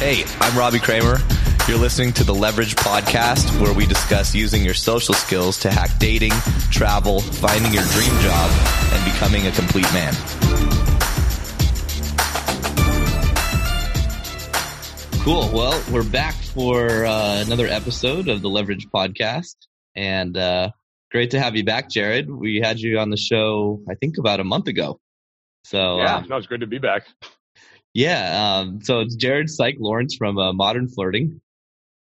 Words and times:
Hey, 0.00 0.24
I'm 0.40 0.56
Robbie 0.56 0.78
Kramer. 0.78 1.18
You're 1.68 1.76
listening 1.76 2.14
to 2.14 2.24
the 2.24 2.34
Leverage 2.34 2.74
Podcast, 2.74 3.60
where 3.60 3.74
we 3.74 3.84
discuss 3.84 4.34
using 4.34 4.64
your 4.64 4.72
social 4.72 5.12
skills 5.12 5.58
to 5.58 5.70
hack 5.70 5.90
dating, 5.98 6.32
travel, 6.70 7.20
finding 7.20 7.74
your 7.74 7.82
dream 7.82 8.18
job, 8.20 8.50
and 8.94 9.04
becoming 9.04 9.46
a 9.46 9.50
complete 9.50 9.84
man. 9.92 10.14
Cool. 15.22 15.50
Well, 15.52 15.84
we're 15.92 16.02
back 16.02 16.34
for 16.34 17.04
uh, 17.04 17.42
another 17.44 17.66
episode 17.66 18.28
of 18.28 18.40
the 18.40 18.48
Leverage 18.48 18.88
Podcast, 18.88 19.56
and 19.94 20.34
uh, 20.34 20.70
great 21.10 21.32
to 21.32 21.38
have 21.38 21.56
you 21.56 21.64
back, 21.64 21.90
Jared. 21.90 22.30
We 22.30 22.62
had 22.64 22.80
you 22.80 22.98
on 22.98 23.10
the 23.10 23.18
show, 23.18 23.82
I 23.86 23.96
think, 23.96 24.16
about 24.16 24.40
a 24.40 24.44
month 24.44 24.66
ago. 24.66 24.98
So 25.64 25.98
yeah, 25.98 26.16
um, 26.16 26.26
no, 26.26 26.38
it's 26.38 26.46
great 26.46 26.60
to 26.60 26.66
be 26.66 26.78
back. 26.78 27.06
Yeah, 27.94 28.58
um, 28.60 28.80
so 28.82 29.00
it's 29.00 29.16
Jared 29.16 29.50
Psych 29.50 29.76
Laurence 29.78 30.14
from 30.14 30.38
uh, 30.38 30.52
Modern 30.52 30.88
Flirting, 30.88 31.40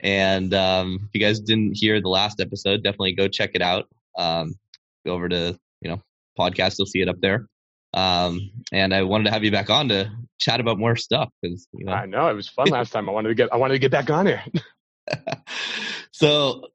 and 0.01 0.53
um, 0.53 0.99
if 1.03 1.09
you 1.13 1.21
guys 1.21 1.39
didn't 1.39 1.77
hear 1.77 2.01
the 2.01 2.09
last 2.09 2.41
episode, 2.41 2.83
definitely 2.83 3.13
go 3.13 3.27
check 3.27 3.51
it 3.53 3.61
out. 3.61 3.87
Um, 4.17 4.55
go 5.05 5.13
over 5.13 5.29
to 5.29 5.57
you 5.81 5.89
know 5.89 6.01
podcast, 6.37 6.75
you'll 6.77 6.85
see 6.85 7.01
it 7.01 7.07
up 7.07 7.21
there. 7.21 7.47
Um, 7.93 8.51
and 8.71 8.93
I 8.93 9.03
wanted 9.03 9.25
to 9.25 9.31
have 9.31 9.43
you 9.43 9.51
back 9.51 9.69
on 9.69 9.87
to 9.89 10.11
chat 10.37 10.59
about 10.59 10.77
more 10.77 10.95
stuff 10.95 11.29
because 11.41 11.67
you 11.73 11.85
know 11.85 11.93
I 11.93 12.05
know 12.05 12.27
it 12.27 12.33
was 12.35 12.49
fun 12.49 12.67
last 12.71 12.91
time. 12.91 13.07
I 13.09 13.13
wanted 13.13 13.29
to 13.29 13.35
get 13.35 13.53
I 13.53 13.55
wanted 13.57 13.75
to 13.75 13.79
get 13.79 13.91
back 13.91 14.09
on 14.09 14.25
here. 14.25 14.43
so 16.11 16.67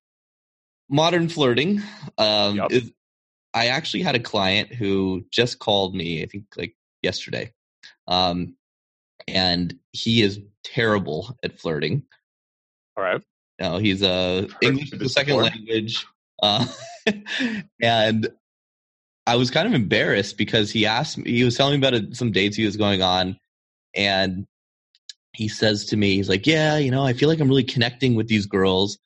modern 0.88 1.28
flirting 1.28 1.82
um, 2.18 2.56
Yep. 2.56 2.72
is 2.72 2.92
i 3.54 3.68
actually 3.68 4.02
had 4.02 4.14
a 4.14 4.20
client 4.20 4.72
who 4.74 5.24
just 5.30 5.58
called 5.58 5.94
me 5.94 6.22
i 6.22 6.26
think 6.26 6.44
like 6.56 6.74
yesterday 7.02 7.52
um, 8.08 8.54
and 9.28 9.74
he 9.92 10.22
is 10.22 10.40
terrible 10.64 11.36
at 11.42 11.58
flirting 11.58 12.02
All 12.96 13.04
right. 13.04 13.22
no, 13.60 13.78
he's 13.78 14.02
a 14.02 14.48
english 14.60 14.88
is 14.92 14.94
a 14.94 14.96
this 14.98 15.12
second 15.12 15.36
language 15.36 16.04
uh, 16.42 16.66
and 17.82 18.28
i 19.26 19.36
was 19.36 19.50
kind 19.50 19.66
of 19.66 19.74
embarrassed 19.74 20.36
because 20.36 20.70
he 20.70 20.84
asked 20.86 21.18
me 21.18 21.30
he 21.30 21.44
was 21.44 21.56
telling 21.56 21.80
me 21.80 21.86
about 21.86 22.00
a, 22.00 22.14
some 22.14 22.32
dates 22.32 22.56
he 22.56 22.64
was 22.64 22.76
going 22.76 23.02
on 23.02 23.38
and 23.94 24.46
he 25.34 25.48
says 25.48 25.84
to 25.86 25.96
me 25.96 26.14
he's 26.16 26.28
like 26.28 26.46
yeah 26.46 26.76
you 26.78 26.90
know 26.90 27.04
i 27.04 27.12
feel 27.12 27.28
like 27.28 27.40
i'm 27.40 27.48
really 27.48 27.64
connecting 27.64 28.14
with 28.14 28.28
these 28.28 28.46
girls 28.46 28.98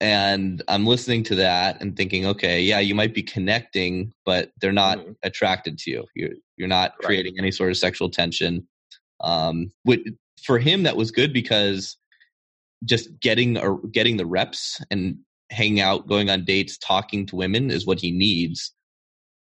and 0.00 0.62
i'm 0.68 0.84
listening 0.86 1.22
to 1.22 1.34
that 1.34 1.80
and 1.80 1.96
thinking 1.96 2.26
okay 2.26 2.60
yeah 2.60 2.78
you 2.78 2.94
might 2.94 3.14
be 3.14 3.22
connecting 3.22 4.12
but 4.26 4.50
they're 4.60 4.72
not 4.72 4.98
Mhm. 4.98 5.16
attracted 5.22 5.78
to 5.78 5.90
you 5.90 6.04
you're 6.14 6.34
you're 6.56 6.68
not 6.68 6.92
Right. 7.00 7.06
creating 7.06 7.36
any 7.38 7.50
sort 7.50 7.70
of 7.70 7.76
sexual 7.78 8.10
tension 8.10 8.66
um 9.20 9.70
which, 9.84 10.02
for 10.42 10.58
him 10.58 10.82
that 10.82 10.96
was 10.96 11.10
good 11.10 11.32
because 11.32 11.96
just 12.84 13.08
getting 13.20 13.56
or 13.58 13.78
getting 13.88 14.16
the 14.16 14.26
reps 14.26 14.80
and 14.90 15.18
hanging 15.50 15.80
out 15.80 16.06
going 16.06 16.28
on 16.28 16.44
dates 16.44 16.76
talking 16.78 17.24
to 17.26 17.36
women 17.36 17.70
is 17.70 17.86
what 17.86 18.00
he 18.00 18.10
needs. 18.10 18.72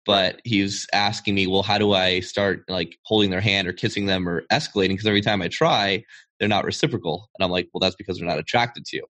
But 0.04 0.40
he's 0.44 0.86
asking 0.92 1.34
me 1.34 1.46
well 1.46 1.62
how 1.62 1.78
do 1.78 1.92
i 1.92 2.20
start 2.20 2.64
like 2.68 2.98
holding 3.04 3.30
their 3.30 3.40
hand 3.40 3.68
or 3.68 3.72
kissing 3.72 4.06
them 4.06 4.28
or 4.28 4.42
escalating? 4.52 4.90
Because 4.90 5.06
every 5.06 5.20
time 5.20 5.42
i 5.42 5.48
try 5.48 6.04
they're 6.40 6.48
not 6.48 6.64
reciprocal. 6.64 7.28
And 7.38 7.44
i'm 7.44 7.50
like 7.50 7.68
well 7.72 7.80
that's 7.80 7.96
because 7.96 8.18
they're 8.18 8.28
not 8.28 8.38
attracted 8.38 8.84
to 8.86 8.96
you. 8.96 9.06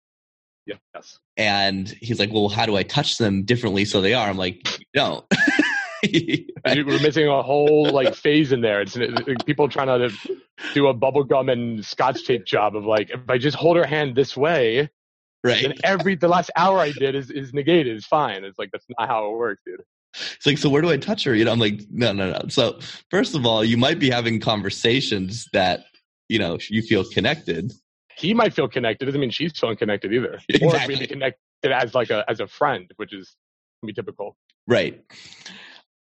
Yes. 0.95 1.19
and 1.37 1.89
he's 2.01 2.21
like 2.21 2.33
well 2.33 2.49
how 2.49 2.65
do 2.65 2.77
i 2.77 2.85
touch 2.85 3.19
them 3.19 3.45
differently 3.45 3.85
so 3.85 4.01
they 4.01 4.15
are? 4.15 4.29
I'm 4.29 4.37
like 4.37 4.79
you 4.79 4.85
don't 4.95 5.25
Right? 6.67 6.85
We're 6.87 7.01
missing 7.01 7.27
a 7.29 7.43
whole 7.43 7.91
like 7.91 8.15
phase 8.25 8.53
in 8.53 8.61
there. 8.61 8.81
It's 8.83 8.97
it- 8.97 9.45
people 9.47 9.69
trying 9.69 9.87
to 9.89 10.11
do 10.75 10.89
a 10.89 10.95
bubblegum 10.95 11.51
and 11.51 11.85
scotch 11.85 12.25
tape 12.27 12.45
job 12.45 12.77
of 12.77 12.85
like 12.85 13.11
if 13.11 13.21
I 13.29 13.39
just 13.39 13.57
hold 13.57 13.77
her 13.77 13.87
hand 13.87 14.15
this 14.17 14.37
way, 14.37 14.91
right 15.43 15.73
every 15.85 16.17
the 16.17 16.29
last 16.29 16.51
hour 16.57 16.79
I 16.79 16.93
did 16.93 17.15
is 17.15 17.31
is 17.31 17.53
negated. 17.55 17.97
It's 17.97 18.07
fine. 18.07 18.45
It's 18.45 18.59
like 18.59 18.71
that's 18.73 18.85
not 18.99 19.09
how 19.09 19.31
it 19.33 19.37
works, 19.39 19.63
dude. 19.65 19.83
it's 20.37 20.45
like 20.47 20.59
so 20.59 20.69
where 20.69 20.83
do 20.83 20.91
i 20.91 20.97
touch 20.97 21.23
her 21.23 21.37
you 21.37 21.45
know 21.45 21.53
i'm 21.53 21.61
like 21.61 21.83
no 21.89 22.13
no 22.13 22.33
no 22.33 22.41
so 22.49 22.81
first 23.13 23.37
of 23.37 23.47
all 23.47 23.65
you 23.65 23.77
might 23.77 24.01
be 24.01 24.11
having 24.11 24.41
conversations 24.41 25.47
that 25.53 25.85
you 26.29 26.37
know 26.37 26.59
you 26.69 26.83
feel 26.83 27.05
connected 27.05 27.73
He 28.17 28.35
might 28.35 28.53
feel 28.53 28.67
connected. 28.69 29.07
Doesn't 29.07 29.21
mean 29.21 29.31
she's 29.31 29.53
feeling 29.59 29.77
connected 29.77 30.13
either. 30.13 30.35
Or 30.61 30.75
Exactly. 30.75 30.95
really 30.97 31.07
connected 31.07 31.39
as 31.73 31.95
like 31.95 32.11
a 32.11 32.25
as 32.29 32.41
a 32.41 32.47
friend, 32.49 32.91
which 32.97 33.13
is 33.15 33.35
be 33.87 33.93
typical. 33.95 34.37
Right. 34.67 35.01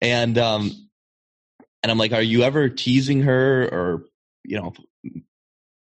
And 0.01 0.37
um 0.37 0.71
and 1.83 1.91
I'm 1.91 1.97
like, 1.97 2.11
are 2.11 2.21
you 2.21 2.43
ever 2.43 2.69
teasing 2.69 3.21
her 3.23 3.63
or 3.71 4.03
you 4.43 4.57
know 4.57 4.73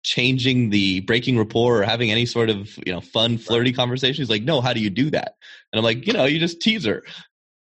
changing 0.03 0.69
the 0.69 0.99
breaking 1.01 1.37
rapport 1.37 1.81
or 1.81 1.83
having 1.83 2.11
any 2.11 2.27
sort 2.27 2.49
of, 2.51 2.77
you 2.85 2.93
know, 2.93 3.01
fun 3.01 3.37
flirty 3.37 3.73
conversation? 3.73 4.21
He's 4.21 4.29
like, 4.29 4.43
no, 4.43 4.61
how 4.61 4.71
do 4.73 4.79
you 4.79 4.91
do 4.91 5.09
that? 5.09 5.33
And 5.73 5.79
I'm 5.79 5.83
like, 5.83 6.05
you 6.05 6.13
know, 6.13 6.25
you 6.25 6.39
just 6.39 6.61
tease 6.61 6.85
her. 6.85 7.03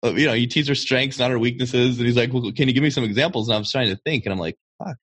Uh, 0.04 0.14
You 0.14 0.28
know, 0.28 0.34
you 0.34 0.48
tease 0.48 0.68
her 0.70 0.76
strengths, 0.76 1.20
not 1.20 1.30
her 1.32 1.38
weaknesses. 1.38 1.98
And 1.98 2.08
he's 2.08 2.16
like, 2.16 2.32
well, 2.34 2.52
can 2.54 2.68
you 2.68 2.74
give 2.74 2.84
me 2.84 2.90
some 2.90 3.04
examples? 3.04 3.50
And 3.50 3.58
I'm 3.58 3.66
trying 3.66 3.90
to 3.90 3.98
think, 3.98 4.26
and 4.26 4.34
I'm 4.34 4.40
like, 4.40 4.58
fuck, 4.80 4.96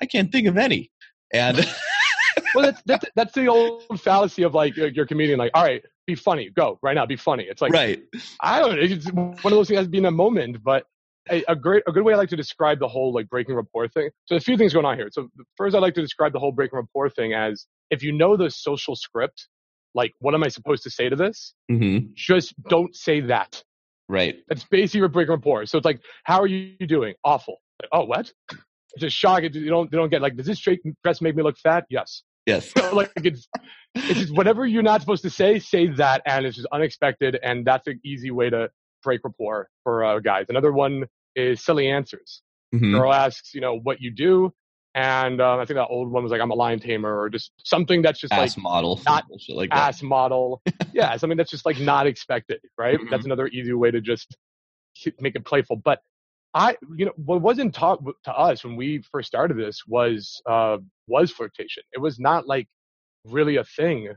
I 0.00 0.06
can't 0.06 0.30
think 0.30 0.46
of 0.46 0.56
any. 0.56 0.90
And 1.32 1.56
well, 2.54 2.64
that's, 2.64 2.82
that's 2.86 3.04
that's 3.14 3.34
the 3.34 3.46
old 3.48 3.84
fallacy 4.00 4.42
of 4.42 4.54
like 4.54 4.76
your 4.76 5.06
comedian, 5.06 5.38
like, 5.38 5.52
all 5.54 5.64
right, 5.64 5.82
be 6.06 6.14
funny, 6.14 6.50
go 6.50 6.78
right 6.82 6.94
now, 6.94 7.06
be 7.06 7.16
funny. 7.16 7.44
It's 7.44 7.62
like 7.62 7.72
right, 7.72 8.02
I 8.40 8.60
don't 8.60 8.76
know, 8.76 8.82
it's 8.82 9.10
one 9.12 9.36
of 9.36 9.42
those 9.50 9.68
things 9.68 9.76
that 9.76 9.82
has 9.82 9.88
been 9.88 10.06
a 10.06 10.10
moment, 10.10 10.62
but 10.62 10.84
a, 11.30 11.44
a 11.48 11.56
great 11.56 11.82
a 11.86 11.92
good 11.92 12.04
way 12.04 12.14
I 12.14 12.16
like 12.16 12.30
to 12.30 12.36
describe 12.36 12.78
the 12.78 12.88
whole 12.88 13.12
like 13.12 13.28
breaking 13.28 13.54
rapport 13.54 13.88
thing. 13.88 14.10
So 14.26 14.36
a 14.36 14.40
few 14.40 14.56
things 14.56 14.72
going 14.72 14.86
on 14.86 14.96
here. 14.96 15.08
So 15.12 15.28
first, 15.56 15.74
I 15.76 15.78
like 15.78 15.94
to 15.94 16.00
describe 16.00 16.32
the 16.32 16.38
whole 16.38 16.52
breaking 16.52 16.78
rapport 16.78 17.10
thing 17.10 17.34
as 17.34 17.66
if 17.90 18.02
you 18.02 18.12
know 18.12 18.36
the 18.36 18.50
social 18.50 18.96
script, 18.96 19.48
like 19.94 20.14
what 20.20 20.34
am 20.34 20.42
I 20.42 20.48
supposed 20.48 20.82
to 20.84 20.90
say 20.90 21.08
to 21.08 21.16
this? 21.16 21.54
Mm-hmm. 21.70 22.12
Just 22.14 22.54
don't 22.64 22.94
say 22.94 23.20
that. 23.20 23.62
right, 24.08 24.36
That's 24.48 24.64
basically 24.64 25.00
your 25.00 25.08
breaking 25.08 25.34
rapport. 25.34 25.66
So 25.66 25.78
it's 25.78 25.84
like, 25.84 26.00
how 26.24 26.40
are 26.40 26.46
you 26.46 26.86
doing? 26.86 27.14
Awful. 27.24 27.58
Like, 27.82 27.90
oh, 27.92 28.04
what? 28.04 28.32
It's 28.94 29.02
just 29.02 29.16
shocking. 29.18 29.52
You 29.52 29.68
don't 29.68 29.92
you 29.92 29.98
don't 29.98 30.08
get 30.08 30.22
like, 30.22 30.34
does 30.34 30.46
this 30.46 30.56
straight 30.56 30.80
dress 31.04 31.20
make 31.20 31.36
me 31.36 31.42
look 31.42 31.58
fat? 31.58 31.84
Yes. 31.90 32.22
Yes, 32.48 32.72
like 32.92 33.10
it's 33.22 33.46
it's 33.94 34.20
just 34.20 34.34
whatever 34.34 34.66
you're 34.66 34.82
not 34.82 35.00
supposed 35.00 35.22
to 35.22 35.30
say, 35.30 35.58
say 35.58 35.86
that, 35.88 36.22
and 36.26 36.46
it's 36.46 36.56
just 36.56 36.68
unexpected, 36.72 37.38
and 37.42 37.66
that's 37.66 37.86
an 37.86 38.00
easy 38.04 38.30
way 38.30 38.50
to 38.50 38.70
break 39.02 39.20
rapport 39.24 39.68
for 39.84 40.04
uh, 40.04 40.18
guys. 40.18 40.46
Another 40.48 40.72
one 40.72 41.06
is 41.36 41.64
silly 41.64 41.88
answers. 41.88 42.42
Mhm. 42.74 42.92
Girl 42.98 43.12
asks, 43.12 43.54
you 43.54 43.60
know, 43.60 43.78
what 43.78 44.00
you 44.00 44.10
do, 44.10 44.52
and 44.94 45.40
um, 45.40 45.60
I 45.60 45.64
think 45.64 45.76
that 45.76 45.86
old 45.88 46.10
one 46.10 46.22
was 46.22 46.32
like, 46.32 46.40
I'm 46.40 46.50
a 46.50 46.54
lion 46.54 46.80
tamer, 46.80 47.20
or 47.20 47.30
just 47.30 47.52
something 47.64 48.02
that's 48.02 48.20
just 48.20 48.32
ass 48.32 48.56
like 48.56 48.62
model, 48.62 49.00
not 49.06 49.24
like 49.48 49.70
that. 49.70 49.78
ass 49.78 50.02
model. 50.02 50.60
yeah, 50.92 51.16
something 51.16 51.36
that's 51.36 51.50
just 51.50 51.64
like 51.66 51.78
not 51.78 52.06
expected, 52.06 52.60
right? 52.76 52.98
Mhm. 52.98 53.10
That's 53.10 53.24
another 53.24 53.46
easy 53.48 53.72
way 53.72 53.90
to 53.90 54.00
just 54.00 54.36
make 55.20 55.36
it 55.36 55.44
playful. 55.44 55.76
But 55.76 56.00
I, 56.54 56.76
you 56.96 57.06
know, 57.06 57.12
what 57.16 57.42
wasn't 57.42 57.74
taught 57.74 58.00
to 58.24 58.32
us 58.32 58.64
when 58.64 58.76
we 58.76 59.02
first 59.12 59.28
started 59.28 59.56
this 59.56 59.82
was 59.86 60.40
uh, 60.46 60.78
was 61.06 61.30
flirtation. 61.30 61.82
It 61.92 62.00
was 62.00 62.18
not 62.18 62.46
like 62.46 62.68
really 63.24 63.56
a 63.56 63.64
thing 63.64 64.08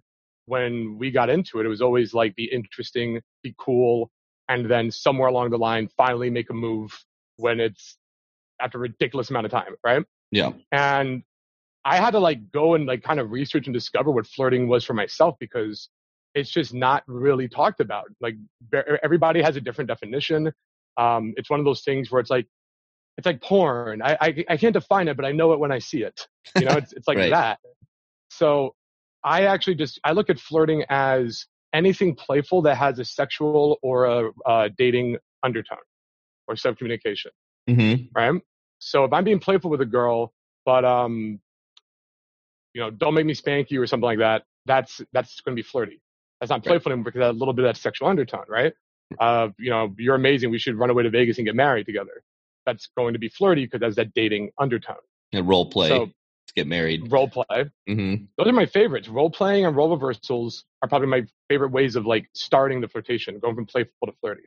when 0.45 0.97
we 0.97 1.11
got 1.11 1.29
into 1.29 1.59
it. 1.59 1.65
It 1.65 1.69
was 1.69 1.81
always 1.81 2.13
like 2.13 2.35
be 2.35 2.45
interesting, 2.45 3.21
be 3.43 3.53
cool, 3.57 4.09
and 4.49 4.69
then 4.69 4.91
somewhere 4.91 5.27
along 5.27 5.49
the 5.49 5.57
line, 5.57 5.89
finally 5.97 6.29
make 6.29 6.49
a 6.49 6.53
move 6.53 6.97
when 7.37 7.59
it's 7.59 7.97
after 8.61 8.77
a 8.77 8.81
ridiculous 8.81 9.29
amount 9.29 9.45
of 9.45 9.51
time, 9.51 9.75
right? 9.83 10.03
Yeah, 10.31 10.51
and 10.71 11.23
I 11.83 11.97
had 11.97 12.11
to 12.11 12.19
like 12.19 12.51
go 12.51 12.75
and 12.75 12.85
like 12.85 13.03
kind 13.03 13.19
of 13.19 13.31
research 13.31 13.67
and 13.67 13.73
discover 13.73 14.11
what 14.11 14.27
flirting 14.27 14.67
was 14.67 14.85
for 14.85 14.93
myself 14.93 15.35
because 15.39 15.89
it's 16.33 16.49
just 16.49 16.73
not 16.73 17.03
really 17.07 17.47
talked 17.47 17.79
about. 17.79 18.05
Like 18.21 18.35
ve- 18.71 18.97
everybody 19.03 19.41
has 19.41 19.55
a 19.55 19.61
different 19.61 19.87
definition. 19.87 20.51
Um, 20.97 21.33
it's 21.37 21.49
one 21.49 21.59
of 21.59 21.65
those 21.65 21.81
things 21.81 22.11
where 22.11 22.19
it's 22.21 22.29
like 22.29 22.47
it's 23.17 23.25
like 23.25 23.41
porn. 23.41 24.01
I, 24.01 24.17
I 24.21 24.45
I 24.49 24.57
can't 24.57 24.73
define 24.73 25.07
it, 25.07 25.15
but 25.15 25.25
I 25.25 25.31
know 25.31 25.53
it 25.53 25.59
when 25.59 25.71
I 25.71 25.79
see 25.79 26.03
it. 26.03 26.27
You 26.57 26.65
know, 26.65 26.75
it's 26.75 26.93
it's 26.93 27.07
like 27.07 27.17
Right. 27.17 27.29
that. 27.29 27.59
So 28.29 28.75
I 29.23 29.43
actually 29.45 29.75
just 29.75 29.99
I 30.03 30.11
look 30.13 30.29
at 30.29 30.39
flirting 30.39 30.83
as 30.89 31.45
anything 31.73 32.15
playful 32.15 32.61
that 32.63 32.75
has 32.77 32.99
a 32.99 33.05
sexual 33.05 33.79
or 33.81 34.05
a, 34.05 34.31
uh 34.45 34.69
dating 34.77 35.17
undertone 35.43 35.77
or 36.47 36.55
sub 36.55 36.77
communication 36.77 37.31
hmm 37.67 37.95
right? 38.15 38.41
So 38.79 39.03
if 39.05 39.13
I'm 39.13 39.23
being 39.23 39.39
playful 39.39 39.69
with 39.69 39.81
a 39.81 39.85
girl, 39.85 40.33
but 40.65 40.83
um, 40.85 41.39
you 42.73 42.81
know, 42.81 42.89
don't 42.91 43.13
make 43.13 43.25
me 43.25 43.33
spank 43.33 43.71
you 43.71 43.81
or 43.81 43.87
something 43.87 44.05
like 44.05 44.19
that, 44.19 44.43
that's 44.65 45.01
that's 45.13 45.41
going 45.41 45.55
to 45.55 45.61
be 45.61 45.67
flirty. 45.67 46.01
That's 46.39 46.49
not 46.49 46.63
Right. 46.65 46.67
playful 46.67 46.91
anymore 46.91 47.05
because 47.05 47.19
that 47.19 47.31
a 47.31 47.37
little 47.37 47.53
bit 47.53 47.65
of 47.65 47.75
that 47.75 47.81
sexual 47.81 48.07
undertone, 48.07 48.45
right? 48.49 48.73
Uh, 49.19 49.49
you 49.57 49.69
know, 49.69 49.93
you're 49.97 50.15
amazing. 50.15 50.51
We 50.51 50.59
should 50.59 50.75
run 50.75 50.89
away 50.89 51.03
to 51.03 51.09
Vegas 51.09 51.37
and 51.37 51.45
get 51.45 51.55
married 51.55 51.85
together. 51.85 52.23
That's 52.65 52.89
going 52.97 53.13
to 53.13 53.19
be 53.19 53.29
flirty 53.29 53.65
because 53.65 53.79
that's 53.81 53.95
that 53.95 54.13
dating 54.13 54.51
undertone. 54.59 54.95
And 55.33 55.47
role 55.47 55.65
play. 55.65 55.89
So 55.89 55.99
Let's 56.01 56.53
get 56.55 56.67
married. 56.67 57.11
role 57.11 57.29
play. 57.29 57.65
hmm 57.87 58.15
Those 58.37 58.47
are 58.47 58.51
my 58.53 58.65
favorites. 58.65 59.07
Role 59.07 59.29
playing 59.29 59.65
and 59.65 59.75
role 59.75 59.89
reversals 59.89 60.65
are 60.81 60.89
probably 60.89 61.07
my 61.07 61.25
favorite 61.49 61.71
ways 61.71 61.95
of 61.95 62.05
like 62.05 62.27
starting 62.33 62.81
the 62.81 62.87
flirtation, 62.87 63.39
going 63.39 63.55
from 63.55 63.65
playful 63.65 63.91
to 64.07 64.13
flirty. 64.21 64.43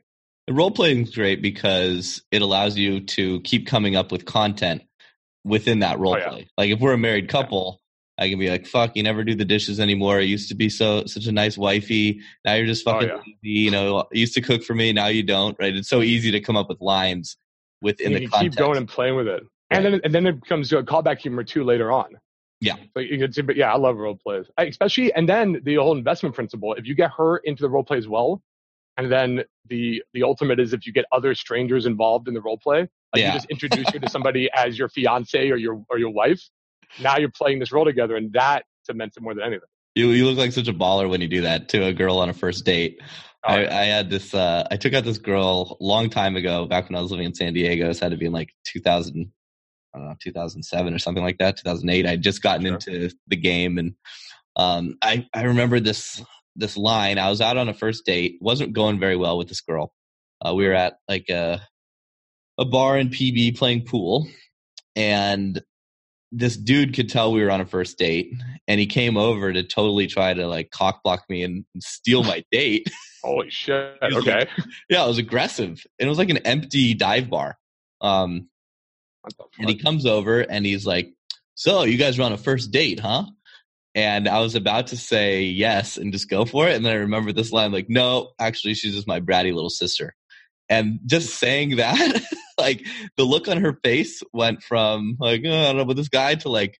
And 0.47 0.55
role 0.55 0.71
playing 0.71 1.01
is 1.01 1.15
great 1.15 1.41
because 1.41 2.21
it 2.31 2.41
allows 2.43 2.77
you 2.77 2.99
to 3.01 3.41
keep 3.41 3.65
coming 3.65 3.95
up 3.95 4.11
with 4.11 4.25
content 4.25 4.83
within 5.43 5.79
that 5.79 5.97
role 5.99 6.13
Oh, 6.15 6.17
yeah. 6.17 6.29
play. 6.29 6.47
Like 6.57 6.69
if 6.69 6.79
we're 6.79 6.93
a 6.93 6.97
married 6.97 7.27
couple, 7.29 7.81
I 8.17 8.29
can 8.29 8.39
be 8.39 8.49
like, 8.49 8.65
"Fuck, 8.65 8.95
you 8.95 9.03
never 9.03 9.23
do 9.23 9.35
the 9.35 9.43
dishes 9.45 9.79
anymore. 9.79 10.21
You 10.21 10.29
used 10.29 10.49
to 10.49 10.55
be 10.55 10.69
so 10.69 11.05
such 11.05 11.25
a 11.27 11.31
nice 11.31 11.57
wifey. 11.57 12.21
Now 12.45 12.53
you're 12.53 12.65
just 12.65 12.87
Oh, 12.87 12.93
fucking 12.93 13.09
yeah. 13.09 13.21
You 13.41 13.71
know, 13.71 14.05
used 14.11 14.33
to 14.35 14.41
cook 14.41 14.63
for 14.63 14.73
me. 14.73 14.93
Now 14.93 15.07
you 15.07 15.23
don't. 15.23 15.55
Right? 15.59 15.75
It's 15.75 15.89
so 15.89 16.01
easy 16.01 16.31
to 16.31 16.39
come 16.39 16.55
up 16.55 16.69
with 16.69 16.79
lines 16.81 17.37
within 17.81 18.13
the 18.13 18.21
you 18.21 18.29
context. 18.29 18.57
keep 18.57 18.65
going 18.65 18.77
and 18.77 18.87
playing 18.87 19.15
with 19.15 19.27
it. 19.27 19.43
And 19.71 19.83
then 19.83 19.99
and 20.03 20.13
then 20.15 20.27
it 20.27 20.41
becomes 20.41 20.71
a 20.71 20.83
callback 20.83 21.19
humor 21.19 21.43
too 21.43 21.63
later 21.63 21.91
on. 21.91 22.15
Yeah. 22.61 22.75
So 22.95 23.01
you 23.01 23.17
can 23.19 23.33
see, 23.33 23.41
but 23.41 23.57
yeah, 23.57 23.73
I 23.73 23.77
love 23.77 23.97
role 23.97 24.15
plays, 24.15 24.45
I, 24.57 24.63
especially 24.63 25.13
and 25.13 25.27
then 25.27 25.59
the 25.63 25.75
whole 25.75 25.95
investment 25.97 26.35
principle. 26.35 26.73
If 26.73 26.85
you 26.85 26.95
get 26.95 27.11
her 27.17 27.37
into 27.37 27.61
the 27.63 27.69
role 27.69 27.83
play 27.83 27.97
as 27.97 28.07
well, 28.07 28.41
and 28.97 29.11
then 29.11 29.43
the 29.69 30.01
the 30.13 30.23
ultimate 30.23 30.59
is 30.61 30.71
if 30.71 30.87
you 30.87 30.93
get 30.93 31.03
other 31.11 31.35
strangers 31.35 31.85
involved 31.85 32.29
in 32.29 32.33
the 32.33 32.41
role 32.41 32.57
play, 32.57 32.81
like 32.81 32.89
Yeah. 33.15 33.27
you 33.27 33.33
just 33.33 33.49
introduce 33.49 33.89
her 33.89 33.99
to 33.99 34.09
somebody 34.09 34.49
as 34.55 34.79
your 34.79 34.87
fiance 34.87 35.49
or 35.51 35.57
your 35.57 35.83
or 35.89 35.97
your 35.99 36.11
wife. 36.11 36.41
Now 37.01 37.17
you're 37.17 37.31
playing 37.31 37.59
this 37.59 37.71
role 37.71 37.85
together, 37.85 38.15
and 38.15 38.31
that 38.33 38.65
cements 38.83 39.17
it 39.17 39.23
more 39.23 39.33
than 39.33 39.43
anything. 39.43 39.67
You 39.95 40.09
you 40.09 40.25
look 40.27 40.37
like 40.37 40.51
such 40.51 40.67
a 40.67 40.73
baller 40.73 41.09
when 41.09 41.21
you 41.21 41.27
do 41.27 41.41
that 41.41 41.69
to 41.69 41.85
a 41.85 41.93
girl 41.93 42.19
on 42.19 42.29
a 42.29 42.33
first 42.33 42.65
date. 42.65 42.99
Oh, 43.47 43.53
I, 43.53 43.81
I 43.81 43.83
had 43.85 44.09
this. 44.09 44.33
Uh, 44.33 44.67
I 44.71 44.77
took 44.77 44.93
out 44.93 45.03
this 45.03 45.17
girl 45.17 45.77
a 45.79 45.83
long 45.83 46.09
time 46.09 46.35
ago, 46.35 46.65
back 46.65 46.89
when 46.89 46.97
I 46.97 47.01
was 47.01 47.11
living 47.11 47.25
in 47.27 47.33
San 47.35 47.53
Diego. 47.53 47.87
This 47.87 47.99
had 47.99 48.11
to 48.11 48.17
be 48.17 48.25
in 48.25 48.31
like 48.31 48.49
2000, 48.65 49.31
I 49.93 49.97
don't 49.99 50.07
know, 50.07 50.15
2007 50.21 50.93
or 50.93 50.99
something 50.99 51.23
like 51.23 51.37
that. 51.37 51.57
2008. 51.57 52.05
I'd 52.07 52.21
just 52.21 52.41
gotten 52.41 52.65
Sure. 52.65 52.73
into 52.73 53.15
the 53.27 53.35
game, 53.35 53.77
and 53.77 53.93
um, 54.55 54.97
I 55.01 55.27
I 55.33 55.43
remember 55.43 55.79
this 55.79 56.21
this 56.55 56.75
line. 56.75 57.17
I 57.19 57.29
was 57.29 57.41
out 57.41 57.57
on 57.57 57.69
a 57.69 57.73
first 57.73 58.05
date. 58.05 58.37
wasn't 58.41 58.73
going 58.73 58.99
very 58.99 59.15
well 59.17 59.37
with 59.37 59.47
this 59.47 59.61
girl. 59.61 59.93
Uh, 60.45 60.53
we 60.53 60.65
were 60.65 60.73
at 60.73 60.97
like 61.07 61.29
a 61.29 61.61
a 62.57 62.65
bar 62.65 62.97
in 62.97 63.09
PB 63.09 63.57
playing 63.57 63.85
pool, 63.85 64.27
and 64.95 65.61
this 66.37 66.57
dude 66.57 66.93
could 66.93 67.09
tell 67.09 67.31
we 67.31 67.43
were 67.43 67.51
on 67.51 67.61
a 67.61 67.65
first 67.65 67.97
date, 67.97 68.33
and 68.67 68.79
he 68.79 68.85
came 68.87 69.15
over 69.17 69.53
to 69.53 69.63
totally 69.63 70.07
try 70.07 70.33
to 70.33 70.47
like 70.47 70.69
cock 70.71 71.01
block 71.03 71.23
me 71.29 71.43
and, 71.43 71.65
steal 71.79 72.23
my 72.23 72.43
date. 72.51 72.87
Holy 73.23 73.49
shit! 73.49 73.95
He's 74.01 74.13
like- 74.13 74.27
Okay. 74.27 74.51
yeah, 74.89 75.03
it 75.03 75.07
was 75.07 75.17
aggressive. 75.17 75.85
And 75.99 76.07
it 76.07 76.09
was 76.09 76.17
like 76.17 76.29
an 76.29 76.37
empty 76.39 76.93
dive 76.93 77.29
bar. 77.29 77.57
Um, 78.01 78.49
and 79.57 79.69
he 79.69 79.75
comes 79.77 80.05
over 80.05 80.41
and 80.41 80.65
he's 80.65 80.85
like, 80.85 81.13
"So 81.55 81.83
you 81.83 81.97
guys 81.97 82.17
were 82.17 82.25
on 82.25 82.33
a 82.33 82.37
first 82.37 82.71
date, 82.71 82.99
huh?" 82.99 83.25
And 83.95 84.27
I 84.27 84.39
was 84.41 84.55
about 84.55 84.87
to 84.87 84.97
say 84.97 85.43
yes 85.43 85.95
and 85.97 86.11
just 86.11 86.29
go 86.29 86.43
for 86.45 86.67
it, 86.67 86.75
and 86.75 86.85
then 86.85 86.91
I 86.91 86.97
remember 86.97 87.31
this 87.31 87.51
line 87.51 87.71
like, 87.71 87.89
"No, 87.89 88.31
actually, 88.39 88.73
she's 88.73 88.93
just 88.93 89.07
my 89.07 89.19
bratty 89.21 89.53
little 89.53 89.69
sister." 89.69 90.13
And 90.69 90.99
just 91.05 91.35
saying 91.35 91.77
that, 91.77 92.23
like 92.57 92.85
the 93.17 93.23
look 93.23 93.47
on 93.47 93.61
her 93.61 93.77
face 93.83 94.23
went 94.33 94.63
from 94.63 95.17
like, 95.19 95.41
oh, 95.45 95.49
I 95.49 95.65
don't 95.65 95.77
know 95.77 95.83
about 95.83 95.95
this 95.95 96.09
guy 96.09 96.35
to 96.35 96.49
like, 96.49 96.79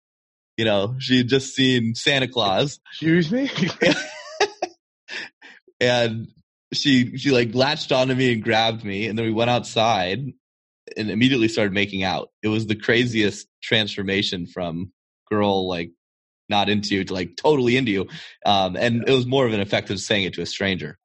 you 0.57 0.65
know, 0.65 0.95
she 0.99 1.19
had 1.19 1.27
just 1.27 1.53
seen 1.53 1.95
Santa 1.95 2.27
Claus, 2.27 2.79
Excuse 2.91 3.31
me. 3.31 3.49
and 5.79 6.27
she 6.73 7.17
she 7.17 7.31
like 7.31 7.53
latched 7.53 7.91
onto 7.91 8.15
me 8.15 8.33
and 8.33 8.43
grabbed 8.43 8.83
me 8.83 9.07
and 9.07 9.17
then 9.17 9.25
we 9.25 9.31
went 9.31 9.49
outside 9.49 10.25
and 10.97 11.11
immediately 11.11 11.47
started 11.47 11.73
making 11.73 12.03
out. 12.03 12.29
It 12.41 12.47
was 12.47 12.67
the 12.67 12.75
craziest 12.75 13.47
transformation 13.61 14.47
from 14.47 14.91
girl 15.29 15.67
like 15.67 15.91
not 16.47 16.69
into 16.69 16.95
you 16.95 17.03
to 17.03 17.13
like 17.13 17.35
totally 17.35 17.75
into 17.75 17.91
you. 17.91 18.07
Um 18.45 18.75
and 18.75 19.07
it 19.07 19.11
was 19.11 19.25
more 19.25 19.45
of 19.45 19.53
an 19.53 19.61
effect 19.61 19.89
of 19.89 19.99
saying 19.99 20.23
it 20.25 20.33
to 20.35 20.41
a 20.41 20.45
stranger 20.45 20.97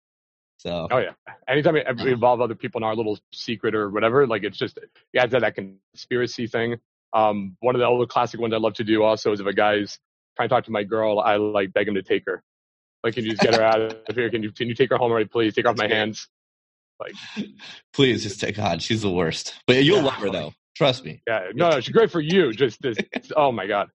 so 0.61 0.89
Oh 0.91 0.99
yeah. 0.99 1.13
Anytime 1.49 1.75
we 1.75 1.83
we 2.05 2.13
involve 2.13 2.43
other 2.43 2.55
people 2.55 2.81
in 2.81 2.85
our 2.85 2.95
little 2.95 3.19
secret 3.33 3.75
or 3.75 3.89
whatever, 3.89 4.27
like 4.27 4.45
it's 4.45 4.59
just 4.59 4.79
yeah, 5.15 5.25
it's 5.25 5.33
that 5.33 5.55
conspiracy 5.55 6.47
thing. 6.47 6.77
Um, 7.15 7.57
one 7.61 7.75
of 7.75 7.81
the 7.81 7.89
other 7.89 8.05
classic 8.05 8.41
ones 8.41 8.53
I 8.53 8.59
love 8.59 8.75
to 8.75 8.85
do 8.85 9.03
also 9.03 9.33
is 9.33 9.41
if 9.41 9.47
a 9.47 9.55
guy's 9.55 9.99
trying 10.37 10.51
to 10.51 10.55
talk 10.55 10.65
to 10.65 10.71
my 10.71 10.85
girl, 10.85 11.19
I 11.19 11.37
like 11.37 11.73
beg 11.73 11.89
him 11.89 11.95
to 11.95 12.03
take 12.03 12.25
her. 12.27 12.43
Like, 13.03 13.15
can 13.15 13.25
you 13.25 13.31
just 13.31 13.43
get 13.43 13.55
her 13.55 13.63
out 13.63 13.81
of 13.81 14.15
here? 14.15 14.29
Can 14.29 14.43
you 14.43 14.53
can 14.53 14.69
you 14.69 14.75
take 14.75 14.91
her 14.91 14.99
home 14.99 15.11
already, 15.11 15.29
please? 15.29 15.55
Take 15.55 15.65
her 15.65 15.71
off 15.71 15.79
my 15.79 15.89
hands. 15.89 16.29
Like, 17.01 17.15
please 17.95 18.23
just 18.23 18.39
take 18.39 18.57
god 18.57 18.83
she's 18.83 19.01
the 19.01 19.11
worst 19.11 19.55
but 19.67 19.83
you'll 19.83 19.97
Yeah. 20.01 20.05
love 20.05 20.15
her 20.17 20.29
though 20.29 20.53
trust 20.77 21.03
me 21.07 21.23
Yeah, 21.27 21.47
no, 21.55 21.71
no, 21.71 21.81
she's 21.81 21.95
great 21.95 22.11
for 22.11 22.21
you. 22.21 22.53
Just 22.53 22.83
this. 22.83 22.99
Oh 23.35 23.51
my 23.51 23.67
god. 23.67 23.89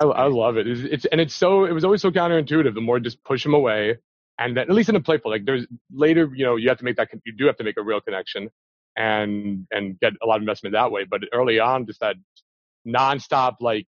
I, 0.00 0.04
I 0.04 0.28
love 0.28 0.56
it. 0.56 0.66
It's, 0.66 0.80
it's 0.80 1.04
and 1.06 1.20
it's 1.20 1.34
so 1.34 1.64
it 1.64 1.72
was 1.72 1.84
always 1.84 2.02
so 2.02 2.10
counterintuitive. 2.10 2.74
The 2.74 2.80
more 2.80 2.98
just 2.98 3.22
push 3.24 3.42
them 3.42 3.54
away, 3.54 3.96
and 4.38 4.56
then, 4.56 4.68
at 4.68 4.74
least 4.74 4.88
in 4.88 4.96
a 4.96 5.00
playful, 5.00 5.30
like 5.30 5.44
there's 5.44 5.66
later, 5.92 6.30
you 6.34 6.44
know, 6.44 6.56
you 6.56 6.68
have 6.68 6.78
to 6.78 6.84
make 6.84 6.96
that 6.96 7.08
you 7.24 7.32
do 7.32 7.46
have 7.46 7.56
to 7.58 7.64
make 7.64 7.76
a 7.76 7.82
real 7.82 8.00
connection, 8.00 8.50
and 8.96 9.66
and 9.70 9.98
get 10.00 10.14
a 10.22 10.26
lot 10.26 10.36
of 10.36 10.42
investment 10.42 10.72
that 10.72 10.90
way. 10.90 11.04
But 11.04 11.22
early 11.32 11.60
on, 11.60 11.86
just 11.86 12.00
that 12.00 12.16
nonstop, 12.86 13.56
like 13.60 13.86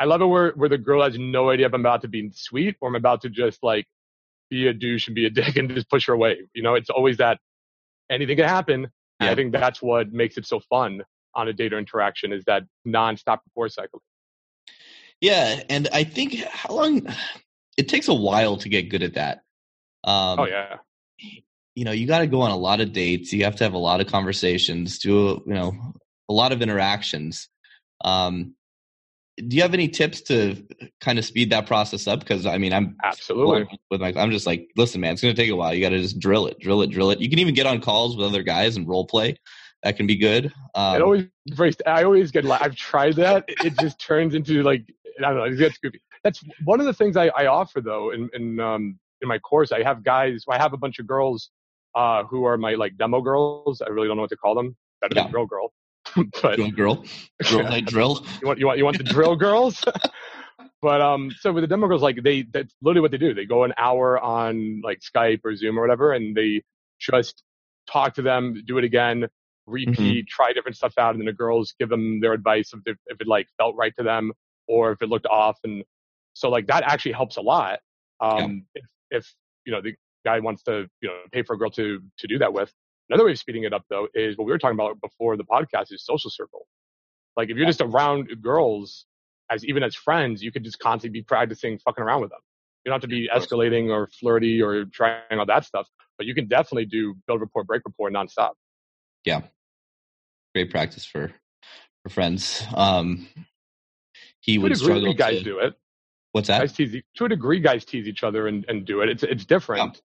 I 0.00 0.04
love 0.04 0.20
it 0.20 0.26
where 0.26 0.52
where 0.52 0.68
the 0.68 0.78
girl 0.78 1.02
has 1.02 1.18
no 1.18 1.50
idea 1.50 1.66
if 1.66 1.74
I'm 1.74 1.80
about 1.80 2.02
to 2.02 2.08
be 2.08 2.30
sweet 2.34 2.76
or 2.80 2.88
I'm 2.88 2.96
about 2.96 3.22
to 3.22 3.30
just 3.30 3.62
like 3.62 3.86
be 4.50 4.66
a 4.66 4.72
douche 4.72 5.06
and 5.06 5.14
be 5.14 5.26
a 5.26 5.30
dick 5.38 5.56
and 5.56 5.70
just 5.70 5.88
push 5.88 6.06
her 6.06 6.12
away. 6.12 6.38
You 6.54 6.62
know, 6.62 6.74
it's 6.74 6.90
always 6.90 7.18
that 7.18 7.38
anything 8.10 8.36
can 8.36 8.48
happen. 8.48 8.88
Yeah. 9.20 9.30
I 9.30 9.34
think 9.34 9.52
that's 9.52 9.80
what 9.80 10.12
makes 10.12 10.38
it 10.38 10.46
so 10.46 10.60
fun 10.60 11.02
on 11.34 11.48
a 11.48 11.52
data 11.52 11.76
interaction 11.76 12.32
is 12.32 12.42
that 12.46 12.64
nonstop 12.86 13.38
rapport 13.46 13.68
cycle. 13.68 14.02
Yeah 15.20 15.62
and 15.68 15.88
i 15.92 16.04
think 16.04 16.34
how 16.44 16.74
long 16.74 17.06
it 17.76 17.88
takes 17.88 18.08
a 18.08 18.14
while 18.14 18.56
to 18.56 18.68
get 18.68 18.88
good 18.88 19.02
at 19.02 19.14
that 19.14 19.42
um 20.04 20.40
oh 20.40 20.46
yeah. 20.46 20.76
you 21.74 21.84
know 21.84 21.92
you 21.92 22.06
got 22.06 22.20
to 22.20 22.26
go 22.26 22.40
on 22.40 22.50
a 22.50 22.56
lot 22.56 22.80
of 22.80 22.92
dates 22.92 23.32
you 23.32 23.44
have 23.44 23.56
to 23.56 23.64
have 23.64 23.74
a 23.74 23.78
lot 23.78 24.00
of 24.00 24.06
conversations 24.06 24.98
do 24.98 25.42
you 25.46 25.54
know 25.54 25.72
a 26.28 26.32
lot 26.32 26.52
of 26.52 26.62
interactions 26.62 27.48
um 28.04 28.54
do 29.48 29.56
you 29.56 29.62
have 29.62 29.74
any 29.74 29.88
tips 29.88 30.20
to 30.20 30.66
kind 31.00 31.18
of 31.18 31.24
speed 31.24 31.50
that 31.50 31.66
process 31.66 32.06
up 32.06 32.20
because 32.20 32.46
i 32.46 32.58
mean 32.58 32.72
i'm 32.72 32.96
Absolutely. 33.02 33.78
with 33.90 34.00
my 34.00 34.12
i'm 34.16 34.30
just 34.30 34.46
like 34.46 34.68
listen 34.76 35.00
man 35.00 35.12
it's 35.12 35.22
going 35.22 35.34
to 35.34 35.40
take 35.40 35.50
a 35.50 35.56
while 35.56 35.74
you 35.74 35.80
got 35.80 35.90
to 35.90 36.00
just 36.00 36.18
drill 36.18 36.46
it 36.46 36.58
drill 36.60 36.82
it 36.82 36.90
drill 36.90 37.10
it 37.10 37.20
you 37.20 37.28
can 37.28 37.38
even 37.38 37.54
get 37.54 37.66
on 37.66 37.80
calls 37.80 38.16
with 38.16 38.26
other 38.26 38.42
guys 38.42 38.76
and 38.76 38.88
role 38.88 39.06
play 39.06 39.36
that 39.82 39.96
can 39.96 40.06
be 40.06 40.16
good 40.16 40.52
um, 40.74 40.96
it 40.96 41.02
always 41.02 41.26
I 41.86 42.04
always 42.04 42.30
get 42.30 42.44
like 42.44 42.62
I've 42.62 42.76
tried 42.76 43.16
that. 43.16 43.44
It 43.48 43.78
just 43.78 43.98
turns 43.98 44.34
into 44.34 44.62
like 44.62 44.84
I 45.18 45.22
don't 45.22 45.36
know, 45.36 45.44
it 45.44 45.56
gets 45.56 45.78
goofy. 45.78 46.00
That's 46.24 46.42
one 46.64 46.80
of 46.80 46.86
the 46.86 46.92
things 46.94 47.16
I, 47.16 47.28
I 47.28 47.46
offer 47.46 47.80
though 47.80 48.10
in, 48.12 48.28
in 48.34 48.60
um 48.60 48.98
in 49.22 49.28
my 49.28 49.38
course. 49.38 49.72
I 49.72 49.82
have 49.82 50.02
guys 50.04 50.44
I 50.48 50.58
have 50.58 50.72
a 50.72 50.76
bunch 50.76 50.98
of 50.98 51.06
girls 51.06 51.50
uh 51.94 52.24
who 52.24 52.44
are 52.44 52.56
my 52.56 52.74
like 52.74 52.96
demo 52.96 53.20
girls. 53.20 53.80
I 53.80 53.88
really 53.88 54.08
don't 54.08 54.16
know 54.16 54.22
what 54.22 54.30
to 54.30 54.36
call 54.36 54.54
them. 54.54 54.76
Better 55.00 55.14
Yeah. 55.14 55.22
than 55.22 55.32
drill 55.32 55.46
girl. 55.46 55.72
but 56.42 56.56
drill 56.56 56.70
girl 56.70 57.04
drill 57.42 57.62
night 57.68 57.84
drill 57.86 58.24
you 58.40 58.46
want 58.46 58.58
you 58.58 58.66
want 58.66 58.78
you 58.78 58.84
want 58.84 58.96
the 58.96 59.04
drill 59.04 59.36
girls 59.36 59.84
but 60.82 61.00
um 61.00 61.30
so 61.38 61.52
with 61.52 61.62
the 61.62 61.68
demo 61.68 61.86
girls 61.86 62.00
like 62.02 62.22
they 62.22 62.42
that's 62.54 62.74
literally 62.80 63.02
what 63.02 63.10
they 63.10 63.18
do 63.18 63.34
they 63.34 63.44
go 63.44 63.64
an 63.64 63.72
hour 63.76 64.18
on 64.18 64.80
like 64.82 65.00
skype 65.00 65.40
or 65.44 65.54
zoom 65.54 65.78
or 65.78 65.82
whatever 65.82 66.14
and 66.14 66.34
they 66.34 66.62
just 66.98 67.42
talk 67.90 68.14
to 68.14 68.22
them 68.22 68.62
do 68.66 68.78
it 68.78 68.84
again 68.84 69.26
repeat 69.66 70.26
try 70.26 70.52
different 70.52 70.76
stuff 70.76 70.94
out 70.98 71.10
and 71.14 71.20
then 71.20 71.26
the 71.26 71.32
girls 71.32 71.74
give 71.78 71.90
them 71.90 72.18
their 72.20 72.32
advice 72.32 72.72
if, 72.86 72.96
if 73.06 73.20
it 73.20 73.26
like 73.28 73.46
felt 73.58 73.76
right 73.76 73.94
to 73.96 74.02
them 74.02 74.32
or 74.68 74.92
if 74.92 75.02
it 75.02 75.08
looked 75.08 75.26
off 75.26 75.58
and 75.64 75.84
so 76.34 76.48
like 76.48 76.66
that 76.66 76.82
actually 76.84 77.12
helps 77.12 77.36
a 77.36 77.40
lot 77.40 77.80
um 78.20 78.64
if, 78.74 78.84
if 79.10 79.34
you 79.64 79.72
know 79.72 79.80
the 79.80 79.94
guy 80.24 80.38
wants 80.40 80.62
to 80.62 80.86
you 81.00 81.08
know 81.08 81.16
pay 81.32 81.42
for 81.42 81.54
a 81.54 81.58
girl 81.58 81.70
to 81.70 82.00
to 82.18 82.26
do 82.26 82.38
that 82.38 82.52
with 82.52 82.72
another 83.08 83.24
way 83.24 83.32
of 83.32 83.38
speeding 83.38 83.64
it 83.64 83.72
up 83.72 83.84
though 83.90 84.06
is 84.14 84.36
what 84.36 84.44
we 84.44 84.52
were 84.52 84.58
talking 84.58 84.76
about 84.76 85.00
before 85.00 85.36
the 85.36 85.44
podcast 85.44 85.92
is 85.92 86.04
social 86.04 86.30
circle 86.30 86.66
like 87.36 87.48
if 87.48 87.56
you're 87.56 87.66
just 87.66 87.80
around 87.80 88.28
girls 88.42 89.06
as 89.50 89.64
even 89.64 89.82
as 89.82 89.94
friends, 89.94 90.42
you 90.42 90.52
could 90.52 90.64
just 90.64 90.78
constantly 90.78 91.20
be 91.20 91.24
practicing 91.24 91.78
fucking 91.78 92.02
around 92.02 92.22
with 92.22 92.30
them. 92.30 92.40
You 92.84 92.90
don't 92.90 93.02
have 93.02 93.02
to 93.02 93.08
be 93.08 93.28
escalating 93.28 93.90
or 93.90 94.06
flirty 94.06 94.62
or 94.62 94.86
trying 94.86 95.38
all 95.38 95.46
that 95.46 95.64
stuff, 95.64 95.86
but 96.16 96.26
you 96.26 96.34
can 96.34 96.46
definitely 96.46 96.86
do 96.86 97.14
build 97.26 97.40
rapport, 97.40 97.64
break 97.64 97.82
rapport 97.84 98.10
nonstop. 98.10 98.52
Yeah. 99.24 99.42
Great 100.54 100.70
practice 100.70 101.04
for 101.04 101.32
for 102.02 102.08
friends 102.08 102.64
um 102.74 103.28
he 104.40 104.54
To 104.54 104.60
a 104.60 104.62
would 104.62 104.68
degree, 104.72 104.84
struggle 104.84 105.14
guys 105.14 105.38
to, 105.38 105.44
do 105.44 105.58
it. 105.58 105.74
what's 106.32 106.48
that 106.48 106.60
Guys 106.60 106.72
tease 106.72 107.02
to 107.16 107.24
a 107.24 107.28
degree, 107.28 107.60
guys 107.60 107.84
tease 107.84 108.06
each 108.08 108.22
other 108.24 108.46
and, 108.48 108.64
and 108.68 108.84
do 108.84 109.00
it. 109.02 109.08
It's 109.08 109.22
it's 109.22 109.44
different, 109.44 110.00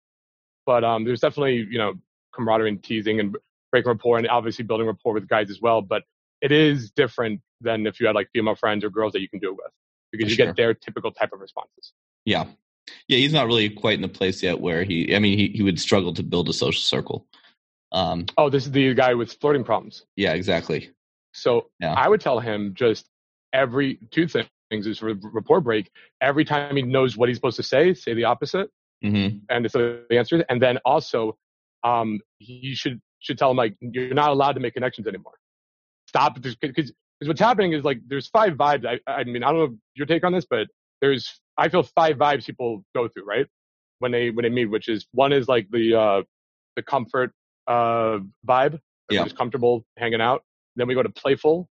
but 0.66 0.84
um, 0.84 1.04
there's 1.04 1.20
definitely 1.20 1.66
you 1.70 1.78
know 1.78 1.94
camaraderie 2.34 2.68
and 2.70 2.82
teasing 2.82 3.20
and 3.20 3.36
breaking 3.70 3.90
rapport 3.90 4.18
and 4.18 4.28
obviously 4.28 4.64
building 4.64 4.86
rapport 4.86 5.14
with 5.14 5.28
guys 5.28 5.50
as 5.50 5.60
well. 5.60 5.82
But 5.82 6.02
it 6.40 6.52
is 6.52 6.90
different 6.90 7.40
than 7.60 7.86
if 7.86 8.00
you 8.00 8.06
had 8.06 8.14
like 8.14 8.28
female 8.32 8.54
friends 8.56 8.84
or 8.84 8.90
girls 8.90 9.12
that 9.12 9.20
you 9.20 9.28
can 9.28 9.38
do 9.38 9.50
it 9.50 9.56
with 9.56 9.72
because 10.10 10.28
you 10.30 10.36
Sure. 10.36 10.46
get 10.46 10.56
their 10.56 10.74
typical 10.74 11.10
type 11.12 11.32
of 11.32 11.40
responses. 11.40 11.92
Yeah. 12.24 12.46
Yeah, 13.08 13.18
he's 13.18 13.32
not 13.32 13.46
really 13.46 13.70
quite 13.70 13.94
in 13.94 14.02
the 14.02 14.08
place 14.08 14.42
yet 14.42 14.60
where 14.60 14.82
he 14.82 15.14
I 15.14 15.20
mean 15.20 15.38
he, 15.38 15.48
he 15.54 15.62
would 15.62 15.78
struggle 15.80 16.12
to 16.14 16.22
build 16.22 16.48
a 16.48 16.52
social 16.52 16.80
circle. 16.82 17.26
Um 17.92 18.26
Oh, 18.36 18.50
this 18.50 18.66
is 18.66 18.72
the 18.72 18.92
guy 18.94 19.14
with 19.14 19.32
flirting 19.34 19.62
problems. 19.64 20.04
yeah, 20.16 20.32
exactly. 20.32 20.90
So 21.32 21.70
Yeah. 21.80 21.94
I 21.94 22.08
would 22.08 22.20
tell 22.20 22.40
him 22.40 22.74
just 22.74 23.06
every 23.52 23.98
two 24.10 24.26
things 24.28 24.86
is 24.86 25.02
re- 25.02 25.16
rapport 25.22 25.60
break. 25.60 25.90
Every 26.20 26.44
time 26.44 26.76
he 26.76 26.82
knows 26.82 27.16
what 27.16 27.28
he's 27.28 27.36
supposed 27.36 27.56
to 27.56 27.62
say, 27.62 27.94
say 27.94 28.14
the 28.14 28.24
opposite, 28.24 28.70
hmm 29.02 29.28
and 29.50 29.64
it's 29.64 29.74
the 29.74 30.04
answer. 30.10 30.44
And 30.48 30.60
then 30.60 30.78
also, 30.84 31.36
um, 31.84 32.20
he 32.38 32.74
should 32.74 33.00
should 33.20 33.38
tell 33.38 33.50
him 33.50 33.56
like 33.56 33.76
you're 33.80 34.14
not 34.14 34.30
allowed 34.30 34.52
to 34.52 34.60
make 34.60 34.74
connections 34.74 35.06
anymore. 35.06 35.34
Stop 36.06 36.40
because 36.40 36.92
what's 37.24 37.40
happening 37.40 37.72
is 37.72 37.84
like 37.84 38.00
there's 38.06 38.28
five 38.28 38.54
vibes. 38.54 38.84
I, 38.86 38.98
I 39.10 39.24
mean, 39.24 39.42
I 39.44 39.52
don't 39.52 39.58
know 39.70 39.76
your 39.94 40.06
take 40.06 40.24
on 40.24 40.32
this, 40.32 40.46
but 40.48 40.68
there's 41.00 41.40
I 41.58 41.68
feel 41.68 41.82
five 41.82 42.16
vibes 42.16 42.46
people 42.46 42.84
go 42.94 43.08
through 43.08 43.24
right 43.26 43.46
when 43.98 44.10
they 44.12 44.30
when 44.30 44.42
they 44.42 44.48
meet, 44.50 44.66
which 44.66 44.88
is 44.88 45.06
one 45.12 45.32
is 45.32 45.48
like 45.48 45.68
the 45.70 45.94
uh 45.98 46.22
the 46.76 46.82
comfort 46.82 47.32
uh 47.68 48.18
vibe, 48.46 48.80
Yeah. 49.10 49.24
just 49.24 49.36
comfortable 49.36 49.84
hanging 49.98 50.20
out. 50.20 50.42
Then 50.76 50.88
we 50.88 50.94
go 50.94 51.02
to 51.02 51.10
playful, 51.10 51.68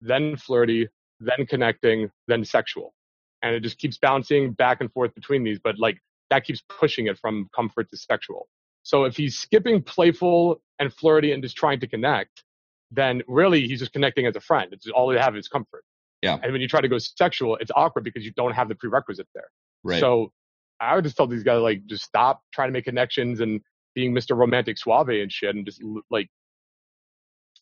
then 0.00 0.36
flirty, 0.36 0.88
then 1.20 1.46
connecting, 1.46 2.10
then 2.28 2.44
sexual, 2.44 2.94
and 3.42 3.54
it 3.54 3.60
just 3.60 3.78
keeps 3.78 3.98
bouncing 3.98 4.52
back 4.52 4.80
and 4.80 4.92
forth 4.92 5.14
between 5.14 5.44
these. 5.44 5.58
But 5.62 5.78
like 5.78 5.98
that 6.30 6.44
keeps 6.44 6.62
pushing 6.68 7.06
it 7.06 7.18
from 7.18 7.48
comfort 7.54 7.90
to 7.90 7.96
sexual. 7.96 8.48
So 8.82 9.04
if 9.04 9.16
he's 9.16 9.38
skipping 9.38 9.82
playful 9.82 10.60
and 10.78 10.92
flirty 10.92 11.32
and 11.32 11.42
just 11.42 11.56
trying 11.56 11.80
to 11.80 11.86
connect, 11.86 12.44
then 12.90 13.22
really 13.26 13.66
he's 13.66 13.78
just 13.78 13.92
connecting 13.92 14.26
as 14.26 14.36
a 14.36 14.40
friend. 14.40 14.72
It's 14.72 14.86
all 14.88 15.08
they 15.08 15.18
have 15.18 15.36
is 15.36 15.48
comfort. 15.48 15.84
Yeah. 16.22 16.38
And 16.42 16.52
when 16.52 16.60
you 16.60 16.68
try 16.68 16.80
to 16.80 16.88
go 16.88 16.98
sexual, 16.98 17.56
it's 17.56 17.70
awkward 17.74 18.04
because 18.04 18.24
you 18.24 18.32
don't 18.32 18.52
have 18.52 18.68
the 18.68 18.74
prerequisite 18.74 19.28
there. 19.34 19.48
Right. 19.82 20.00
So 20.00 20.32
I 20.80 20.94
would 20.94 21.04
just 21.04 21.16
tell 21.16 21.26
these 21.26 21.42
guys 21.42 21.60
like 21.60 21.86
just 21.86 22.04
stop 22.04 22.42
trying 22.52 22.68
to 22.68 22.72
make 22.72 22.84
connections 22.84 23.40
and 23.40 23.60
being 23.94 24.14
Mr. 24.14 24.36
Romantic 24.36 24.76
Suave 24.76 25.08
and 25.08 25.30
shit, 25.30 25.54
and 25.54 25.64
just 25.64 25.82
like 26.10 26.28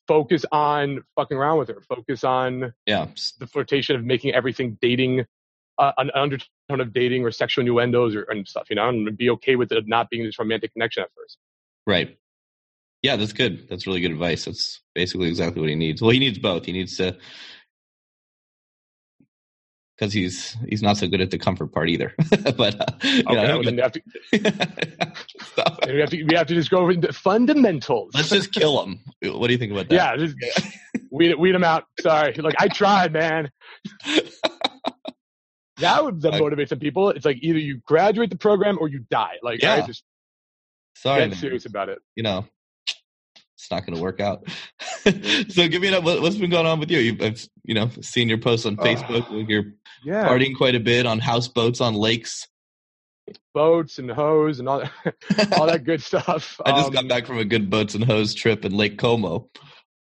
focus 0.09 0.45
on 0.53 1.03
fucking 1.17 1.37
around 1.37 1.59
with 1.59 1.69
her. 1.69 1.81
Focus 1.89 2.25
on 2.25 2.73
yeah. 2.87 3.07
the 3.39 3.47
flirtation 3.47 3.97
of 3.97 4.05
making 4.05 4.35
everything 4.35 4.79
dating, 4.81 5.25
uh, 5.79 5.93
an 5.99 6.11
undertone 6.15 6.49
of 6.81 6.93
dating 6.93 7.25
or 7.25 7.31
sexual 7.31 7.63
innuendos 7.63 8.15
or 8.15 8.23
and 8.25 8.47
stuff, 8.47 8.69
you 8.71 8.77
know, 8.77 8.89
and 8.89 9.17
be 9.17 9.31
okay 9.31 9.57
with 9.57 9.73
it 9.73 9.87
not 9.87 10.11
being 10.11 10.25
this 10.25 10.39
romantic 10.39 10.73
connection 10.73 11.03
at 11.03 11.11
first. 11.17 11.39
Right. 11.87 12.19
Yeah, 13.03 13.17
that's 13.17 13.33
good. 13.33 13.69
That's 13.69 13.87
really 13.87 14.01
good 14.01 14.13
advice. 14.13 14.45
That's 14.45 14.81
basically 14.95 15.29
exactly 15.29 15.61
what 15.61 15.71
he 15.71 15.75
needs. 15.75 16.01
Well, 16.01 16.13
he 16.13 16.21
needs 16.21 16.39
both. 16.39 16.67
He 16.67 16.73
needs 16.73 16.97
to 16.99 17.17
because 20.03 20.13
he's 20.13 20.57
he's 20.69 20.83
not 20.83 20.97
so 20.97 21.07
good 21.07 21.21
at 21.21 21.31
the 21.31 21.39
comfort 21.39 21.73
part 21.73 21.89
either. 21.89 22.15
but 22.57 22.81
uh, 22.81 22.87
Okay, 23.05 23.23
know, 23.35 23.63
then 23.63 23.77
we 23.77 23.83
have 23.83 23.93
it. 25.57 25.93
we 25.95 26.01
have 26.01 26.11
to 26.11 26.23
we 26.25 26.35
have 26.37 26.47
to 26.47 26.55
just 26.55 26.71
go 26.71 26.79
over 26.79 26.93
into 26.93 27.13
fundamentals. 27.13 28.13
let's 28.15 28.31
just 28.31 28.53
kill 28.53 28.81
them. 28.85 29.01
What 29.23 29.47
do 29.49 29.53
you 29.53 29.59
think 29.59 29.73
about 29.73 29.89
that? 29.89 29.95
yeah, 29.95 30.17
just 30.17 30.37
weed 31.11 31.35
weed 31.39 31.53
them 31.53 31.65
out. 31.65 31.85
Sorry, 32.01 32.33
like 32.35 32.55
I 32.59 32.69
tried, 32.69 33.13
man. 33.13 33.51
That 35.79 36.05
would 36.05 36.21
then 36.21 36.39
motivate 36.39 36.69
some 36.69 36.79
people. 36.79 37.09
It's 37.11 37.25
like 37.25 37.39
either 37.43 37.59
you 37.59 37.81
graduate 37.87 38.31
the 38.31 38.37
program 38.37 38.79
or 38.81 38.89
you 38.89 39.05
die. 39.11 39.37
Like, 39.43 39.61
Yeah. 39.63 39.77
I 39.77 39.87
just 39.87 40.05
Sorry, 40.95 41.23
get 41.23 41.31
man. 41.31 41.39
serious 41.39 41.67
about 41.67 41.89
it. 41.89 41.99
you 42.15 42.23
know, 42.23 42.45
it's 42.87 43.69
not 43.71 43.85
going 43.85 43.97
to 43.97 44.03
work 44.03 44.21
out. 44.21 44.47
so 45.05 45.67
give 45.69 45.83
me 45.83 45.93
an, 45.93 46.05
what, 46.05 46.21
what's 46.23 46.37
been 46.37 46.51
going 46.51 46.67
on 46.67 46.79
with 46.79 46.91
you? 46.91 46.99
You've, 47.01 47.21
I've, 47.21 47.45
you 47.65 47.75
know, 47.75 47.89
seen 48.01 48.29
your 48.29 48.39
posts 48.39 48.65
on 48.67 48.77
Oh. 48.79 48.85
Facebook. 48.85 49.49
You're 49.49 49.65
Yeah, 50.05 50.29
partying 50.29 50.55
quite 50.57 50.77
a 50.77 50.81
bit 50.81 51.05
on 51.07 51.19
houseboats 51.19 51.81
on 51.81 51.95
lakes. 51.95 52.47
Boats 53.55 53.99
and 53.99 54.11
hose 54.11 54.59
and 54.59 54.69
all 54.69 54.81
that, 54.81 55.53
all 55.59 55.67
that 55.67 55.85
good 55.85 56.03
stuff. 56.03 56.61
I 56.65 56.73
just 56.73 56.89
Um, 56.89 56.93
got 56.93 57.09
back 57.09 57.27
from 57.27 57.39
a 57.39 57.45
good 57.45 57.71
boats 57.71 57.95
and 57.95 58.05
hose 58.05 58.35
trip 58.35 58.65
in 58.65 58.75
Lake 58.77 58.99
Como. 58.99 59.49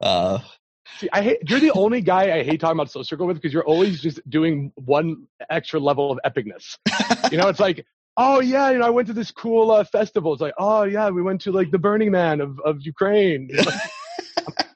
Uh, 0.02 0.40
See, 0.98 1.10
I 1.14 1.22
hate, 1.22 1.38
you're 1.48 1.60
the 1.60 1.72
only 1.72 2.02
guy 2.02 2.38
I 2.38 2.44
hate 2.44 2.60
talking 2.60 2.78
about 2.78 2.92
Soul 2.92 3.04
Circle 3.04 3.28
with 3.28 3.38
because 3.38 3.54
you're 3.54 3.66
always 3.66 4.02
just 4.02 4.20
doing 4.30 4.72
one 4.76 5.28
extra 5.50 5.80
level 5.80 6.12
of 6.12 6.20
epicness. 6.26 6.78
You 7.32 7.38
know, 7.38 7.48
it's 7.48 7.60
like, 7.68 7.86
oh 8.18 8.42
yeah, 8.42 8.72
you 8.72 8.80
know, 8.80 8.86
I 8.86 8.90
went 8.90 9.08
to 9.08 9.14
this 9.14 9.32
cool 9.32 9.72
uh, 9.72 9.84
festival. 9.86 10.34
It's 10.34 10.42
like, 10.42 10.56
oh 10.58 10.84
yeah, 10.84 11.10
we 11.10 11.22
went 11.22 11.42
to 11.42 11.52
like 11.52 11.72
the 11.72 11.78
Burning 11.80 12.12
Man 12.12 12.42
of, 12.42 12.60
of 12.66 12.82
Ukraine. 12.82 13.50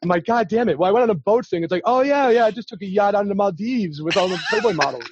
I'm 0.01 0.09
like, 0.09 0.25
God 0.25 0.49
damn 0.49 0.69
it. 0.69 0.77
Well, 0.77 0.89
I 0.89 0.91
went 0.91 1.03
on 1.03 1.09
a 1.09 1.15
boat 1.15 1.45
thing. 1.45 1.63
It's 1.63 1.71
like, 1.71 1.83
oh 1.85 2.01
yeah, 2.01 2.29
yeah, 2.29 2.45
I 2.45 2.51
just 2.51 2.67
took 2.69 2.81
a 2.81 2.85
yacht 2.85 3.15
on 3.15 3.27
the 3.27 3.35
Maldives 3.35 4.01
with 4.01 4.15
all 4.17 4.27
the 4.27 4.39
Playboy 4.49 4.73
models. 4.73 5.09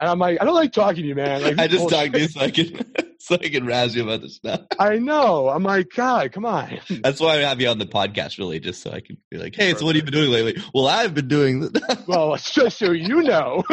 And 0.00 0.08
I'm 0.08 0.18
like, 0.18 0.38
I 0.40 0.44
don't 0.44 0.54
like 0.54 0.72
talking 0.72 1.02
to 1.02 1.08
you, 1.08 1.14
man. 1.14 1.42
Like, 1.42 1.58
I 1.58 1.66
just 1.66 1.88
talked 1.88 2.12
to 2.12 2.20
you 2.20 2.28
so 2.28 2.40
I 2.40 2.50
can 2.50 2.84
so 3.18 3.34
I 3.34 3.48
can 3.48 3.66
razz 3.66 3.96
you 3.96 4.04
about 4.04 4.22
this 4.22 4.36
stuff. 4.36 4.62
I 4.78 4.96
know. 4.98 5.48
I'm 5.48 5.64
like, 5.64 5.88
God, 5.94 6.32
come 6.32 6.46
on. 6.46 6.78
That's 7.02 7.20
why 7.20 7.36
I 7.36 7.40
have 7.40 7.60
you 7.60 7.68
on 7.68 7.78
the 7.78 7.86
podcast, 7.86 8.38
really, 8.38 8.60
just 8.60 8.82
so 8.82 8.90
I 8.90 9.00
can 9.00 9.18
be 9.30 9.38
like, 9.38 9.54
"Hey, 9.54 9.74
so 9.74 9.84
what 9.84 9.96
have 9.96 10.04
you 10.04 10.10
been 10.10 10.20
doing 10.20 10.30
lately?" 10.30 10.62
Well, 10.72 10.86
I've 10.86 11.14
been 11.14 11.28
doing 11.28 11.60
the, 11.60 12.04
well, 12.06 12.34
it's 12.34 12.52
just 12.52 12.78
so 12.78 12.92
you 12.92 13.22
know. 13.22 13.64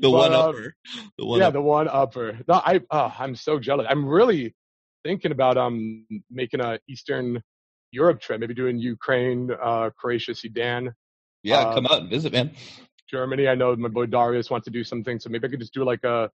the 0.00 0.10
one 0.10 0.32
uh, 0.32 0.40
upper, 0.40 0.74
the 1.16 1.24
one 1.24 1.40
yeah, 1.40 1.50
the 1.50 1.62
one 1.62 1.88
upper. 1.88 2.38
No, 2.48 2.54
I 2.54 2.80
oh, 2.90 3.12
I'm 3.18 3.36
so 3.36 3.60
jealous. 3.60 3.86
I'm 3.88 4.06
really 4.06 4.54
thinking 5.04 5.30
about 5.30 5.56
um 5.56 6.06
making 6.28 6.60
a 6.60 6.80
Eastern 6.88 7.40
Europe 7.92 8.20
trip, 8.20 8.40
maybe 8.40 8.54
doing 8.54 8.78
Ukraine, 8.78 9.50
uh, 9.62 9.90
Croatia, 9.96 10.34
Sudan, 10.34 10.92
yeah, 11.46 11.58
uh, 11.58 11.74
come 11.74 11.86
out 11.86 12.00
and 12.00 12.10
visit, 12.10 12.32
man. 12.32 12.50
Germany. 13.10 13.48
I 13.48 13.54
know 13.54 13.74
my 13.76 13.88
boy 13.88 14.06
Darius 14.06 14.50
wants 14.50 14.64
to 14.66 14.70
do 14.70 14.84
something, 14.84 15.18
so 15.18 15.30
maybe 15.30 15.46
I 15.46 15.50
could 15.50 15.60
just 15.60 15.74
do 15.74 15.84
like 15.84 16.04
a 16.04 16.30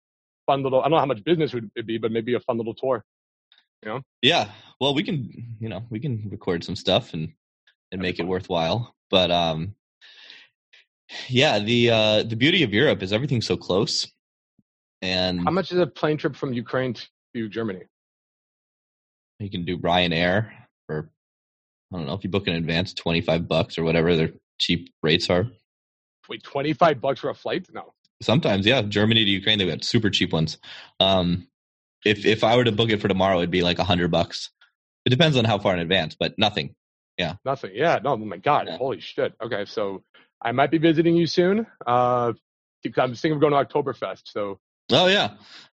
fun 0.45 0.63
little. 0.63 0.79
I 0.79 0.83
don't 0.83 0.91
know 0.91 0.99
how 0.99 1.05
much 1.05 1.23
business 1.23 1.53
would 1.53 1.69
it 1.75 1.85
be, 1.85 1.97
but 1.97 2.11
maybe 2.11 2.33
a 2.33 2.39
fun 2.39 2.57
little 2.57 2.73
tour. 2.73 3.03
You 3.83 3.89
know? 3.89 4.01
Yeah, 4.21 4.49
well, 4.81 4.93
we 4.93 5.03
can, 5.03 5.55
you 5.59 5.69
know, 5.69 5.83
we 5.89 5.99
can 5.99 6.27
record 6.29 6.63
some 6.63 6.75
stuff 6.75 7.13
and 7.13 7.33
and 7.91 8.01
That'd 8.01 8.01
make 8.01 8.19
it 8.19 8.27
worthwhile. 8.27 8.95
But 9.09 9.31
um, 9.31 9.75
yeah, 11.27 11.59
the 11.59 11.89
uh 11.89 12.23
the 12.23 12.35
beauty 12.35 12.63
of 12.63 12.73
Europe 12.73 13.01
is 13.01 13.13
everything's 13.13 13.47
so 13.47 13.57
close, 13.57 14.11
and 15.01 15.41
How 15.43 15.51
much 15.51 15.71
is 15.71 15.79
a 15.79 15.88
plane 15.88 16.17
trip 16.17 16.35
from 16.35 16.53
Ukraine 16.53 16.95
to 17.35 17.49
Germany? 17.49 17.81
you 19.39 19.49
can 19.49 19.63
do 19.63 19.77
Ryanair 19.77 20.51
for 20.85 21.09
I 21.93 21.97
don't 21.97 22.05
know 22.05 22.13
if 22.13 22.23
you 22.23 22.29
book 22.29 22.47
in 22.47 22.55
advance, 22.55 22.93
twenty 22.93 23.21
five 23.21 23.47
bucks 23.47 23.77
or 23.77 23.83
whatever 23.83 24.15
their 24.15 24.31
cheap 24.59 24.93
rates 25.01 25.29
are. 25.29 25.47
Wait, 26.29 26.43
25 26.43 27.01
bucks 27.01 27.19
for 27.19 27.29
a 27.29 27.33
flight? 27.33 27.67
No. 27.74 27.93
Sometimes, 28.21 28.65
yeah, 28.65 28.81
Germany 28.81 29.25
to 29.25 29.31
Ukraine, 29.31 29.57
they've 29.57 29.67
got 29.67 29.83
super 29.83 30.09
cheap 30.09 30.33
ones. 30.33 30.57
Um, 31.00 31.48
if 32.05 32.25
if 32.25 32.43
I 32.43 32.55
were 32.55 32.63
to 32.63 32.71
book 32.71 32.89
it 32.89 33.01
for 33.01 33.07
tomorrow, 33.07 33.38
it'd 33.38 33.51
be 33.51 33.62
like 33.62 33.79
a 33.79 33.83
hundred 33.83 34.12
bucks. 34.12 34.51
It 35.05 35.09
depends 35.09 35.38
on 35.38 35.45
how 35.45 35.57
far 35.57 35.74
in 35.74 35.79
advance, 35.79 36.15
but 36.19 36.38
nothing. 36.38 36.75
Yeah. 37.17 37.36
Nothing. 37.43 37.71
Yeah. 37.74 38.00
No. 38.03 38.12
Oh 38.12 38.17
my 38.17 38.38
God. 38.38 38.67
Yeah. 38.67 38.77
Holy 38.77 39.00
shit. 39.00 39.33
Okay. 39.41 39.65
So 39.65 40.03
I 40.41 40.51
might 40.51 40.71
be 40.71 40.77
visiting 40.77 41.15
you 41.15 41.27
soon. 41.27 41.65
Uh, 41.86 42.33
I'm 42.98 43.15
thinking 43.15 43.33
of 43.33 43.41
going 43.41 43.51
to 43.53 43.65
Oktoberfest. 43.65 44.21
So 44.25 44.59
Oh 44.91 45.07
yeah, 45.07 45.31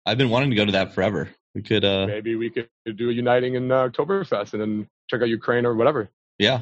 I've 0.05 0.17
been 0.17 0.29
wanting 0.29 0.51
to 0.51 0.55
go 0.55 0.65
to 0.65 0.72
that 0.74 0.93
forever. 0.93 1.29
We 1.53 1.62
could, 1.63 1.84
uh, 1.84 2.08
maybe 2.08 2.36
we 2.36 2.50
could 2.50 2.70
do 2.96 3.10
a 3.10 3.13
uniting 3.13 3.55
in 3.55 3.72
uh, 3.72 3.89
Oktoberfest 3.89 4.53
and 4.53 4.62
then 4.62 4.88
check 5.10 5.22
out 5.22 5.27
Ukraine 5.27 5.65
or 5.65 5.75
whatever. 5.75 6.10
yeah, 6.39 6.62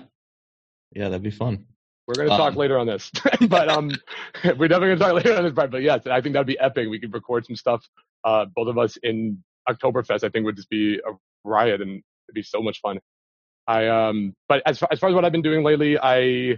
yeah, 0.95 1.09
that'd 1.09 1.21
be 1.21 1.29
fun. 1.29 1.65
We're 2.09 2.15
going 2.25 2.29
to 2.31 2.37
talk 2.37 2.53
Um, 2.53 2.55
later 2.57 2.79
on 2.79 2.87
this, 2.87 3.11
but 3.49 3.69
um, 3.69 3.91
we're 4.43 4.67
definitely 4.67 4.95
going 4.95 4.97
to 4.97 5.05
talk 5.05 5.13
later 5.13 5.37
on 5.37 5.43
this 5.43 5.53
part. 5.53 5.69
But 5.69 5.83
yes, 5.83 6.07
I 6.07 6.19
think 6.21 6.33
that'd 6.33 6.47
be 6.47 6.57
epic. 6.57 6.87
We 6.89 6.99
could 6.99 7.13
record 7.13 7.45
some 7.45 7.55
stuff, 7.55 7.87
uh, 8.23 8.45
both 8.55 8.67
of 8.67 8.79
us 8.79 8.97
in 9.03 9.43
Oktoberfest. 9.69 10.23
I 10.23 10.29
think 10.29 10.43
would 10.45 10.55
just 10.55 10.71
be 10.71 10.95
a 10.95 11.11
riot 11.43 11.81
and 11.81 11.91
it'd 11.91 12.33
be 12.33 12.41
so 12.41 12.63
much 12.63 12.79
fun. 12.81 12.99
I 13.67 13.87
um, 13.89 14.33
but 14.47 14.63
as 14.65 14.79
far, 14.79 14.89
as 14.91 14.97
far 14.99 15.09
as 15.09 15.13
what 15.15 15.23
I've 15.23 15.31
been 15.31 15.43
doing 15.43 15.63
lately, 15.63 15.99
I 16.01 16.57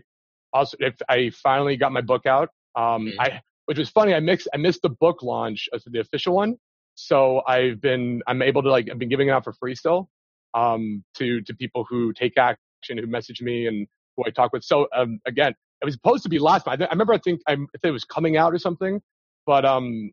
also 0.54 0.78
if 0.80 0.96
I 1.10 1.32
finally 1.32 1.76
got 1.76 1.92
my 1.92 2.02
book 2.02 2.26
out. 2.26 2.48
Um, 2.76 3.08
Mhm. 3.08 3.16
I 3.20 3.42
which 3.66 3.78
was 3.78 3.90
funny. 3.90 4.14
I 4.14 4.22
mixed 4.22 4.48
I 4.54 4.58
missed 4.58 4.84
the 4.84 4.90
book 5.02 5.22
launch 5.22 5.68
as 5.74 5.84
the 5.84 6.00
official 6.00 6.34
one, 6.34 6.56
so 6.96 7.42
I've 7.46 7.82
been 7.82 8.22
I'm 8.28 8.42
able 8.42 8.64
to 8.64 8.72
like 8.72 8.90
I've 8.90 9.00
been 9.00 9.10
giving 9.10 9.28
it 9.28 9.32
out 9.32 9.44
for 9.44 9.52
free 9.52 9.76
still, 9.76 10.10
um, 10.54 11.04
to 11.16 11.42
to 11.42 11.54
people 11.54 11.86
who 11.90 12.14
take 12.14 12.38
action, 12.38 12.98
who 12.98 13.06
message 13.08 13.42
me, 13.42 13.68
and 13.68 13.86
who 14.16 14.24
I 14.26 14.30
talk 14.30 14.54
with. 14.54 14.64
So 14.64 14.88
um, 14.96 15.20
again, 15.26 15.54
it 15.82 15.86
was 15.86 15.96
supposed 15.96 16.24
to 16.24 16.30
be 16.30 16.40
last 16.40 16.66
month. 16.66 16.82
I, 16.82 16.86
remember 16.86 17.14
I 17.14 17.18
think 17.18 17.42
I, 17.48 17.54
I 17.54 17.58
it 17.84 17.92
was 17.92 18.04
coming 18.04 18.38
out 18.38 18.54
or 18.54 18.60
something, 18.60 19.02
but 19.46 19.66
um, 19.66 20.12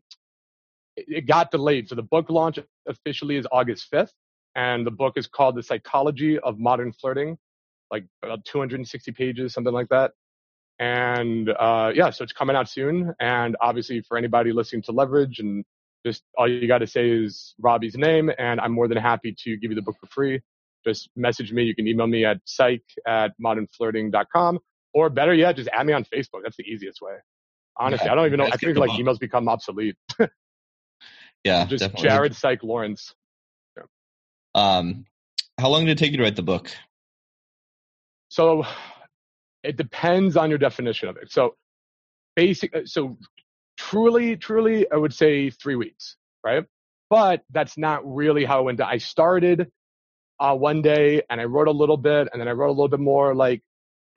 it, 0.95 1.05
it 1.07 1.27
got 1.27 1.51
delayed. 1.51 1.89
So 1.89 1.95
the 1.95 2.03
book 2.03 2.29
launch 2.29 2.59
officially 2.87 3.37
is 3.37 3.47
August 3.51 3.87
5th, 3.93 4.11
and 4.55 4.85
the 4.85 4.91
book 4.91 5.13
is 5.15 5.27
called 5.27 5.55
The 5.55 5.63
Psychology 5.63 6.39
of 6.39 6.59
Modern 6.59 6.91
Flirting, 6.93 7.37
like 7.91 8.05
about 8.23 8.43
260 8.45 9.11
pages, 9.11 9.53
something 9.53 9.73
like 9.73 9.89
that. 9.89 10.11
And 10.79 11.49
uh, 11.49 11.91
yeah, 11.93 12.09
so 12.09 12.23
it's 12.23 12.33
coming 12.33 12.55
out 12.55 12.69
soon. 12.69 13.13
And 13.19 13.57
obviously, 13.61 14.01
for 14.01 14.17
anybody 14.17 14.53
listening 14.53 14.81
to 14.83 14.91
Leverage, 14.91 15.39
and 15.39 15.65
just 16.05 16.23
all 16.37 16.49
you 16.49 16.67
got 16.67 16.77
to 16.79 16.87
say 16.87 17.09
is 17.09 17.53
Robbie's 17.59 17.97
name, 17.97 18.31
and 18.39 18.59
I'm 18.61 18.71
more 18.71 18.87
than 18.87 18.97
happy 18.97 19.35
to 19.43 19.57
give 19.57 19.71
you 19.71 19.75
the 19.75 19.81
book 19.81 19.97
for 19.99 20.07
free. 20.07 20.41
Just 20.85 21.09
message 21.15 21.51
me. 21.51 21.63
You 21.63 21.75
can 21.75 21.87
email 21.87 22.07
me 22.07 22.25
at 22.25 22.39
psych 22.45 22.83
at 23.07 23.31
modernflirting.com, 23.43 24.59
or 24.93 25.09
better 25.09 25.33
yet, 25.33 25.55
just 25.55 25.69
add 25.73 25.85
me 25.85 25.93
on 25.93 26.03
Facebook. 26.05 26.41
That's 26.43 26.57
the 26.57 26.63
easiest 26.63 27.01
way. 27.01 27.13
Honestly, 27.77 28.05
Yeah, 28.05 28.13
I 28.13 28.15
don't 28.15 28.25
even 28.25 28.39
know. 28.39 28.45
I 28.45 28.57
think 28.57 28.77
like 28.77 28.89
book. 28.89 28.99
emails 28.99 29.19
become 29.19 29.47
obsolete. 29.49 29.95
Yeah, 31.45 31.65
just 31.65 31.81
definitely. 31.81 32.09
Jared 32.09 32.35
Psych 32.35 32.63
Laurence. 32.63 33.13
Um, 34.55 35.05
how 35.57 35.69
long 35.69 35.85
did 35.85 35.91
it 35.91 35.97
take 35.97 36.11
you 36.11 36.17
to 36.17 36.23
write 36.23 36.35
the 36.35 36.43
book? 36.43 36.69
So 38.29 38.65
it 39.63 39.77
depends 39.77 40.37
on 40.37 40.49
your 40.49 40.57
definition 40.59 41.07
of 41.07 41.17
it. 41.17 41.31
So 41.31 41.55
basic, 42.35 42.75
uh, 42.75 42.81
so 42.85 43.17
truly, 43.77 44.35
truly, 44.35 44.85
I 44.91 44.95
would 44.97 45.13
say 45.13 45.49
three 45.49 45.75
weeks, 45.75 46.17
right? 46.43 46.65
But 47.09 47.41
that's 47.51 47.77
not 47.77 48.01
really 48.05 48.45
how 48.45 48.59
it 48.59 48.63
went. 48.63 48.81
I 48.81 48.97
started 48.97 49.71
uh, 50.39 50.55
one 50.55 50.81
day 50.81 51.21
and 51.29 51.41
I 51.41 51.45
wrote 51.45 51.67
a 51.67 51.71
little 51.71 51.97
bit 51.97 52.27
and 52.31 52.41
then 52.41 52.47
I 52.47 52.51
wrote 52.51 52.69
a 52.69 52.71
little 52.71 52.87
bit 52.87 52.99
more 52.99 53.35
like 53.35 53.61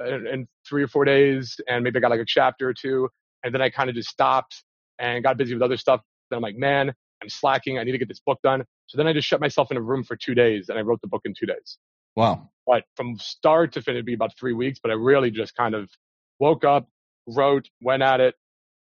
in, 0.07 0.27
in 0.27 0.49
three 0.69 0.83
or 0.83 0.89
four 0.89 1.05
days, 1.05 1.61
and 1.69 1.85
maybe 1.85 1.99
I 1.99 2.01
got 2.01 2.11
like 2.11 2.21
a 2.21 2.25
chapter 2.27 2.69
or 2.69 2.75
two, 2.75 3.09
and 3.45 3.55
then 3.55 3.63
I 3.63 3.71
kind 3.71 3.89
of 3.89 3.97
just 3.97 4.09
stopped 4.09 4.65
and 4.99 5.23
got 5.23 5.37
busy 5.37 5.55
with 5.55 5.63
other 5.63 5.77
stuff. 5.77 6.01
Then 6.31 6.39
I'm 6.39 6.43
like, 6.43 6.57
man, 6.57 6.93
I'm 7.23 7.29
slacking. 7.29 7.79
I 7.79 7.85
need 7.85 7.93
to 7.93 7.99
get 7.99 8.09
this 8.09 8.21
book 8.25 8.39
done. 8.43 8.65
So 8.87 8.99
then 8.99 9.07
I 9.07 9.13
just 9.13 9.29
shut 9.29 9.41
myself 9.41 9.71
in 9.71 9.77
a 9.77 9.81
room 9.81 10.05
for 10.05 10.17
two 10.17 10.35
days, 10.35 10.69
and 10.69 10.79
I 10.79 10.83
wrote 10.83 11.01
the 11.01 11.09
book 11.09 11.23
in 11.25 11.35
two 11.39 11.47
days. 11.47 11.79
Wow. 12.17 12.51
But 12.67 12.85
from 12.97 13.19
start 13.19 13.73
to 13.73 13.83
finish, 13.83 13.97
it'd 13.97 14.07
be 14.07 14.15
about 14.15 14.37
three 14.39 14.53
weeks. 14.53 14.79
But 14.83 14.91
I 14.91 14.95
really 14.95 15.31
just 15.31 15.55
kind 15.57 15.75
of 15.75 15.89
woke 16.39 16.65
up, 16.65 16.89
wrote, 17.27 17.69
went 17.81 18.03
at 18.03 18.21
it, 18.21 18.35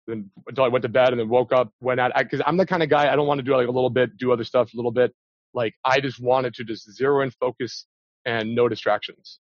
then 0.07 0.31
until 0.49 0.65
I 0.65 0.69
went 0.69 0.83
to 0.83 0.89
bed, 0.89 1.09
and 1.09 1.21
then 1.21 1.29
woke 1.29 1.53
up, 1.53 1.71
went 1.81 2.01
at 2.01 2.13
it. 2.15 2.17
Because 2.19 2.43
I'm 2.47 2.57
the 2.57 2.67
kind 2.67 2.83
of 2.83 2.89
guy 2.89 3.13
I 3.13 3.17
don't 3.17 3.27
want 3.27 3.39
to 3.39 3.43
do 3.43 3.57
like 3.57 3.69
a 3.69 3.73
little 3.73 3.91
bit, 3.91 4.17
do 4.19 4.33
other 4.33 4.45
stuff 4.45 4.73
a 4.75 4.77
little 4.77 4.93
bit. 4.93 5.13
Like 5.55 5.75
I 5.85 6.01
just 6.01 6.21
wanted 6.21 6.55
to 6.55 6.65
just 6.65 6.91
zero 6.93 7.23
in, 7.23 7.31
focus, 7.31 7.87
and 8.25 8.55
no 8.55 8.69
distractions. 8.69 9.39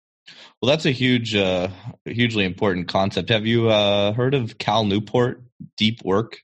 Well, 0.60 0.70
that's 0.70 0.86
a 0.86 0.90
huge, 0.90 1.34
uh, 1.34 1.68
hugely 2.06 2.44
important 2.44 2.88
concept. 2.88 3.28
Have 3.28 3.46
you 3.46 3.68
uh, 3.68 4.12
heard 4.12 4.34
of 4.34 4.56
Cal 4.58 4.84
Newport, 4.84 5.42
Deep 5.76 6.02
Work? 6.04 6.38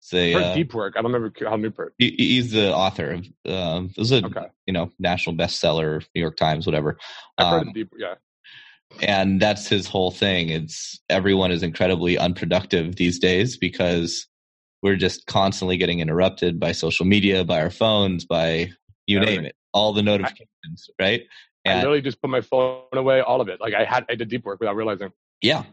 Say, 0.00 0.32
uh, 0.32 0.54
deep 0.54 0.72
work. 0.72 0.94
I 0.96 1.02
don't 1.02 1.12
remember 1.12 1.28
Cal 1.28 1.58
Newport. 1.58 1.92
He, 1.98 2.14
he's 2.16 2.52
the 2.52 2.74
author 2.74 3.10
of. 3.10 3.26
Um, 3.44 3.90
it 3.90 3.98
was 3.98 4.10
a 4.10 4.24
okay. 4.24 4.46
you 4.66 4.72
know 4.72 4.90
national 4.98 5.36
bestseller, 5.36 6.02
New 6.14 6.20
York 6.22 6.36
Times, 6.36 6.64
whatever. 6.64 6.96
I've 7.36 7.62
Um, 7.62 7.72
deep, 7.74 7.92
yeah. 7.98 8.14
And 9.02 9.38
that's 9.38 9.68
his 9.68 9.86
whole 9.86 10.10
thing. 10.10 10.48
It's 10.48 10.98
everyone 11.10 11.52
is 11.52 11.62
incredibly 11.62 12.16
unproductive 12.16 12.96
these 12.96 13.18
days 13.18 13.58
because 13.58 14.26
we're 14.82 14.96
just 14.96 15.26
constantly 15.26 15.76
getting 15.76 16.00
interrupted 16.00 16.58
by 16.58 16.72
social 16.72 17.04
media, 17.04 17.44
by 17.44 17.60
our 17.60 17.70
phones, 17.70 18.24
by 18.24 18.70
you 19.08 19.20
name 19.20 19.44
it, 19.44 19.56
all 19.72 19.92
the 19.92 20.02
notifications, 20.02 20.90
I, 21.00 21.02
right? 21.02 21.22
And 21.64 21.74
I 21.74 21.76
literally 21.78 22.02
just 22.02 22.20
put 22.20 22.30
my 22.30 22.40
phone 22.40 22.82
away, 22.92 23.20
all 23.20 23.40
of 23.40 23.48
it. 23.48 23.60
Like 23.60 23.74
I 23.74 23.84
had, 23.84 24.04
I 24.08 24.14
did 24.14 24.28
deep 24.28 24.44
work 24.44 24.60
without 24.60 24.76
realizing. 24.76 25.12
Yeah. 25.42 25.64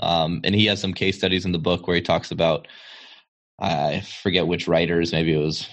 Um, 0.00 0.40
and 0.44 0.54
he 0.54 0.66
has 0.66 0.80
some 0.80 0.92
case 0.92 1.16
studies 1.16 1.44
in 1.44 1.52
the 1.52 1.58
book 1.58 1.86
where 1.86 1.96
he 1.96 2.02
talks 2.02 2.30
about, 2.30 2.66
I 3.60 4.00
forget 4.00 4.46
which 4.46 4.66
writers, 4.66 5.12
maybe 5.12 5.32
it 5.32 5.38
was, 5.38 5.68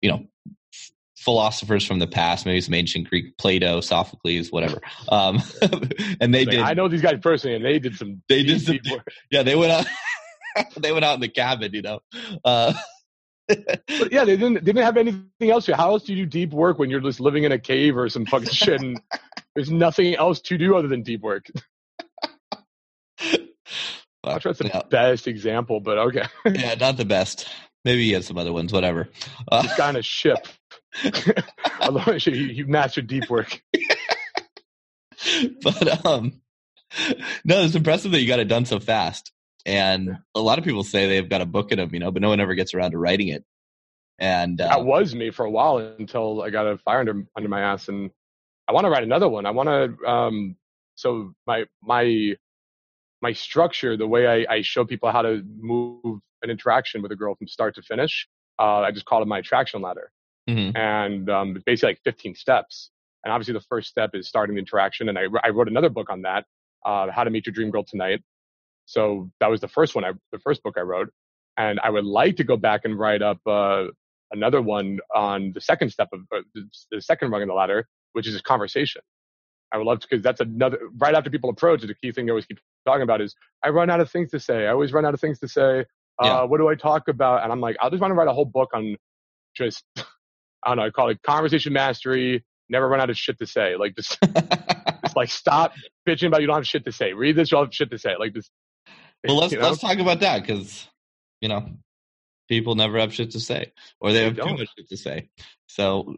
you 0.00 0.10
know, 0.10 0.26
philosophers 1.16 1.84
from 1.84 1.98
the 1.98 2.06
past, 2.06 2.46
maybe 2.46 2.60
some 2.60 2.74
ancient 2.74 3.10
Greek, 3.10 3.36
Plato, 3.36 3.80
Sophocles, 3.80 4.52
whatever. 4.52 4.80
Um, 5.08 5.42
and 6.20 6.32
they 6.32 6.44
like, 6.44 6.50
did. 6.50 6.60
I 6.60 6.74
know 6.74 6.86
these 6.86 7.02
guys 7.02 7.18
personally, 7.20 7.56
and 7.56 7.64
they 7.64 7.80
did 7.80 7.96
some. 7.96 8.22
They 8.28 8.44
did 8.44 8.60
some. 8.62 8.78
Yeah, 9.30 9.42
they 9.42 9.56
went 9.56 9.72
out. 9.72 9.86
they 10.76 10.92
went 10.92 11.04
out 11.04 11.16
in 11.16 11.20
the 11.20 11.28
cabin, 11.28 11.72
you 11.74 11.82
know. 11.82 12.00
Uh, 12.44 12.72
but 13.48 14.12
yeah, 14.12 14.24
they 14.24 14.36
didn't 14.36 14.54
they 14.54 14.72
didn't 14.72 14.84
have 14.84 14.96
anything 14.96 15.50
else. 15.50 15.66
How 15.66 15.90
else 15.90 16.04
do 16.04 16.14
you 16.14 16.24
do 16.24 16.30
deep 16.30 16.52
work 16.52 16.78
when 16.78 16.90
you're 16.90 17.00
just 17.00 17.20
living 17.20 17.44
in 17.44 17.52
a 17.52 17.58
cave 17.58 17.96
or 17.96 18.08
some 18.08 18.26
fucking 18.26 18.48
shit 18.52 18.80
and 18.80 19.00
there's 19.54 19.70
nothing 19.70 20.14
else 20.16 20.40
to 20.42 20.58
do 20.58 20.76
other 20.76 20.88
than 20.88 21.02
deep 21.02 21.22
work? 21.22 21.46
Sure 24.40 24.52
that's 24.52 24.58
the 24.58 24.70
yeah. 24.74 24.82
best 24.90 25.28
example, 25.28 25.78
but 25.78 25.98
okay. 25.98 26.24
yeah, 26.46 26.74
not 26.74 26.96
the 26.96 27.04
best. 27.04 27.48
Maybe 27.84 28.06
he 28.06 28.12
has 28.12 28.26
some 28.26 28.36
other 28.36 28.52
ones, 28.52 28.72
whatever. 28.72 29.08
Uh, 29.52 29.62
guy 29.76 29.88
on 29.88 29.96
a 29.96 30.02
ship. 30.02 30.48
Although 31.80 32.12
you, 32.14 32.32
you 32.32 32.66
mastered 32.66 33.06
deep 33.06 33.30
work. 33.30 33.62
but 35.62 36.04
um 36.04 36.40
no, 37.44 37.62
it's 37.62 37.74
impressive 37.74 38.12
that 38.12 38.20
you 38.20 38.28
got 38.28 38.40
it 38.40 38.48
done 38.48 38.64
so 38.64 38.80
fast. 38.80 39.32
And 39.66 40.18
a 40.36 40.40
lot 40.40 40.58
of 40.58 40.64
people 40.64 40.84
say 40.84 41.08
they've 41.08 41.28
got 41.28 41.40
a 41.40 41.46
book 41.46 41.72
in 41.72 41.78
them, 41.78 41.90
you 41.92 41.98
know, 41.98 42.12
but 42.12 42.22
no 42.22 42.28
one 42.28 42.38
ever 42.38 42.54
gets 42.54 42.72
around 42.72 42.92
to 42.92 42.98
writing 42.98 43.28
it. 43.28 43.44
And 44.18 44.60
uh, 44.60 44.68
that 44.68 44.84
was 44.84 45.14
me 45.14 45.30
for 45.30 45.44
a 45.44 45.50
while 45.50 45.78
until 45.78 46.40
I 46.40 46.50
got 46.50 46.66
a 46.66 46.78
fire 46.78 47.00
under 47.00 47.26
under 47.36 47.48
my 47.48 47.60
ass, 47.60 47.88
and 47.88 48.10
I 48.66 48.72
want 48.72 48.84
to 48.84 48.90
write 48.90 49.02
another 49.02 49.28
one. 49.28 49.44
I 49.44 49.50
want 49.50 49.68
to. 49.68 50.08
Um, 50.08 50.56
so 50.94 51.34
my 51.46 51.64
my 51.82 52.36
my 53.20 53.32
structure, 53.32 53.96
the 53.96 54.06
way 54.06 54.26
I, 54.26 54.54
I, 54.54 54.62
show 54.62 54.84
people 54.84 55.10
how 55.10 55.22
to 55.22 55.42
move 55.58 56.20
an 56.42 56.50
interaction 56.50 57.02
with 57.02 57.10
a 57.12 57.16
girl 57.16 57.34
from 57.34 57.48
start 57.48 57.74
to 57.74 57.82
finish, 57.82 58.28
uh, 58.58 58.80
I 58.80 58.90
just 58.92 59.06
call 59.06 59.22
it 59.22 59.26
my 59.26 59.38
attraction 59.38 59.82
ladder, 59.82 60.10
mm-hmm. 60.48 60.76
and 60.76 61.28
um, 61.28 61.56
it's 61.56 61.64
basically 61.64 61.90
like 61.90 62.00
15 62.04 62.36
steps. 62.36 62.90
And 63.24 63.32
obviously, 63.32 63.54
the 63.54 63.64
first 63.68 63.88
step 63.88 64.10
is 64.14 64.28
starting 64.28 64.54
the 64.54 64.60
interaction, 64.60 65.08
and 65.08 65.18
I, 65.18 65.24
I 65.42 65.50
wrote 65.50 65.68
another 65.68 65.90
book 65.90 66.08
on 66.08 66.22
that, 66.22 66.44
uh, 66.86 67.10
How 67.10 67.24
to 67.24 67.30
Meet 67.30 67.46
Your 67.46 67.52
Dream 67.52 67.70
Girl 67.70 67.84
Tonight. 67.84 68.22
So 68.86 69.30
that 69.40 69.50
was 69.50 69.60
the 69.60 69.68
first 69.68 69.94
one, 69.94 70.04
I, 70.04 70.12
the 70.32 70.38
first 70.38 70.62
book 70.62 70.76
I 70.78 70.82
wrote. 70.82 71.10
And 71.58 71.80
I 71.80 71.90
would 71.90 72.04
like 72.04 72.36
to 72.36 72.44
go 72.44 72.56
back 72.56 72.82
and 72.84 72.98
write 72.98 73.22
up 73.22 73.38
uh, 73.46 73.86
another 74.32 74.62
one 74.62 74.98
on 75.14 75.52
the 75.54 75.60
second 75.60 75.90
step 75.90 76.08
of 76.12 76.20
uh, 76.34 76.40
the 76.90 77.00
second 77.00 77.30
rung 77.30 77.42
in 77.42 77.48
the 77.48 77.54
ladder, 77.54 77.86
which 78.12 78.26
is 78.26 78.40
conversation. 78.42 79.02
I 79.72 79.78
would 79.78 79.86
love 79.86 80.00
to, 80.00 80.06
because 80.08 80.22
that's 80.22 80.40
another, 80.40 80.78
right 80.96 81.14
after 81.14 81.30
people 81.30 81.50
approach, 81.50 81.82
it, 81.82 81.88
the 81.88 81.94
key 81.94 82.12
thing 82.12 82.28
I 82.28 82.30
always 82.30 82.46
keep 82.46 82.58
talking 82.86 83.02
about 83.02 83.20
is 83.20 83.34
I 83.64 83.70
run 83.70 83.90
out 83.90 84.00
of 84.00 84.10
things 84.10 84.30
to 84.30 84.40
say. 84.40 84.66
I 84.66 84.70
always 84.70 84.92
run 84.92 85.04
out 85.04 85.14
of 85.14 85.20
things 85.20 85.40
to 85.40 85.48
say. 85.48 85.80
Uh, 86.22 86.24
yeah. 86.24 86.42
What 86.44 86.58
do 86.58 86.68
I 86.68 86.74
talk 86.74 87.08
about? 87.08 87.42
And 87.42 87.52
I'm 87.52 87.60
like, 87.60 87.76
I 87.80 87.90
just 87.90 88.00
want 88.00 88.12
to 88.12 88.14
write 88.14 88.28
a 88.28 88.32
whole 88.32 88.44
book 88.44 88.70
on 88.74 88.96
just, 89.56 89.84
I 89.96 90.68
don't 90.68 90.76
know, 90.78 90.84
I 90.84 90.90
call 90.90 91.10
it 91.10 91.20
conversation 91.22 91.72
mastery, 91.72 92.44
never 92.68 92.88
run 92.88 93.00
out 93.00 93.10
of 93.10 93.16
shit 93.18 93.38
to 93.38 93.46
say. 93.46 93.76
Like 93.76 93.96
just, 93.96 94.18
just 95.02 95.16
like 95.16 95.30
stop 95.30 95.72
bitching 96.08 96.28
about 96.28 96.40
you 96.40 96.46
don't 96.46 96.56
have 96.56 96.66
shit 96.66 96.84
to 96.84 96.92
say. 96.92 97.12
Read 97.12 97.36
this, 97.36 97.50
you'll 97.50 97.64
have 97.64 97.74
shit 97.74 97.90
to 97.90 97.98
say. 97.98 98.14
Like 98.18 98.34
just 98.34 98.50
well, 99.24 99.36
let's 99.40 99.52
you 99.52 99.58
know? 99.58 99.68
let's 99.68 99.80
talk 99.80 99.98
about 99.98 100.20
that 100.20 100.42
because 100.42 100.86
you 101.40 101.48
know 101.48 101.68
people 102.48 102.74
never 102.74 102.98
have 102.98 103.12
shit 103.12 103.32
to 103.32 103.40
say, 103.40 103.72
or 104.00 104.12
they, 104.12 104.18
they 104.18 104.24
have 104.24 104.36
don't. 104.36 104.48
too 104.48 104.58
much 104.58 104.68
shit 104.76 104.88
to 104.88 104.96
say. 104.96 105.28
So 105.66 106.16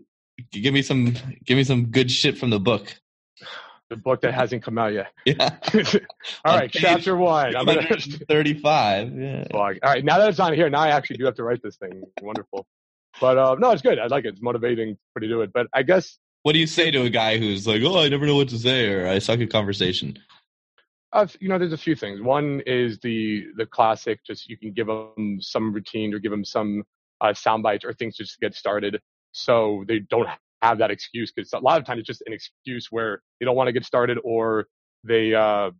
give 0.50 0.74
me 0.74 0.82
some 0.82 1.14
give 1.44 1.56
me 1.56 1.64
some 1.64 1.86
good 1.86 2.10
shit 2.10 2.38
from 2.38 2.50
the 2.50 2.60
book. 2.60 2.94
The 3.90 3.96
book 3.96 4.20
that 4.20 4.34
hasn't 4.34 4.62
come 4.62 4.76
out 4.76 4.92
yet. 4.92 5.12
Yeah. 5.24 5.56
All 6.44 6.56
right, 6.56 6.70
chapter 6.70 7.16
one. 7.16 7.56
I'm 7.56 7.64
gonna 7.64 7.86
thirty-five. 8.28 9.18
Yeah. 9.18 9.44
All 9.52 9.72
right, 9.82 10.04
now 10.04 10.18
that 10.18 10.28
it's 10.28 10.40
on 10.40 10.52
here, 10.52 10.68
now 10.68 10.80
I 10.80 10.88
actually 10.88 11.16
do 11.16 11.24
have 11.24 11.36
to 11.36 11.44
write 11.44 11.62
this 11.62 11.76
thing. 11.76 12.02
Wonderful. 12.20 12.66
But 13.20 13.38
uh, 13.38 13.56
no, 13.58 13.70
it's 13.70 13.82
good. 13.82 13.98
I 13.98 14.06
like 14.06 14.24
it. 14.24 14.34
It's 14.34 14.42
motivating 14.42 14.96
for 15.12 15.20
to 15.20 15.28
do 15.28 15.40
it. 15.40 15.52
But 15.52 15.68
I 15.72 15.82
guess. 15.82 16.18
What 16.42 16.52
do 16.52 16.58
you 16.58 16.66
say 16.66 16.90
to 16.90 17.02
a 17.02 17.10
guy 17.10 17.38
who's 17.38 17.66
like, 17.66 17.82
"Oh, 17.82 17.98
I 17.98 18.08
never 18.08 18.26
know 18.26 18.36
what 18.36 18.48
to 18.50 18.58
say," 18.58 18.88
or 18.92 19.08
"I 19.08 19.18
suck 19.18 19.40
at 19.40 19.50
conversation"? 19.50 20.18
Uh, 21.12 21.26
you 21.40 21.48
know, 21.48 21.58
there's 21.58 21.72
a 21.72 21.78
few 21.78 21.96
things. 21.96 22.20
One 22.20 22.60
is 22.66 22.98
the 22.98 23.46
the 23.56 23.66
classic, 23.66 24.20
just 24.26 24.48
you 24.48 24.58
can 24.58 24.72
give 24.72 24.88
them 24.88 25.38
some 25.40 25.72
routine 25.72 26.12
or 26.12 26.18
give 26.18 26.30
them 26.30 26.44
some 26.44 26.84
uh, 27.20 27.32
sound 27.32 27.62
bites 27.62 27.84
or 27.84 27.92
things 27.94 28.16
just 28.16 28.34
to 28.34 28.38
get 28.40 28.54
started, 28.54 29.00
so 29.32 29.84
they 29.88 30.00
don't 30.00 30.28
have 30.60 30.78
that 30.78 30.90
excuse. 30.90 31.32
Because 31.32 31.52
a 31.54 31.58
lot 31.58 31.80
of 31.80 31.86
times 31.86 32.00
it's 32.00 32.06
just 32.06 32.22
an 32.26 32.34
excuse 32.34 32.88
where 32.90 33.22
they 33.40 33.46
don't 33.46 33.56
want 33.56 33.68
to 33.68 33.72
get 33.72 33.86
started 33.86 34.18
or 34.22 34.66
they 35.02 35.34
uh, 35.34 35.70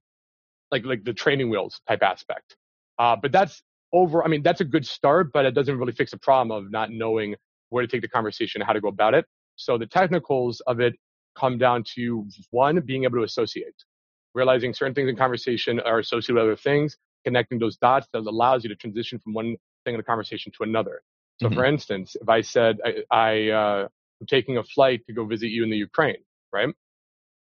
like 0.73 0.85
like 0.87 1.05
the 1.05 1.13
training 1.13 1.51
wheels 1.51 1.81
type 1.87 2.03
aspect. 2.03 2.57
Uh, 2.99 3.17
but 3.21 3.31
that's 3.31 3.63
over. 3.93 4.25
I 4.25 4.29
mean, 4.29 4.43
that's 4.43 4.63
a 4.63 4.65
good 4.65 4.87
start, 4.87 5.31
but 5.33 5.45
it 5.45 5.53
doesn't 5.53 5.79
really 5.79 5.93
fix 5.93 6.13
the 6.13 6.19
problem 6.19 6.57
of 6.57 6.71
not 6.71 6.91
knowing 6.91 7.37
where 7.69 7.83
to 7.83 7.89
take 7.89 8.03
the 8.03 8.09
conversation, 8.09 8.63
how 8.63 8.73
to 8.73 8.81
go 8.81 8.89
about 8.89 9.13
it. 9.15 9.27
So 9.57 9.77
the 9.77 9.87
technicals 9.87 10.61
of 10.67 10.81
it 10.81 10.95
come 11.37 11.59
down 11.59 11.85
to 11.97 12.27
one, 12.51 12.81
being 12.81 13.05
able 13.05 13.19
to 13.19 13.25
associate 13.25 13.75
realizing 14.39 14.73
certain 14.73 14.95
things 14.95 15.09
in 15.09 15.17
conversation 15.17 15.81
are 15.81 15.99
associated 15.99 16.35
with 16.35 16.45
other 16.45 16.57
things, 16.57 16.97
connecting 17.25 17.59
those 17.59 17.77
dots 17.77 18.07
that 18.13 18.21
allows 18.21 18.65
you 18.65 18.69
to 18.71 18.77
transition 18.77 19.19
from 19.19 19.35
one 19.35 19.57
thing 19.85 19.95
in 19.95 20.01
a 20.01 20.05
conversation 20.13 20.53
to 20.57 20.63
another. 20.63 21.03
So, 21.41 21.47
mm-hmm. 21.47 21.57
for 21.57 21.65
instance, 21.65 22.17
if 22.21 22.29
I 22.29 22.41
said 22.41 22.79
I, 22.85 22.91
I 23.11 23.51
uh, 23.51 23.89
am 24.21 24.27
taking 24.27 24.57
a 24.59 24.63
flight 24.63 25.01
to 25.07 25.13
go 25.13 25.25
visit 25.25 25.49
you 25.49 25.63
in 25.63 25.71
the 25.71 25.77
Ukraine, 25.77 26.23
right? 26.53 26.69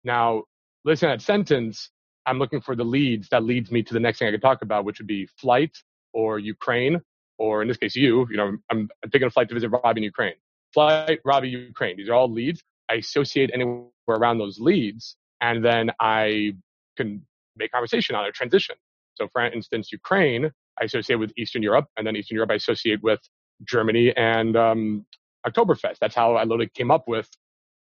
Now, 0.04 0.44
listen 0.86 1.10
to 1.10 1.16
that 1.16 1.22
sentence. 1.22 1.90
I'm 2.26 2.40
looking 2.40 2.62
for 2.62 2.76
the 2.76 2.86
leads 2.86 3.28
that 3.30 3.44
leads 3.44 3.70
me 3.72 3.84
to 3.84 3.94
the 3.94 4.00
next 4.00 4.20
thing 4.20 4.28
I 4.28 4.32
could 4.32 4.42
talk 4.42 4.62
about, 4.62 4.86
which 4.86 5.00
would 5.00 5.08
be 5.08 5.28
flight 5.38 5.76
or 6.14 6.40
Ukraine, 6.40 7.02
or 7.38 7.62
in 7.62 7.68
this 7.68 7.78
case, 7.78 7.96
you. 7.96 8.28
You 8.30 8.38
know, 8.38 8.48
I'm, 8.48 8.62
I'm 8.72 8.90
taking 9.12 9.28
a 9.28 9.32
flight 9.32 9.50
to 9.50 9.54
visit 9.54 9.70
Robbie 9.70 10.00
in 10.00 10.04
Ukraine. 10.04 10.36
Flight, 10.74 11.20
Robbie, 11.26 11.50
Ukraine. 11.50 11.98
These 11.98 12.10
are 12.10 12.14
all 12.14 12.32
leads. 12.32 12.64
I 12.90 12.96
associate 12.96 13.52
anywhere 13.54 13.88
around 14.10 14.38
those 14.38 14.60
leads, 14.60 15.16
and 15.42 15.64
then 15.64 15.92
I 16.00 16.54
can 16.98 17.26
make 17.56 17.72
conversation 17.72 18.16
on 18.16 18.26
a 18.26 18.32
transition. 18.32 18.76
So, 19.16 19.28
for 19.32 19.46
instance, 19.46 19.92
Ukraine, 19.92 20.52
I 20.82 20.86
associate 20.86 21.18
with 21.18 21.32
Eastern 21.38 21.62
Europe, 21.62 21.86
and 21.98 22.06
then 22.06 22.16
Eastern 22.16 22.36
Europe 22.36 22.52
I 22.52 22.56
associate 22.56 23.02
with 23.04 23.20
Germany 23.68 24.14
and 24.18 24.58
um, 24.58 25.06
Oktoberfest. 25.48 26.00
That's 26.00 26.16
how 26.16 26.36
I 26.36 26.44
literally 26.44 26.72
came 26.74 26.92
up 26.92 27.08
with 27.08 27.30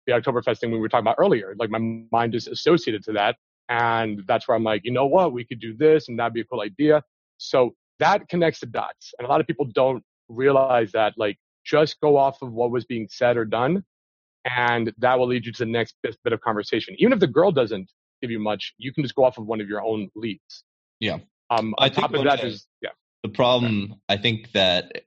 the 0.07 0.13
Oktoberfest 0.13 0.59
thing 0.59 0.71
we 0.71 0.79
were 0.79 0.89
talking 0.89 1.03
about 1.03 1.15
earlier. 1.19 1.55
Like 1.57 1.69
my 1.69 1.79
mind 2.11 2.35
is 2.35 2.47
associated 2.47 3.03
to 3.05 3.13
that, 3.13 3.37
and 3.69 4.21
that's 4.27 4.47
where 4.47 4.57
I'm 4.57 4.63
like, 4.63 4.81
you 4.83 4.91
know 4.91 5.05
what, 5.05 5.31
we 5.33 5.45
could 5.45 5.59
do 5.59 5.75
this, 5.75 6.09
and 6.09 6.19
that'd 6.19 6.33
be 6.33 6.41
a 6.41 6.45
cool 6.45 6.61
idea. 6.61 7.01
So 7.37 7.75
that 7.99 8.27
connects 8.27 8.59
the 8.59 8.65
dots, 8.65 9.13
and 9.17 9.25
a 9.25 9.29
lot 9.29 9.39
of 9.41 9.47
people 9.47 9.65
don't 9.65 10.03
realize 10.27 10.91
that. 10.91 11.13
Like, 11.17 11.37
just 11.65 11.99
go 12.01 12.17
off 12.17 12.41
of 12.41 12.51
what 12.51 12.71
was 12.71 12.85
being 12.85 13.07
said 13.09 13.37
or 13.37 13.45
done, 13.45 13.83
and 14.45 14.91
that 14.97 15.17
will 15.17 15.27
lead 15.27 15.45
you 15.45 15.51
to 15.51 15.65
the 15.65 15.71
next 15.71 15.95
bit 16.03 16.33
of 16.33 16.41
conversation. 16.41 16.95
Even 16.97 17.13
if 17.13 17.19
the 17.19 17.27
girl 17.27 17.51
doesn't 17.51 17.91
give 18.21 18.31
you 18.31 18.39
much. 18.39 18.73
You 18.77 18.93
can 18.93 19.03
just 19.03 19.15
go 19.15 19.23
off 19.23 19.37
of 19.37 19.45
one 19.45 19.61
of 19.61 19.67
your 19.67 19.83
own 19.83 20.09
leads. 20.15 20.63
Yeah. 20.99 21.19
Um, 21.49 21.73
on 21.77 21.85
I 21.85 21.89
top 21.89 22.13
of 22.13 22.23
that 22.23 22.43
is 22.43 22.67
yeah. 22.81 22.89
The 23.23 23.29
problem, 23.29 23.95
I 24.09 24.17
think 24.17 24.51
that 24.53 25.03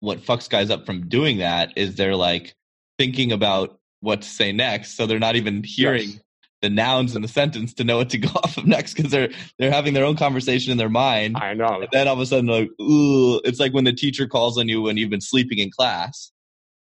what 0.00 0.18
fucks 0.18 0.50
guys 0.50 0.70
up 0.70 0.86
from 0.86 1.08
doing 1.08 1.38
that 1.38 1.72
is 1.76 1.94
they're 1.94 2.16
like 2.16 2.54
thinking 2.98 3.30
about 3.30 3.78
what 4.00 4.22
to 4.22 4.28
say 4.28 4.50
next, 4.50 4.96
so 4.96 5.06
they're 5.06 5.18
not 5.18 5.36
even 5.36 5.62
hearing. 5.62 6.10
Yes. 6.10 6.20
the 6.62 6.70
nouns 6.70 7.16
in 7.16 7.22
the 7.22 7.28
sentence 7.28 7.74
to 7.74 7.84
know 7.84 7.96
what 7.96 8.10
to 8.10 8.18
go 8.18 8.28
off 8.44 8.56
of 8.56 8.66
next 8.66 8.94
because 8.94 9.10
they're 9.10 9.30
they're 9.58 9.72
having 9.72 9.94
their 9.94 10.04
own 10.04 10.16
conversation 10.16 10.72
in 10.72 10.78
their 10.78 10.88
mind. 10.88 11.36
I 11.36 11.54
know. 11.54 11.80
And 11.80 11.88
then 11.92 12.08
all 12.08 12.14
of 12.14 12.20
a 12.20 12.26
sudden, 12.26 12.46
like, 12.46 12.70
ooh, 12.80 13.40
it's 13.44 13.60
like 13.60 13.72
when 13.72 13.84
the 13.84 13.92
teacher 13.92 14.26
calls 14.26 14.58
on 14.58 14.68
you 14.68 14.82
when 14.82 14.96
you've 14.96 15.10
been 15.10 15.20
sleeping 15.20 15.58
in 15.58 15.70
class. 15.70 16.32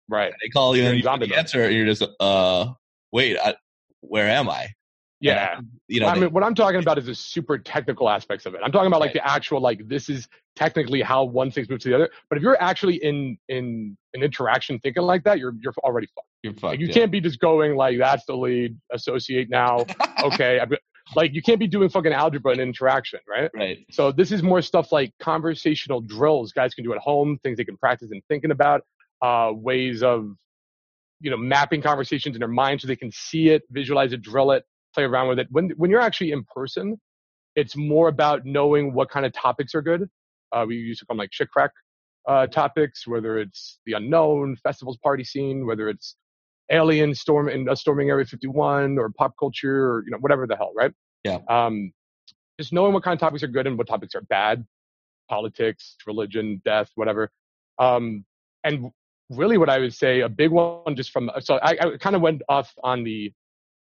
Right. 0.08 0.32
They 0.42 0.48
call 0.48 0.76
you 0.76 0.82
You're 0.82 0.92
and 0.92 1.26
you 1.26 1.34
answer, 1.34 1.64
and 1.64 1.74
you're 1.74 1.86
just, 1.86 2.04
uh, 2.20 2.66
wait, 3.12 3.38
I, 3.38 3.54
where 4.00 4.28
am 4.28 4.50
I? 4.50 4.68
Yeah. 5.22 5.58
And, 5.58 5.68
you 5.88 6.00
know, 6.00 6.08
I 6.08 6.14
they- 6.14 6.20
mean, 6.22 6.30
what 6.32 6.42
I'm 6.42 6.54
talking 6.54 6.80
about 6.80 6.98
is 6.98 7.06
the 7.06 7.14
super 7.14 7.56
technical 7.56 8.10
aspects 8.10 8.44
of 8.44 8.54
it. 8.54 8.60
I'm 8.64 8.72
talking 8.72 8.88
about 8.88 9.00
like 9.00 9.12
the 9.12 9.26
actual, 9.26 9.60
like 9.60 9.86
this 9.88 10.08
is 10.08 10.28
technically 10.56 11.00
how 11.00 11.24
one 11.24 11.50
thing's 11.50 11.70
moved 11.70 11.82
to 11.82 11.88
the 11.88 11.94
other. 11.94 12.10
But 12.28 12.36
if 12.36 12.42
you're 12.42 12.60
actually 12.60 12.96
in 12.96 13.38
in 13.48 13.96
an 14.14 14.22
interaction 14.22 14.78
thinking 14.80 15.04
like 15.04 15.24
that, 15.24 15.38
you're 15.38 15.54
you're 15.60 15.72
already 15.84 16.08
fucked. 16.14 16.26
you're 16.42 16.52
fucked. 16.54 16.64
Like, 16.64 16.80
you 16.80 16.88
yeah. 16.88 16.94
can't 16.94 17.12
be 17.12 17.20
just 17.20 17.38
going 17.38 17.76
like 17.76 17.98
that's 17.98 18.26
the 18.26 18.36
lead, 18.36 18.76
associate 18.92 19.48
now. 19.48 19.86
Okay, 20.24 20.58
I've 20.60 20.70
got- 20.70 20.80
like 21.16 21.32
you 21.34 21.42
can't 21.42 21.58
be 21.58 21.66
doing 21.66 21.88
fucking 21.88 22.12
algebra 22.12 22.52
and 22.52 22.60
interaction, 22.60 23.20
right? 23.28 23.50
right. 23.54 23.78
So 23.90 24.12
this 24.12 24.30
is 24.32 24.42
more 24.42 24.62
stuff 24.62 24.92
like 24.92 25.12
conversational 25.20 26.00
drills 26.00 26.52
guys 26.52 26.74
can 26.74 26.84
do 26.84 26.92
at 26.92 26.98
home, 27.00 27.38
things 27.42 27.56
they 27.56 27.64
can 27.64 27.76
practice 27.76 28.10
and 28.12 28.22
thinking 28.28 28.50
about, 28.50 28.82
uh, 29.20 29.50
ways 29.52 30.02
of, 30.02 30.30
you 31.20 31.30
know, 31.30 31.36
mapping 31.36 31.82
conversations 31.82 32.36
in 32.36 32.40
their 32.40 32.48
mind 32.48 32.80
so 32.80 32.86
they 32.88 32.96
can 32.96 33.10
see 33.12 33.48
it, 33.48 33.62
visualize 33.70 34.12
it, 34.12 34.22
drill 34.22 34.52
it, 34.52 34.64
play 34.94 35.04
around 35.04 35.28
with 35.28 35.38
it. 35.38 35.48
When 35.50 35.70
when 35.76 35.90
you're 35.90 36.00
actually 36.00 36.32
in 36.32 36.44
person, 36.44 37.00
it's 37.56 37.76
more 37.76 38.08
about 38.08 38.44
knowing 38.44 38.94
what 38.94 39.10
kind 39.10 39.26
of 39.26 39.32
topics 39.32 39.74
are 39.74 39.82
good. 39.82 40.08
Uh, 40.52 40.64
we 40.66 40.76
used 40.76 41.00
to 41.00 41.06
call 41.06 41.14
them 41.14 41.18
like 41.18 41.32
shit 41.32 41.50
crack 41.50 41.70
uh, 42.28 42.46
topics, 42.46 43.06
whether 43.06 43.38
it's 43.38 43.78
the 43.86 43.94
unknown, 43.94 44.56
festivals, 44.56 44.98
party 44.98 45.24
scene, 45.24 45.66
whether 45.66 45.88
it's 45.88 46.16
alien 46.70 47.14
storm 47.14 47.48
in 47.48 47.68
uh, 47.68 47.74
storming 47.74 48.10
Area 48.10 48.24
51 48.24 48.98
or 48.98 49.10
pop 49.10 49.34
culture 49.38 49.90
or 49.90 50.04
you 50.04 50.10
know 50.10 50.18
whatever 50.18 50.46
the 50.46 50.56
hell, 50.56 50.72
right? 50.76 50.92
Yeah. 51.24 51.38
Um, 51.48 51.92
just 52.58 52.72
knowing 52.72 52.92
what 52.92 53.02
kind 53.02 53.14
of 53.14 53.20
topics 53.20 53.42
are 53.42 53.48
good 53.48 53.66
and 53.66 53.76
what 53.78 53.86
topics 53.86 54.14
are 54.14 54.20
bad, 54.22 54.64
politics, 55.28 55.96
religion, 56.06 56.60
death, 56.64 56.90
whatever. 56.94 57.30
Um, 57.78 58.24
and 58.64 58.90
really, 59.30 59.58
what 59.58 59.68
I 59.68 59.78
would 59.78 59.94
say, 59.94 60.20
a 60.20 60.28
big 60.28 60.50
one, 60.50 60.94
just 60.94 61.10
from 61.10 61.30
so 61.40 61.56
I, 61.56 61.76
I 61.80 61.96
kind 61.98 62.14
of 62.14 62.22
went 62.22 62.42
off 62.48 62.72
on 62.82 63.02
the 63.04 63.32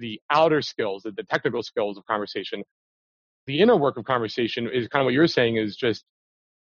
the 0.03 0.19
outer 0.29 0.61
skills, 0.61 1.03
the, 1.03 1.11
the 1.11 1.23
technical 1.23 1.63
skills 1.63 1.97
of 1.97 2.05
conversation. 2.05 2.63
The 3.47 3.59
inner 3.61 3.75
work 3.77 3.95
of 3.97 4.03
conversation 4.05 4.69
is 4.71 4.87
kind 4.89 5.01
of 5.01 5.05
what 5.05 5.13
you're 5.13 5.27
saying 5.27 5.55
is 5.57 5.75
just 5.77 6.03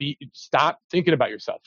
be, 0.00 0.16
stop 0.32 0.78
thinking 0.90 1.14
about 1.14 1.30
yourself. 1.30 1.62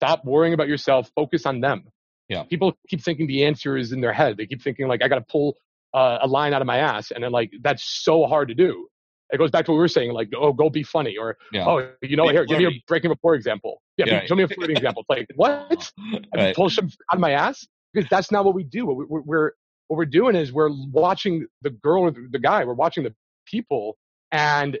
Stop 0.00 0.24
worrying 0.24 0.54
about 0.54 0.68
yourself. 0.68 1.10
Focus 1.14 1.44
on 1.46 1.60
them. 1.60 1.84
Yeah. 2.28 2.44
People 2.44 2.72
keep 2.88 3.02
thinking 3.02 3.26
the 3.26 3.44
answer 3.44 3.76
is 3.76 3.92
in 3.92 4.00
their 4.00 4.12
head. 4.12 4.36
They 4.38 4.46
keep 4.46 4.62
thinking 4.62 4.88
like 4.88 5.02
I 5.04 5.08
got 5.08 5.16
to 5.16 5.26
pull 5.34 5.56
uh, 5.94 6.18
a 6.22 6.26
line 6.26 6.54
out 6.54 6.62
of 6.62 6.66
my 6.66 6.78
ass, 6.78 7.10
and 7.10 7.22
then 7.22 7.30
like 7.32 7.50
that's 7.62 7.84
so 7.84 8.24
hard 8.26 8.48
to 8.48 8.54
do. 8.54 8.88
It 9.30 9.38
goes 9.38 9.50
back 9.50 9.64
to 9.66 9.70
what 9.70 9.76
we 9.76 9.80
were 9.80 9.88
saying, 9.88 10.12
like 10.12 10.28
oh, 10.36 10.52
go 10.52 10.70
be 10.70 10.82
funny, 10.82 11.16
or 11.18 11.36
Yeah. 11.52 11.66
oh, 11.68 11.88
you 12.02 12.16
know, 12.16 12.26
Be 12.28 12.32
here, 12.34 12.44
give 12.46 12.58
me 12.58 12.64
a 12.64 12.68
flirty. 12.68 12.84
breaking 12.88 13.10
rapport 13.10 13.34
example. 13.34 13.80
Yeah, 13.98 14.06
Yeah, 14.06 14.20
be- 14.20 14.26
show 14.26 14.34
me 14.34 14.42
a 14.44 14.48
flirting 14.48 14.76
example. 14.76 15.04
It's 15.08 15.10
like 15.18 15.28
what? 15.36 15.92
I 16.34 16.36
Right. 16.36 16.56
pull 16.56 16.68
some 16.70 16.86
out 17.10 17.16
of 17.16 17.20
my 17.20 17.32
ass 17.32 17.66
because 17.92 18.08
that's 18.10 18.30
not 18.30 18.44
what 18.46 18.54
we 18.54 18.64
do. 18.64 18.86
We're, 18.86 19.20
we're 19.22 19.52
what 19.92 19.98
we're 19.98 20.06
doing 20.06 20.34
is 20.34 20.54
we're 20.54 20.70
watching 20.90 21.46
the 21.60 21.68
girl 21.68 22.04
or 22.04 22.14
the 22.30 22.38
guy. 22.38 22.64
We're 22.64 22.72
watching 22.72 23.04
the 23.04 23.14
people, 23.44 23.98
and 24.30 24.78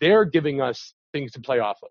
they're 0.00 0.24
giving 0.24 0.60
us 0.60 0.94
things 1.12 1.32
to 1.32 1.40
play 1.40 1.58
off 1.58 1.80
of. 1.82 1.88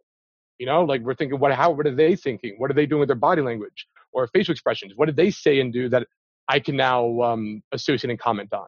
You 0.57 0.67
know, 0.67 0.85
like 0.85 1.01
we're 1.01 1.15
thinking, 1.15 1.37
what? 1.37 1.51
How? 1.51 1.71
What 1.71 1.85
are 1.85 1.93
they 1.93 2.15
thinking? 2.15 2.55
What 2.59 2.71
are 2.71 2.73
they 2.73 2.85
doing 2.85 3.01
with 3.01 3.09
their 3.09 3.17
body 3.17 3.41
language 3.41 3.87
or 4.13 4.25
facial 4.27 4.53
expressions? 4.53 4.93
What 4.95 5.07
did 5.07 5.17
they 5.17 5.31
say 5.31 5.59
and 5.59 5.73
do 5.73 5.89
that 5.89 6.07
I 6.47 6.61
can 6.61 6.77
now 6.77 7.21
um, 7.23 7.61
associate 7.73 8.09
and 8.09 8.17
comment 8.17 8.53
on? 8.53 8.67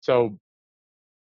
So 0.00 0.36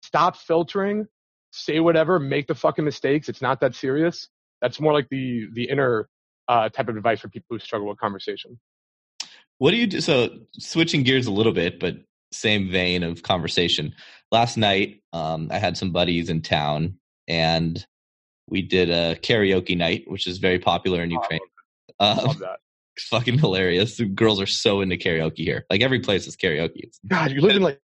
stop 0.02 0.36
filtering. 0.36 1.06
Say 1.52 1.78
whatever. 1.78 2.18
Make 2.18 2.48
the 2.48 2.56
fucking 2.56 2.84
mistakes. 2.84 3.28
It's 3.28 3.40
not 3.40 3.60
that 3.60 3.76
serious. 3.76 4.28
That's 4.60 4.80
more 4.80 4.92
like 4.92 5.08
the 5.10 5.46
the 5.52 5.70
inner 5.70 6.08
uh, 6.48 6.70
type 6.70 6.88
of 6.88 6.96
advice 6.96 7.20
for 7.20 7.28
people 7.28 7.46
who 7.50 7.60
struggle 7.60 7.86
with 7.88 8.00
conversation. 8.00 8.58
What 9.60 9.72
do 9.72 9.76
you 9.76 9.86
do? 9.86 10.00
So 10.00 10.30
switching 10.58 11.02
gears 11.02 11.26
a 11.26 11.30
little 11.32 11.52
bit, 11.52 11.78
but 11.78 11.96
same 12.32 12.70
vein 12.70 13.02
of 13.02 13.22
conversation. 13.22 13.94
Last 14.32 14.56
night, 14.56 15.02
um, 15.12 15.48
I 15.52 15.58
had 15.58 15.76
some 15.76 15.92
buddies 15.92 16.30
in 16.30 16.40
town, 16.40 16.96
and 17.28 17.84
we 18.48 18.62
did 18.62 18.88
a 18.88 19.16
karaoke 19.16 19.76
night, 19.76 20.04
which 20.06 20.26
is 20.26 20.38
very 20.38 20.58
popular 20.58 21.02
in 21.02 21.12
Oh, 21.12 21.16
I 21.16 21.22
Ukraine. 21.22 21.40
love, 22.00 22.18
Um, 22.18 22.24
love 22.26 22.38
that. 22.38 22.60
it's 22.96 23.06
fucking 23.08 23.38
hilarious. 23.38 23.98
The 23.98 24.06
girls 24.06 24.40
are 24.40 24.46
so 24.46 24.80
into 24.80 24.96
karaoke 24.96 25.44
here. 25.44 25.66
Like 25.68 25.82
every 25.82 26.00
place 26.00 26.26
is 26.26 26.36
karaoke. 26.36 26.76
It's 26.76 26.98
God, 27.06 27.30
you 27.30 27.42
live 27.42 27.56
in 27.56 27.62
like 27.70 27.80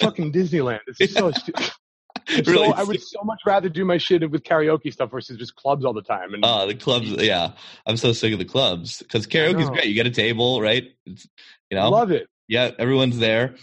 fucking 0.00 0.32
Disneyland. 0.32 0.80
It's 0.98 1.12
so 1.12 1.30
stupid. 1.32 1.70
really. 2.46 2.68
so, 2.68 2.72
I 2.74 2.82
would 2.82 3.00
so 3.00 3.22
much 3.22 3.40
rather 3.46 3.68
do 3.68 3.84
my 3.84 3.98
shit 3.98 4.28
with 4.30 4.42
karaoke 4.42 4.92
stuff 4.92 5.10
versus 5.10 5.36
just 5.36 5.54
clubs 5.54 5.84
all 5.84 5.92
the 5.92 6.02
time. 6.02 6.34
And 6.34 6.44
Oh, 6.44 6.66
the 6.66 6.74
clubs. 6.74 7.08
Yeah, 7.08 7.52
I'm 7.86 7.96
so 7.96 8.12
sick 8.12 8.32
of 8.32 8.38
the 8.38 8.44
clubs 8.44 8.98
because 8.98 9.26
karaoke 9.26 9.62
is 9.62 9.70
great. 9.70 9.86
You 9.86 9.94
get 9.94 10.06
a 10.06 10.10
table, 10.10 10.60
right? 10.60 10.84
It's, 11.04 11.26
you 11.70 11.76
know, 11.76 11.88
love 11.90 12.10
it. 12.10 12.28
yeah, 12.48 12.70
everyone's 12.78 13.18
there. 13.18 13.56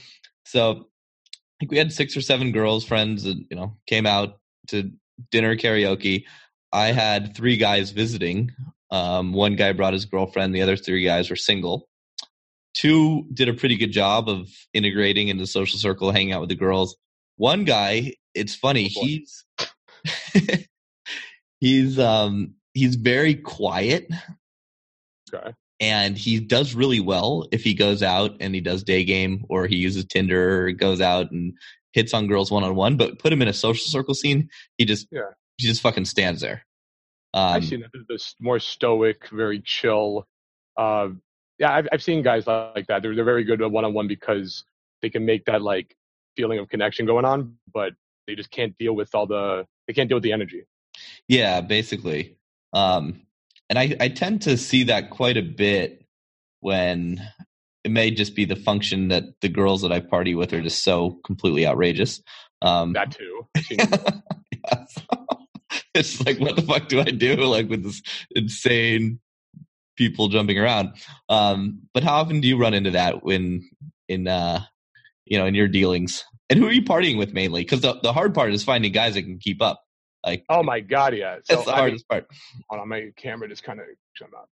So 0.46 0.72
I 0.72 1.56
think 1.60 1.72
we 1.72 1.78
had 1.78 1.92
six 1.92 2.16
or 2.18 2.22
seven 2.22 2.52
girls 2.52 2.86
friends 2.86 3.24
that 3.24 3.38
you 3.50 3.56
know 3.56 3.78
came 3.88 4.06
out 4.06 4.40
to 4.68 4.92
dinner 5.32 5.56
karaoke. 5.56 6.26
I 6.72 6.88
had 6.88 7.36
three 7.36 7.58
guys 7.58 7.92
visiting. 7.92 8.52
Um, 8.90 9.34
one 9.34 9.56
guy 9.56 9.74
brought 9.74 9.94
his 9.94 10.06
girlfriend. 10.06 10.54
The 10.54 10.62
other 10.62 10.78
three 10.78 11.04
guys 11.04 11.30
were 11.30 11.36
single. 11.36 11.88
Two 12.74 13.26
did 13.34 13.50
a 13.50 13.54
pretty 13.54 13.78
good 13.78 13.92
job 13.92 14.28
of 14.28 14.50
integrating 14.74 15.28
into 15.28 15.44
the 15.44 15.48
social 15.48 15.78
circle, 15.80 16.12
hanging 16.12 16.34
out 16.34 16.42
with 16.42 16.50
the 16.50 16.56
girls. 16.56 16.96
One 17.38 17.64
guy, 17.66 18.14
it's 18.34 18.56
funny, 18.56 18.92
Oh, 18.98 19.06
he's 19.06 19.46
he's 21.60 22.00
um 22.00 22.56
he's 22.74 22.96
very 22.96 23.36
quiet 23.36 24.08
Okay. 25.34 25.54
and 25.80 26.18
he 26.18 26.40
does 26.40 26.76
really 26.76 27.00
well 27.00 27.48
if 27.52 27.64
he 27.64 27.74
goes 27.74 28.04
out 28.04 28.36
and 28.40 28.54
he 28.54 28.62
does 28.62 28.84
day 28.84 29.04
game 29.04 29.46
or 29.50 29.66
he 29.68 29.76
uses 29.78 30.06
Tinder 30.06 30.66
or 30.68 30.72
goes 30.72 31.02
out 31.02 31.32
and 31.32 31.54
hits 31.94 32.14
on 32.14 32.28
girls 32.28 32.52
one 32.52 32.64
on 32.64 32.76
one. 32.76 32.98
But 32.98 33.18
put 33.20 33.34
him 33.34 33.42
in 33.42 33.48
a 33.48 33.54
social 33.54 33.86
circle 33.88 34.14
scene, 34.14 34.50
he 34.78 34.86
just 34.86 35.08
Yeah. 35.12 35.22
he 35.58 35.68
just 35.68 35.82
fucking 35.82 36.06
stands 36.06 36.42
there. 36.42 36.66
Um, 37.34 37.56
I've 37.56 37.66
seen 37.66 37.84
this 38.10 38.36
more 38.40 38.60
stoic, 38.60 39.28
very 39.30 39.60
chill. 39.60 40.28
Uh, 40.78 41.10
yeah, 41.58 41.74
I've, 41.74 41.88
I've 41.92 42.04
seen 42.04 42.22
guys 42.22 42.46
like 42.46 42.88
that. 42.88 43.02
They're 43.02 43.16
they're 43.16 43.24
very 43.24 43.44
good 43.44 43.62
at 43.62 43.72
one 43.72 43.86
on 43.86 43.94
one 43.94 44.08
because 44.08 44.64
they 45.02 45.10
can 45.10 45.26
make 45.26 45.46
that 45.46 45.62
like 45.64 45.96
feeling 46.36 46.60
of 46.60 46.70
connection 46.70 47.06
going 47.06 47.26
on, 47.26 47.58
but 47.74 47.94
they 48.28 48.36
just 48.36 48.52
can't 48.52 48.78
deal 48.78 48.94
with 48.94 49.14
all 49.14 49.26
the 49.28 49.66
they 49.88 49.94
can't 49.94 50.10
deal 50.10 50.18
with 50.18 50.24
the 50.24 50.34
energy. 50.34 50.66
Yeah, 51.28 51.62
basically. 51.62 52.38
Um, 52.74 53.22
and 53.70 53.80
I, 53.80 53.96
I 54.00 54.10
tend 54.10 54.44
to 54.44 54.58
see 54.58 54.84
that 54.86 55.10
quite 55.10 55.38
a 55.38 55.42
bit 55.42 56.06
when 56.60 57.22
it 57.84 57.92
may 57.92 58.12
just 58.12 58.36
be 58.36 58.46
the 58.46 58.56
function 58.56 59.10
that 59.10 59.24
the 59.42 59.50
girls 59.50 59.82
that 59.82 59.92
I 59.92 60.00
party 60.00 60.36
with 60.36 60.54
are 60.54 60.62
just 60.62 60.84
so 60.84 61.20
completely 61.26 61.68
outrageous. 61.68 62.22
Um, 62.62 62.94
That 62.94 63.12
too. 63.12 63.48
It's 65.96 66.24
like, 66.26 66.40
what 66.40 66.56
the 66.56 66.64
fuck 66.64 66.88
do 66.88 67.00
I 67.02 67.06
do? 67.06 67.36
Like 67.36 67.70
with 67.70 67.84
this 67.84 68.02
insane 68.32 69.20
people 69.96 70.28
jumping 70.28 70.58
around. 70.58 70.94
Um, 71.30 71.82
but 71.94 72.04
how 72.04 72.16
often 72.16 72.42
do 72.42 72.48
you 72.48 72.58
run 72.58 72.74
into 72.74 72.92
that 72.92 73.24
when 73.24 73.70
in, 74.08 74.28
uh, 74.28 74.62
you 75.26 75.38
know, 75.38 75.46
in 75.46 75.56
your 75.56 75.68
dealings? 75.68 76.24
And 76.50 76.60
who 76.60 76.68
are 76.68 76.72
you 76.72 76.84
partying 76.84 77.18
with 77.18 77.34
mainly? 77.34 77.62
Because 77.62 77.82
the, 77.82 78.00
the 78.02 78.14
hard 78.14 78.34
part 78.34 78.54
is 78.54 78.64
finding 78.64 78.92
guys 78.92 79.16
that 79.16 79.24
can 79.24 79.40
keep 79.40 79.62
up. 79.62 79.82
Like, 80.26 80.46
oh 80.50 80.64
my 80.64 80.80
god, 80.80 81.16
yeah. 81.16 81.38
So 81.44 81.56
that's 81.56 81.66
the 81.66 81.72
I 81.72 81.76
mean, 81.76 81.80
hardest 81.82 82.08
part. 82.08 82.28
hold 82.70 82.82
on, 82.82 82.90
my 82.90 83.12
camera 83.18 83.48
just 83.48 83.64
kind 83.64 83.80
of 83.80 83.86
shut 84.14 84.30
up. 84.36 84.50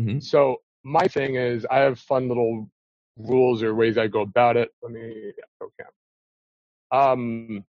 Mhm. 0.00 0.22
So 0.22 0.58
my 0.84 1.08
thing 1.08 1.36
is, 1.36 1.66
I 1.70 1.78
have 1.78 1.98
fun 1.98 2.28
little 2.28 2.70
rules 3.16 3.62
or 3.62 3.74
ways 3.74 3.98
I 3.98 4.06
go 4.06 4.20
about 4.20 4.56
it. 4.56 4.70
Let 4.82 4.92
me 4.92 5.32
okay. 5.62 5.88
Um, 6.90 7.64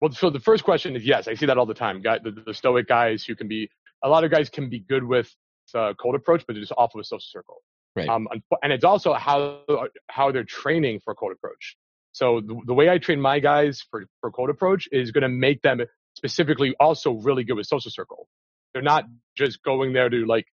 well, 0.00 0.12
so 0.12 0.30
the 0.30 0.40
first 0.40 0.64
question 0.64 0.96
is 0.96 1.04
yes, 1.04 1.28
I 1.28 1.34
see 1.34 1.46
that 1.46 1.58
all 1.58 1.66
the 1.66 1.74
time. 1.74 2.02
Guy, 2.02 2.18
the, 2.18 2.30
the 2.30 2.54
stoic 2.54 2.88
guys 2.88 3.24
who 3.24 3.34
can 3.34 3.48
be 3.48 3.68
a 4.02 4.08
lot 4.08 4.24
of 4.24 4.30
guys 4.30 4.48
can 4.48 4.68
be 4.68 4.80
good 4.80 5.04
with 5.04 5.30
uh, 5.74 5.94
cold 6.00 6.14
approach, 6.14 6.44
but 6.46 6.54
they're 6.54 6.62
just 6.62 6.72
awful 6.76 6.98
with 6.98 7.06
social 7.06 7.20
circle. 7.20 7.62
Right. 7.96 8.08
Um, 8.08 8.28
and- 8.30 8.42
and 8.62 8.72
it's 8.72 8.84
also 8.84 9.14
how 9.14 9.62
how 10.10 10.30
they're 10.32 10.44
training 10.44 11.00
for 11.00 11.14
cold 11.14 11.32
approach. 11.32 11.76
So 12.12 12.40
the, 12.40 12.60
the 12.66 12.74
way 12.74 12.88
I 12.88 12.98
train 12.98 13.20
my 13.20 13.38
guys 13.40 13.84
for 13.90 14.04
for 14.20 14.30
cold 14.30 14.50
approach 14.50 14.88
is 14.92 15.10
going 15.10 15.22
to 15.22 15.28
make 15.28 15.62
them 15.62 15.80
specifically 16.14 16.74
also 16.78 17.12
really 17.12 17.44
good 17.44 17.56
with 17.56 17.66
social 17.66 17.90
circle. 17.90 18.28
They're 18.72 18.82
not 18.82 19.04
just 19.36 19.62
going 19.62 19.92
there 19.92 20.08
to 20.08 20.24
like 20.26 20.46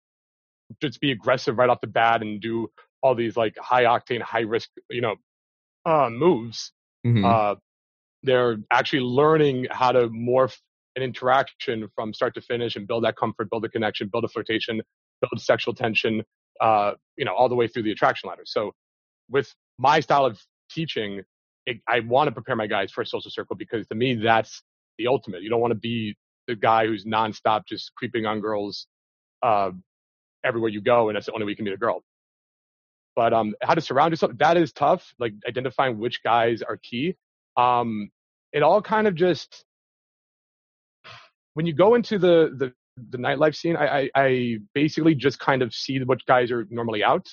just 0.82 1.00
be 1.02 1.12
aggressive 1.12 1.58
right 1.58 1.70
off 1.70 1.82
the 1.82 1.88
bat 1.88 2.22
and 2.22 2.42
do 2.42 2.70
all 3.02 3.16
these 3.16 3.36
like 3.38 3.56
high 3.58 3.84
octane, 3.84 4.22
high 4.22 4.42
risk, 4.42 4.70
you 4.90 5.02
know, 5.02 5.16
uh, 5.86 6.10
moves. 6.10 6.72
Mhm. 7.06 7.26
Uh, 7.26 7.56
they're 8.24 8.58
actually 8.72 9.02
learning 9.02 9.68
how 9.70 9.92
to 9.92 10.08
morph 10.10 10.58
an 10.96 11.04
interaction 11.04 11.90
from 11.96 12.14
start 12.14 12.34
to 12.36 12.42
finish 12.42 12.76
and 12.78 12.88
build 12.88 13.04
that 13.04 13.18
comfort, 13.18 13.50
build 13.50 13.66
a 13.66 13.70
connection, 13.70 14.08
build 14.08 14.24
a 14.24 14.28
flirtation, 14.30 14.82
build 15.22 15.42
sexual 15.42 15.74
tension, 15.74 16.24
uh, 16.62 16.94
you 17.18 17.26
know, 17.26 17.34
all 17.34 17.50
the 17.50 17.56
way 17.56 17.68
through 17.68 17.84
the 17.84 17.92
attraction 17.92 18.30
ladder. 18.30 18.44
So 18.46 18.72
with 19.30 19.54
my 19.78 20.00
style 20.00 20.26
of 20.26 20.40
teaching, 20.70 21.22
it, 21.66 21.78
I 21.88 22.02
want 22.02 22.28
to 22.28 22.32
prepare 22.32 22.56
my 22.56 22.68
guys 22.68 22.92
for 22.92 23.02
a 23.02 23.06
social 23.06 23.32
circle 23.32 23.56
because 23.56 23.88
to 23.88 23.96
me 23.96 24.16
that's 24.16 24.62
the 24.98 25.08
ultimate. 25.08 25.44
You 25.44 25.50
don't 25.50 25.62
want 25.62 25.72
to 25.72 25.80
be 25.80 26.16
the 26.48 26.56
guy 26.56 26.88
who's 26.88 27.06
nonstop 27.06 27.66
just 27.68 27.94
creeping 27.96 28.26
on 28.26 28.42
girls 28.42 28.88
uh, 29.42 29.72
everywhere 30.44 30.70
you 30.70 30.82
go, 30.82 31.10
and 31.10 31.16
that's 31.16 31.28
the 31.28 31.34
only 31.34 31.46
way 31.46 31.52
you 31.52 31.56
can 31.56 31.66
meet 31.66 31.74
a 31.74 31.78
girl. 31.78 32.04
But 33.16 33.34
um, 33.34 33.54
how 33.62 33.76
to 33.76 33.82
surround 33.82 34.12
yourself 34.12 34.34
that 34.40 34.58
is 34.58 34.74
tough. 34.74 35.14
Like 35.20 35.34
identifying 35.48 36.00
which 36.00 36.24
guys 36.24 36.62
are 36.62 36.78
key. 36.78 37.16
Um, 37.58 38.10
it 38.52 38.64
all 38.64 38.82
kind 38.82 39.08
of 39.08 39.16
just 39.16 39.64
when 41.54 41.66
you 41.66 41.74
go 41.74 41.96
into 41.96 42.18
the 42.18 42.54
the, 42.58 42.74
the 43.10 43.18
nightlife 43.18 43.56
scene, 43.56 43.76
I, 43.76 43.86
I, 43.86 44.10
I 44.16 44.58
basically 44.74 45.16
just 45.16 45.40
kind 45.40 45.62
of 45.62 45.74
see 45.74 46.00
what 46.04 46.26
guys 46.26 46.52
are 46.52 46.68
normally 46.70 47.04
out, 47.04 47.28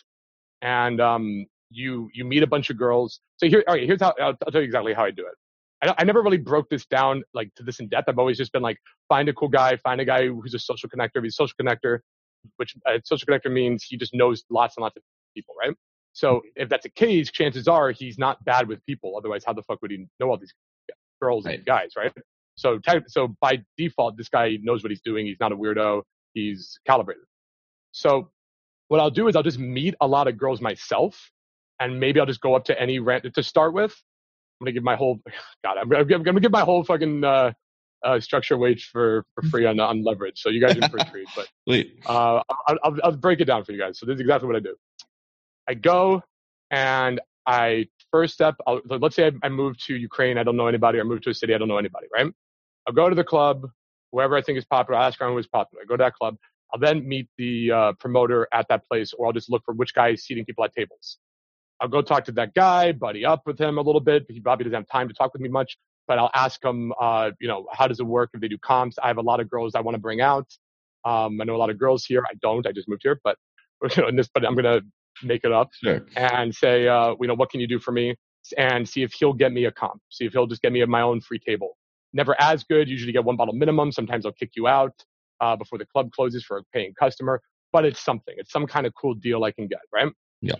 and 0.63 1.01
um, 1.01 1.47
you 1.71 2.09
you 2.15 2.25
meet 2.25 2.43
a 2.43 2.47
bunch 2.47 2.71
of 2.71 2.79
girls. 2.79 3.21
So 3.37 3.49
here, 3.49 3.63
right, 3.69 3.85
here's 3.85 4.01
how 4.01 4.15
I'll, 4.21 4.37
I'll 4.47 4.53
tell 4.53 4.61
you 4.61 4.67
exactly 4.67 4.95
how 4.95 5.05
I 5.05 5.11
do 5.11 5.27
it. 5.27 5.89
I, 5.89 5.95
I 5.99 6.05
never 6.05 6.23
really 6.23 6.39
broke 6.39 6.69
this 6.71 6.87
down 6.87 7.23
like 7.35 7.55
to 7.57 7.63
this 7.63 7.81
in 7.81 7.89
depth. 7.89 8.09
I've 8.09 8.19
always 8.19 8.39
just 8.39 8.53
been 8.53 8.63
like, 8.63 8.79
find 9.09 9.29
a 9.29 9.33
cool 9.33 9.49
guy, 9.49 9.77
find 9.77 10.01
a 10.01 10.05
guy 10.05 10.29
who's 10.29 10.55
a 10.55 10.59
social 10.59 10.89
connector. 10.89 11.17
If 11.17 11.25
he's 11.25 11.35
a 11.35 11.37
social 11.37 11.57
connector, 11.61 11.99
which 12.57 12.75
a 12.87 12.93
uh, 12.93 12.99
social 13.05 13.27
connector 13.27 13.53
means 13.53 13.85
he 13.85 13.97
just 13.97 14.15
knows 14.15 14.45
lots 14.51 14.77
and 14.77 14.83
lots 14.83 14.97
of 14.97 15.03
people, 15.35 15.55
right? 15.61 15.75
So 16.13 16.43
if 16.57 16.69
that's 16.69 16.83
the 16.83 16.91
case, 16.91 17.31
chances 17.31 17.69
are 17.69 17.91
he's 17.93 18.19
not 18.19 18.45
bad 18.45 18.67
with 18.67 18.85
people. 18.85 19.15
Otherwise, 19.17 19.45
how 19.47 19.53
the 19.53 19.63
fuck 19.63 19.81
would 19.83 19.91
he 19.91 20.07
know 20.19 20.31
all 20.31 20.39
these 20.39 20.53
girls 21.21 21.45
right. 21.45 21.57
and 21.57 21.67
guys, 21.67 21.91
right? 21.97 22.13
So, 22.61 22.79
so 23.07 23.35
by 23.41 23.63
default, 23.79 24.17
this 24.19 24.29
guy 24.29 24.59
knows 24.61 24.83
what 24.83 24.91
he's 24.91 25.01
doing. 25.01 25.25
He's 25.27 25.41
not 25.41 25.51
a 25.51 25.57
weirdo. 25.57 26.03
He's 26.35 26.79
calibrated. 26.87 27.25
So 27.93 28.31
what 28.89 29.01
I'll 29.01 29.11
do 29.11 29.29
is 29.29 29.37
I'll 29.37 29.43
just 29.43 29.59
meet 29.59 29.95
a 30.01 30.07
lot 30.07 30.29
of 30.29 30.37
girls 30.37 30.61
myself, 30.61 31.31
and 31.81 31.99
maybe 31.99 32.21
I'll 32.21 32.27
just 32.27 32.41
go 32.41 32.55
up 32.55 32.65
to 32.67 32.79
any 32.79 32.99
rant 32.99 33.27
to 33.35 33.43
start 33.43 33.73
with. 33.73 33.93
I'm 34.61 34.67
gonna 34.67 34.73
give 34.73 34.83
my 34.83 34.97
whole 34.97 35.21
God. 35.65 35.79
I'm, 35.79 35.91
I'm 35.93 36.23
gonna 36.23 36.41
give 36.41 36.53
my 36.53 36.61
whole 36.61 36.85
fucking 36.85 37.25
uh, 37.25 37.53
uh, 38.05 38.21
structure 38.21 38.59
wage 38.59 38.91
for 38.93 39.25
for 39.35 39.43
free 39.49 39.65
on 39.65 39.81
on 39.81 40.05
leverage. 40.05 40.41
So 40.41 40.51
you 40.51 40.61
guys 40.61 40.77
are 40.77 40.89
for 40.89 41.03
free. 41.07 41.27
But 41.35 41.49
wait, 41.67 41.99
uh, 42.07 42.43
I'll, 42.69 42.79
I'll, 42.85 42.97
I'll 43.05 43.17
break 43.17 43.41
it 43.41 43.47
down 43.47 43.65
for 43.65 43.73
you 43.73 43.79
guys. 43.79 43.99
So 43.99 44.05
this 44.05 44.15
is 44.15 44.21
exactly 44.21 44.47
what 44.47 44.57
I 44.57 44.61
do. 44.61 44.77
I 45.67 45.75
go 45.75 46.23
and 46.71 47.21
I 47.47 47.87
first 48.11 48.35
step. 48.35 48.57
I'll, 48.67 48.83
let's 48.87 49.17
say 49.17 49.29
I, 49.29 49.33
I 49.45 49.49
move 49.49 49.79
to 49.87 49.97
Ukraine. 49.97 50.37
I 50.37 50.43
don't 50.43 50.57
know 50.57 50.67
anybody. 50.67 50.99
Or 50.99 51.03
I 51.03 51.05
move 51.05 51.23
to 51.23 51.31
a 51.31 51.35
city. 51.35 51.55
I 51.55 51.59
don't 51.59 51.69
know 51.69 51.79
anybody. 51.79 52.07
Right. 52.13 52.31
I'll 52.87 52.95
go 52.95 53.09
to 53.09 53.15
the 53.15 53.25
club. 53.25 53.67
Whoever 54.13 54.37
I 54.37 54.43
think 54.43 54.59
is 54.59 54.65
popular. 54.65 54.99
I'll 54.99 55.07
ask 55.07 55.21
around 55.21 55.33
who 55.33 55.39
is 55.39 55.47
popular. 55.47 55.83
I 55.83 55.87
go 55.87 55.97
to 55.97 56.03
that 56.03 56.15
club. 56.15 56.37
I'll 56.73 56.81
then 56.81 57.07
meet 57.07 57.29
the 57.39 57.71
uh, 57.71 57.93
promoter 57.99 58.49
at 58.53 58.67
that 58.69 58.87
place, 58.87 59.13
or 59.13 59.27
I'll 59.27 59.33
just 59.33 59.51
look 59.51 59.63
for 59.65 59.75
which 59.75 59.95
guy 59.95 60.11
is 60.11 60.25
seating 60.25 60.45
people 60.45 60.65
at 60.65 60.73
tables. 60.73 61.19
I'll 61.81 61.89
go 61.89 62.03
talk 62.03 62.25
to 62.27 62.33
that 62.33 62.55
guy, 62.55 62.93
buddy 62.93 63.25
up 63.25 63.43
with 63.47 63.59
him 63.59 63.79
a 63.79 63.81
little 63.81 64.01
bit. 64.01 64.27
He 64.29 64.41
probably 64.41 64.65
doesn't 64.65 64.75
have 64.75 64.89
time 64.89 65.09
to 65.09 65.15
talk 65.15 65.33
with 65.33 65.41
me 65.41 65.49
much, 65.49 65.79
but 66.07 66.19
I'll 66.19 66.31
ask 66.35 66.63
him, 66.63 66.93
uh, 67.01 67.31
you 67.41 67.49
know, 67.49 67.67
how 67.73 67.89
does 67.89 68.01
it 68.01 68.07
work 68.07 68.31
if 68.35 68.41
they 68.41 68.49
do 68.49 68.59
comps? 68.59 68.99
I 69.03 69.09
have 69.09 69.19
a 69.19 69.23
lot 69.23 69.41
of 69.41 69.51
girls 69.51 69.75
I 69.75 69.81
want 69.81 69.95
to 69.95 70.01
bring 70.01 70.21
out. 70.21 70.47
Um, 71.05 71.41
I 71.41 71.45
know 71.45 71.57
a 71.57 71.59
lot 71.59 71.71
of 71.71 71.79
girls 71.79 72.05
here. 72.05 72.23
I 72.29 72.35
don't. 72.43 72.67
I 72.67 72.73
just 72.73 72.89
moved 72.89 73.03
here, 73.03 73.19
but 73.25 73.37
you 73.97 74.03
know, 74.03 74.09
in 74.09 74.17
this, 74.17 74.29
but 74.33 74.45
I'm 74.45 74.55
gonna 74.55 74.83
make 75.23 75.45
it 75.45 75.53
up 75.53 75.71
sure. 75.83 76.05
and 76.17 76.55
say, 76.55 76.87
uh, 76.87 77.15
you 77.21 77.27
know, 77.27 77.35
what 77.35 77.51
can 77.51 77.61
you 77.61 77.67
do 77.67 77.79
for 77.79 77.93
me? 77.93 78.15
And 78.59 78.89
see 78.89 79.03
if 79.03 79.13
he'll 79.13 79.33
get 79.33 79.53
me 79.53 79.65
a 79.65 79.73
comp. 79.73 80.01
See 80.11 80.25
if 80.27 80.33
he'll 80.33 80.47
just 80.47 80.63
get 80.63 80.73
me 80.73 80.85
my 80.85 81.03
own 81.03 81.21
free 81.21 81.39
table. 81.39 81.77
Never 82.13 82.41
as 82.41 82.65
good. 82.65 82.89
Usually 82.89 83.13
get 83.13 83.25
one 83.25 83.37
bottle 83.37 83.55
minimum. 83.55 83.93
Sometimes 83.93 84.27
I'll 84.27 84.33
kick 84.33 84.53
you 84.57 84.67
out 84.67 84.93
uh, 85.41 85.57
before 85.57 85.79
the 85.79 85.87
club 85.87 86.11
closes 86.13 86.45
for 86.45 86.59
a 86.59 86.63
paying 86.73 86.95
customer. 86.99 87.41
But 87.73 87.85
it's 87.85 88.01
something. 88.01 88.35
It's 88.37 88.51
some 88.51 88.67
kind 88.67 88.87
of 88.87 88.95
cool 88.95 89.15
deal 89.15 89.45
I 89.45 89.53
can 89.53 89.69
get, 89.69 89.81
right? 89.93 90.09
Yeah. 90.41 90.57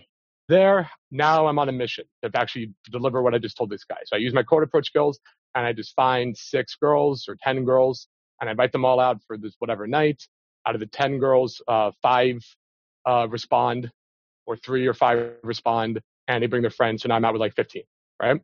There, 0.47 0.89
now 1.11 1.47
I'm 1.47 1.59
on 1.59 1.69
a 1.69 1.71
mission 1.71 2.05
to 2.23 2.31
actually 2.35 2.73
deliver 2.91 3.21
what 3.21 3.33
I 3.33 3.37
just 3.37 3.57
told 3.57 3.69
this 3.69 3.83
guy. 3.83 3.97
So 4.05 4.15
I 4.15 4.19
use 4.19 4.33
my 4.33 4.43
cold 4.43 4.63
approach 4.63 4.87
skills 4.87 5.19
and 5.55 5.65
I 5.65 5.73
just 5.73 5.93
find 5.95 6.35
six 6.35 6.75
girls 6.75 7.25
or 7.27 7.37
10 7.41 7.63
girls 7.65 8.07
and 8.39 8.49
I 8.49 8.51
invite 8.51 8.71
them 8.71 8.83
all 8.85 8.99
out 8.99 9.21
for 9.25 9.37
this 9.37 9.55
whatever 9.59 9.87
night. 9.87 10.21
Out 10.67 10.75
of 10.75 10.79
the 10.81 10.87
10 10.87 11.19
girls, 11.19 11.61
uh, 11.67 11.91
five 12.01 12.43
uh, 13.05 13.27
respond 13.29 13.91
or 14.45 14.55
three 14.57 14.87
or 14.87 14.93
five 14.93 15.33
respond 15.43 16.01
and 16.27 16.43
they 16.43 16.47
bring 16.47 16.61
their 16.61 16.71
friends. 16.71 17.03
So 17.03 17.09
now 17.09 17.15
I'm 17.15 17.25
out 17.25 17.33
with 17.33 17.41
like 17.41 17.55
15, 17.55 17.83
right? 18.21 18.41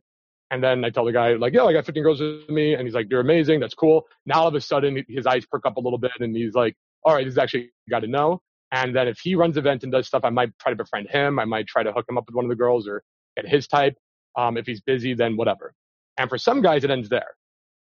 And 0.50 0.62
then 0.62 0.84
I 0.84 0.90
tell 0.90 1.04
the 1.04 1.12
guy, 1.12 1.34
like, 1.34 1.52
yo, 1.52 1.66
I 1.66 1.72
got 1.72 1.84
15 1.84 2.02
girls 2.02 2.20
with 2.20 2.48
me. 2.48 2.74
And 2.74 2.84
he's 2.84 2.94
like, 2.94 3.08
you're 3.10 3.20
amazing. 3.20 3.60
That's 3.60 3.74
cool. 3.74 4.06
Now 4.24 4.42
all 4.42 4.48
of 4.48 4.54
a 4.54 4.60
sudden 4.60 5.04
his 5.08 5.26
eyes 5.26 5.44
perk 5.44 5.66
up 5.66 5.76
a 5.76 5.80
little 5.80 5.98
bit 5.98 6.12
and 6.20 6.34
he's 6.34 6.54
like, 6.54 6.74
all 7.04 7.14
right, 7.14 7.24
this 7.24 7.32
is 7.32 7.38
actually 7.38 7.70
got 7.90 8.00
to 8.00 8.06
know. 8.06 8.40
And 8.72 8.94
then 8.94 9.08
if 9.08 9.18
he 9.18 9.34
runs 9.34 9.56
event 9.56 9.82
and 9.82 9.92
does 9.92 10.06
stuff, 10.06 10.22
I 10.24 10.30
might 10.30 10.50
try 10.58 10.72
to 10.72 10.76
befriend 10.76 11.08
him. 11.10 11.38
I 11.38 11.44
might 11.44 11.66
try 11.66 11.82
to 11.82 11.92
hook 11.92 12.06
him 12.08 12.18
up 12.18 12.24
with 12.26 12.34
one 12.34 12.44
of 12.44 12.50
the 12.50 12.56
girls 12.56 12.86
or 12.86 13.02
get 13.36 13.46
his 13.46 13.66
type. 13.66 13.96
Um, 14.36 14.56
if 14.56 14.66
he's 14.66 14.80
busy, 14.80 15.14
then 15.14 15.36
whatever. 15.36 15.74
And 16.16 16.28
for 16.28 16.38
some 16.38 16.60
guys, 16.60 16.84
it 16.84 16.90
ends 16.90 17.08
there. 17.08 17.34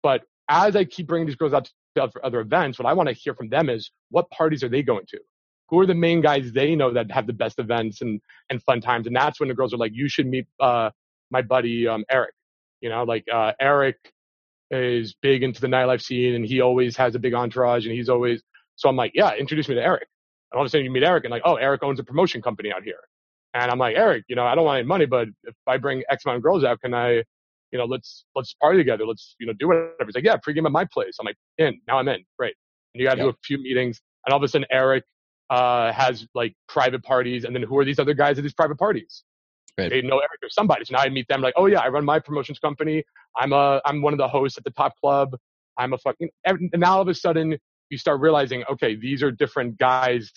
But 0.03 0.23
as 0.49 0.75
I 0.75 0.83
keep 0.85 1.07
bringing 1.07 1.27
these 1.27 1.35
girls 1.35 1.53
out 1.53 1.69
to 1.95 2.09
other 2.23 2.41
events, 2.41 2.77
what 2.77 2.87
I 2.87 2.93
want 2.93 3.09
to 3.09 3.13
hear 3.13 3.33
from 3.33 3.49
them 3.49 3.69
is 3.69 3.89
what 4.09 4.29
parties 4.31 4.63
are 4.63 4.69
they 4.69 4.83
going 4.83 5.05
to? 5.09 5.19
Who 5.69 5.79
are 5.79 5.85
the 5.85 5.95
main 5.95 6.21
guys 6.21 6.51
they 6.51 6.75
know 6.75 6.93
that 6.93 7.09
have 7.11 7.25
the 7.25 7.33
best 7.33 7.57
events 7.57 8.01
and, 8.01 8.21
and 8.49 8.61
fun 8.63 8.81
times? 8.81 9.07
And 9.07 9.15
that's 9.15 9.39
when 9.39 9.49
the 9.49 9.55
girls 9.55 9.73
are 9.73 9.77
like, 9.77 9.93
you 9.93 10.07
should 10.07 10.27
meet, 10.27 10.45
uh, 10.59 10.91
my 11.31 11.41
buddy, 11.41 11.87
um, 11.87 12.03
Eric. 12.11 12.33
You 12.85 12.91
know, 12.91 13.01
like, 13.01 13.25
uh, 13.33 13.51
Eric 13.59 13.97
is 14.69 15.15
big 15.19 15.41
into 15.41 15.59
the 15.59 15.65
nightlife 15.65 16.03
scene 16.03 16.35
and 16.35 16.45
he 16.45 16.61
always 16.61 16.95
has 16.97 17.15
a 17.15 17.19
big 17.19 17.33
entourage 17.33 17.87
and 17.87 17.95
he's 17.95 18.09
always, 18.09 18.43
so 18.75 18.87
I'm 18.87 18.95
like, 18.95 19.11
yeah, 19.15 19.33
introduce 19.33 19.67
me 19.67 19.73
to 19.73 19.81
Eric. 19.81 20.07
And 20.51 20.59
all 20.59 20.63
of 20.63 20.67
a 20.67 20.69
sudden 20.69 20.85
you 20.85 20.91
meet 20.91 21.01
Eric 21.01 21.23
and 21.23 21.31
like, 21.31 21.41
oh, 21.45 21.55
Eric 21.55 21.81
owns 21.81 21.99
a 21.99 22.03
promotion 22.03 22.43
company 22.43 22.71
out 22.71 22.83
here. 22.83 22.99
And 23.55 23.71
I'm 23.71 23.79
like, 23.79 23.95
Eric, 23.95 24.25
you 24.27 24.35
know, 24.35 24.45
I 24.45 24.53
don't 24.53 24.65
want 24.65 24.77
any 24.77 24.87
money, 24.87 25.07
but 25.07 25.29
if 25.45 25.55
I 25.65 25.77
bring 25.77 26.03
X 26.11 26.25
amount 26.25 26.37
of 26.37 26.43
girls 26.43 26.63
out, 26.63 26.79
can 26.79 26.93
I, 26.93 27.23
you 27.71 27.79
know, 27.79 27.85
let's, 27.85 28.25
let's 28.35 28.53
party 28.53 28.77
together. 28.77 29.07
Let's, 29.07 29.35
you 29.39 29.47
know, 29.47 29.53
do 29.53 29.69
whatever. 29.69 30.05
He's 30.05 30.13
like, 30.13 30.23
yeah, 30.23 30.37
pregame 30.37 30.67
at 30.67 30.71
my 30.71 30.85
place. 30.85 31.17
I'm 31.19 31.25
like, 31.25 31.37
in, 31.57 31.81
now 31.87 31.97
I'm 31.97 32.07
in. 32.07 32.23
Great. 32.37 32.53
And 32.93 33.01
you 33.01 33.07
got 33.07 33.15
to 33.15 33.21
do 33.23 33.29
a 33.29 33.35
few 33.43 33.57
meetings. 33.57 33.99
And 34.27 34.31
all 34.31 34.37
of 34.37 34.43
a 34.43 34.47
sudden 34.47 34.67
Eric, 34.69 35.05
uh, 35.49 35.91
has 35.91 36.27
like 36.35 36.53
private 36.69 37.01
parties. 37.03 37.45
And 37.45 37.55
then 37.55 37.63
who 37.63 37.79
are 37.79 37.85
these 37.85 37.97
other 37.97 38.13
guys 38.13 38.37
at 38.37 38.43
these 38.43 38.53
private 38.53 38.77
parties? 38.77 39.23
Right. 39.77 39.89
They 39.89 40.01
know 40.01 40.19
Eric 40.19 40.39
or 40.41 40.49
somebody. 40.49 40.85
So 40.85 40.93
now 40.93 41.01
I 41.01 41.09
meet 41.09 41.27
them 41.27 41.41
like, 41.41 41.53
oh 41.57 41.65
yeah, 41.65 41.79
I 41.79 41.89
run 41.89 42.05
my 42.05 42.19
promotions 42.19 42.59
company. 42.59 43.03
I'm 43.37 43.51
a, 43.51 43.81
I'm 43.85 44.01
one 44.01 44.13
of 44.13 44.19
the 44.19 44.27
hosts 44.27 44.57
at 44.57 44.63
the 44.63 44.71
top 44.71 44.93
club. 45.01 45.35
I'm 45.77 45.93
a 45.93 45.97
fucking, 45.97 46.29
and 46.45 46.71
now 46.75 46.95
all 46.95 47.01
of 47.01 47.07
a 47.09 47.13
sudden 47.13 47.57
you 47.89 47.97
start 47.97 48.21
realizing, 48.21 48.63
okay, 48.71 48.95
these 48.95 49.21
are 49.21 49.31
different 49.31 49.77
guys 49.77 50.31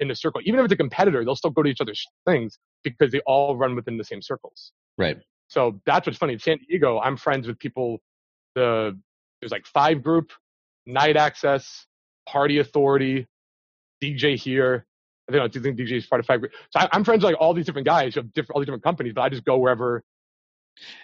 in 0.00 0.08
the 0.08 0.14
circle. 0.14 0.40
Even 0.44 0.60
if 0.60 0.64
it's 0.64 0.72
a 0.72 0.76
competitor, 0.76 1.24
they'll 1.24 1.36
still 1.36 1.50
go 1.50 1.62
to 1.62 1.68
each 1.68 1.80
other's 1.80 2.04
things 2.26 2.58
because 2.82 3.12
they 3.12 3.20
all 3.26 3.56
run 3.56 3.74
within 3.74 3.96
the 3.98 4.04
same 4.04 4.22
circles. 4.22 4.72
Right. 4.96 5.18
So 5.48 5.80
that's 5.86 6.06
what's 6.06 6.18
funny. 6.18 6.34
In 6.34 6.38
San 6.38 6.58
Diego, 6.68 7.00
I'm 7.00 7.16
friends 7.16 7.46
with 7.46 7.58
people. 7.58 7.98
The 8.54 8.98
there's 9.40 9.52
like 9.52 9.66
five 9.66 10.02
group, 10.02 10.32
night 10.86 11.16
access, 11.16 11.86
party 12.28 12.58
authority, 12.58 13.26
DJ 14.02 14.36
here. 14.36 14.86
I 15.28 15.32
think, 15.32 15.56
I 15.56 15.60
think 15.60 15.78
DJ 15.78 15.92
is 15.92 16.06
part 16.06 16.20
of 16.20 16.26
five. 16.26 16.40
So 16.70 16.80
I, 16.80 16.88
am 16.92 17.04
friends 17.04 17.22
with 17.22 17.32
like 17.32 17.40
all 17.40 17.54
these 17.54 17.66
different 17.66 17.86
guys 17.86 18.14
have 18.14 18.32
different, 18.32 18.54
all 18.54 18.60
these 18.60 18.66
different 18.66 18.84
companies, 18.84 19.12
but 19.14 19.22
I 19.22 19.28
just 19.28 19.44
go 19.44 19.58
wherever. 19.58 20.02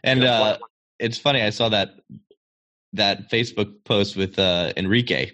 And 0.03 0.21
you 0.21 0.27
know, 0.27 0.33
uh, 0.33 0.59
it's 0.99 1.19
funny. 1.19 1.43
I 1.43 1.51
saw 1.51 1.69
that 1.69 1.97
that 2.95 3.31
Facebook 3.31 3.85
post 3.85 4.17
with 4.17 4.39
uh, 4.39 4.73
Enrique 4.77 5.33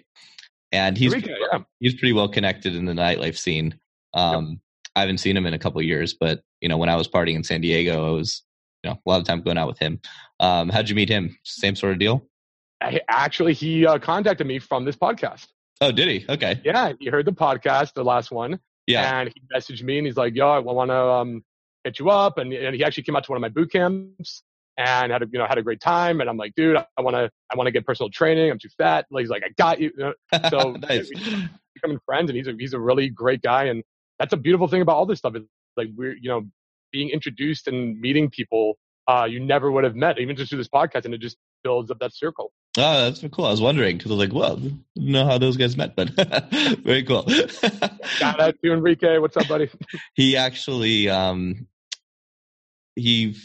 and 0.71 0.97
he's 0.97 1.13
Enrique, 1.13 1.33
yeah. 1.51 1.59
he's 1.79 1.93
pretty 1.93 2.13
well 2.13 2.29
connected 2.29 2.75
in 2.75 2.85
the 2.85 2.93
nightlife 2.93 3.37
scene. 3.37 3.77
Um, 4.13 4.47
yep. 4.49 4.57
I 4.95 4.99
haven't 5.01 5.19
seen 5.19 5.37
him 5.37 5.45
in 5.45 5.53
a 5.53 5.59
couple 5.59 5.81
years, 5.81 6.13
but 6.13 6.41
you 6.59 6.69
know, 6.69 6.77
when 6.77 6.89
I 6.89 6.95
was 6.95 7.07
partying 7.07 7.35
in 7.35 7.43
San 7.43 7.61
Diego, 7.61 8.07
I 8.07 8.11
was 8.11 8.43
you 8.83 8.89
know 8.89 8.97
a 9.05 9.09
lot 9.09 9.19
of 9.19 9.27
time 9.27 9.41
going 9.41 9.57
out 9.57 9.67
with 9.67 9.79
him. 9.79 9.99
Um, 10.39 10.69
how'd 10.69 10.89
you 10.89 10.95
meet 10.95 11.09
him? 11.09 11.37
Same 11.43 11.75
sort 11.75 11.93
of 11.93 11.99
deal. 11.99 12.25
I, 12.81 13.01
actually, 13.09 13.53
he 13.53 13.85
uh, 13.85 13.99
contacted 13.99 14.47
me 14.47 14.59
from 14.59 14.85
this 14.85 14.95
podcast. 14.95 15.47
Oh, 15.81 15.91
did 15.91 16.07
he? 16.07 16.25
Okay. 16.29 16.59
Yeah, 16.63 16.93
he 16.99 17.09
heard 17.09 17.25
the 17.25 17.31
podcast, 17.31 17.93
the 17.93 18.03
last 18.03 18.31
one. 18.31 18.59
Yeah. 18.87 19.19
And 19.19 19.31
he 19.33 19.41
messaged 19.55 19.83
me 19.83 19.97
and 19.97 20.07
he's 20.07 20.17
like, 20.17 20.35
"Yo, 20.35 20.49
I 20.49 20.59
want 20.59 20.89
to 20.89 20.95
um, 20.95 21.43
hit 21.83 21.99
you 21.99 22.09
up." 22.09 22.37
And, 22.37 22.51
and 22.53 22.75
he 22.75 22.83
actually 22.83 23.03
came 23.03 23.15
out 23.15 23.23
to 23.25 23.31
one 23.31 23.37
of 23.37 23.41
my 23.41 23.49
boot 23.49 23.71
camps 23.71 24.43
and 24.77 25.11
had 25.11 25.21
a 25.21 25.27
you 25.31 25.39
know 25.39 25.45
had 25.45 25.57
a 25.57 25.63
great 25.63 25.81
time. 25.81 26.21
And 26.21 26.29
I'm 26.29 26.37
like, 26.37 26.53
dude, 26.55 26.77
I 26.77 27.01
want 27.01 27.15
to 27.15 27.29
I 27.51 27.55
want 27.55 27.67
to 27.67 27.71
get 27.71 27.85
personal 27.85 28.09
training. 28.09 28.51
I'm 28.51 28.59
too 28.59 28.69
fat. 28.77 29.05
Like, 29.11 29.21
he's 29.21 29.29
like, 29.29 29.43
I 29.43 29.49
got 29.57 29.79
you. 29.79 29.91
So 30.49 30.71
nice. 30.89 31.09
becoming 31.75 31.99
friends, 32.05 32.29
and 32.29 32.37
he's 32.37 32.47
a 32.47 32.53
he's 32.57 32.73
a 32.73 32.79
really 32.79 33.09
great 33.09 33.41
guy. 33.41 33.65
And 33.65 33.83
that's 34.19 34.33
a 34.33 34.37
beautiful 34.37 34.67
thing 34.67 34.81
about 34.81 34.95
all 34.95 35.05
this 35.05 35.19
stuff. 35.19 35.35
Is 35.35 35.43
like 35.77 35.89
we're 35.95 36.15
you 36.15 36.29
know 36.29 36.47
being 36.91 37.09
introduced 37.09 37.67
and 37.67 37.99
meeting 37.99 38.29
people 38.29 38.77
uh, 39.07 39.25
you 39.25 39.39
never 39.39 39.71
would 39.71 39.83
have 39.83 39.95
met, 39.95 40.19
even 40.19 40.35
just 40.35 40.49
through 40.49 40.57
this 40.57 40.69
podcast, 40.69 41.05
and 41.05 41.13
it 41.13 41.19
just 41.19 41.37
builds 41.63 41.91
up 41.91 41.99
that 41.99 42.13
circle. 42.13 42.51
Oh, 42.77 43.03
that's 43.03 43.23
cool. 43.33 43.45
I 43.45 43.51
was 43.51 43.59
wondering 43.59 43.97
because 43.97 44.11
I 44.11 44.15
was 44.15 44.29
like, 44.29 44.33
well, 44.33 44.53
I 44.53 44.59
don't 44.59 44.83
know 44.95 45.25
how 45.25 45.37
those 45.37 45.57
guys 45.57 45.75
met, 45.75 45.93
but 45.95 46.09
very 46.83 47.03
cool. 47.03 47.27
Shout 48.03 48.39
out 48.39 48.55
to 48.63 48.71
Enrique. 48.71 49.17
What's 49.17 49.35
up, 49.35 49.49
buddy? 49.49 49.69
he 50.13 50.37
actually, 50.37 51.09
um, 51.09 51.67
he 52.95 53.35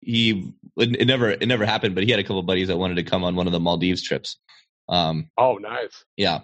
he 0.00 0.54
it 0.78 1.06
never 1.06 1.30
it 1.30 1.46
never 1.46 1.66
happened, 1.66 1.94
but 1.94 2.04
he 2.04 2.10
had 2.10 2.20
a 2.20 2.22
couple 2.22 2.42
buddies 2.42 2.68
that 2.68 2.78
wanted 2.78 2.94
to 2.94 3.02
come 3.02 3.22
on 3.22 3.36
one 3.36 3.46
of 3.46 3.52
the 3.52 3.60
Maldives 3.60 4.02
trips. 4.02 4.38
Um, 4.88 5.30
oh, 5.36 5.56
nice. 5.56 6.04
Yeah. 6.16 6.40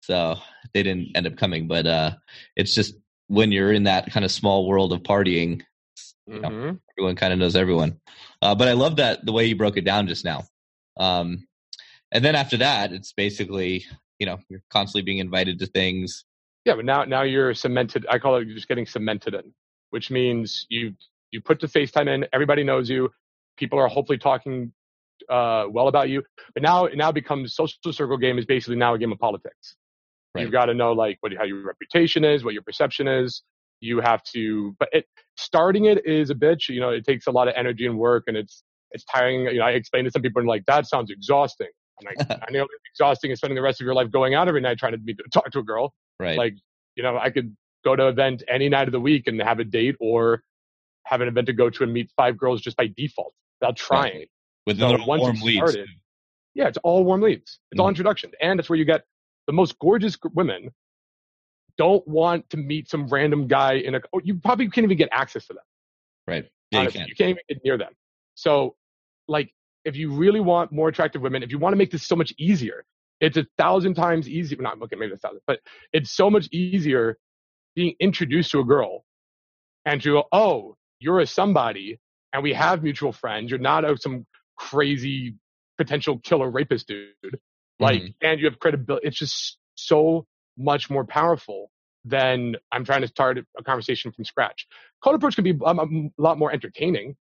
So 0.00 0.36
they 0.72 0.82
didn't 0.82 1.14
end 1.14 1.26
up 1.26 1.36
coming, 1.36 1.68
but 1.68 1.86
uh, 1.86 2.12
it's 2.56 2.74
just 2.74 2.94
when 3.26 3.52
you're 3.52 3.72
in 3.72 3.84
that 3.84 4.10
kind 4.12 4.24
of 4.24 4.30
small 4.30 4.66
world 4.66 4.92
of 4.92 5.02
partying, 5.02 5.62
mm-hmm. 6.28 6.40
know, 6.40 6.78
everyone 6.96 7.16
kind 7.16 7.32
of 7.32 7.38
knows 7.38 7.56
everyone. 7.56 8.00
Uh, 8.40 8.54
but 8.54 8.68
I 8.68 8.72
love 8.72 8.96
that 8.96 9.26
the 9.26 9.32
way 9.32 9.44
you 9.46 9.56
broke 9.56 9.76
it 9.76 9.84
down 9.84 10.06
just 10.06 10.24
now. 10.24 10.44
Um, 10.96 11.46
and 12.16 12.24
then 12.24 12.34
after 12.34 12.56
that, 12.56 12.92
it's 12.92 13.12
basically 13.12 13.84
you 14.18 14.26
know 14.26 14.38
you're 14.48 14.62
constantly 14.70 15.02
being 15.02 15.18
invited 15.18 15.58
to 15.58 15.66
things. 15.66 16.24
Yeah, 16.64 16.74
but 16.74 16.86
now 16.86 17.04
now 17.04 17.22
you're 17.22 17.52
cemented. 17.52 18.06
I 18.10 18.18
call 18.18 18.36
it 18.36 18.46
just 18.46 18.68
getting 18.68 18.86
cemented 18.86 19.34
in, 19.34 19.52
which 19.90 20.10
means 20.10 20.66
you 20.70 20.94
you 21.30 21.42
put 21.42 21.60
the 21.60 21.66
FaceTime 21.66 22.08
in. 22.08 22.26
Everybody 22.32 22.64
knows 22.64 22.88
you. 22.88 23.10
People 23.58 23.78
are 23.78 23.86
hopefully 23.86 24.16
talking 24.16 24.72
uh, 25.28 25.66
well 25.68 25.88
about 25.88 26.08
you. 26.08 26.22
But 26.54 26.62
now 26.62 26.86
it 26.86 26.96
now 26.96 27.12
becomes 27.12 27.54
social 27.54 27.92
circle 27.92 28.16
game 28.16 28.38
is 28.38 28.46
basically 28.46 28.76
now 28.76 28.94
a 28.94 28.98
game 28.98 29.12
of 29.12 29.18
politics. 29.18 29.76
Right. 30.34 30.40
You've 30.40 30.52
got 30.52 30.66
to 30.66 30.74
know 30.74 30.92
like 30.92 31.18
what 31.20 31.32
how 31.36 31.44
your 31.44 31.62
reputation 31.66 32.24
is, 32.24 32.44
what 32.44 32.54
your 32.54 32.62
perception 32.62 33.08
is. 33.08 33.42
You 33.80 34.00
have 34.00 34.22
to, 34.32 34.74
but 34.78 34.88
it 34.92 35.04
starting 35.36 35.84
it 35.84 36.06
is 36.06 36.30
a 36.30 36.34
bitch. 36.34 36.70
You 36.70 36.80
know, 36.80 36.88
it 36.88 37.04
takes 37.04 37.26
a 37.26 37.30
lot 37.30 37.46
of 37.46 37.52
energy 37.58 37.84
and 37.84 37.98
work, 37.98 38.24
and 38.26 38.38
it's 38.38 38.64
it's 38.92 39.04
tiring. 39.04 39.44
You 39.44 39.58
know, 39.58 39.66
I 39.66 39.72
explain 39.72 40.04
to 40.04 40.10
some 40.10 40.22
people 40.22 40.40
and 40.40 40.48
like 40.48 40.64
that 40.64 40.86
sounds 40.86 41.10
exhausting. 41.10 41.68
Like, 42.04 42.16
I 42.30 42.50
know 42.50 42.62
it's 42.62 42.72
exhausting 42.92 43.30
and 43.30 43.38
spending 43.38 43.56
the 43.56 43.62
rest 43.62 43.80
of 43.80 43.84
your 43.84 43.94
life 43.94 44.10
going 44.10 44.34
out 44.34 44.48
every 44.48 44.60
night 44.60 44.78
trying 44.78 44.92
to 44.92 44.98
meet, 44.98 45.18
talk 45.32 45.50
to 45.50 45.58
a 45.58 45.62
girl. 45.62 45.92
Right. 46.20 46.36
Like, 46.36 46.54
you 46.94 47.02
know, 47.02 47.18
I 47.18 47.30
could 47.30 47.54
go 47.84 47.96
to 47.96 48.06
an 48.06 48.08
event 48.12 48.42
any 48.48 48.68
night 48.68 48.88
of 48.88 48.92
the 48.92 49.00
week 49.00 49.26
and 49.26 49.40
have 49.40 49.58
a 49.58 49.64
date 49.64 49.96
or 50.00 50.42
have 51.04 51.20
an 51.20 51.28
event 51.28 51.46
to 51.46 51.52
go 51.52 51.70
to 51.70 51.84
and 51.84 51.92
meet 51.92 52.10
five 52.16 52.36
girls 52.36 52.60
just 52.60 52.76
by 52.76 52.88
default 52.96 53.32
without 53.60 53.76
trying. 53.76 54.18
Right. 54.18 54.30
With 54.66 54.78
so 54.80 54.96
once 55.06 55.20
warm 55.20 55.36
leads. 55.42 55.58
Started, 55.58 55.88
yeah, 56.54 56.68
it's 56.68 56.78
all 56.82 57.04
warm 57.04 57.20
leads. 57.20 57.60
It's 57.70 57.78
mm. 57.78 57.82
all 57.82 57.88
introduction. 57.88 58.32
And 58.40 58.58
it's 58.58 58.68
where 58.68 58.78
you 58.78 58.84
get 58.84 59.04
the 59.46 59.52
most 59.52 59.78
gorgeous 59.78 60.16
women 60.34 60.70
don't 61.78 62.06
want 62.08 62.48
to 62.50 62.56
meet 62.56 62.88
some 62.88 63.06
random 63.08 63.46
guy 63.46 63.74
in 63.74 63.94
a, 63.94 64.00
oh, 64.14 64.20
you 64.24 64.34
probably 64.36 64.68
can't 64.68 64.84
even 64.84 64.96
get 64.96 65.10
access 65.12 65.46
to 65.46 65.52
them. 65.52 65.62
Right. 66.26 66.46
Yeah, 66.70 66.82
you, 66.82 66.90
can. 66.90 67.06
you 67.06 67.14
can't 67.14 67.30
even 67.30 67.42
get 67.48 67.58
near 67.64 67.78
them. 67.78 67.92
So 68.34 68.74
like 69.28 69.52
if 69.86 69.96
you 69.96 70.12
really 70.12 70.40
want 70.40 70.72
more 70.72 70.88
attractive 70.88 71.22
women, 71.22 71.42
if 71.42 71.50
you 71.50 71.58
want 71.58 71.72
to 71.72 71.76
make 71.76 71.92
this 71.92 72.06
so 72.06 72.16
much 72.16 72.34
easier, 72.38 72.84
it's 73.20 73.36
a 73.36 73.46
thousand 73.56 73.94
times 73.94 74.28
easier. 74.28 74.60
Not 74.60 74.82
okay, 74.82 74.96
maybe 74.96 75.12
a 75.12 75.16
thousand, 75.16 75.40
but 75.46 75.60
it's 75.92 76.10
so 76.10 76.28
much 76.28 76.48
easier 76.52 77.16
being 77.74 77.94
introduced 78.00 78.50
to 78.50 78.60
a 78.60 78.64
girl 78.64 79.04
and 79.84 80.02
to 80.02 80.12
go, 80.12 80.24
oh, 80.32 80.76
you're 80.98 81.20
a 81.20 81.26
somebody, 81.26 82.00
and 82.32 82.42
we 82.42 82.52
have 82.52 82.82
mutual 82.82 83.12
friends. 83.12 83.50
You're 83.50 83.60
not 83.60 83.84
a, 83.84 83.96
some 83.96 84.26
crazy 84.58 85.36
potential 85.78 86.18
killer 86.18 86.50
rapist 86.50 86.88
dude. 86.88 87.38
Like, 87.78 88.02
mm-hmm. 88.02 88.26
and 88.26 88.40
you 88.40 88.46
have 88.46 88.58
credibility. 88.58 89.06
It's 89.06 89.18
just 89.18 89.58
so 89.76 90.26
much 90.58 90.90
more 90.90 91.04
powerful 91.04 91.70
than 92.04 92.56
I'm 92.72 92.84
trying 92.84 93.02
to 93.02 93.08
start 93.08 93.38
a 93.38 93.62
conversation 93.62 94.10
from 94.12 94.24
scratch. 94.24 94.66
Cold 95.02 95.16
approach 95.16 95.36
can 95.36 95.44
be 95.44 95.54
um, 95.64 96.10
a 96.18 96.22
lot 96.22 96.38
more 96.38 96.50
entertaining 96.50 97.16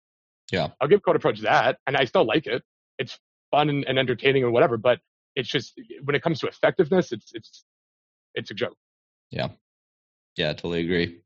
yeah. 0.50 0.68
I'll 0.80 0.88
give 0.88 1.02
Cold 1.02 1.16
Approach 1.16 1.40
that. 1.40 1.78
And 1.86 1.96
I 1.96 2.04
still 2.04 2.24
like 2.24 2.46
it. 2.46 2.62
It's 2.98 3.18
fun 3.50 3.68
and, 3.68 3.84
and 3.84 3.98
entertaining 3.98 4.44
and 4.44 4.52
whatever, 4.52 4.76
but 4.76 5.00
it's 5.36 5.48
just 5.48 5.80
when 6.04 6.14
it 6.14 6.22
comes 6.22 6.40
to 6.40 6.46
effectiveness, 6.46 7.12
it's 7.12 7.30
it's 7.34 7.64
it's 8.34 8.50
a 8.50 8.54
joke. 8.54 8.76
Yeah. 9.30 9.48
Yeah, 10.36 10.50
I 10.50 10.52
totally 10.54 10.80
agree. 10.80 11.20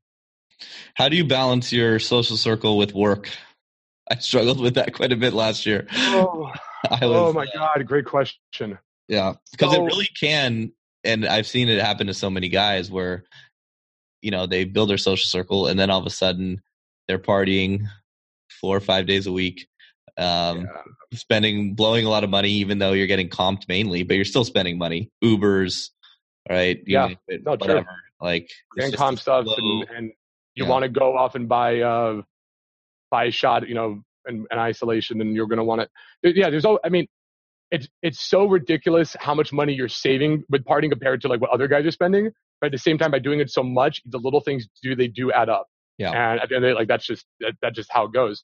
How 0.95 1.09
do 1.09 1.17
you 1.17 1.25
balance 1.25 1.71
your 1.71 1.99
social 1.99 2.37
circle 2.37 2.77
with 2.77 2.93
work? 2.93 3.29
I 4.09 4.17
struggled 4.17 4.59
with 4.59 4.75
that 4.75 4.93
quite 4.93 5.11
a 5.11 5.15
bit 5.15 5.33
last 5.33 5.65
year. 5.65 5.87
Oh, 5.95 6.51
was, 6.91 6.99
oh 7.01 7.33
my 7.33 7.45
uh, 7.55 7.73
God, 7.75 7.87
great 7.87 8.05
question. 8.05 8.77
Yeah, 9.07 9.33
because 9.51 9.73
so, 9.73 9.81
it 9.81 9.85
really 9.85 10.09
can, 10.19 10.71
and 11.03 11.25
I've 11.25 11.47
seen 11.47 11.69
it 11.69 11.81
happen 11.81 12.07
to 12.07 12.13
so 12.13 12.29
many 12.29 12.49
guys 12.49 12.91
where, 12.91 13.23
you 14.21 14.31
know, 14.31 14.45
they 14.45 14.63
build 14.63 14.89
their 14.89 14.97
social 14.97 15.27
circle 15.27 15.67
and 15.67 15.79
then 15.79 15.89
all 15.89 15.99
of 15.99 16.05
a 16.05 16.11
sudden 16.11 16.61
they're 17.07 17.19
partying 17.19 17.87
four 18.59 18.75
or 18.75 18.81
five 18.81 19.05
days 19.05 19.27
a 19.27 19.31
week. 19.31 19.67
Um, 20.17 20.61
yeah. 20.61 20.81
spending, 21.13 21.75
blowing 21.75 22.05
a 22.05 22.09
lot 22.09 22.23
of 22.23 22.29
money, 22.29 22.49
even 22.51 22.79
though 22.79 22.93
you're 22.93 23.07
getting 23.07 23.27
comped 23.27 23.67
mainly, 23.67 24.03
but 24.03 24.15
you're 24.15 24.23
still 24.23 24.45
spending 24.45 24.77
money. 24.77 25.11
Ubers, 25.23 25.89
right? 26.49 26.81
Yeah, 26.87 27.09
no, 27.29 27.51
whatever. 27.51 27.81
True. 27.81 27.91
Like 28.21 28.49
and 28.77 28.95
comp 28.95 29.19
stuff, 29.19 29.45
and, 29.45 29.87
and, 29.95 30.11
you 30.55 30.63
yeah. 30.63 30.69
want 30.69 30.83
to 30.83 30.89
go 30.89 31.17
off 31.17 31.35
and 31.35 31.49
buy 31.49 31.81
uh 31.81 32.21
buy 33.11 33.25
a 33.25 33.31
shot, 33.31 33.67
you 33.67 33.75
know, 33.75 34.01
in 34.27 34.47
isolation, 34.53 35.21
and 35.21 35.35
you're 35.35 35.47
going 35.47 35.57
to 35.57 35.63
want 35.63 35.81
it. 35.81 35.89
Yeah, 36.23 36.49
there's. 36.49 36.65
all 36.65 36.79
I 36.83 36.89
mean, 36.89 37.07
it's 37.71 37.87
it's 38.01 38.21
so 38.21 38.45
ridiculous 38.45 39.15
how 39.19 39.33
much 39.33 39.51
money 39.51 39.73
you're 39.73 39.89
saving 39.89 40.43
with 40.49 40.63
partying 40.63 40.89
compared 40.89 41.21
to 41.21 41.27
like 41.27 41.41
what 41.41 41.49
other 41.51 41.67
guys 41.67 41.85
are 41.85 41.91
spending. 41.91 42.31
But 42.61 42.67
at 42.67 42.71
the 42.71 42.77
same 42.77 42.97
time, 42.97 43.11
by 43.11 43.19
doing 43.19 43.39
it 43.39 43.51
so 43.51 43.63
much, 43.63 44.01
the 44.05 44.17
little 44.17 44.41
things 44.41 44.67
do 44.81 44.95
they 44.95 45.07
do 45.07 45.31
add 45.31 45.49
up. 45.49 45.67
Yeah. 45.97 46.11
And 46.11 46.41
at 46.41 46.49
the 46.49 46.55
end 46.55 46.65
of 46.65 46.69
the 46.69 46.75
like 46.75 46.87
that's 46.87 47.05
just 47.05 47.25
that, 47.39 47.53
that's 47.61 47.75
just 47.75 47.91
how 47.91 48.05
it 48.05 48.13
goes. 48.13 48.43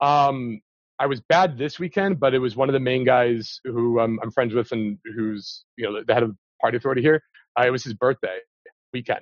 Um, 0.00 0.60
I 0.98 1.06
was 1.06 1.20
bad 1.28 1.58
this 1.58 1.78
weekend, 1.78 2.20
but 2.20 2.34
it 2.34 2.38
was 2.38 2.56
one 2.56 2.68
of 2.68 2.72
the 2.72 2.80
main 2.80 3.04
guys 3.04 3.60
who 3.64 4.00
um, 4.00 4.18
I'm 4.22 4.30
friends 4.30 4.54
with 4.54 4.70
and 4.72 4.98
who's 5.16 5.64
you 5.76 5.84
know 5.84 6.02
the 6.06 6.14
head 6.14 6.22
of 6.22 6.36
party 6.60 6.76
authority 6.76 7.02
here. 7.02 7.22
Uh, 7.58 7.64
it 7.66 7.70
was 7.70 7.84
his 7.84 7.94
birthday 7.94 8.38
weekend, 8.92 9.20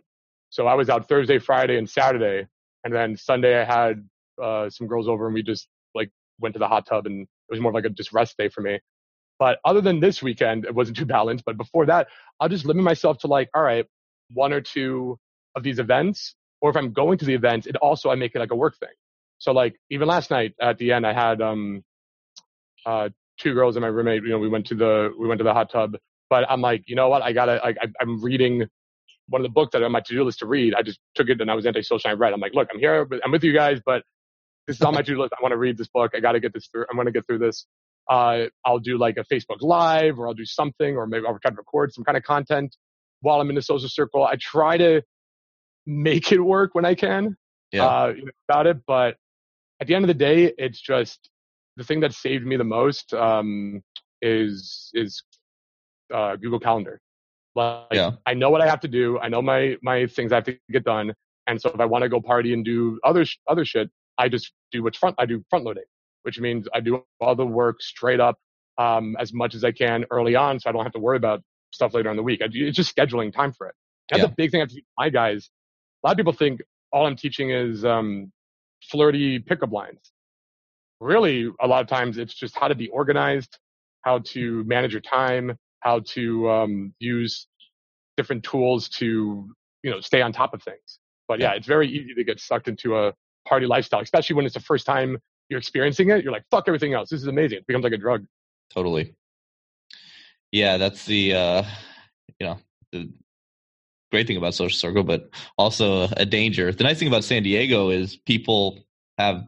so 0.51 0.67
I 0.67 0.75
was 0.75 0.89
out 0.89 1.09
Thursday, 1.09 1.39
Friday, 1.39 1.79
and 1.79 1.89
Saturday, 1.89 2.47
and 2.85 2.95
then 2.95 3.17
Sunday 3.17 3.61
I 3.61 3.65
had 3.65 4.09
uh, 4.43 4.71
some 4.71 4.87
girls 4.87 5.09
over 5.09 5.27
and 5.27 5.35
we 5.35 5.43
just 5.43 5.69
like 5.95 6.11
went 6.41 6.55
to 6.55 6.59
the 6.59 6.69
hot 6.69 6.87
tub 6.87 7.07
and 7.07 7.23
it 7.23 7.29
was 7.51 7.61
more 7.61 7.71
of 7.71 7.75
like 7.75 7.85
a 7.85 7.91
just 7.91 8.13
rest 8.13 8.37
day 8.37 8.49
for 8.49 8.61
me. 8.61 8.79
But 9.39 9.59
other 9.65 9.81
than 9.81 10.01
this 10.01 10.23
weekend, 10.23 10.65
it 10.65 10.75
wasn't 10.75 10.97
too 10.97 11.07
balanced. 11.19 11.45
But 11.45 11.57
before 11.57 11.87
that, 11.87 12.09
I'll 12.41 12.49
just 12.49 12.65
limit 12.65 12.85
myself 12.85 13.19
to 13.19 13.27
like, 13.27 13.49
all 13.55 13.63
right, 13.63 13.87
one 14.33 14.53
or 14.53 14.61
two 14.61 15.19
of 15.55 15.63
these 15.63 15.79
events 15.79 16.35
or 16.63 16.71
if 16.71 16.77
I'm 16.77 16.93
going 16.93 17.19
to 17.19 17.27
the 17.27 17.35
event, 17.35 17.67
it 17.67 17.77
also 17.77 18.09
I 18.09 18.15
make 18.15 18.35
it 18.35 18.39
like 18.39 18.53
a 18.53 18.57
work 18.57 18.79
thing. 18.79 18.95
So 19.39 19.53
like 19.53 19.77
even 19.91 20.09
last 20.09 20.31
night 20.31 20.55
at 20.61 20.79
the 20.79 20.93
end, 20.93 21.07
I 21.07 21.13
had 21.13 21.43
um 21.43 21.85
uh 22.87 23.11
two 23.39 23.53
girls 23.53 23.77
and 23.77 23.83
my 23.83 23.89
roommate. 23.89 24.23
You 24.23 24.31
know, 24.31 24.39
we 24.39 24.49
went 24.49 24.67
to 24.69 24.75
the 24.75 25.13
we 25.19 25.29
went 25.29 25.39
to 25.39 25.45
the 25.45 25.53
hot 25.53 25.71
tub. 25.71 25.97
But 26.31 26.51
I'm 26.51 26.63
like, 26.63 26.85
you 26.87 26.97
know 26.97 27.11
what? 27.11 27.21
I 27.21 27.33
gotta. 27.33 27.61
I, 27.63 27.75
I'm 28.01 28.23
reading 28.23 28.67
one 29.29 29.41
of 29.41 29.45
the 29.45 29.51
books 29.51 29.73
that 29.73 29.83
on 29.83 29.93
my 29.93 30.01
to-do 30.01 30.25
list 30.25 30.39
to 30.39 30.47
read. 30.47 30.75
I 30.75 30.83
just 30.83 30.99
took 31.15 31.29
it 31.29 31.41
and 31.41 31.51
I 31.51 31.55
was 31.55 31.67
antisocial. 31.67 32.11
I 32.11 32.15
read. 32.15 32.33
I'm 32.33 32.41
like, 32.41 32.55
look, 32.55 32.69
I'm 32.73 32.79
here. 32.79 33.07
I'm 33.25 33.33
with 33.33 33.45
you 33.45 33.53
guys, 33.53 33.81
but 33.85 34.03
this 34.67 34.77
is 34.77 34.83
on 34.83 34.95
my 34.95 35.03
to-do 35.07 35.21
list. 35.21 35.33
I 35.39 35.43
want 35.43 35.53
to 35.53 35.59
read 35.59 35.77
this 35.77 35.89
book. 35.89 36.13
I 36.15 36.21
got 36.21 36.33
to 36.33 36.41
get 36.41 36.55
this 36.55 36.69
through. 36.69 36.87
I'm 36.91 36.97
going 36.97 37.07
to 37.07 37.13
get 37.13 37.27
through 37.27 37.39
this. 37.39 37.67
Uh, 38.11 38.47
I'll 38.65 38.79
do 38.79 38.99
like 38.99 39.17
a 39.17 39.25
Facebook 39.33 39.61
live 39.61 40.19
or 40.19 40.27
I'll 40.27 40.35
do 40.35 40.45
something 40.45 40.97
or 40.97 41.07
maybe 41.07 41.25
I'll 41.27 41.39
try 41.39 41.51
to 41.51 41.57
record 41.57 41.93
some 41.93 42.05
kind 42.05 42.17
of 42.17 42.25
content 42.25 42.77
while 43.21 43.41
I'm 43.41 43.49
in 43.49 43.55
the 43.55 43.63
social 43.63 43.89
circle. 43.89 44.25
I 44.25 44.37
try 44.41 44.77
to 44.77 45.03
make 45.87 46.33
it 46.33 46.41
work 46.41 46.75
when 46.75 46.85
I 46.85 46.95
can 46.95 47.37
yeah. 47.73 47.87
uh, 47.87 48.15
about 48.49 48.67
it. 48.67 48.79
But 48.87 49.17
at 49.81 49.87
the 49.87 49.95
end 49.95 50.05
of 50.05 50.09
the 50.09 50.15
day, 50.15 50.53
it's 50.59 50.81
just 50.81 51.29
the 51.77 51.85
thing 51.85 52.01
that 52.01 52.13
saved 52.13 52.47
me 52.47 52.57
the 52.57 52.65
most 52.65 53.13
um, 53.15 53.83
is 54.21 54.91
is 54.95 55.23
uh, 56.13 56.37
Google 56.37 56.61
Calendar. 56.61 57.01
Like, 57.55 57.87
yeah. 57.93 58.13
I 58.25 58.35
know 58.35 58.51
what 58.51 58.61
I 58.61 58.69
have 58.69 58.81
to 58.81 58.89
do. 58.89 59.19
I 59.19 59.29
know 59.29 59.43
my 59.43 59.77
my 59.83 60.07
things 60.07 60.33
I 60.33 60.37
have 60.37 60.45
to 60.45 60.57
get 60.71 60.85
done. 60.85 61.13
And 61.47 61.61
so 61.61 61.71
if 61.71 61.81
I 61.81 61.85
want 61.85 62.03
to 62.03 62.09
go 62.09 62.21
party 62.21 62.53
and 62.55 62.65
do 62.65 63.01
other 63.05 63.25
sh- 63.25 63.39
other 63.49 63.65
shit, 63.65 63.91
I 64.19 64.29
just 64.29 64.53
do 64.71 64.83
what's 64.83 64.97
front. 64.99 65.17
I 65.19 65.27
do 65.27 65.45
front 65.51 65.65
loading, 65.65 65.85
which 66.23 66.39
means 66.39 66.69
I 66.73 66.81
do 66.81 67.03
all 67.21 67.35
the 67.35 67.47
work 67.47 67.83
straight 67.83 68.21
up 68.21 68.37
um, 68.79 69.17
as 69.19 69.33
much 69.33 69.55
as 69.55 69.65
I 69.65 69.73
can 69.73 70.05
early 70.11 70.37
on, 70.37 70.61
so 70.61 70.71
I 70.71 70.73
don't 70.73 70.85
have 70.85 70.93
to 70.93 71.01
worry 71.01 71.17
about 71.17 71.43
stuff 71.73 71.95
later 71.95 72.11
in 72.11 72.17
the 72.17 72.23
week. 72.23 72.41
I 72.43 72.47
do, 72.47 72.67
it's 72.67 72.77
just 72.77 72.95
scheduling 72.95 73.33
time 73.33 73.53
for 73.53 73.67
it. 73.67 73.75
That's 74.11 74.23
yeah. 74.23 74.29
a 74.29 74.35
big 74.37 74.51
thing 74.51 74.61
I 74.61 74.65
have 74.65 74.69
to 74.71 74.83
my 74.99 75.11
guys 75.11 75.51
a 76.03 76.07
lot 76.07 76.13
of 76.13 76.17
people 76.17 76.33
think 76.33 76.61
all 76.93 77.07
I'm 77.07 77.17
teaching 77.17 77.51
is 77.51 77.85
um, 77.85 78.33
flirty 78.91 79.39
pickup 79.39 79.73
lines. 79.73 80.13
Really, 81.01 81.51
a 81.61 81.67
lot 81.67 81.81
of 81.81 81.89
times 81.89 82.19
it's 82.19 82.35
just 82.35 82.57
how 82.57 82.69
to 82.69 82.75
be 82.75 82.89
organized, 82.89 83.59
how 84.03 84.19
to 84.19 84.65
manage 84.65 84.93
your 84.93 85.01
time, 85.01 85.57
how 85.81 86.01
to 86.01 86.51
um, 86.51 86.95
use 86.99 87.47
different 88.17 88.45
tools 88.45 88.89
to 88.89 89.49
you 89.83 89.91
know 89.91 90.01
stay 90.01 90.23
on 90.23 90.33
top 90.33 90.55
of 90.55 90.63
things. 90.63 91.01
But 91.29 91.41
yeah, 91.41 91.53
it's 91.53 91.67
very 91.67 91.89
easy 91.89 92.15
to 92.15 92.25
get 92.25 92.41
sucked 92.41 92.69
into 92.69 92.97
a 92.99 93.15
party 93.49 93.67
lifestyle, 93.67 94.01
especially 94.01 94.37
when 94.37 94.45
it's 94.45 94.55
the 94.55 94.61
first 94.61 94.87
time 94.87 95.19
you're 95.49 95.59
experiencing 95.59 96.11
it. 96.11 96.23
You're 96.23 96.33
like, 96.33 96.45
fuck 96.51 96.65
everything 96.67 96.95
else. 96.95 97.11
This 97.11 97.21
is 97.21 97.27
amazing. 97.27 97.59
It 97.59 97.67
becomes 97.67 97.85
like 97.85 97.93
a 97.93 97.99
drug. 97.99 98.25
Totally. 98.73 99.15
Yeah, 100.51 100.77
that's 100.77 101.05
the 101.05 101.35
uh, 101.35 101.65
you 102.39 102.47
know 102.47 102.59
the 102.93 103.11
great 104.13 104.27
thing 104.27 104.37
about 104.37 104.55
social 104.55 104.79
circle, 104.79 105.03
but 105.03 105.31
also 105.57 106.09
a 106.17 106.27
danger. 106.27 106.71
The 106.71 106.85
nice 106.85 106.99
thing 106.99 107.09
about 107.09 107.25
San 107.25 107.43
Diego 107.43 107.89
is 107.89 108.17
people 108.17 108.85
have 109.19 109.43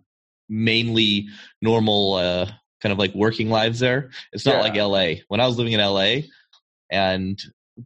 mainly 0.49 1.29
normal 1.61 2.15
uh, 2.15 2.47
kind 2.83 2.93
of 2.93 2.99
like 2.99 3.15
working 3.15 3.51
lives 3.51 3.79
there. 3.79 4.11
It's 4.33 4.47
not 4.47 4.57
yeah. 4.57 4.61
like 4.63 4.75
LA. 4.75 5.23
When 5.29 5.41
I 5.41 5.47
was 5.47 5.59
living 5.59 5.75
in 5.75 5.81
LA 5.81 6.23
and 6.91 7.39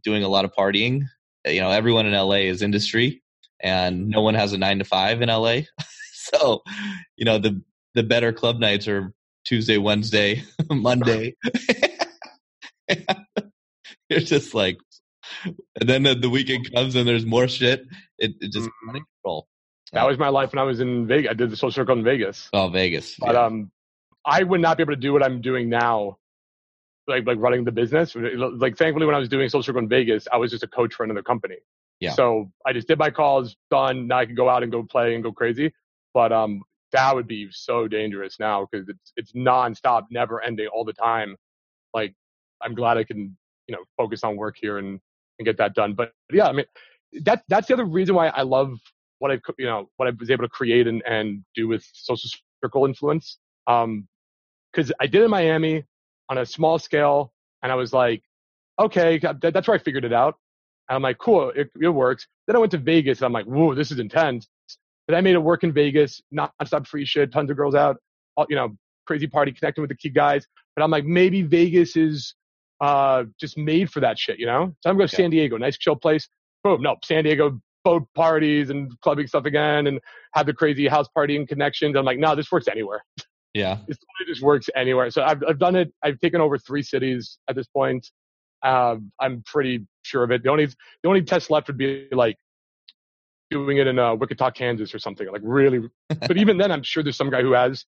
doing 0.03 0.23
a 0.23 0.29
lot 0.29 0.45
of 0.45 0.53
partying, 0.57 1.03
you 1.45 1.59
know, 1.59 1.69
everyone 1.69 2.05
in 2.05 2.13
LA 2.13 2.47
is 2.47 2.61
industry 2.61 3.21
and 3.59 4.07
no 4.07 4.21
one 4.21 4.35
has 4.35 4.53
a 4.53 4.57
9 4.57 4.79
to 4.79 4.85
5 4.85 5.21
in 5.21 5.27
LA. 5.29 5.59
so, 6.13 6.63
you 7.17 7.25
know, 7.25 7.37
the 7.37 7.61
the 7.95 8.03
better 8.03 8.31
club 8.31 8.59
nights 8.59 8.87
are 8.87 9.13
Tuesday, 9.45 9.77
Wednesday, 9.77 10.43
Monday. 10.69 11.35
You're 14.09 14.19
just 14.19 14.53
like 14.53 14.77
and 15.45 15.89
then 15.89 16.03
the, 16.03 16.15
the, 16.15 16.29
weekend 16.29 16.71
comes 16.73 16.95
and 16.95 17.07
there's 17.07 17.25
more 17.25 17.47
shit. 17.47 17.85
It, 18.17 18.35
it 18.41 18.51
just 18.51 18.67
mm-hmm. 18.67 18.97
control. 18.97 19.47
That 19.93 20.07
was 20.07 20.17
my 20.17 20.29
life 20.29 20.51
when 20.53 20.59
I 20.59 20.63
was 20.63 20.79
in 20.79 21.07
Vegas. 21.07 21.31
I 21.31 21.33
did 21.33 21.49
the 21.49 21.55
social 21.55 21.71
circle 21.71 21.97
in 21.97 22.03
Vegas. 22.03 22.49
Oh, 22.53 22.69
Vegas. 22.69 23.15
But 23.17 23.33
yeah. 23.33 23.45
um, 23.45 23.71
I 24.25 24.43
would 24.43 24.61
not 24.61 24.77
be 24.77 24.83
able 24.83 24.93
to 24.93 24.99
do 24.99 25.13
what 25.13 25.23
I'm 25.23 25.41
doing 25.41 25.69
now, 25.69 26.17
like 27.07 27.25
like 27.25 27.39
running 27.39 27.63
the 27.63 27.71
business. 27.71 28.15
Like 28.15 28.77
thankfully, 28.77 29.05
when 29.05 29.15
I 29.15 29.19
was 29.19 29.29
doing 29.29 29.49
Social 29.49 29.63
Circle 29.63 29.81
in 29.81 29.89
Vegas, 29.89 30.27
I 30.31 30.37
was 30.37 30.51
just 30.51 30.63
a 30.63 30.67
coach 30.67 30.93
for 30.93 31.03
another 31.03 31.23
company. 31.23 31.55
Yeah. 31.99 32.13
So 32.13 32.51
I 32.65 32.73
just 32.73 32.87
did 32.87 32.99
my 32.99 33.09
calls, 33.09 33.55
done. 33.71 34.07
Now 34.07 34.19
I 34.19 34.25
can 34.25 34.35
go 34.35 34.47
out 34.47 34.63
and 34.63 34.71
go 34.71 34.83
play 34.83 35.15
and 35.15 35.23
go 35.23 35.31
crazy. 35.31 35.73
But 36.13 36.31
um, 36.31 36.61
that 36.91 37.15
would 37.15 37.27
be 37.27 37.49
so 37.51 37.87
dangerous 37.87 38.39
now 38.39 38.67
because 38.71 38.87
it's 38.89 39.13
it's 39.15 39.31
nonstop, 39.33 40.05
never 40.11 40.41
ending, 40.41 40.67
all 40.67 40.85
the 40.85 40.93
time. 40.93 41.35
Like 41.93 42.13
I'm 42.61 42.75
glad 42.75 42.97
I 42.97 43.03
can 43.03 43.35
you 43.67 43.75
know 43.75 43.83
focus 43.97 44.23
on 44.23 44.35
work 44.35 44.57
here 44.59 44.77
and 44.77 44.99
and 45.39 45.45
get 45.45 45.57
that 45.57 45.73
done. 45.73 45.93
But 45.93 46.11
yeah, 46.31 46.47
I 46.47 46.51
mean 46.51 46.65
that 47.23 47.43
that's 47.47 47.67
the 47.67 47.73
other 47.73 47.85
reason 47.85 48.15
why 48.15 48.27
I 48.27 48.43
love 48.43 48.77
what 49.19 49.31
I 49.31 49.39
you 49.57 49.65
know 49.65 49.89
what 49.97 50.07
I 50.07 50.11
was 50.19 50.29
able 50.29 50.43
to 50.43 50.49
create 50.49 50.87
and 50.87 51.01
and 51.07 51.43
do 51.55 51.67
with 51.67 51.85
social 51.93 52.29
circle 52.63 52.85
influence. 52.85 53.39
Um, 53.67 54.07
because 54.71 54.91
I 54.99 55.07
did 55.07 55.23
in 55.23 55.31
Miami 55.31 55.83
on 56.29 56.37
a 56.37 56.45
small 56.45 56.77
scale, 56.77 57.33
and 57.63 57.71
I 57.71 57.75
was 57.75 57.91
like, 57.91 58.21
okay, 58.79 59.19
that's 59.19 59.67
where 59.67 59.75
I 59.75 59.79
figured 59.79 60.05
it 60.05 60.13
out. 60.13 60.35
And 60.87 60.95
I'm 60.95 61.01
like, 61.01 61.17
cool, 61.17 61.51
it, 61.55 61.69
it 61.81 61.89
works. 61.89 62.27
Then 62.47 62.55
I 62.55 62.59
went 62.59 62.71
to 62.71 62.77
Vegas, 62.77 63.19
and 63.19 63.25
I'm 63.25 63.33
like, 63.33 63.45
whoa, 63.45 63.73
this 63.73 63.91
is 63.91 63.99
intense. 63.99 64.47
But 65.07 65.15
I 65.15 65.21
made 65.21 65.33
it 65.33 65.39
work 65.39 65.63
in 65.63 65.73
Vegas, 65.73 66.21
non-stop 66.31 66.87
free 66.87 67.05
shit, 67.05 67.31
tons 67.31 67.49
of 67.49 67.57
girls 67.57 67.73
out, 67.73 67.97
all, 68.37 68.45
you 68.47 68.55
know, 68.55 68.77
crazy 69.07 69.25
party, 69.25 69.51
connecting 69.51 69.81
with 69.81 69.89
the 69.89 69.97
key 69.97 70.09
guys. 70.09 70.45
But 70.75 70.83
I'm 70.83 70.91
like, 70.91 71.05
maybe 71.05 71.41
Vegas 71.41 71.95
is 71.97 72.35
uh, 72.81 73.23
just 73.39 73.57
made 73.57 73.91
for 73.91 73.99
that 73.99 74.17
shit, 74.17 74.39
you 74.39 74.45
know? 74.45 74.73
So 74.81 74.89
I'm 74.89 74.97
going 74.97 75.07
to 75.07 75.13
yeah. 75.13 75.23
San 75.23 75.29
Diego, 75.29 75.57
nice 75.57 75.77
chill 75.77 75.95
place. 75.95 76.27
Boom, 76.63 76.81
no, 76.81 76.97
San 77.03 77.23
Diego 77.23 77.59
boat 77.83 78.07
parties 78.13 78.69
and 78.69 78.91
clubbing 79.01 79.27
stuff 79.27 79.45
again 79.45 79.87
and 79.87 79.99
have 80.33 80.45
the 80.45 80.53
crazy 80.53 80.87
house 80.87 81.07
partying 81.15 81.47
connections. 81.47 81.95
I'm 81.95 82.05
like, 82.05 82.19
no, 82.19 82.35
this 82.35 82.51
works 82.51 82.67
anywhere. 82.67 83.03
Yeah. 83.53 83.77
This 83.87 83.97
just 84.27 84.41
works 84.41 84.69
anywhere. 84.75 85.09
So 85.09 85.23
I've, 85.23 85.41
I've 85.47 85.59
done 85.59 85.75
it. 85.75 85.91
I've 86.03 86.19
taken 86.19 86.41
over 86.41 86.57
three 86.57 86.83
cities 86.83 87.39
at 87.49 87.55
this 87.55 87.67
point. 87.67 88.07
Uh, 88.61 88.97
I'm 89.19 89.41
pretty 89.45 89.87
sure 90.03 90.23
of 90.23 90.31
it. 90.31 90.43
The 90.43 90.49
only, 90.49 90.65
the 90.65 91.07
only 91.09 91.21
test 91.23 91.49
left 91.49 91.67
would 91.67 91.77
be 91.77 92.07
like 92.11 92.35
doing 93.49 93.77
it 93.77 93.87
in 93.87 93.97
uh, 93.97 94.13
Wichita, 94.15 94.51
Kansas 94.51 94.93
or 94.93 94.99
something 94.99 95.27
like 95.31 95.41
really. 95.43 95.89
but 96.27 96.37
even 96.37 96.57
then, 96.57 96.71
I'm 96.71 96.83
sure 96.83 97.01
there's 97.01 97.17
some 97.17 97.29
guy 97.29 97.41
who 97.41 97.53
has 97.53 97.85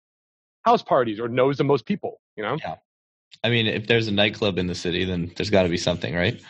house 0.62 0.82
parties 0.82 1.20
or 1.20 1.28
knows 1.28 1.58
the 1.58 1.64
most 1.64 1.86
people, 1.86 2.20
you 2.36 2.42
know? 2.42 2.56
Yeah. 2.60 2.76
I 3.42 3.50
mean, 3.50 3.66
if 3.66 3.86
there's 3.86 4.08
a 4.08 4.12
nightclub 4.12 4.58
in 4.58 4.66
the 4.66 4.74
city, 4.74 5.04
then 5.04 5.32
there's 5.36 5.50
got 5.50 5.64
to 5.64 5.68
be 5.68 5.76
something, 5.76 6.14
right? 6.14 6.40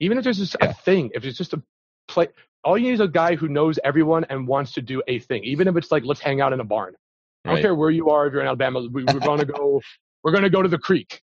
Even 0.00 0.18
if 0.18 0.24
there's 0.24 0.38
just 0.38 0.56
yeah. 0.60 0.70
a 0.70 0.72
thing, 0.74 1.10
if 1.14 1.24
it's 1.24 1.38
just 1.38 1.52
a 1.52 1.62
play, 2.08 2.28
all 2.64 2.78
you 2.78 2.88
need 2.88 2.94
is 2.94 3.00
a 3.00 3.08
guy 3.08 3.34
who 3.36 3.48
knows 3.48 3.78
everyone 3.84 4.24
and 4.30 4.46
wants 4.46 4.72
to 4.72 4.82
do 4.82 5.02
a 5.08 5.18
thing, 5.20 5.44
even 5.44 5.68
if 5.68 5.76
it's 5.76 5.90
like 5.90 6.04
let's 6.04 6.20
hang 6.20 6.40
out 6.40 6.52
in 6.52 6.60
a 6.60 6.64
barn. 6.64 6.94
I 7.44 7.48
don't 7.48 7.56
right. 7.56 7.62
care 7.62 7.74
where 7.74 7.90
you 7.90 8.10
are. 8.10 8.26
If 8.26 8.32
you're 8.32 8.42
in 8.42 8.48
Alabama, 8.48 8.86
we, 8.90 9.04
going 9.04 9.40
to 9.40 9.46
go. 9.46 9.80
We're 10.22 10.32
going 10.32 10.44
to 10.44 10.50
go 10.50 10.62
to 10.62 10.68
the 10.70 10.78
creek. 10.78 11.20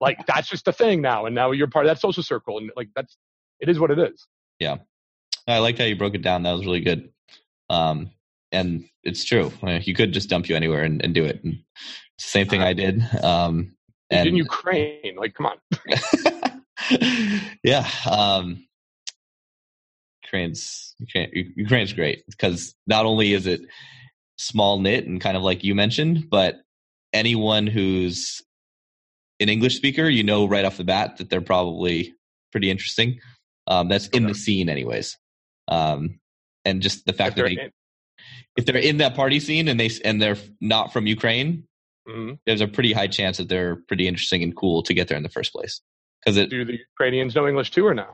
Like 0.00 0.24
that's 0.26 0.48
just 0.48 0.66
a 0.68 0.72
thing 0.72 1.02
now, 1.02 1.26
and 1.26 1.34
now 1.34 1.50
you're 1.50 1.66
part 1.66 1.84
of 1.84 1.90
that 1.90 2.00
social 2.00 2.22
circle, 2.22 2.56
and 2.56 2.70
like 2.76 2.88
that's 2.96 3.16
it 3.60 3.68
is 3.68 3.78
what 3.78 3.90
it 3.90 3.98
is. 3.98 4.26
Yeah, 4.58 4.76
I 5.46 5.58
liked 5.58 5.78
how 5.78 5.84
you 5.84 5.96
broke 5.96 6.14
it 6.14 6.22
down. 6.22 6.44
That 6.44 6.52
was 6.52 6.64
really 6.64 6.80
good. 6.80 7.10
Um, 7.68 8.10
and 8.52 8.88
it's 9.02 9.24
true. 9.24 9.52
You 9.62 9.94
could 9.94 10.12
just 10.12 10.30
dump 10.30 10.48
you 10.48 10.56
anywhere 10.56 10.84
and, 10.84 11.02
and 11.04 11.14
do 11.14 11.24
it. 11.24 11.42
And 11.44 11.58
same 12.18 12.48
thing 12.48 12.62
I 12.62 12.72
did. 12.72 13.02
Um, 13.22 13.74
and, 14.10 14.28
in 14.28 14.36
Ukraine, 14.36 15.16
like 15.16 15.34
come 15.34 15.46
on. 15.46 16.64
yeah. 17.62 17.88
Um, 18.08 18.64
Ukraine's 20.24 20.94
Ukraine's 21.56 21.92
great 21.92 22.24
because 22.28 22.74
not 22.86 23.06
only 23.06 23.32
is 23.32 23.46
it 23.46 23.60
small 24.36 24.78
knit 24.78 25.06
and 25.06 25.20
kind 25.20 25.36
of 25.36 25.42
like 25.42 25.64
you 25.64 25.74
mentioned, 25.74 26.28
but 26.30 26.56
anyone 27.12 27.66
who's 27.66 28.42
an 29.40 29.48
English 29.48 29.76
speaker, 29.76 30.08
you 30.08 30.22
know 30.22 30.46
right 30.46 30.64
off 30.64 30.76
the 30.76 30.84
bat 30.84 31.16
that 31.18 31.30
they're 31.30 31.40
probably 31.40 32.14
pretty 32.52 32.70
interesting. 32.70 33.20
Um, 33.66 33.88
that's 33.88 34.08
in 34.08 34.26
the 34.26 34.34
scene, 34.34 34.68
anyways. 34.68 35.16
Um, 35.68 36.20
and 36.64 36.80
just 36.82 37.04
the 37.04 37.12
fact 37.12 37.36
that 37.36 37.44
they, 37.44 37.52
in. 37.52 37.70
if 38.56 38.64
they're 38.64 38.76
in 38.76 38.98
that 38.98 39.14
party 39.14 39.40
scene 39.40 39.68
and 39.68 39.78
they 39.78 39.90
and 40.04 40.20
they're 40.20 40.38
not 40.60 40.92
from 40.92 41.06
Ukraine, 41.06 41.67
mm-hmm. 42.08 42.34
there's 42.46 42.60
a 42.60 42.68
pretty 42.68 42.92
high 42.92 43.06
chance 43.06 43.36
that 43.38 43.48
they're 43.48 43.76
pretty 43.76 44.08
interesting 44.08 44.42
and 44.42 44.56
cool 44.56 44.82
to 44.84 44.94
get 44.94 45.08
there 45.08 45.16
in 45.16 45.22
the 45.22 45.28
first 45.28 45.52
place. 45.52 45.80
Because 46.24 46.48
do 46.48 46.64
the 46.64 46.78
Ukrainians 46.78 47.34
know 47.34 47.46
English 47.46 47.70
too 47.70 47.86
or 47.86 47.94
no? 47.94 48.06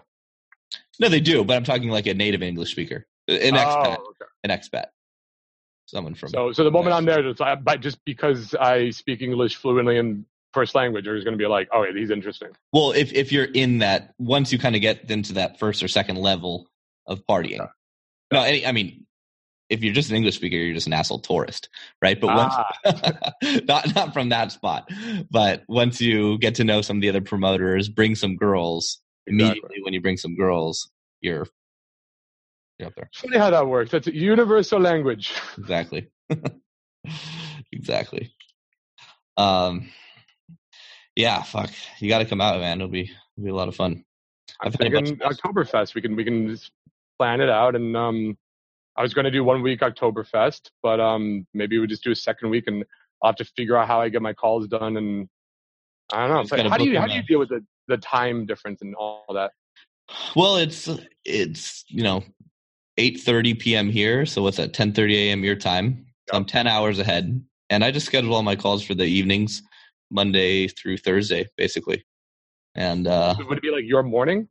No, 1.00 1.08
they 1.08 1.20
do, 1.20 1.44
but 1.44 1.56
I'm 1.56 1.64
talking 1.64 1.88
like 1.88 2.06
a 2.06 2.14
native 2.14 2.42
English 2.42 2.70
speaker, 2.70 3.06
an 3.28 3.54
expat, 3.54 3.96
oh, 3.98 4.10
okay. 4.10 4.30
an 4.44 4.50
expat, 4.50 4.86
someone 5.86 6.14
from. 6.14 6.28
So, 6.30 6.52
so 6.52 6.64
the 6.64 6.70
moment 6.70 6.94
I'm 6.94 7.04
there, 7.04 7.22
but 7.56 7.80
just 7.80 8.04
because 8.04 8.54
I 8.54 8.90
speak 8.90 9.22
English 9.22 9.56
fluently 9.56 9.96
in 9.96 10.26
first 10.52 10.74
language, 10.74 11.04
there's 11.04 11.24
going 11.24 11.36
to 11.36 11.42
be 11.42 11.48
like, 11.48 11.68
oh, 11.72 11.84
he's 11.92 12.10
interesting. 12.10 12.50
Well, 12.72 12.92
if 12.92 13.12
if 13.12 13.32
you're 13.32 13.44
in 13.44 13.78
that, 13.78 14.14
once 14.18 14.52
you 14.52 14.58
kind 14.58 14.76
of 14.76 14.82
get 14.82 15.10
into 15.10 15.34
that 15.34 15.58
first 15.58 15.82
or 15.82 15.88
second 15.88 16.16
level 16.16 16.68
of 17.06 17.26
partying, 17.26 17.58
yeah. 17.58 17.66
no, 18.32 18.42
any, 18.42 18.64
I 18.66 18.72
mean, 18.72 19.06
if 19.70 19.82
you're 19.82 19.94
just 19.94 20.10
an 20.10 20.16
English 20.16 20.36
speaker, 20.36 20.56
you're 20.56 20.74
just 20.74 20.86
an 20.86 20.92
asshole 20.92 21.20
tourist, 21.20 21.68
right? 22.02 22.20
But 22.20 22.28
once, 22.28 22.54
ah. 22.56 23.32
not 23.64 23.94
not 23.94 24.12
from 24.12 24.28
that 24.28 24.52
spot, 24.52 24.90
but 25.30 25.62
once 25.68 26.00
you 26.00 26.38
get 26.38 26.56
to 26.56 26.64
know 26.64 26.82
some 26.82 26.98
of 26.98 27.00
the 27.00 27.08
other 27.08 27.22
promoters, 27.22 27.88
bring 27.88 28.14
some 28.14 28.36
girls, 28.36 29.00
Exactly. 29.26 29.46
Immediately, 29.46 29.82
when 29.82 29.94
you 29.94 30.00
bring 30.00 30.16
some 30.16 30.36
girls, 30.36 30.90
you're, 31.20 31.46
you're 32.78 32.88
up 32.88 32.94
there. 32.96 33.08
Funny 33.14 33.38
how 33.38 33.50
that 33.50 33.66
works. 33.66 33.90
That's 33.90 34.06
a 34.06 34.14
universal 34.14 34.80
language. 34.80 35.32
Exactly. 35.56 36.08
exactly. 37.72 38.34
Um, 39.36 39.88
yeah, 41.16 41.42
fuck. 41.42 41.70
You 42.00 42.08
got 42.08 42.18
to 42.18 42.26
come 42.26 42.40
out, 42.40 42.60
man. 42.60 42.78
It'll 42.78 42.88
be 42.88 43.10
it'll 43.36 43.44
be 43.44 43.50
a 43.50 43.54
lot 43.54 43.68
of 43.68 43.76
fun. 43.76 44.04
I'm 44.60 44.72
thinking 44.72 45.16
Oktoberfest. 45.18 45.94
We 45.94 46.02
can 46.02 46.16
we 46.16 46.24
can 46.24 46.48
just 46.48 46.70
plan 47.18 47.40
it 47.40 47.48
out, 47.48 47.74
and 47.74 47.96
um, 47.96 48.36
I 48.96 49.02
was 49.02 49.12
going 49.12 49.24
to 49.24 49.30
do 49.30 49.42
one 49.42 49.62
week 49.62 49.80
Oktoberfest, 49.80 50.70
but 50.82 51.00
um, 51.00 51.46
maybe 51.52 51.78
we 51.78 51.86
just 51.86 52.04
do 52.04 52.12
a 52.12 52.16
second 52.16 52.50
week, 52.50 52.64
and 52.66 52.84
I'll 53.22 53.30
have 53.30 53.36
to 53.36 53.44
figure 53.44 53.76
out 53.76 53.88
how 53.88 54.00
I 54.00 54.08
get 54.08 54.22
my 54.22 54.32
calls 54.32 54.68
done, 54.68 54.96
and 54.96 55.28
I 56.12 56.28
don't 56.28 56.50
know. 56.50 56.68
how 56.68 56.76
do 56.76 56.84
you 56.84 56.98
how 56.98 57.06
do 57.06 57.14
you 57.14 57.22
deal 57.22 57.38
with 57.38 57.48
the 57.48 57.64
the 57.88 57.96
time 57.98 58.46
difference 58.46 58.82
and 58.82 58.94
all 58.94 59.24
that? 59.34 59.52
Well, 60.36 60.56
it's 60.56 60.88
it's 61.24 61.84
you 61.88 62.02
know 62.02 62.22
eight 62.98 63.20
thirty 63.20 63.54
p.m. 63.54 63.90
here, 63.90 64.26
so 64.26 64.42
what's 64.42 64.58
that? 64.58 64.72
Ten 64.72 64.92
thirty 64.92 65.28
a.m. 65.28 65.42
your 65.42 65.56
time. 65.56 66.06
So 66.28 66.36
I'm 66.36 66.44
ten 66.44 66.66
hours 66.66 66.98
ahead, 66.98 67.42
and 67.70 67.84
I 67.84 67.90
just 67.90 68.06
schedule 68.06 68.34
all 68.34 68.42
my 68.42 68.56
calls 68.56 68.84
for 68.84 68.94
the 68.94 69.04
evenings, 69.04 69.62
Monday 70.10 70.68
through 70.68 70.98
Thursday, 70.98 71.48
basically. 71.56 72.04
And 72.76 73.06
uh, 73.06 73.34
would 73.38 73.58
it 73.58 73.62
be 73.62 73.70
like 73.70 73.84
your 73.84 74.02
morning? 74.02 74.48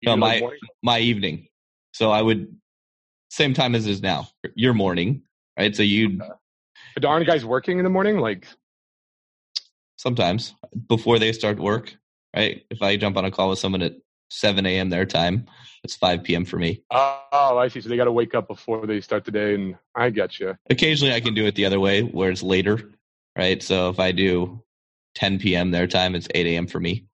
You 0.00 0.10
no, 0.10 0.16
my 0.16 0.26
like 0.32 0.40
morning? 0.40 0.60
my 0.82 0.98
evening. 1.00 1.48
So 1.92 2.10
I 2.10 2.22
would 2.22 2.54
same 3.28 3.54
time 3.54 3.74
as 3.74 3.86
is 3.86 4.02
now. 4.02 4.28
Your 4.54 4.74
morning, 4.74 5.22
right? 5.58 5.74
So 5.74 5.82
you. 5.82 6.20
But 6.94 7.04
aren't 7.04 7.26
guys 7.26 7.44
working 7.44 7.78
in 7.78 7.84
the 7.84 7.90
morning? 7.90 8.18
Like 8.18 8.46
sometimes 9.96 10.54
before 10.88 11.18
they 11.18 11.32
start 11.32 11.58
work 11.58 11.96
right? 12.34 12.64
If 12.70 12.82
I 12.82 12.96
jump 12.96 13.16
on 13.16 13.24
a 13.24 13.30
call 13.30 13.50
with 13.50 13.58
someone 13.58 13.82
at 13.82 13.94
7 14.30 14.64
a.m. 14.66 14.90
their 14.90 15.06
time, 15.06 15.46
it's 15.82 15.96
5 15.96 16.22
p.m. 16.22 16.44
for 16.44 16.58
me. 16.58 16.82
Oh, 16.90 17.58
I 17.58 17.68
see. 17.68 17.80
So 17.80 17.88
they 17.88 17.96
got 17.96 18.04
to 18.04 18.12
wake 18.12 18.34
up 18.34 18.48
before 18.48 18.86
they 18.86 19.00
start 19.00 19.24
the 19.24 19.30
day, 19.30 19.54
and 19.54 19.76
I 19.94 20.10
get 20.10 20.38
you. 20.38 20.56
Occasionally, 20.70 21.14
I 21.14 21.20
can 21.20 21.34
do 21.34 21.46
it 21.46 21.54
the 21.54 21.64
other 21.64 21.80
way, 21.80 22.02
where 22.02 22.30
it's 22.30 22.42
later, 22.42 22.92
right? 23.36 23.62
So 23.62 23.88
if 23.88 23.98
I 23.98 24.12
do 24.12 24.62
10 25.14 25.38
p.m. 25.38 25.70
their 25.70 25.86
time, 25.86 26.14
it's 26.14 26.28
8 26.34 26.46
a.m. 26.46 26.66
for 26.66 26.80
me. 26.80 27.06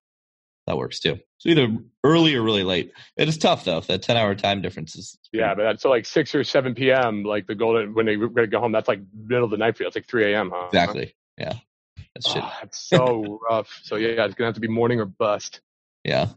That 0.67 0.77
works 0.77 0.99
too. 0.99 1.19
So 1.37 1.49
either 1.49 1.67
early 2.03 2.35
or 2.35 2.41
really 2.41 2.63
late. 2.63 2.91
It 3.17 3.27
is 3.27 3.37
tough 3.37 3.65
though. 3.65 3.81
That 3.81 4.01
10 4.01 4.17
hour 4.17 4.33
time 4.33 4.61
difference 4.61 4.95
is. 4.95 5.17
Yeah, 5.31 5.53
but 5.53 5.63
that's 5.63 5.83
so 5.83 5.89
like 5.89 6.05
6 6.05 6.33
or 6.33 6.43
7 6.43 6.73
p.m. 6.73 7.23
Like 7.23 7.45
the 7.45 7.53
golden 7.55 7.93
when 7.93 8.07
they 8.07 8.15
ready 8.15 8.47
to 8.47 8.51
go 8.51 8.59
home. 8.59 8.71
That's 8.71 8.87
like 8.87 9.01
middle 9.13 9.45
of 9.45 9.51
the 9.51 9.57
night 9.57 9.77
for 9.77 9.83
you. 9.83 9.87
It's 9.87 9.95
like 9.95 10.07
3 10.07 10.33
a.m. 10.33 10.51
Huh? 10.53 10.67
Exactly. 10.67 11.15
Yeah. 11.37 11.53
That's 12.15 12.27
shit. 12.27 12.41
Ah, 12.43 12.57
oh, 12.57 12.63
it's 12.63 12.79
so 12.79 13.39
rough. 13.49 13.79
So 13.83 13.97
yeah, 13.97 14.25
it's 14.25 14.33
gonna 14.33 14.47
have 14.47 14.55
to 14.55 14.61
be 14.61 14.67
morning 14.67 14.99
or 14.99 15.05
bust. 15.05 15.61
Yeah. 16.03 16.29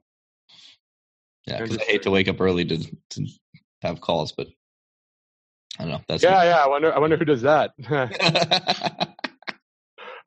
Yeah, 1.46 1.62
because 1.62 1.78
I 1.78 1.84
hate 1.84 2.02
to 2.02 2.10
wake 2.10 2.28
up 2.28 2.40
early 2.40 2.66
to 2.66 2.76
to 3.10 3.26
have 3.80 4.02
calls, 4.02 4.32
but 4.32 4.48
I 5.78 5.84
don't 5.84 5.92
know. 5.92 6.00
That's 6.06 6.22
yeah, 6.22 6.40
me. 6.40 6.48
yeah. 6.48 6.64
I 6.64 6.68
wonder. 6.68 6.94
I 6.94 6.98
wonder 6.98 7.16
who 7.16 7.24
does 7.24 7.42
that. 7.42 7.70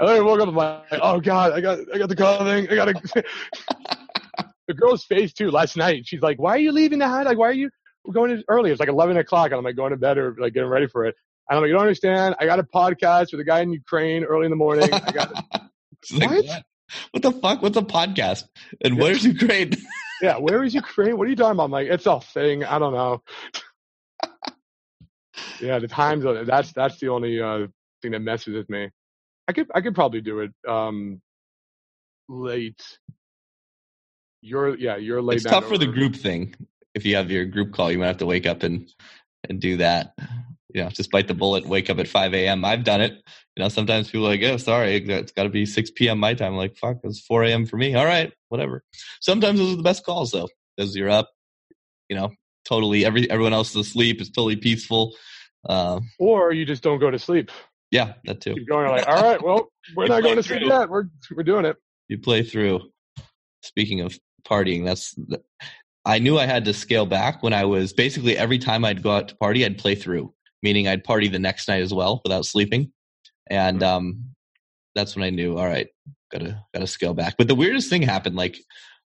I 0.10 0.20
woke 0.20 0.39
up 0.39 0.47
and 0.47 0.58
like, 0.58 0.84
oh 0.93 1.20
god, 1.20 1.54
I 1.54 1.62
got, 1.62 1.80
I 1.93 1.97
got 1.97 2.10
the 2.10 2.16
call 2.16 2.39
thing. 2.39 2.68
I 2.70 2.76
got 2.76 2.86
to. 2.86 3.24
the 4.68 4.74
girl's 4.74 5.04
face 5.06 5.34
too 5.34 5.52
last 5.52 5.78
night. 5.78 6.08
She's 6.08 6.22
like, 6.22 6.39
"Why 6.39 6.52
are 6.52 6.60
you 6.60 6.72
leaving 6.72 6.99
the 6.99 7.08
house? 7.08 7.26
Like, 7.26 7.38
why 7.38 7.49
are 7.49 7.54
you 7.54 7.70
going 8.12 8.43
early? 8.47 8.72
It's 8.72 8.80
like 8.80 8.89
eleven 8.89 9.18
o'clock, 9.18 9.52
and 9.52 9.56
I'm 9.56 9.64
like 9.64 9.76
going 9.76 9.91
to 9.91 9.97
bed 9.97 10.18
or 10.18 10.36
like 10.39 10.54
getting 10.54 10.70
ready 10.70 10.88
for 10.88 11.06
it. 11.06 11.16
And 11.49 11.58
I'm 11.58 11.64
like, 11.64 11.70
you 11.70 11.74
don't 11.74 11.82
understand. 11.82 12.36
I 12.39 12.45
got 12.45 12.60
a 12.60 12.64
podcast 12.64 13.32
with 13.32 13.41
a 13.41 13.43
guy 13.43 13.62
in 13.62 13.72
Ukraine 13.72 14.24
early 14.24 14.45
in 14.45 14.52
the 14.52 14.56
morning. 14.56 14.91
I 14.91 15.12
got 15.12 15.34
like, 16.14 16.30
what? 16.30 16.45
what? 16.45 16.64
what? 17.12 17.24
the 17.24 17.32
fuck? 17.34 17.62
What's 17.62 17.78
a 17.78 17.82
podcast? 17.82 18.45
And 18.84 18.95
yeah. 18.95 19.04
where's 19.04 19.24
Ukraine? 19.26 19.74
yeah, 20.22 20.38
where 20.38 20.64
is 20.64 20.74
Ukraine? 20.74 21.18
What 21.18 21.28
are 21.28 21.30
you 21.30 21.36
talking 21.36 21.52
about? 21.52 21.66
I'm 21.66 21.72
like, 21.72 21.88
it's 21.88 22.06
a 22.06 22.20
thing. 22.20 22.64
I 22.64 22.80
don't 22.80 22.93
know. 22.93 23.22
yeah, 25.60 25.80
the 25.80 25.88
times. 25.88 26.24
That's 26.47 26.72
that's 26.74 26.99
the 26.99 27.10
only 27.10 27.41
uh, 27.41 27.68
thing 28.02 28.12
that 28.12 28.22
messes 28.22 28.56
with 28.56 28.70
me. 28.70 28.89
I 29.48 29.54
could 29.54 29.68
I 29.74 29.82
could 29.82 29.96
probably 29.96 30.22
do 30.22 30.39
it. 30.39 30.52
Um, 30.68 31.22
late. 32.30 32.82
You're 34.42 34.76
yeah, 34.78 34.98
you're 34.98 35.22
late. 35.22 35.38
It's 35.38 35.46
tough 35.46 35.68
for 35.68 35.78
the 35.78 35.88
group 35.88 36.16
thing. 36.16 36.56
If 36.94 37.06
you 37.06 37.16
have 37.16 37.32
your 37.32 37.46
group 37.46 37.74
call, 37.74 37.92
you 37.92 38.00
might 38.00 38.08
have 38.08 38.18
to 38.18 38.26
wake 38.26 38.46
up 38.46 38.64
and 38.64 38.89
and 39.50 39.60
do 39.60 39.78
that. 39.78 40.14
You 40.74 40.84
know, 40.84 40.89
just 40.89 41.12
bite 41.12 41.28
the 41.28 41.34
bullet, 41.34 41.68
wake 41.68 41.89
up 41.89 42.00
at 42.00 42.08
5 42.08 42.34
a.m. 42.34 42.64
I've 42.64 42.86
done 42.86 43.02
it. 43.02 43.14
You 43.56 43.64
know, 43.64 43.70
sometimes 43.70 44.10
people 44.10 44.26
are 44.28 44.30
like, 44.30 44.44
oh, 44.44 44.56
sorry, 44.56 44.96
it's 44.96 45.32
got 45.34 45.44
to 45.44 45.50
be 45.50 45.66
6 45.66 45.92
p.m. 45.92 46.18
my 46.18 46.34
time. 46.34 46.54
I'm 46.54 46.58
like, 46.58 46.78
fuck, 46.78 46.98
it's 47.04 47.20
4 47.20 47.44
a.m. 47.44 47.66
for 47.66 47.76
me. 47.76 47.94
All 47.94 48.06
right, 48.06 48.32
whatever. 48.48 48.84
Sometimes 49.20 49.60
those 49.60 49.74
are 49.74 49.78
the 49.78 49.84
best 49.84 50.06
calls, 50.06 50.32
though, 50.32 50.48
because 50.78 50.96
you're 50.96 51.10
up, 51.10 51.30
you 52.08 52.16
know, 52.16 52.32
totally, 52.64 53.06
every 53.06 53.30
everyone 53.30 53.54
else 53.54 53.72
is 53.72 53.88
asleep. 53.88 54.22
It's 54.22 54.32
totally 54.32 54.56
peaceful. 54.56 55.14
Uh, 55.68 56.00
or 56.20 56.54
you 56.54 56.66
just 56.66 56.84
don't 56.84 57.00
go 57.00 57.12
to 57.12 57.20
sleep. 57.20 57.52
Yeah, 57.92 58.14
that 58.24 58.39
too. 58.39 58.56
Keep 58.56 58.70
going 58.70 58.89
like, 58.89 59.08
all 59.08 59.22
right, 59.22 59.44
well, 59.44 59.70
we're 59.96 60.08
not 60.08 60.24
going 60.24 60.38
to 60.38 60.44
see 60.44 60.68
that. 60.70 60.89
We're 60.89 61.06
we're 61.36 61.44
doing 61.44 61.66
it. 61.66 61.76
You 62.08 62.18
play 62.18 62.42
through. 62.44 62.82
Speaking 63.64 64.02
of 64.02 64.18
partying, 64.44 64.86
that's 64.86 65.16
I 66.06 66.20
knew 66.20 66.39
I 66.39 66.46
had 66.46 66.66
to 66.66 66.74
scale 66.74 67.06
back 67.06 67.44
when 67.44 67.54
I 67.54 67.66
was 67.66 67.94
basically 67.94 68.38
every 68.38 68.58
time 68.58 68.84
I'd 68.86 69.04
go 69.04 69.12
out 69.12 69.28
to 69.28 69.36
party, 69.36 69.66
I'd 69.66 69.78
play 69.78 69.96
through, 69.96 70.34
meaning 70.64 70.88
I'd 70.88 71.04
party 71.04 71.28
the 71.28 71.38
next 71.38 71.68
night 71.68 71.82
as 71.82 71.94
well 71.94 72.22
without 72.24 72.46
sleeping. 72.46 72.92
And 73.50 73.84
um, 73.84 74.34
that's 74.96 75.16
when 75.16 75.24
I 75.24 75.30
knew, 75.30 75.58
all 75.58 75.68
right, 75.68 75.88
gotta 76.32 76.64
gotta 76.74 76.88
scale 76.88 77.14
back. 77.14 77.36
But 77.38 77.50
the 77.50 77.56
weirdest 77.56 77.89
thing 77.89 78.02
happened, 78.02 78.36
like 78.36 78.58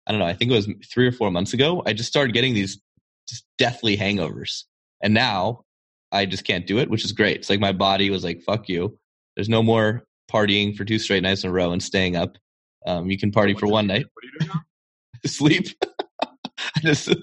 I 0.07 0.11
don't 0.11 0.19
know, 0.19 0.25
I 0.25 0.33
think 0.33 0.51
it 0.51 0.55
was 0.55 0.69
three 0.91 1.05
or 1.05 1.11
four 1.11 1.29
months 1.29 1.53
ago. 1.53 1.83
I 1.85 1.93
just 1.93 2.09
started 2.09 2.33
getting 2.33 2.53
these 2.53 2.81
just 3.27 3.45
deathly 3.57 3.97
hangovers, 3.97 4.63
and 5.03 5.13
now 5.13 5.65
I 6.11 6.25
just 6.25 6.43
can't 6.43 6.65
do 6.65 6.79
it, 6.79 6.89
which 6.89 7.05
is 7.05 7.11
great. 7.11 7.37
It's 7.37 7.49
like 7.49 7.59
my 7.59 7.71
body 7.71 8.09
was 8.09 8.23
like, 8.23 8.41
"Fuck 8.41 8.69
you." 8.69 8.97
There's 9.35 9.49
no 9.49 9.63
more 9.63 10.03
partying 10.31 10.75
for 10.75 10.85
two 10.85 10.99
straight 10.99 11.23
nights 11.23 11.43
in 11.43 11.49
a 11.49 11.53
row 11.53 11.71
and 11.71 11.81
staying 11.81 12.15
up. 12.15 12.37
Um, 12.85 13.09
you 13.09 13.17
can 13.17 13.31
party 13.31 13.53
for 13.53 13.67
one 13.67 13.87
night. 13.87 14.05
What 14.13 14.23
are 14.23 14.27
you 14.27 14.39
doing 14.39 14.51
now? 14.53 14.61
Sleep. 15.25 15.67
just, 16.81 17.13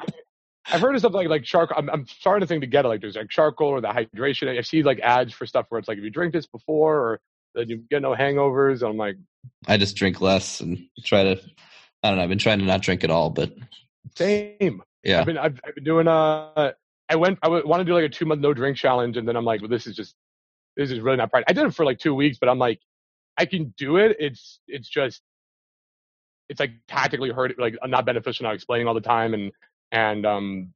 I've 0.67 0.81
heard 0.81 0.95
of 0.95 1.01
stuff 1.01 1.15
like 1.15 1.29
like 1.29 1.45
charcoal. 1.45 1.79
I'm, 1.79 1.91
I'm 1.91 2.07
starting 2.07 2.41
to 2.41 2.47
think 2.47 2.61
together 2.61 2.89
like 2.89 3.01
there's 3.01 3.17
like 3.17 3.31
charcoal 3.31 3.69
or 3.69 3.81
the 3.81 3.89
hydration. 3.89 4.57
I 4.57 4.61
see 4.63 4.83
like 4.83 5.01
ads 5.01 5.33
for 5.33 5.47
stuff 5.47 5.67
where 5.69 5.79
it's 5.79 5.89
like 5.89 5.99
if 5.99 6.05
you 6.05 6.11
drink 6.11 6.33
this 6.33 6.47
before 6.47 6.97
or 6.97 7.21
then 7.55 7.69
you 7.69 7.79
get 7.91 8.03
no 8.03 8.15
hangovers. 8.15 8.89
I'm 8.89 8.97
like, 8.97 9.17
I 9.67 9.77
just 9.77 9.97
drink 9.97 10.21
less 10.21 10.61
and 10.61 10.87
try 11.05 11.25
to. 11.25 11.41
I 12.03 12.11
don't 12.11 12.19
know. 12.19 12.23
I've 12.23 12.29
been 12.29 12.39
trying 12.39 12.59
to 12.61 12.65
not 12.65 12.83
drink 12.83 13.03
at 13.03 13.11
all, 13.11 13.31
but 13.31 13.53
same. 14.17 14.83
Yeah, 15.03 15.21
I've 15.21 15.27
been 15.27 15.39
I've, 15.39 15.61
I've 15.65 15.75
been 15.75 15.85
doing. 15.85 16.09
Uh, 16.09 16.73
I 17.09 17.17
went. 17.17 17.39
I 17.43 17.49
want 17.49 17.81
to 17.81 17.85
do 17.85 17.95
like 17.95 18.05
a 18.05 18.09
two 18.09 18.25
month 18.25 18.41
no 18.41 18.53
drink 18.53 18.77
challenge, 18.77 19.17
and 19.17 19.27
then 19.29 19.37
I'm 19.37 19.45
like, 19.45 19.61
well, 19.61 19.71
this 19.71 19.87
is 19.87 19.95
just 19.95 20.15
this 20.77 20.91
is 20.91 21.01
really 21.01 21.17
not 21.17 21.31
practical. 21.31 21.53
I 21.53 21.63
did 21.63 21.69
it 21.69 21.75
for 21.75 21.85
like 21.85 21.99
two 21.99 22.15
weeks, 22.15 22.39
but 22.39 22.49
I'm 22.49 22.59
like, 22.59 22.81
I 23.39 23.47
can 23.47 23.75
do 23.79 23.97
it. 23.97 24.17
It's 24.19 24.61
it's 24.67 24.89
just 24.89 25.23
it's 26.49 26.61
like 26.61 26.73
tactically 26.89 27.31
hurt, 27.31 27.59
like 27.59 27.77
I'm 27.83 27.91
not 27.91 28.07
beneficial, 28.07 28.45
not 28.45 28.55
explaining 28.55 28.87
all 28.87 28.95
the 28.95 29.01
time, 29.01 29.35
and 29.35 29.53
and 29.93 30.27
um, 30.27 30.73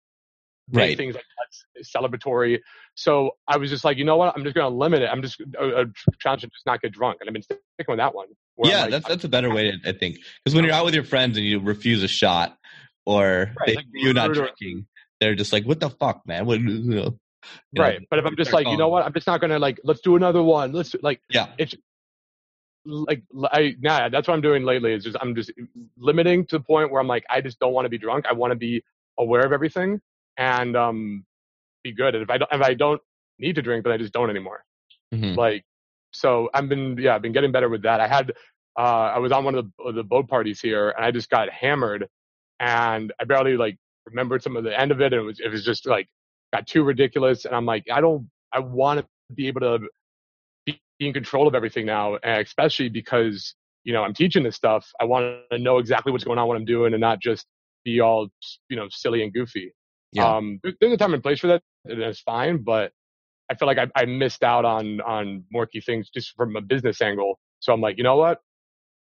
right. 0.72 0.96
things 0.96 1.14
like 1.14 1.24
that's 1.38 1.94
celebratory. 1.94 2.60
So 2.94 3.32
I 3.46 3.56
was 3.56 3.70
just 3.70 3.84
like, 3.84 3.96
you 3.96 4.04
know 4.04 4.16
what? 4.16 4.34
I'm 4.36 4.44
just 4.44 4.54
going 4.54 4.70
to 4.70 4.76
limit 4.76 5.02
it. 5.02 5.08
I'm 5.10 5.22
just 5.22 5.40
a, 5.58 5.82
a 5.82 5.86
challenge 6.18 6.42
to 6.42 6.48
just 6.48 6.66
not 6.66 6.80
get 6.82 6.92
drunk, 6.92 7.18
and 7.20 7.28
I've 7.28 7.32
been 7.32 7.42
sticking 7.42 7.60
with 7.88 7.98
that 7.98 8.14
one. 8.14 8.26
Yeah, 8.62 8.82
like, 8.82 8.90
that's 8.90 9.08
that's 9.08 9.24
a 9.24 9.28
better 9.28 9.52
way, 9.52 9.70
to, 9.70 9.88
I 9.88 9.92
think, 9.92 10.18
because 10.44 10.54
when 10.54 10.64
you're 10.64 10.74
out 10.74 10.84
with 10.84 10.94
your 10.94 11.04
friends 11.04 11.38
and 11.38 11.46
you 11.46 11.60
refuse 11.60 12.02
a 12.02 12.08
shot, 12.08 12.58
or 13.06 13.52
right, 13.60 13.76
like, 13.76 13.86
you're 13.94 14.12
not 14.12 14.34
drinking, 14.34 14.86
they're 15.20 15.34
just 15.34 15.52
like, 15.52 15.64
"What 15.64 15.80
the 15.80 15.90
fuck, 15.90 16.22
man?" 16.26 16.46
What, 16.46 16.60
you 16.60 16.68
know, 16.68 17.18
right. 17.76 18.00
But 18.10 18.18
if 18.18 18.24
I'm 18.24 18.36
just 18.36 18.52
like, 18.52 18.66
you 18.66 18.76
know 18.76 18.88
what? 18.88 19.04
I'm 19.04 19.12
just 19.12 19.26
not 19.26 19.40
going 19.40 19.50
to 19.50 19.58
like, 19.58 19.78
let's 19.84 20.00
do 20.00 20.16
another 20.16 20.42
one. 20.42 20.72
Let's 20.72 20.94
like, 21.02 21.20
yeah. 21.30 21.48
It's 21.58 21.74
like 22.86 23.22
I 23.52 23.74
nah, 23.80 24.08
that's 24.08 24.26
what 24.28 24.34
I'm 24.34 24.40
doing 24.40 24.64
lately. 24.64 24.92
Is 24.92 25.04
just 25.04 25.16
I'm 25.20 25.34
just 25.34 25.52
limiting 25.98 26.46
to 26.46 26.58
the 26.58 26.64
point 26.64 26.90
where 26.90 27.00
I'm 27.00 27.08
like, 27.08 27.24
I 27.30 27.40
just 27.40 27.58
don't 27.58 27.72
want 27.72 27.84
to 27.84 27.90
be 27.90 27.98
drunk. 27.98 28.24
I 28.28 28.32
want 28.32 28.52
to 28.52 28.56
be 28.56 28.82
aware 29.18 29.44
of 29.44 29.52
everything 29.52 30.00
and 30.36 30.76
um 30.76 31.24
be 31.84 31.92
good. 31.92 32.14
And 32.14 32.22
if 32.22 32.30
I 32.30 32.38
don't 32.38 32.52
if 32.52 32.62
I 32.62 32.74
don't 32.74 33.00
need 33.38 33.54
to 33.56 33.62
drink, 33.62 33.84
then 33.84 33.92
I 33.92 33.98
just 33.98 34.12
don't 34.12 34.30
anymore. 34.30 34.64
Mm-hmm. 35.14 35.38
Like 35.38 35.64
so 36.12 36.48
I've 36.54 36.68
been 36.68 36.96
yeah, 36.98 37.14
I've 37.14 37.22
been 37.22 37.32
getting 37.32 37.52
better 37.52 37.68
with 37.68 37.82
that. 37.82 38.00
I 38.00 38.08
had 38.08 38.32
uh 38.78 39.12
I 39.14 39.18
was 39.18 39.32
on 39.32 39.44
one 39.44 39.54
of 39.54 39.66
the 39.78 39.92
the 39.92 40.04
boat 40.04 40.28
parties 40.28 40.60
here 40.60 40.90
and 40.90 41.04
I 41.04 41.10
just 41.10 41.28
got 41.28 41.50
hammered 41.50 42.08
and 42.58 43.12
I 43.20 43.24
barely 43.24 43.56
like 43.56 43.76
remembered 44.06 44.42
some 44.42 44.56
of 44.56 44.64
the 44.64 44.78
end 44.78 44.90
of 44.90 45.00
it 45.00 45.12
and 45.12 45.22
it 45.22 45.24
was 45.24 45.40
it 45.40 45.48
was 45.48 45.64
just 45.64 45.86
like 45.86 46.08
got 46.52 46.66
too 46.66 46.82
ridiculous 46.82 47.44
and 47.44 47.54
I'm 47.54 47.66
like 47.66 47.84
I 47.92 48.00
don't 48.00 48.28
I 48.52 48.60
want 48.60 49.00
to 49.00 49.06
be 49.34 49.48
able 49.48 49.60
to 49.60 49.80
be 50.66 50.80
in 51.00 51.12
control 51.12 51.46
of 51.46 51.54
everything 51.54 51.86
now, 51.86 52.18
especially 52.24 52.88
because 52.88 53.54
you 53.84 53.92
know 53.92 54.02
I'm 54.02 54.14
teaching 54.14 54.42
this 54.42 54.56
stuff. 54.56 54.86
I 55.00 55.04
want 55.04 55.38
to 55.50 55.58
know 55.58 55.78
exactly 55.78 56.12
what's 56.12 56.24
going 56.24 56.38
on, 56.38 56.48
what 56.48 56.56
I'm 56.56 56.64
doing, 56.64 56.92
and 56.94 57.00
not 57.00 57.20
just 57.20 57.46
be 57.84 58.00
all 58.00 58.28
you 58.68 58.76
know 58.76 58.88
silly 58.90 59.22
and 59.22 59.32
goofy. 59.32 59.72
Yeah. 60.12 60.36
Um, 60.36 60.60
there's 60.62 60.92
a 60.92 60.96
time 60.96 61.14
and 61.14 61.22
place 61.22 61.40
for 61.40 61.46
that, 61.48 61.62
and 61.84 62.00
it's 62.00 62.20
fine. 62.20 62.58
But 62.58 62.92
I 63.50 63.54
feel 63.54 63.66
like 63.66 63.78
I, 63.78 63.88
I 63.94 64.04
missed 64.04 64.42
out 64.42 64.64
on 64.64 65.00
on 65.02 65.44
more 65.50 65.66
key 65.66 65.80
things 65.80 66.10
just 66.10 66.34
from 66.36 66.56
a 66.56 66.60
business 66.60 67.00
angle. 67.00 67.38
So 67.60 67.72
I'm 67.72 67.80
like, 67.80 67.96
you 67.98 68.04
know 68.04 68.16
what? 68.16 68.40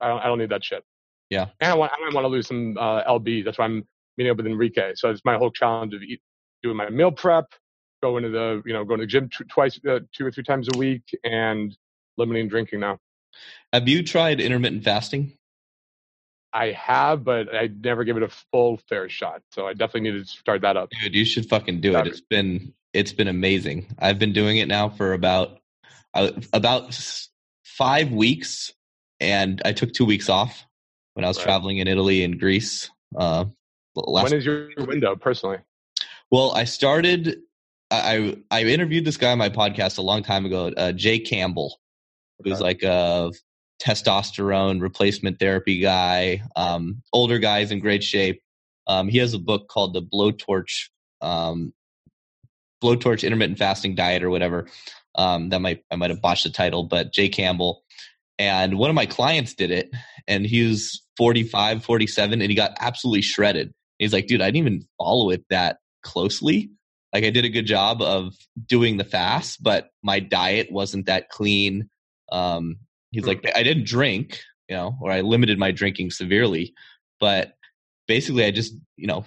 I 0.01 0.07
don't, 0.07 0.19
I 0.21 0.25
don't 0.25 0.39
need 0.39 0.49
that 0.49 0.63
shit. 0.63 0.83
Yeah. 1.29 1.47
And 1.61 1.71
I 1.71 1.75
want 1.75 1.91
I 1.93 2.13
want 2.13 2.25
to 2.25 2.29
lose 2.29 2.47
some 2.47 2.77
uh, 2.77 3.03
lb. 3.03 3.45
That's 3.45 3.57
why 3.57 3.65
I'm 3.65 3.87
meeting 4.19 4.29
up 4.29 4.37
with 4.37 4.45
Enrique. 4.45 4.91
So 4.93 5.09
it's 5.09 5.25
my 5.25 5.37
whole 5.37 5.49
challenge 5.49 5.95
of 5.95 6.03
eat, 6.03 6.21
doing 6.61 6.77
my 6.77 6.89
meal 6.89 7.11
prep, 7.11 7.53
going 8.01 8.23
to 8.23 8.29
the 8.29 8.61
you 8.65 8.73
know 8.73 8.83
going 8.83 8.99
to 8.99 9.05
the 9.05 9.09
gym 9.09 9.29
t- 9.29 9.43
twice 9.45 9.79
uh, 9.87 9.99
two 10.13 10.25
or 10.25 10.31
three 10.31 10.43
times 10.43 10.67
a 10.73 10.77
week 10.77 11.03
and 11.23 11.75
limiting 12.17 12.47
drinking 12.47 12.79
now 12.79 12.97
have 13.73 13.87
you 13.87 14.03
tried 14.03 14.39
intermittent 14.39 14.83
fasting 14.83 15.31
i 16.53 16.67
have 16.67 17.23
but 17.23 17.53
i 17.53 17.69
never 17.81 18.03
give 18.03 18.17
it 18.17 18.23
a 18.23 18.29
full 18.51 18.77
fair 18.89 19.09
shot 19.09 19.41
so 19.51 19.67
i 19.67 19.73
definitely 19.73 20.11
need 20.11 20.19
to 20.19 20.25
start 20.25 20.61
that 20.61 20.77
up 20.77 20.89
dude 21.01 21.15
you 21.15 21.25
should 21.25 21.47
fucking 21.47 21.79
do 21.81 21.95
it 21.95 22.07
it's 22.07 22.21
been 22.21 22.73
it's 22.93 23.13
been 23.13 23.27
amazing 23.27 23.85
i've 23.99 24.19
been 24.19 24.33
doing 24.33 24.57
it 24.57 24.67
now 24.67 24.89
for 24.89 25.13
about 25.13 25.59
uh, 26.13 26.31
about 26.53 26.97
five 27.63 28.11
weeks 28.11 28.73
and 29.19 29.61
i 29.65 29.71
took 29.71 29.93
two 29.93 30.05
weeks 30.05 30.29
off 30.29 30.65
when 31.13 31.23
i 31.23 31.27
was 31.27 31.37
right. 31.37 31.43
traveling 31.43 31.77
in 31.77 31.87
italy 31.87 32.23
and 32.23 32.39
greece 32.39 32.89
uh, 33.17 33.45
when 34.07 34.33
is 34.33 34.45
your 34.45 34.69
window 34.77 35.15
personally 35.15 35.57
well, 36.31 36.51
I 36.51 36.65
started 36.65 37.37
I 37.91 38.37
I 38.51 38.63
interviewed 38.63 39.05
this 39.05 39.17
guy 39.17 39.31
on 39.31 39.37
my 39.37 39.49
podcast 39.49 39.97
a 39.97 40.03
long 40.03 40.23
time 40.23 40.45
ago, 40.45 40.71
uh, 40.77 40.91
Jay 40.91 41.19
Campbell, 41.19 41.79
okay. 42.41 42.49
who's 42.49 42.61
like 42.61 42.83
a 42.83 43.31
testosterone 43.81 44.81
replacement 44.81 45.39
therapy 45.39 45.79
guy. 45.79 46.43
Um, 46.55 47.01
older 47.13 47.39
guy's 47.39 47.71
in 47.71 47.79
great 47.79 48.03
shape. 48.03 48.41
Um, 48.87 49.07
he 49.07 49.17
has 49.19 49.33
a 49.33 49.39
book 49.39 49.69
called 49.69 49.93
the 49.93 50.01
Blowtorch 50.01 50.89
um, 51.21 51.73
Blowtorch 52.83 53.23
Intermittent 53.23 53.57
Fasting 53.57 53.95
Diet 53.95 54.23
or 54.23 54.29
whatever. 54.29 54.67
Um, 55.15 55.49
that 55.49 55.61
might 55.61 55.83
I 55.89 55.95
might 55.95 56.11
have 56.11 56.21
botched 56.21 56.43
the 56.43 56.51
title, 56.51 56.83
but 56.83 57.11
Jay 57.11 57.29
Campbell. 57.29 57.83
And 58.37 58.77
one 58.77 58.89
of 58.89 58.95
my 58.95 59.05
clients 59.05 59.53
did 59.53 59.69
it, 59.69 59.89
and 60.25 60.45
he 60.45 60.65
was 60.65 61.05
45, 61.17 61.83
47, 61.83 62.41
and 62.41 62.49
he 62.49 62.55
got 62.55 62.71
absolutely 62.79 63.21
shredded. 63.21 63.73
He's 63.99 64.13
like, 64.13 64.27
dude, 64.27 64.41
I 64.41 64.45
didn't 64.45 64.67
even 64.67 64.87
follow 64.97 65.29
it 65.29 65.45
that 65.49 65.77
closely 66.01 66.71
like 67.13 67.23
I 67.23 67.29
did 67.29 67.45
a 67.45 67.49
good 67.49 67.65
job 67.65 68.01
of 68.01 68.35
doing 68.65 68.97
the 68.97 69.03
fast, 69.03 69.63
but 69.63 69.89
my 70.03 70.19
diet 70.19 70.71
wasn't 70.71 71.07
that 71.07 71.29
clean. 71.29 71.89
Um, 72.31 72.77
he's 73.11 73.25
like, 73.25 73.43
I 73.55 73.63
didn't 73.63 73.87
drink, 73.87 74.39
you 74.67 74.75
know, 74.75 74.95
or 75.01 75.11
I 75.11 75.21
limited 75.21 75.57
my 75.57 75.71
drinking 75.71 76.11
severely, 76.11 76.73
but 77.19 77.53
basically 78.07 78.45
I 78.45 78.51
just, 78.51 78.75
you 78.95 79.07
know, 79.07 79.25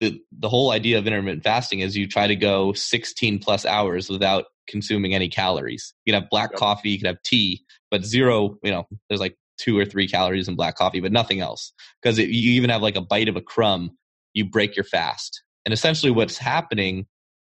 the, 0.00 0.20
the 0.38 0.48
whole 0.48 0.70
idea 0.70 0.98
of 0.98 1.06
intermittent 1.06 1.44
fasting 1.44 1.80
is 1.80 1.96
you 1.96 2.06
try 2.06 2.26
to 2.26 2.36
go 2.36 2.72
16 2.74 3.38
plus 3.38 3.64
hours 3.64 4.10
without 4.10 4.46
consuming 4.68 5.14
any 5.14 5.28
calories. 5.28 5.94
You 6.04 6.12
can 6.12 6.20
have 6.20 6.30
black 6.30 6.50
yep. 6.50 6.58
coffee, 6.58 6.90
you 6.90 6.98
can 6.98 7.06
have 7.06 7.22
tea, 7.22 7.64
but 7.90 8.04
zero, 8.04 8.58
you 8.62 8.70
know, 8.70 8.86
there's 9.08 9.20
like 9.20 9.36
two 9.56 9.78
or 9.78 9.86
three 9.86 10.08
calories 10.08 10.48
in 10.48 10.56
black 10.56 10.76
coffee, 10.76 11.00
but 11.00 11.12
nothing 11.12 11.40
else. 11.40 11.72
Because 12.02 12.18
you 12.18 12.52
even 12.52 12.68
have 12.68 12.82
like 12.82 12.96
a 12.96 13.00
bite 13.00 13.28
of 13.28 13.36
a 13.36 13.40
crumb, 13.40 13.96
you 14.34 14.44
break 14.44 14.76
your 14.76 14.84
fast. 14.84 15.42
And 15.64 15.72
essentially 15.72 16.12
what's 16.12 16.36
happening 16.36 17.06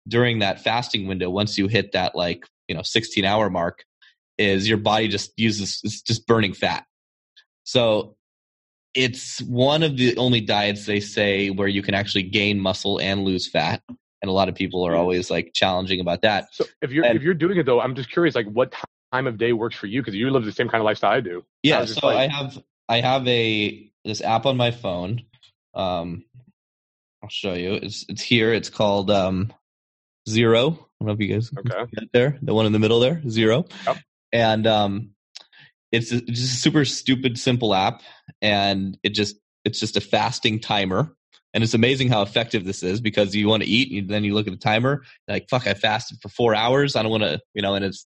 during 0.09 0.39
that 0.39 0.61
fasting 0.61 1.07
window, 1.07 1.29
once 1.29 1.59
you 1.59 1.69
hit 1.69 1.93
that 1.93 2.15
like, 2.15 2.47
you 2.69 2.75
know, 2.75 2.83
16 2.83 3.25
hour 3.25 3.51
mark, 3.51 3.85
is 4.39 4.69
your 4.69 4.79
body 4.79 5.09
just 5.09 5.33
uses, 5.37 5.81
it's 5.85 6.03
just 6.03 6.27
burning 6.27 6.55
fat. 6.55 6.85
So 7.65 8.17
it's 8.95 9.41
one 9.43 9.83
of 9.83 9.97
the 9.97 10.17
only 10.17 10.41
diets 10.41 10.87
they 10.87 11.01
say 11.01 11.51
where 11.51 11.69
you 11.69 11.83
can 11.83 11.95
actually 11.95 12.23
gain 12.23 12.61
muscle 12.61 12.99
and 12.99 13.25
lose 13.25 13.49
fat. 13.49 13.83
And 13.89 14.31
a 14.31 14.33
lot 14.33 14.49
of 14.49 14.55
people 14.55 14.87
are 14.87 14.95
always 14.95 15.31
like 15.31 15.53
challenging 15.55 16.01
about 16.01 16.23
that. 16.23 16.49
So 16.53 16.65
if 16.81 16.91
you're, 16.91 17.05
and, 17.05 17.17
if 17.17 17.23
you're 17.23 17.35
doing 17.35 17.59
it 17.59 17.67
though, 17.67 17.81
I'm 17.81 17.95
just 17.95 18.11
curious, 18.11 18.35
like 18.35 18.47
what 18.47 18.75
time 19.13 19.27
of 19.27 19.37
day 19.37 19.53
works 19.53 19.77
for 19.77 19.87
you? 19.87 20.03
Cause 20.03 20.15
you 20.15 20.31
live 20.31 20.45
the 20.45 20.53
same 20.53 20.69
kind 20.69 20.81
of 20.81 20.87
lifestyle 20.87 21.13
I 21.13 21.21
do. 21.21 21.45
Yeah. 21.63 21.81
I 21.81 21.85
so 21.87 22.07
like, 22.07 22.31
I 22.31 22.35
have, 22.35 22.59
I 22.89 23.01
have 23.01 23.27
a, 23.27 23.91
this 24.05 24.23
app 24.23 24.47
on 24.47 24.57
my 24.57 24.71
phone. 24.71 25.23
Um, 25.75 26.25
I'll 27.23 27.29
show 27.29 27.55
you. 27.55 27.75
It's, 27.75 28.05
it's 28.09 28.23
here. 28.23 28.53
It's 28.53 28.71
called, 28.71 29.11
um, 29.11 29.53
Zero. 30.29 30.71
I 30.71 31.05
don't 31.05 31.07
know 31.07 31.13
if 31.13 31.21
you 31.21 31.33
guys 31.33 31.53
okay. 31.57 32.07
there. 32.13 32.37
The 32.43 32.53
one 32.53 32.67
in 32.67 32.73
the 32.73 32.81
middle 32.81 32.99
there, 32.99 33.23
Zero. 33.29 33.67
Yep. 33.87 33.99
And 34.33 34.67
um, 34.67 35.11
it's 35.93 36.11
a, 36.11 36.21
just 36.21 36.55
a 36.55 36.57
super 36.57 36.85
stupid 36.85 37.39
simple 37.39 37.73
app, 37.75 38.03
and 38.43 38.99
it 39.05 39.11
just 39.11 39.37
it's 39.65 39.79
just 39.79 39.97
a 39.97 40.01
fasting 40.01 40.59
timer. 40.59 41.15
And 41.55 41.63
it's 41.63 41.75
amazing 41.75 42.09
how 42.09 42.23
effective 42.23 42.65
this 42.65 42.83
is 42.83 43.01
because 43.01 43.37
you 43.37 43.47
want 43.47 43.63
to 43.63 43.69
eat, 43.69 44.03
and 44.03 44.11
then 44.11 44.25
you 44.25 44.35
look 44.35 44.49
at 44.49 44.53
the 44.53 44.59
timer, 44.59 45.05
like 45.29 45.49
fuck, 45.49 45.69
I 45.69 45.75
fasted 45.75 46.19
for 46.21 46.29
four 46.29 46.57
hours. 46.57 46.97
I 46.97 47.03
don't 47.03 47.13
want 47.13 47.23
to, 47.23 47.41
you 47.55 47.63
know, 47.63 47.75
and 47.77 47.85
it's 47.85 48.05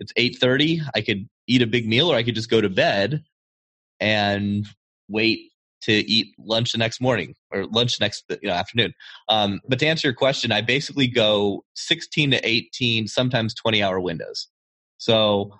it's 0.00 0.12
eight 0.16 0.38
thirty. 0.40 0.80
I 0.92 1.02
could 1.02 1.28
eat 1.46 1.62
a 1.62 1.68
big 1.68 1.86
meal, 1.86 2.10
or 2.10 2.16
I 2.16 2.24
could 2.24 2.34
just 2.34 2.50
go 2.50 2.60
to 2.60 2.68
bed 2.68 3.22
and 4.00 4.66
wait 5.08 5.49
to 5.82 5.92
eat 5.92 6.34
lunch 6.38 6.72
the 6.72 6.78
next 6.78 7.00
morning 7.00 7.34
or 7.50 7.66
lunch 7.66 8.00
next 8.00 8.24
you 8.42 8.48
know, 8.48 8.54
afternoon. 8.54 8.92
Um, 9.28 9.60
but 9.68 9.78
to 9.78 9.86
answer 9.86 10.08
your 10.08 10.14
question, 10.14 10.52
I 10.52 10.60
basically 10.60 11.06
go 11.06 11.64
16 11.74 12.32
to 12.32 12.46
18, 12.46 13.08
sometimes 13.08 13.54
20 13.54 13.82
hour 13.82 14.00
windows. 14.00 14.48
So, 14.98 15.58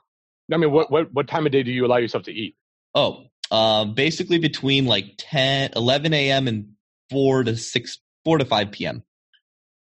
I 0.53 0.57
mean, 0.57 0.71
what, 0.71 0.91
what, 0.91 1.13
what 1.13 1.29
time 1.29 1.47
of 1.47 1.53
day 1.53 1.63
do 1.63 1.71
you 1.71 1.87
allow 1.87 1.97
yourself 1.97 2.25
to 2.25 2.33
eat? 2.33 2.57
Oh, 2.95 3.25
um, 3.51 3.95
basically 3.95 4.39
between 4.39 4.87
like 4.87 5.15
10, 5.19 5.71
11 5.75 6.13
a.m. 6.13 6.49
and 6.49 6.73
4 7.11 7.45
to 7.45 7.57
6, 7.57 7.99
4 8.25 8.39
to 8.39 8.45
5 8.45 8.71
p.m. 8.73 9.03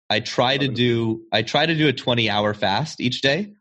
I 0.09 0.21
try 0.21 0.57
to 0.57 0.67
do, 0.67 1.23
I 1.31 1.43
try 1.43 1.65
to 1.65 1.75
do 1.75 1.87
a 1.87 1.93
20 1.93 2.29
hour 2.29 2.53
fast 2.53 2.99
each 2.99 3.21
day, 3.21 3.53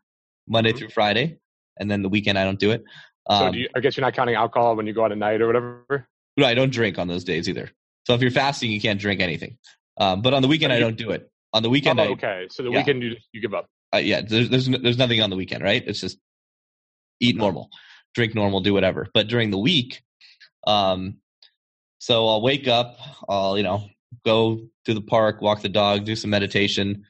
Monday 0.47 0.71
mm-hmm. 0.71 0.79
through 0.79 0.89
Friday. 0.89 1.37
And 1.77 1.89
then 1.89 2.01
the 2.01 2.09
weekend 2.09 2.37
I 2.37 2.43
don't 2.43 2.59
do 2.59 2.71
it. 2.71 2.83
Um, 3.27 3.39
so 3.39 3.51
do 3.51 3.59
you, 3.59 3.69
I 3.75 3.79
guess 3.79 3.95
you're 3.95 4.05
not 4.05 4.15
counting 4.15 4.35
alcohol 4.35 4.75
when 4.75 4.87
you 4.87 4.93
go 4.93 5.05
out 5.05 5.11
at 5.11 5.17
night 5.17 5.41
or 5.41 5.47
whatever? 5.47 6.07
No, 6.37 6.45
I 6.45 6.53
don't 6.53 6.71
drink 6.71 6.97
on 6.97 7.07
those 7.07 7.23
days 7.23 7.49
either. 7.49 7.69
So 8.05 8.13
if 8.13 8.21
you're 8.21 8.31
fasting, 8.31 8.71
you 8.71 8.81
can't 8.81 8.99
drink 8.99 9.21
anything. 9.21 9.57
Um, 9.97 10.21
but 10.21 10.33
on 10.33 10.41
the 10.41 10.47
weekend, 10.47 10.71
I 10.71 10.79
don't 10.79 10.95
do 10.95 11.11
it. 11.11 11.29
On 11.53 11.63
the 11.63 11.69
weekend, 11.69 11.99
oh, 11.99 12.03
I, 12.03 12.07
okay. 12.09 12.47
So 12.49 12.63
the 12.63 12.71
yeah. 12.71 12.77
weekend 12.77 13.03
you 13.03 13.15
you 13.31 13.41
give 13.41 13.53
up. 13.53 13.67
Uh, 13.93 13.97
yeah, 13.97 14.21
there's, 14.21 14.49
there's 14.49 14.67
there's 14.67 14.97
nothing 14.97 15.21
on 15.21 15.29
the 15.29 15.35
weekend, 15.35 15.63
right? 15.63 15.83
It's 15.85 15.99
just 15.99 16.17
eat 17.19 17.35
normal, 17.35 17.69
drink 18.13 18.35
normal, 18.35 18.61
do 18.61 18.73
whatever. 18.73 19.07
But 19.13 19.27
during 19.27 19.49
the 19.49 19.57
week, 19.57 20.01
um, 20.67 21.17
so 21.97 22.27
I'll 22.27 22.41
wake 22.41 22.67
up, 22.67 22.97
I'll 23.27 23.57
you 23.57 23.63
know 23.63 23.89
go 24.25 24.69
to 24.85 24.93
the 24.93 25.01
park, 25.01 25.41
walk 25.41 25.61
the 25.61 25.69
dog, 25.69 26.05
do 26.05 26.15
some 26.15 26.29
meditation, 26.29 27.05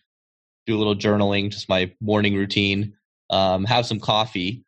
do 0.65 0.75
a 0.75 0.79
little 0.79 0.95
journaling, 0.95 1.49
just 1.49 1.69
my 1.69 1.91
morning 2.01 2.35
routine, 2.35 2.93
um, 3.29 3.65
have 3.65 3.85
some 3.85 3.99
coffee, 3.99 4.63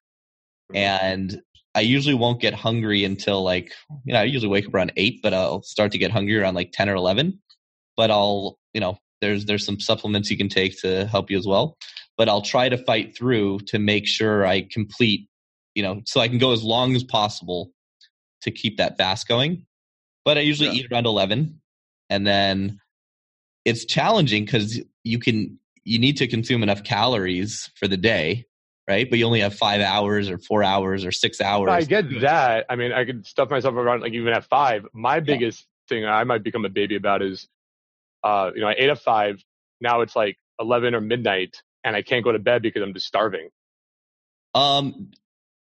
mm-hmm. 0.72 0.78
and 0.78 1.42
I 1.74 1.82
usually 1.82 2.16
won't 2.16 2.42
get 2.42 2.54
hungry 2.54 3.06
until 3.06 3.44
like, 3.44 3.72
you 4.04 4.14
know, 4.14 4.20
I 4.20 4.24
usually 4.24 4.50
wake 4.50 4.68
up 4.68 4.74
around 4.74 4.92
eight, 4.98 5.22
but 5.24 5.34
I'll 5.34 5.62
start 5.64 5.92
to 5.94 5.98
get 5.98 6.12
hungry 6.12 6.38
around 6.38 6.56
like 6.56 6.72
10 6.74 6.90
or 6.90 6.96
11. 6.96 7.40
But 7.96 8.12
I'll, 8.12 8.58
you 8.74 8.82
know, 8.82 8.98
there's, 9.22 9.46
there's 9.46 9.66
some 9.66 9.80
supplements 9.80 10.30
you 10.30 10.38
can 10.38 10.50
take 10.50 10.80
to 10.82 11.06
help 11.06 11.32
you 11.32 11.38
as 11.38 11.48
well. 11.48 11.78
But 12.18 12.28
I'll 12.28 12.42
try 12.42 12.68
to 12.68 12.78
fight 12.78 13.16
through 13.16 13.60
to 13.68 13.80
make 13.80 14.06
sure 14.06 14.46
I 14.46 14.68
complete, 14.70 15.30
you 15.74 15.84
know, 15.84 16.02
so 16.06 16.20
I 16.20 16.28
can 16.28 16.40
go 16.40 16.52
as 16.52 16.64
long 16.64 16.96
as 16.96 17.04
possible 17.04 17.72
to 18.42 18.52
keep 18.52 18.78
that 18.78 18.98
fast 18.98 19.28
going. 19.28 19.66
But 20.26 20.38
I 20.38 20.42
usually 20.42 20.70
yeah. 20.70 20.84
eat 20.84 20.92
around 20.92 21.06
11. 21.06 21.62
And 22.10 22.28
then 22.28 22.80
it's 23.64 23.86
challenging 23.86 24.44
because 24.44 24.82
you 25.04 25.20
can, 25.20 25.58
you 25.86 26.00
need 26.00 26.18
to 26.18 26.28
consume 26.28 26.64
enough 26.64 26.84
calories 26.84 27.72
for 27.76 27.88
the 27.88 27.98
day 27.98 28.46
right? 28.92 29.10
But 29.10 29.20
you 29.20 29.26
only 29.26 29.40
have 29.40 29.56
five 29.56 29.80
hours 29.82 30.30
or 30.30 30.38
four 30.38 30.64
hours 30.64 31.06
or 31.06 31.12
six 31.12 31.40
hours. 31.40 31.70
I 31.70 31.82
get 31.84 32.22
that. 32.22 32.66
I 32.70 32.76
mean, 32.76 32.92
I 32.92 33.06
could 33.06 33.26
stuff 33.26 33.50
myself 33.50 33.76
around 33.76 34.02
like 34.02 34.14
even 34.14 34.34
at 34.34 34.44
five. 34.44 34.86
My 34.94 35.22
biggest 35.22 35.66
yeah. 35.90 35.96
thing 35.96 36.06
I 36.06 36.24
might 36.26 36.44
become 36.44 36.66
a 36.66 36.70
baby 36.70 36.98
about 36.98 37.22
is, 37.22 37.48
uh, 38.24 38.52
you 38.54 38.62
know, 38.62 38.68
I 38.68 38.76
ate 38.78 38.90
at 38.90 39.00
five. 39.00 39.42
Now 39.80 40.02
it's 40.02 40.16
like 40.16 40.38
eleven 40.60 40.94
or 40.94 41.00
midnight, 41.00 41.64
and 41.86 41.96
I 41.96 42.02
can't 42.02 42.24
go 42.24 42.34
to 42.34 42.40
bed 42.40 42.62
because 42.62 42.84
I'm 42.84 42.94
just 42.94 43.08
starving. 43.08 43.48
Um, 44.54 45.12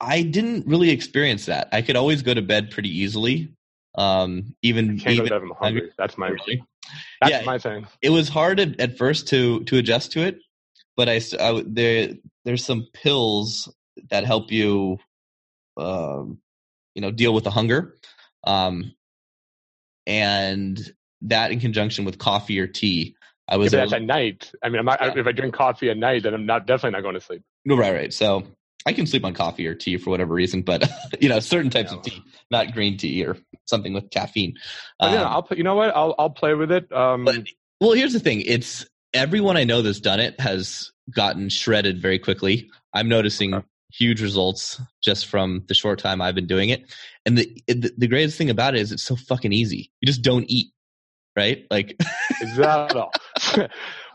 I 0.00 0.22
didn't 0.22 0.66
really 0.66 0.90
experience 0.90 1.46
that. 1.46 1.68
I 1.70 1.82
could 1.82 1.96
always 1.96 2.22
go 2.22 2.34
to 2.34 2.42
bed 2.42 2.72
pretty 2.72 2.90
easily. 2.90 3.54
Um, 3.96 4.56
even 4.62 4.98
can't 4.98 5.14
even 5.14 5.28
go 5.28 5.34
to 5.36 5.40
bed 5.40 5.48
I'm 5.50 5.56
hungry. 5.56 5.92
That's 5.96 6.18
my 6.18 6.28
really? 6.30 6.64
that's 7.20 7.30
yeah, 7.30 7.42
my 7.44 7.58
thing. 7.58 7.86
It 8.02 8.10
was 8.10 8.28
hard 8.28 8.58
at, 8.58 8.80
at 8.80 8.98
first 8.98 9.28
to 9.28 9.62
to 9.64 9.78
adjust 9.78 10.10
to 10.12 10.20
it 10.22 10.40
but 10.96 11.08
I, 11.08 11.20
I 11.40 11.62
there 11.66 12.10
there's 12.44 12.64
some 12.64 12.88
pills 12.92 13.72
that 14.10 14.24
help 14.24 14.50
you, 14.52 14.98
um, 15.76 16.38
you 16.94 17.02
know, 17.02 17.10
deal 17.10 17.34
with 17.34 17.44
the 17.44 17.50
hunger, 17.50 17.96
um, 18.44 18.92
and 20.06 20.92
that 21.22 21.52
in 21.52 21.60
conjunction 21.60 22.04
with 22.04 22.18
coffee 22.18 22.58
or 22.60 22.66
tea. 22.66 23.16
I 23.46 23.56
was. 23.56 23.72
Yeah, 23.72 23.80
that's 23.80 23.92
at 23.92 24.02
night. 24.02 24.52
I 24.62 24.68
mean, 24.70 24.84
not, 24.84 24.98
yeah. 25.00 25.12
if 25.16 25.26
I 25.26 25.32
drink 25.32 25.54
coffee 25.54 25.90
at 25.90 25.98
night, 25.98 26.22
then 26.22 26.32
I'm 26.34 26.46
not 26.46 26.66
definitely 26.66 26.96
not 26.96 27.02
going 27.02 27.14
to 27.14 27.20
sleep. 27.20 27.42
No, 27.64 27.76
right, 27.76 27.92
right. 27.92 28.12
So 28.12 28.44
I 28.86 28.92
can 28.92 29.06
sleep 29.06 29.24
on 29.24 29.34
coffee 29.34 29.66
or 29.66 29.74
tea 29.74 29.96
for 29.96 30.10
whatever 30.10 30.34
reason, 30.34 30.62
but 30.62 30.88
you 31.20 31.28
know, 31.28 31.40
certain 31.40 31.70
types 31.70 31.92
of 31.92 32.02
tea, 32.02 32.22
not 32.50 32.72
green 32.72 32.96
tea 32.96 33.24
or 33.24 33.36
something 33.66 33.92
with 33.92 34.10
caffeine. 34.10 34.54
Um, 35.00 35.12
yeah, 35.12 35.24
I'll 35.24 35.42
put. 35.42 35.58
You 35.58 35.64
know 35.64 35.74
what? 35.74 35.94
I'll 35.94 36.14
I'll 36.18 36.30
play 36.30 36.54
with 36.54 36.72
it. 36.72 36.90
Um, 36.92 37.24
but, 37.24 37.36
well, 37.80 37.92
here's 37.92 38.12
the 38.12 38.20
thing: 38.20 38.40
it's 38.42 38.86
everyone 39.14 39.56
I 39.56 39.64
know 39.64 39.80
that's 39.80 40.00
done 40.00 40.20
it 40.20 40.38
has 40.40 40.90
gotten 41.14 41.48
shredded 41.48 42.02
very 42.02 42.18
quickly. 42.18 42.70
I'm 42.92 43.08
noticing 43.08 43.54
okay. 43.54 43.66
huge 43.92 44.20
results 44.20 44.80
just 45.02 45.26
from 45.26 45.64
the 45.68 45.74
short 45.74 46.00
time 46.00 46.20
I've 46.20 46.34
been 46.34 46.46
doing 46.46 46.68
it. 46.68 46.92
And 47.24 47.38
the, 47.38 47.62
the, 47.68 47.92
the 47.96 48.08
greatest 48.08 48.36
thing 48.36 48.50
about 48.50 48.74
it 48.74 48.80
is 48.80 48.92
it's 48.92 49.04
so 49.04 49.16
fucking 49.16 49.52
easy. 49.52 49.90
You 50.00 50.06
just 50.06 50.22
don't 50.22 50.44
eat, 50.48 50.72
right? 51.36 51.64
Like 51.70 51.96
exactly. 52.40 53.04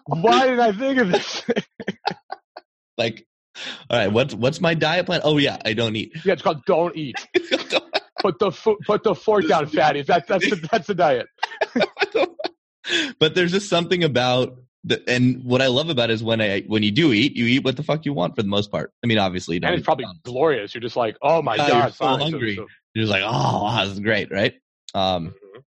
Why 0.06 0.48
did 0.48 0.60
I 0.60 0.72
think 0.72 1.00
of 1.00 1.12
this? 1.12 1.44
like, 2.98 3.26
all 3.90 3.98
right, 3.98 4.12
what's 4.12 4.34
what's 4.34 4.60
my 4.60 4.74
diet 4.74 5.06
plan? 5.06 5.22
Oh 5.24 5.38
yeah, 5.38 5.58
I 5.66 5.74
don't 5.74 5.96
eat. 5.96 6.14
Yeah, 6.26 6.34
it's 6.34 6.42
called 6.42 6.66
don't 6.66 6.96
eat. 6.96 7.16
put 8.20 8.40
the 8.40 8.52
fo- 8.52 8.78
put 8.86 9.04
the 9.04 9.14
fork 9.14 9.48
down, 9.48 9.68
fatty. 9.68 10.02
That, 10.04 10.28
that's 10.28 10.50
the, 10.50 10.68
that's 10.72 10.88
the 10.88 10.96
diet. 10.96 11.28
but 13.20 13.36
there's 13.36 13.52
just 13.52 13.70
something 13.70 14.04
about 14.04 14.58
the, 14.86 15.04
and 15.10 15.44
what 15.44 15.62
I 15.62 15.68
love 15.68 15.90
about 15.90 16.10
it 16.10 16.14
is 16.14 16.24
when 16.24 16.40
I 16.40 16.62
when 16.62 16.84
you 16.84 16.92
do 16.92 17.12
eat, 17.12 17.36
you 17.36 17.46
eat 17.46 17.64
what 17.64 17.76
the 17.76 17.84
fuck 17.84 18.06
you 18.06 18.14
want 18.14 18.36
for 18.36 18.44
the 18.44 18.48
most 18.48 18.72
part. 18.72 18.94
I 19.04 19.08
mean, 19.08 19.18
obviously, 19.18 19.58
and 19.58 19.66
it's 19.66 19.84
probably 19.84 20.06
glorious. 20.24 20.74
You're 20.74 20.82
just 20.82 20.96
like, 20.96 21.18
oh 21.22 21.42
my 21.42 21.58
god, 21.58 21.70
you're 21.70 21.92
so 21.92 22.06
hungry. 22.06 22.56
So, 22.56 22.64
so. 22.64 22.68
You're 22.94 23.04
just 23.04 23.12
like, 23.12 23.24
oh, 23.26 23.64
wow, 23.64 23.84
this 23.84 23.94
is 23.94 24.00
great, 24.00 24.32
right? 24.32 24.56
Um, 24.94 25.28
mm-hmm. 25.28 25.60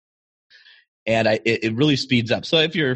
and 1.05 1.27
I 1.27 1.39
it, 1.45 1.63
it, 1.63 1.75
really 1.75 1.95
speeds 1.95 2.31
up. 2.31 2.43
So 2.45 2.57
if 2.57 2.75
you're 2.75 2.95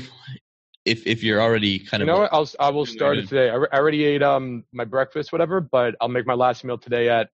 if 0.85 1.05
if 1.05 1.23
you're 1.23 1.39
already 1.39 1.79
kind 1.79 2.01
of, 2.01 2.07
you 2.07 2.13
know 2.13 2.21
what, 2.21 2.33
I'll 2.33 2.49
I 2.59 2.71
will 2.71 2.87
start 2.87 3.19
it 3.19 3.29
today. 3.29 3.49
I, 3.49 3.55
I 3.55 3.77
already 3.77 4.03
ate 4.03 4.23
um 4.23 4.63
my 4.73 4.85
breakfast, 4.85 5.31
whatever, 5.31 5.61
but 5.61 5.95
I'll 6.01 6.09
make 6.09 6.25
my 6.25 6.33
last 6.33 6.63
meal 6.63 6.79
today 6.79 7.09
at 7.09 7.29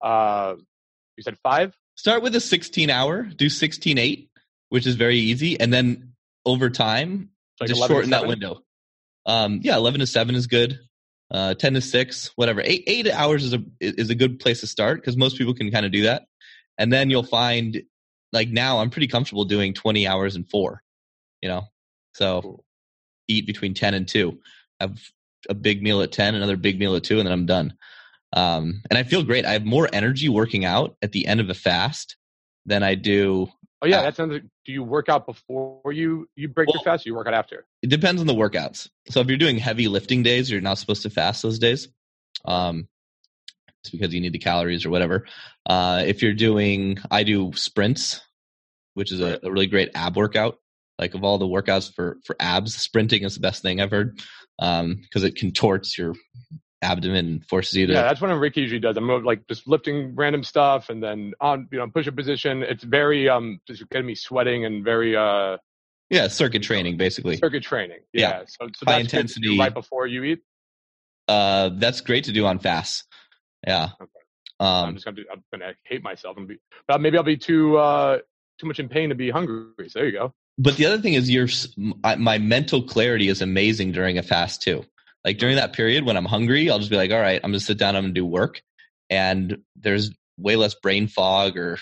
uh 0.00 0.54
you 1.16 1.22
said 1.22 1.36
five. 1.42 1.76
Start 1.96 2.22
with 2.22 2.34
a 2.36 2.40
16 2.40 2.88
hour. 2.88 3.24
Do 3.24 3.50
16 3.50 3.98
8, 3.98 4.30
which 4.68 4.86
is 4.86 4.94
very 4.94 5.18
easy, 5.18 5.58
and 5.58 5.72
then 5.72 6.12
over 6.46 6.70
time 6.70 7.30
like 7.60 7.68
just 7.68 7.86
shorten 7.86 8.10
that 8.10 8.26
window. 8.26 8.62
Um, 9.26 9.60
yeah, 9.62 9.76
eleven 9.76 10.00
to 10.00 10.06
seven 10.06 10.34
is 10.34 10.46
good. 10.46 10.78
Uh, 11.30 11.54
ten 11.54 11.74
to 11.74 11.80
six, 11.80 12.32
whatever. 12.36 12.60
Eight 12.64 12.84
eight 12.86 13.10
hours 13.10 13.44
is 13.44 13.54
a 13.54 13.62
is 13.80 14.10
a 14.10 14.14
good 14.14 14.40
place 14.40 14.60
to 14.60 14.66
start 14.66 15.00
because 15.00 15.16
most 15.16 15.38
people 15.38 15.54
can 15.54 15.70
kind 15.70 15.86
of 15.86 15.92
do 15.92 16.02
that, 16.02 16.24
and 16.78 16.92
then 16.92 17.10
you'll 17.10 17.22
find 17.22 17.82
like 18.32 18.48
now 18.48 18.78
I'm 18.78 18.90
pretty 18.90 19.06
comfortable 19.06 19.44
doing 19.44 19.74
twenty 19.74 20.06
hours 20.06 20.34
and 20.36 20.48
four. 20.48 20.82
You 21.42 21.48
know, 21.48 21.62
so 22.14 22.40
cool. 22.42 22.64
eat 23.28 23.46
between 23.46 23.74
ten 23.74 23.94
and 23.94 24.08
two. 24.08 24.40
Have 24.80 24.98
a 25.48 25.54
big 25.54 25.82
meal 25.82 26.00
at 26.02 26.12
ten, 26.12 26.34
another 26.34 26.56
big 26.56 26.78
meal 26.78 26.96
at 26.96 27.04
two, 27.04 27.18
and 27.18 27.26
then 27.26 27.32
I'm 27.32 27.46
done. 27.46 27.74
Um, 28.32 28.82
and 28.90 28.98
I 28.98 29.02
feel 29.02 29.22
great. 29.22 29.44
I 29.44 29.52
have 29.52 29.64
more 29.64 29.88
energy 29.92 30.28
working 30.28 30.64
out 30.64 30.96
at 31.02 31.12
the 31.12 31.26
end 31.26 31.40
of 31.40 31.50
a 31.50 31.54
fast 31.54 32.16
than 32.66 32.82
I 32.82 32.94
do 32.94 33.50
Oh 33.82 33.86
yeah, 33.86 34.00
uh, 34.00 34.02
that 34.02 34.16
sounds. 34.16 34.32
Like, 34.32 34.42
do 34.64 34.72
you 34.72 34.82
work 34.82 35.08
out 35.08 35.26
before 35.26 35.92
you 35.92 36.28
you 36.36 36.48
break 36.48 36.68
well, 36.68 36.76
your 36.76 36.84
fast? 36.84 37.06
Or 37.06 37.10
you 37.10 37.14
work 37.14 37.26
out 37.26 37.34
after? 37.34 37.66
It 37.82 37.88
depends 37.88 38.20
on 38.20 38.26
the 38.26 38.34
workouts. 38.34 38.88
So 39.08 39.20
if 39.20 39.28
you're 39.28 39.38
doing 39.38 39.58
heavy 39.58 39.88
lifting 39.88 40.22
days, 40.22 40.50
you're 40.50 40.60
not 40.60 40.78
supposed 40.78 41.02
to 41.02 41.10
fast 41.10 41.42
those 41.42 41.58
days. 41.58 41.88
Um, 42.44 42.88
it's 43.82 43.90
because 43.90 44.12
you 44.12 44.20
need 44.20 44.32
the 44.32 44.38
calories 44.38 44.84
or 44.84 44.90
whatever. 44.90 45.26
Uh, 45.64 46.02
if 46.06 46.22
you're 46.22 46.34
doing, 46.34 46.98
I 47.10 47.22
do 47.22 47.52
sprints, 47.54 48.20
which 48.94 49.12
is 49.12 49.20
a, 49.20 49.40
a 49.42 49.50
really 49.50 49.66
great 49.66 49.90
ab 49.94 50.16
workout. 50.16 50.58
Like 50.98 51.14
of 51.14 51.24
all 51.24 51.38
the 51.38 51.46
workouts 51.46 51.92
for 51.94 52.18
for 52.24 52.36
abs, 52.38 52.74
sprinting 52.74 53.24
is 53.24 53.34
the 53.34 53.40
best 53.40 53.62
thing 53.62 53.80
I've 53.80 53.90
heard 53.90 54.16
because 54.58 54.82
um, 54.82 55.00
it 55.14 55.36
contorts 55.36 55.96
your 55.96 56.14
abdomen 56.82 57.40
forces 57.40 57.74
you 57.74 57.86
to. 57.86 57.92
Yeah, 57.92 58.02
that's 58.02 58.20
what 58.20 58.30
Enrique 58.30 58.60
usually 58.60 58.80
does. 58.80 58.96
I'm 58.96 59.08
like 59.24 59.46
just 59.48 59.68
lifting 59.68 60.14
random 60.14 60.44
stuff 60.44 60.88
and 60.88 61.02
then 61.02 61.34
on 61.40 61.68
you 61.70 61.78
know 61.78 61.88
push 61.88 62.06
a 62.06 62.12
position. 62.12 62.62
It's 62.62 62.84
very 62.84 63.28
um 63.28 63.60
just 63.66 63.88
getting 63.90 64.06
me 64.06 64.14
sweating 64.14 64.64
and 64.64 64.84
very 64.84 65.16
uh. 65.16 65.58
Yeah, 66.08 66.26
circuit 66.28 66.62
training 66.62 66.96
basically. 66.96 67.36
Circuit 67.36 67.62
training. 67.62 68.00
Yeah, 68.12 68.30
yeah. 68.30 68.42
so, 68.46 68.68
so 68.76 68.86
high 68.86 68.98
intensity 68.98 69.58
right 69.58 69.72
before 69.72 70.06
you 70.06 70.24
eat. 70.24 70.40
Uh, 71.28 71.70
that's 71.74 72.00
great 72.00 72.24
to 72.24 72.32
do 72.32 72.46
on 72.46 72.58
fast. 72.58 73.04
Yeah. 73.64 73.90
Okay. 74.00 74.10
Um, 74.58 74.88
I'm 74.88 74.94
just 74.94 75.04
gonna 75.04 75.22
I'm 75.32 75.44
gonna 75.52 75.74
hate 75.84 76.02
myself 76.02 76.36
and 76.36 76.48
be, 76.48 76.58
but 76.88 77.00
maybe 77.00 77.16
I'll 77.16 77.22
be 77.22 77.36
too 77.36 77.76
uh 77.76 78.18
too 78.58 78.66
much 78.66 78.78
in 78.78 78.88
pain 78.88 79.10
to 79.10 79.14
be 79.14 79.30
hungry. 79.30 79.88
So 79.88 80.00
there 80.00 80.06
you 80.06 80.12
go. 80.12 80.34
But 80.58 80.76
the 80.76 80.86
other 80.86 81.00
thing 81.00 81.14
is, 81.14 81.30
your 81.30 81.48
my 81.76 82.38
mental 82.38 82.82
clarity 82.82 83.28
is 83.28 83.40
amazing 83.40 83.92
during 83.92 84.18
a 84.18 84.22
fast 84.22 84.60
too. 84.60 84.84
Like 85.24 85.38
during 85.38 85.56
that 85.56 85.72
period 85.74 86.04
when 86.04 86.16
I'm 86.16 86.24
hungry, 86.24 86.70
I'll 86.70 86.78
just 86.78 86.90
be 86.90 86.96
like, 86.96 87.10
all 87.10 87.20
right, 87.20 87.40
I'm 87.42 87.50
gonna 87.50 87.60
sit 87.60 87.78
down, 87.78 87.96
I'm 87.96 88.04
gonna 88.04 88.14
do 88.14 88.24
work. 88.26 88.62
and 89.10 89.58
there's 89.76 90.10
way 90.38 90.56
less 90.56 90.74
brain 90.74 91.06
fog 91.08 91.56
or 91.58 91.78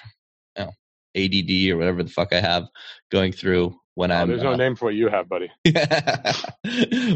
you 0.57 0.65
know, 0.65 0.71
ADD 1.17 1.71
or 1.71 1.77
whatever 1.79 2.03
the 2.03 2.11
fuck 2.11 2.33
I 2.33 2.41
have 2.41 2.65
going 3.13 3.33
through 3.33 3.77
when 3.95 4.11
Oh, 4.11 4.17
I'm. 4.17 4.29
there's 4.29 4.43
no 4.43 4.53
uh, 4.53 4.57
name 4.57 4.75
for 4.77 4.87
what 4.87 4.95
you 4.95 5.09
have, 5.09 5.29
buddy. 5.29 5.51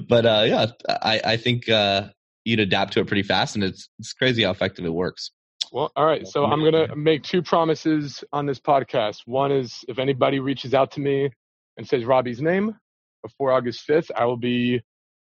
but 0.09 0.27
uh, 0.27 0.45
yeah, 0.47 0.66
I, 0.89 1.20
I 1.25 1.37
think 1.37 1.68
uh, 1.68 2.09
you'd 2.45 2.61
adapt 2.61 2.93
to 2.95 3.01
it 3.01 3.07
pretty 3.07 3.23
fast, 3.23 3.55
and 3.55 3.64
it's 3.64 3.89
it's 3.99 4.12
crazy 4.12 4.43
how 4.45 4.51
effective 4.51 4.85
it 4.85 4.93
works. 4.93 5.31
Well, 5.73 5.91
all 5.97 6.05
right. 6.07 6.27
So 6.27 6.45
I'm 6.45 6.62
gonna 6.62 6.95
make 6.97 7.23
two 7.23 7.43
promises 7.43 8.25
on 8.33 8.47
this 8.47 8.61
podcast. 8.61 9.20
One 9.27 9.53
is 9.53 9.85
if 9.89 9.99
anybody 9.99 10.39
reaches 10.41 10.75
out 10.75 10.93
to 10.93 11.01
me 11.01 11.31
and 11.77 11.87
says 11.87 12.05
Robbie's 12.05 12.41
name 12.43 12.77
before 13.23 13.53
August 13.53 13.87
5th, 13.89 14.11
I 14.16 14.25
will 14.25 14.37
be 14.37 14.83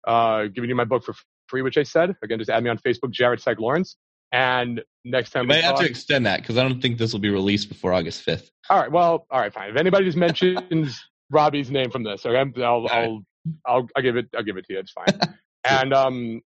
uh, 0.05 0.45
giving 0.45 0.69
you 0.69 0.75
my 0.75 0.85
book 0.85 1.03
for 1.03 1.13
free, 1.47 1.61
which 1.61 1.77
I 1.77 1.83
said. 1.83 2.15
Again, 2.23 2.39
just 2.39 2.49
add 2.49 2.63
me 2.63 2.69
on 2.69 2.77
Facebook, 2.77 3.11
Jared 3.11 3.41
Psych 3.41 3.59
Laurence. 3.59 3.97
And 4.31 4.81
next 5.03 5.31
time 5.31 5.47
may 5.47 5.57
we 5.57 5.61
have 5.61 5.75
talk, 5.75 5.83
to 5.83 5.89
extend 5.89 6.25
that 6.25 6.41
because 6.41 6.57
I 6.57 6.63
don't 6.63 6.81
think 6.81 6.97
this 6.97 7.13
will 7.13 7.19
be 7.19 7.29
released 7.29 7.69
before 7.69 7.93
August 7.93 8.23
fifth. 8.23 8.49
all 8.69 8.79
right. 8.79 8.91
Well, 8.91 9.25
all 9.29 9.39
right, 9.39 9.53
fine. 9.53 9.69
If 9.69 9.77
anybody 9.77 10.05
just 10.05 10.17
mentions 10.17 11.01
Robbie's 11.29 11.71
name 11.71 11.91
from 11.91 12.03
this, 12.03 12.25
okay, 12.25 12.63
I'll. 12.63 12.87
I'll, 12.87 13.23
I'll, 13.65 13.87
I'll 13.95 14.03
give 14.03 14.17
it, 14.17 14.27
I'll 14.35 14.43
give 14.43 14.57
it 14.57 14.65
to 14.65 14.73
you. 14.73 14.79
It's 14.79 14.91
fine. 14.91 15.19
and 15.63 15.93
um, 15.93 16.41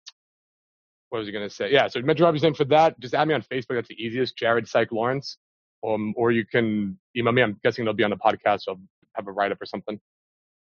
what 1.11 1.19
was 1.19 1.29
he 1.29 1.33
gonna 1.33 1.51
say? 1.51 1.71
Yeah. 1.71 1.89
So 1.89 2.01
mention 2.01 2.25
Robbie's 2.25 2.43
name 2.43 2.55
for 2.55 2.65
that. 2.67 2.99
Just 2.99 3.15
add 3.15 3.29
me 3.29 3.35
on 3.35 3.43
Facebook. 3.43 3.75
That's 3.75 3.89
the 3.89 4.03
easiest. 4.03 4.37
Jared 4.37 4.67
Psych 4.67 4.91
Laurence. 4.93 5.39
Um, 5.87 6.15
or 6.17 6.33
you 6.33 6.45
can 6.45 6.99
email 7.17 7.33
me. 7.33 7.43
I'm 7.43 7.61
guessing 7.63 7.85
they'll 7.85 7.95
be 7.95 8.03
on 8.03 8.11
the 8.11 8.17
podcast. 8.17 8.63
So 8.63 8.73
I'll 8.73 8.81
have 9.15 9.29
a 9.29 9.33
write 9.33 9.53
up 9.53 9.61
or 9.61 9.67
something. 9.67 10.01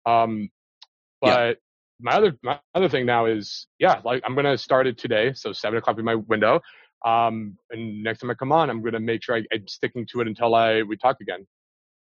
Um, 0.04 0.50
but 1.22 1.58
my 2.00 2.12
other 2.12 2.36
my 2.42 2.58
other 2.74 2.88
thing 2.88 3.06
now 3.06 3.26
is 3.26 3.66
yeah, 3.78 4.00
like 4.04 4.22
I'm 4.24 4.34
gonna 4.34 4.58
start 4.58 4.86
it 4.86 4.98
today. 4.98 5.32
So 5.34 5.52
seven 5.52 5.78
o'clock 5.78 5.98
in 5.98 6.04
my 6.04 6.16
window. 6.16 6.60
Um, 7.04 7.58
and 7.70 8.02
next 8.02 8.20
time 8.20 8.30
I 8.30 8.34
come 8.34 8.52
on, 8.52 8.70
I'm 8.70 8.82
gonna 8.82 9.00
make 9.00 9.22
sure 9.22 9.36
I, 9.36 9.42
I'm 9.52 9.68
sticking 9.68 10.06
to 10.12 10.20
it 10.20 10.26
until 10.26 10.54
I 10.54 10.82
we 10.82 10.96
talk 10.96 11.16
again. 11.20 11.46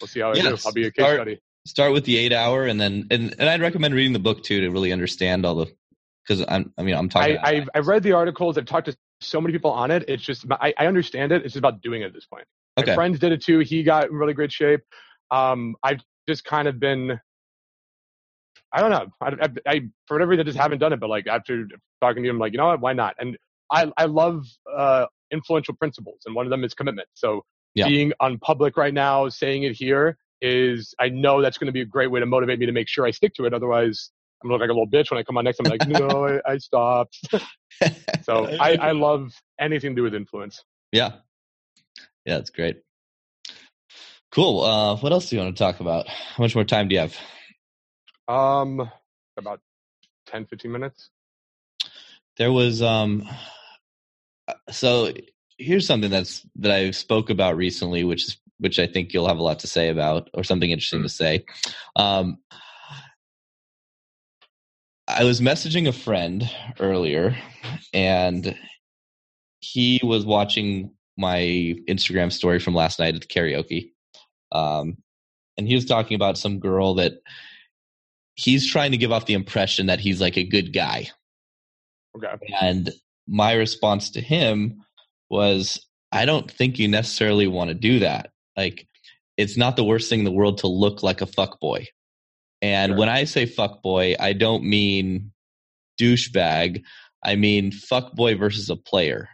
We'll 0.01 0.09
see 0.09 0.21
how 0.21 0.31
I 0.31 0.35
do. 0.35 0.57
I'll 0.65 0.73
be 0.73 0.87
a 0.87 0.91
case 0.91 1.05
start- 1.05 1.17
study. 1.17 1.41
Start 1.67 1.93
with 1.93 2.07
the 2.07 2.17
eight 2.17 2.33
hour, 2.33 2.65
and 2.65 2.81
then 2.81 3.07
and, 3.11 3.35
and 3.39 3.49
I'd 3.49 3.61
recommend 3.61 3.95
reading 3.95 4.15
the 4.15 4.19
book 4.19 4.43
too 4.43 4.63
to 4.63 4.71
really 4.71 4.93
understand 4.93 5.45
all 5.45 5.55
the 5.55 5.67
because 6.27 6.45
I'm 6.49 6.73
I 6.79 6.83
mean 6.83 6.95
I'm 6.95 7.09
talking. 7.09 7.37
I, 7.37 7.51
I've, 7.51 7.69
I've 7.75 7.87
read 7.87 8.03
the 8.03 8.13
articles. 8.13 8.57
I've 8.57 8.65
talked 8.65 8.87
to 8.87 8.97
so 9.21 9.41
many 9.41 9.53
people 9.53 9.71
on 9.71 9.91
it. 9.91 10.05
It's 10.09 10.23
just 10.23 10.47
I, 10.51 10.73
I 10.79 10.87
understand 10.87 11.33
it. 11.33 11.45
It's 11.45 11.53
just 11.53 11.57
about 11.57 11.83
doing 11.83 12.03
it 12.03 12.07
at 12.07 12.15
this 12.15 12.25
point. 12.25 12.47
My 12.77 12.85
okay. 12.85 12.95
friends 12.95 13.19
did 13.19 13.33
it 13.33 13.43
too. 13.43 13.59
He 13.59 13.83
got 13.83 14.09
in 14.09 14.15
really 14.15 14.33
great 14.33 14.53
shape. 14.53 14.81
Um, 15.31 15.77
I've 15.83 16.01
just 16.29 16.45
kind 16.45 16.67
of 16.67 16.81
been. 16.81 17.21
I 18.73 18.81
don't 18.81 18.91
know. 18.91 19.07
I, 19.21 19.29
I, 19.29 19.49
I 19.75 19.81
for 20.07 20.15
whatever 20.15 20.31
reason, 20.31 20.43
I 20.43 20.45
just 20.45 20.59
haven't 20.59 20.79
done 20.79 20.93
it. 20.93 21.01
But 21.01 21.11
like 21.11 21.27
after 21.27 21.67
talking 22.01 22.23
to 22.23 22.29
him, 22.29 22.39
like 22.39 22.53
you 22.53 22.59
know 22.59 22.67
what? 22.67 22.81
Why 22.81 22.93
not? 22.93 23.15
And 23.19 23.37
I 23.71 23.91
I 23.97 24.05
love 24.07 24.45
uh, 24.77 25.07
influential 25.31 25.75
principles, 25.75 26.21
and 26.27 26.35
one 26.35 26.47
of 26.47 26.51
them 26.51 26.65
is 26.65 26.75
commitment. 26.75 27.09
So 27.15 27.43
Yeah. 27.75 27.87
being 27.87 28.13
on 28.21 28.39
public 28.39 28.77
right 28.77 28.95
now, 28.95 29.29
saying 29.29 29.63
it 29.65 29.73
here 29.73 30.17
is 30.43 30.95
I 30.99 31.09
know 31.09 31.43
that's 31.43 31.59
going 31.59 31.67
to 31.67 31.73
be 31.73 31.83
a 31.83 31.87
great 31.87 32.11
way 32.11 32.21
to 32.21 32.27
motivate 32.27 32.59
me 32.59 32.67
to 32.67 32.73
make 32.73 32.89
sure 32.89 33.05
I 33.07 33.11
stick 33.11 33.35
to 33.35 33.45
it. 33.45 33.53
Otherwise, 33.55 34.11
I'm 34.43 34.49
gonna 34.49 34.55
look 34.55 34.61
like 34.63 34.71
a 34.71 34.73
little 34.73 34.89
bitch 34.89 35.11
when 35.11 35.19
I 35.19 35.23
come 35.23 35.37
on 35.37 35.45
next. 35.45 35.61
I'm 35.61 35.67
like, 35.67 35.83
no, 35.85 36.25
I, 36.47 36.53
I 36.53 36.59
stopped. 36.59 37.19
So 38.23 38.49
I, 38.61 38.75
I 38.75 38.93
love 38.93 39.33
anything 39.59 39.93
to 39.93 39.97
do 39.97 40.03
with 40.03 40.15
influence. 40.15 40.63
yeah, 40.93 41.13
yeah, 42.27 42.37
that's 42.37 42.51
great. 42.51 42.83
Cool. 44.31 44.63
Uh, 44.63 44.97
what 44.97 45.11
else 45.13 45.29
do 45.31 45.37
you 45.37 45.43
want 45.43 45.57
to 45.57 45.59
talk 45.59 45.81
about? 45.81 46.07
How 46.07 46.43
much 46.45 46.55
more 46.55 46.65
time 46.65 46.89
do 46.89 46.95
you 46.95 47.01
have? 47.01 47.17
Um, 48.31 48.89
about 49.37 49.61
10, 50.29 50.47
15 50.47 50.71
minutes. 50.71 51.11
There 52.37 52.53
was 52.53 52.81
um, 52.81 53.29
so 54.71 55.13
here's 55.59 55.87
something 55.87 56.11
that's 56.11 56.47
that 56.57 56.71
I 56.71 56.93
spoke 56.93 57.29
about 57.29 57.57
recently, 57.57 58.05
which 58.05 58.29
is 58.29 58.37
which 58.59 58.79
I 58.79 58.87
think 58.87 59.13
you'll 59.13 59.27
have 59.27 59.39
a 59.39 59.43
lot 59.43 59.59
to 59.61 59.67
say 59.67 59.89
about, 59.89 60.31
or 60.33 60.45
something 60.45 60.71
interesting 60.71 61.03
to 61.03 61.09
say. 61.09 61.45
Um, 61.97 62.39
I 65.09 65.25
was 65.25 65.41
messaging 65.41 65.89
a 65.89 65.93
friend 65.93 66.49
earlier, 66.79 67.37
and 67.93 68.57
he 69.59 70.01
was 70.05 70.25
watching 70.25 70.93
my 71.17 71.41
Instagram 71.89 72.31
story 72.31 72.61
from 72.61 72.75
last 72.75 73.01
night 73.01 73.17
at 73.17 73.23
the 73.23 73.27
karaoke. 73.27 73.91
Um, 74.53 74.99
and 75.57 75.67
he 75.67 75.75
was 75.75 75.85
talking 75.85 76.15
about 76.15 76.39
some 76.39 76.61
girl 76.61 76.95
that 76.95 77.15
he's 78.35 78.71
trying 78.71 78.93
to 78.93 78.97
give 78.97 79.13
off 79.13 79.27
the 79.27 79.35
impression 79.35 79.87
that 79.87 80.01
he's 80.01 80.21
like 80.21 80.37
a 80.37 80.45
good 80.45 80.73
guy. 80.73 81.09
Okay. 82.17 82.29
And 82.61 82.91
my 83.27 83.53
response 83.53 84.11
to 84.11 84.21
him 84.21 84.83
was, 85.29 85.85
I 86.13 86.25
don't 86.25 86.51
think 86.51 86.79
you 86.79 86.89
necessarily 86.89 87.47
want 87.47 87.69
to 87.69 87.75
do 87.75 88.01
that. 88.01 88.31
Like, 88.57 88.87
it's 89.37 89.57
not 89.57 89.77
the 89.77 89.85
worst 89.85 90.09
thing 90.09 90.21
in 90.21 90.25
the 90.25 90.33
world 90.33 90.59
to 90.59 90.67
look 90.67 91.03
like 91.03 91.21
a 91.21 91.27
fuck 91.27 91.61
boy. 91.61 91.87
And 92.63 92.91
Sure. 92.91 92.99
when 92.99 93.09
I 93.09 93.25
say 93.25 93.47
fuck 93.47 93.83
boy, 93.83 94.17
I 94.19 94.33
don't 94.33 94.65
mean 94.65 95.33
douchebag. 96.01 96.83
I 97.25 97.37
mean 97.37 97.71
fuck 97.73 98.15
boy 98.15 98.37
versus 98.37 98.69
a 98.71 98.77
player. 98.77 99.29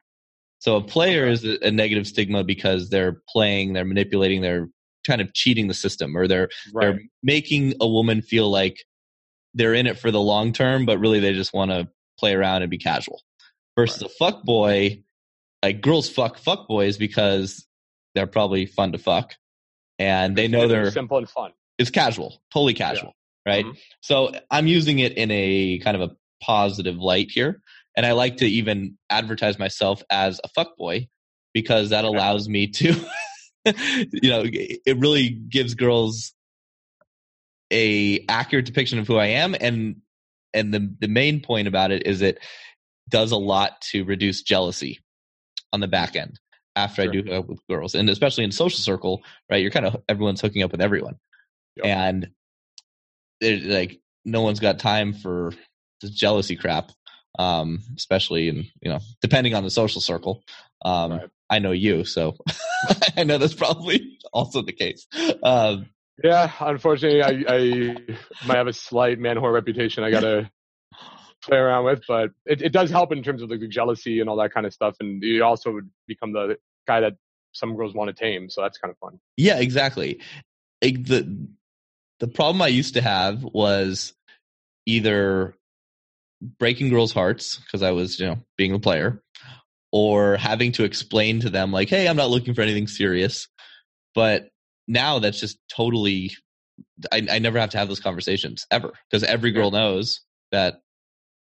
So 0.58 0.76
a 0.76 0.82
player 0.82 1.26
is 1.26 1.44
a, 1.44 1.58
a 1.66 1.70
negative 1.70 2.06
stigma 2.06 2.44
because 2.44 2.88
they're 2.88 3.22
playing, 3.28 3.72
they're 3.72 3.84
manipulating, 3.84 4.42
they're 4.42 4.68
kind 5.06 5.20
of 5.20 5.32
cheating 5.34 5.68
the 5.68 5.74
system, 5.74 6.16
or 6.16 6.26
they're 6.26 6.48
Right. 6.72 6.86
they're 6.94 7.00
making 7.22 7.74
a 7.80 7.88
woman 7.88 8.22
feel 8.22 8.50
like 8.50 8.84
they're 9.54 9.74
in 9.74 9.86
it 9.86 9.98
for 9.98 10.10
the 10.10 10.20
long 10.20 10.52
term, 10.52 10.84
but 10.86 10.98
really 10.98 11.20
they 11.20 11.32
just 11.32 11.52
want 11.54 11.70
to 11.70 11.88
play 12.18 12.34
around 12.34 12.62
and 12.62 12.70
be 12.70 12.78
casual. 12.78 13.22
Versus 13.76 14.02
a 14.02 14.08
fuck 14.08 14.42
boy, 14.44 15.02
like 15.62 15.80
girls 15.80 16.08
fuck 16.08 16.38
fuck 16.38 16.66
boys 16.68 16.96
because 16.98 17.66
they're 18.14 18.26
probably 18.26 18.66
fun 18.66 18.92
to 18.92 18.98
fuck, 18.98 19.34
and 19.98 20.36
they 20.36 20.48
know 20.48 20.66
they're 20.68 20.90
simple 20.90 21.18
and 21.18 21.28
fun. 21.28 21.52
it's 21.78 21.90
casual, 21.90 22.40
totally 22.52 22.74
casual, 22.74 23.14
right? 23.46 23.64
Mhm. 23.66 23.76
So 24.00 24.32
I'm 24.50 24.66
using 24.66 24.98
it 24.98 25.12
in 25.16 25.30
a 25.30 25.78
kind 25.78 25.96
of 25.96 26.10
a 26.10 26.16
positive 26.42 26.96
light 26.96 27.30
here, 27.30 27.60
and 27.96 28.04
I 28.06 28.12
like 28.12 28.38
to 28.38 28.46
even 28.46 28.96
advertise 29.10 29.58
myself 29.58 30.02
as 30.10 30.40
a 30.44 30.48
fuck 30.48 30.76
boy 30.78 31.08
because 31.52 31.90
that 31.90 32.04
allows 32.04 32.48
me 32.48 32.66
to, 32.68 32.94
you 34.12 34.30
know, 34.30 34.44
it 34.46 34.98
really 34.98 35.30
gives 35.30 35.74
girls 35.74 36.32
a 37.72 38.24
accurate 38.28 38.64
depiction 38.66 38.98
of 38.98 39.06
who 39.06 39.16
I 39.16 39.26
am, 39.26 39.54
and 39.60 39.96
and 40.54 40.72
the 40.72 40.94
the 41.00 41.08
main 41.08 41.40
point 41.40 41.68
about 41.68 41.90
it 41.90 42.06
is 42.06 42.22
it 42.22 42.38
does 43.08 43.32
a 43.32 43.36
lot 43.36 43.80
to 43.92 44.04
reduce 44.04 44.42
jealousy 44.42 45.00
on 45.72 45.80
the 45.80 45.88
back 45.88 46.16
end 46.16 46.38
after 46.76 47.02
Sure. 47.02 47.10
I 47.10 47.12
do 47.12 47.22
hook 47.22 47.32
up 47.32 47.48
with 47.48 47.66
girls, 47.68 47.94
and 47.94 48.08
especially 48.08 48.44
in 48.44 48.52
social 48.52 48.78
circle, 48.78 49.22
right? 49.50 49.60
You're 49.62 49.70
kind 49.70 49.86
of 49.86 49.96
everyone's 50.08 50.40
hooking 50.40 50.62
up 50.62 50.72
with 50.72 50.80
everyone, 50.80 51.16
Yep. 51.76 51.86
and 51.86 52.30
there's 53.40 53.64
like 53.64 54.00
no 54.24 54.42
one's 54.42 54.60
got 54.60 54.78
time 54.78 55.12
for 55.12 55.52
this 56.00 56.10
jealousy 56.10 56.56
crap. 56.56 56.90
Um, 57.38 57.80
especially 57.98 58.48
in 58.48 58.64
you 58.80 58.90
know, 58.90 59.00
depending 59.20 59.54
on 59.54 59.62
the 59.62 59.70
social 59.70 60.00
circle. 60.00 60.42
Um, 60.84 61.12
Right. 61.12 61.28
I 61.48 61.58
know 61.58 61.72
you, 61.72 62.04
so 62.04 62.36
I 63.16 63.24
know 63.24 63.38
that's 63.38 63.54
probably 63.54 64.18
also 64.32 64.62
the 64.62 64.72
case. 64.72 65.06
Um, 65.42 65.90
Yeah, 66.22 66.50
unfortunately, 66.60 67.22
I, 67.22 67.54
I 67.54 67.96
might 68.46 68.56
have 68.56 68.66
a 68.66 68.72
slight 68.72 69.18
man 69.18 69.36
whore 69.36 69.52
reputation. 69.52 70.02
I 70.02 70.10
gotta 70.10 70.50
play 71.42 71.58
around 71.58 71.84
with, 71.84 72.02
but 72.08 72.30
it, 72.44 72.62
it 72.62 72.72
does 72.72 72.90
help 72.90 73.12
in 73.12 73.22
terms 73.22 73.42
of 73.42 73.48
the 73.48 73.58
jealousy 73.68 74.20
and 74.20 74.28
all 74.28 74.36
that 74.36 74.52
kind 74.52 74.66
of 74.66 74.72
stuff. 74.72 74.96
And 75.00 75.22
you 75.22 75.44
also 75.44 75.72
would 75.72 75.88
become 76.06 76.32
the 76.32 76.56
guy 76.86 77.00
that 77.00 77.14
some 77.52 77.76
girls 77.76 77.94
want 77.94 78.08
to 78.08 78.14
tame, 78.14 78.50
so 78.50 78.62
that's 78.62 78.78
kind 78.78 78.90
of 78.90 78.98
fun. 78.98 79.18
Yeah, 79.36 79.58
exactly. 79.58 80.20
The 80.80 81.48
the 82.20 82.28
problem 82.28 82.62
I 82.62 82.68
used 82.68 82.94
to 82.94 83.02
have 83.02 83.42
was 83.42 84.14
either 84.86 85.54
breaking 86.58 86.90
girls' 86.90 87.12
hearts 87.12 87.56
because 87.58 87.82
I 87.82 87.90
was, 87.92 88.18
you 88.18 88.26
know, 88.26 88.38
being 88.56 88.72
a 88.72 88.78
player, 88.78 89.22
or 89.96 90.36
having 90.36 90.72
to 90.72 90.84
explain 90.84 91.40
to 91.40 91.48
them 91.48 91.72
like, 91.72 91.88
"Hey, 91.88 92.06
I'm 92.06 92.16
not 92.16 92.28
looking 92.28 92.52
for 92.52 92.60
anything 92.60 92.86
serious." 92.86 93.48
But 94.14 94.50
now 94.86 95.20
that's 95.20 95.40
just 95.40 95.58
totally. 95.74 96.32
I, 97.10 97.26
I 97.30 97.38
never 97.38 97.58
have 97.58 97.70
to 97.70 97.78
have 97.78 97.88
those 97.88 98.00
conversations 98.00 98.66
ever 98.70 98.92
because 99.10 99.24
every 99.24 99.52
girl 99.52 99.70
knows 99.70 100.20
that, 100.52 100.82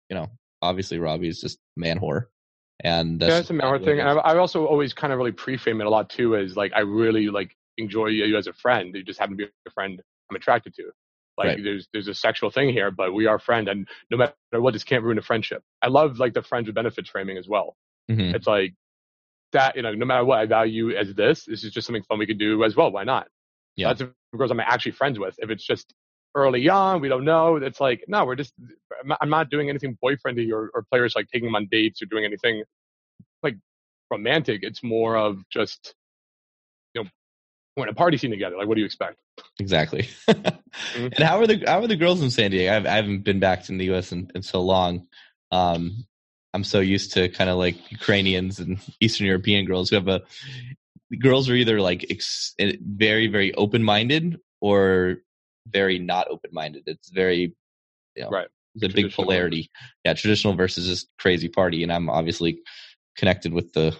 you 0.08 0.16
know, 0.16 0.28
obviously 0.62 0.98
Robbie 0.98 1.28
is 1.28 1.42
just 1.42 1.58
man 1.76 1.98
whore, 1.98 2.28
and 2.82 3.20
that's 3.20 3.34
yeah, 3.34 3.40
it's 3.40 3.50
a 3.50 3.52
man 3.52 3.66
whore 3.66 3.84
thing. 3.84 4.00
And 4.00 4.08
I, 4.08 4.14
I 4.14 4.38
also 4.38 4.64
always 4.64 4.94
kind 4.94 5.12
of 5.12 5.18
really 5.18 5.32
pre-frame 5.32 5.82
it 5.82 5.86
a 5.86 5.90
lot 5.90 6.08
too, 6.08 6.36
as 6.36 6.56
like 6.56 6.72
I 6.74 6.80
really 6.80 7.28
like 7.28 7.54
enjoy 7.76 8.06
you 8.06 8.38
as 8.38 8.46
a 8.46 8.54
friend. 8.54 8.94
You 8.94 9.04
just 9.04 9.20
happen 9.20 9.36
to 9.36 9.44
be 9.44 9.50
a 9.66 9.70
friend 9.72 10.00
I'm 10.30 10.36
attracted 10.36 10.74
to. 10.76 10.84
Like 11.36 11.46
Right. 11.48 11.62
there's 11.62 11.86
there's 11.92 12.08
a 12.08 12.14
sexual 12.14 12.50
thing 12.50 12.70
here, 12.70 12.90
but 12.90 13.12
we 13.12 13.26
are 13.26 13.38
friend, 13.38 13.68
and 13.68 13.86
no 14.10 14.16
matter 14.16 14.34
what, 14.52 14.72
this 14.72 14.84
can't 14.84 15.04
ruin 15.04 15.18
a 15.18 15.22
friendship. 15.22 15.62
I 15.82 15.88
love 15.88 16.18
like 16.18 16.32
the 16.32 16.42
friends 16.42 16.66
with 16.66 16.74
benefits 16.74 17.10
framing 17.10 17.36
as 17.36 17.46
well. 17.46 17.76
Mhm. 18.10 18.34
It's 18.34 18.46
like 18.46 18.74
that, 19.52 19.76
you 19.76 19.82
know, 19.82 19.94
no 19.94 20.06
matter 20.06 20.24
what 20.24 20.38
I 20.38 20.46
value 20.46 20.96
as 20.96 21.14
this, 21.14 21.44
this 21.44 21.64
is 21.64 21.72
just 21.72 21.86
something 21.86 22.02
fun 22.02 22.18
we 22.18 22.26
could 22.26 22.38
do 22.38 22.64
as 22.64 22.76
well. 22.76 22.90
Why 22.90 23.04
not? 23.04 23.28
Yeah. 23.76 23.88
That's 23.88 24.02
if 24.02 24.38
girls 24.38 24.50
I'm 24.50 24.60
actually 24.60 24.92
friends 24.92 25.18
with. 25.18 25.34
If 25.38 25.50
it's 25.50 25.64
just 25.64 25.94
early 26.34 26.68
on, 26.68 27.00
we 27.00 27.08
don't 27.08 27.24
know. 27.24 27.56
It's 27.56 27.80
like, 27.80 28.04
no, 28.08 28.24
we're 28.24 28.36
just, 28.36 28.52
I'm 29.00 29.08
not- 29.08 29.28
not 29.28 29.50
doing 29.50 29.68
anything 29.68 29.96
boyfriendy 30.02 30.52
or, 30.52 30.70
or 30.74 30.84
players 30.90 31.14
like 31.16 31.28
taking 31.28 31.48
them 31.48 31.56
on 31.56 31.66
dates 31.70 32.02
or 32.02 32.06
doing 32.06 32.24
anything 32.24 32.62
like 33.42 33.56
romantic. 34.10 34.60
It's 34.62 34.82
more 34.82 35.16
of 35.16 35.38
just 35.50 35.94
you 36.94 37.02
know 37.02 37.10
we're 37.76 37.84
in 37.84 37.90
a 37.90 37.94
party 37.94 38.16
scene 38.16 38.30
together. 38.30 38.56
Like, 38.56 38.68
what 38.68 38.74
do 38.74 38.80
you 38.80 38.86
expect? 38.86 39.16
Exactly. 39.60 40.08
mm-hmm. 40.28 41.04
And 41.04 41.18
how 41.18 41.38
are 41.40 41.46
the 41.46 41.62
how 41.66 41.80
are 41.80 41.86
the 41.86 41.96
girls 41.96 42.20
in 42.22 42.30
San 42.30 42.50
Diego? 42.50 42.74
I've, 42.74 42.86
I 42.86 42.96
haven't 42.96 43.24
been 43.24 43.38
back 43.40 43.64
to 43.64 43.76
the 43.76 43.84
U.S. 43.86 44.12
in, 44.12 44.30
in 44.34 44.42
so 44.42 44.60
long. 44.60 45.06
Um, 45.52 46.04
I'm 46.54 46.64
so 46.64 46.80
used 46.80 47.12
to 47.14 47.28
kind 47.28 47.50
of 47.50 47.58
like 47.58 47.90
Ukrainians 47.90 48.58
and 48.58 48.78
Eastern 49.00 49.26
European 49.26 49.64
girls 49.66 49.90
who 49.90 49.96
have 49.96 50.08
a 50.08 50.22
girls 51.20 51.48
are 51.48 51.54
either 51.54 51.80
like 51.80 52.06
ex, 52.10 52.54
eh, 52.58 52.76
very 52.80 53.26
very 53.28 53.54
open 53.54 53.82
minded 53.82 54.40
or 54.60 55.18
very 55.66 55.98
not 55.98 56.28
open 56.28 56.50
minded. 56.52 56.84
It's 56.86 57.10
very 57.10 57.54
you 58.16 58.22
know, 58.22 58.30
right. 58.30 58.48
It's 58.74 58.84
a 58.84 58.88
big 58.88 59.12
polarity. 59.12 59.70
Yeah, 60.04 60.14
traditional 60.14 60.54
versus 60.54 60.86
just 60.86 61.08
crazy 61.18 61.48
party, 61.48 61.82
and 61.82 61.92
I'm 61.92 62.08
obviously 62.08 62.60
connected 63.16 63.52
with 63.52 63.72
the 63.72 63.96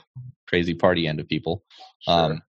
crazy 0.46 0.74
party 0.74 1.06
end 1.06 1.20
of 1.20 1.28
people. 1.28 1.64
Sure. 2.00 2.14
Um, 2.14 2.42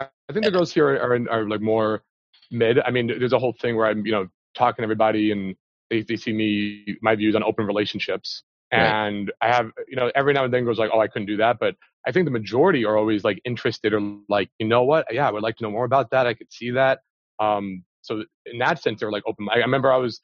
I 0.00 0.32
think 0.32 0.44
the 0.44 0.50
girls 0.50 0.72
here 0.72 0.88
are, 0.88 1.12
are, 1.12 1.30
are 1.30 1.48
like 1.48 1.60
more 1.60 2.02
mid. 2.50 2.78
I 2.80 2.90
mean, 2.90 3.08
there's 3.08 3.32
a 3.32 3.38
whole 3.38 3.54
thing 3.60 3.76
where 3.76 3.86
I'm 3.86 4.06
you 4.06 4.12
know 4.12 4.28
talking 4.54 4.82
to 4.82 4.84
everybody 4.84 5.30
and 5.32 5.54
they, 5.90 6.02
they 6.02 6.16
see 6.16 6.32
me 6.32 6.96
my 7.02 7.14
views 7.14 7.34
on 7.36 7.42
open 7.42 7.66
relationships 7.66 8.42
and 8.70 9.32
right. 9.42 9.50
I 9.50 9.54
have, 9.54 9.70
you 9.88 9.96
know, 9.96 10.10
every 10.14 10.32
now 10.32 10.44
and 10.44 10.54
then 10.54 10.64
goes 10.64 10.78
like, 10.78 10.90
oh, 10.92 11.00
I 11.00 11.08
couldn't 11.08 11.26
do 11.26 11.36
that. 11.38 11.58
But 11.58 11.74
I 12.06 12.12
think 12.12 12.24
the 12.24 12.30
majority 12.30 12.84
are 12.84 12.96
always 12.96 13.24
like 13.24 13.40
interested 13.44 13.92
or 13.92 14.00
like, 14.28 14.50
you 14.58 14.66
know 14.66 14.84
what? 14.84 15.06
Yeah, 15.10 15.28
I 15.28 15.32
would 15.32 15.42
like 15.42 15.56
to 15.56 15.64
know 15.64 15.70
more 15.70 15.84
about 15.84 16.10
that. 16.10 16.26
I 16.26 16.34
could 16.34 16.52
see 16.52 16.70
that. 16.70 17.00
Um, 17.40 17.84
so 18.02 18.24
in 18.46 18.58
that 18.58 18.82
sense, 18.82 19.00
they're 19.00 19.10
like 19.10 19.24
open. 19.26 19.48
I 19.52 19.58
remember 19.58 19.92
I 19.92 19.96
was 19.96 20.20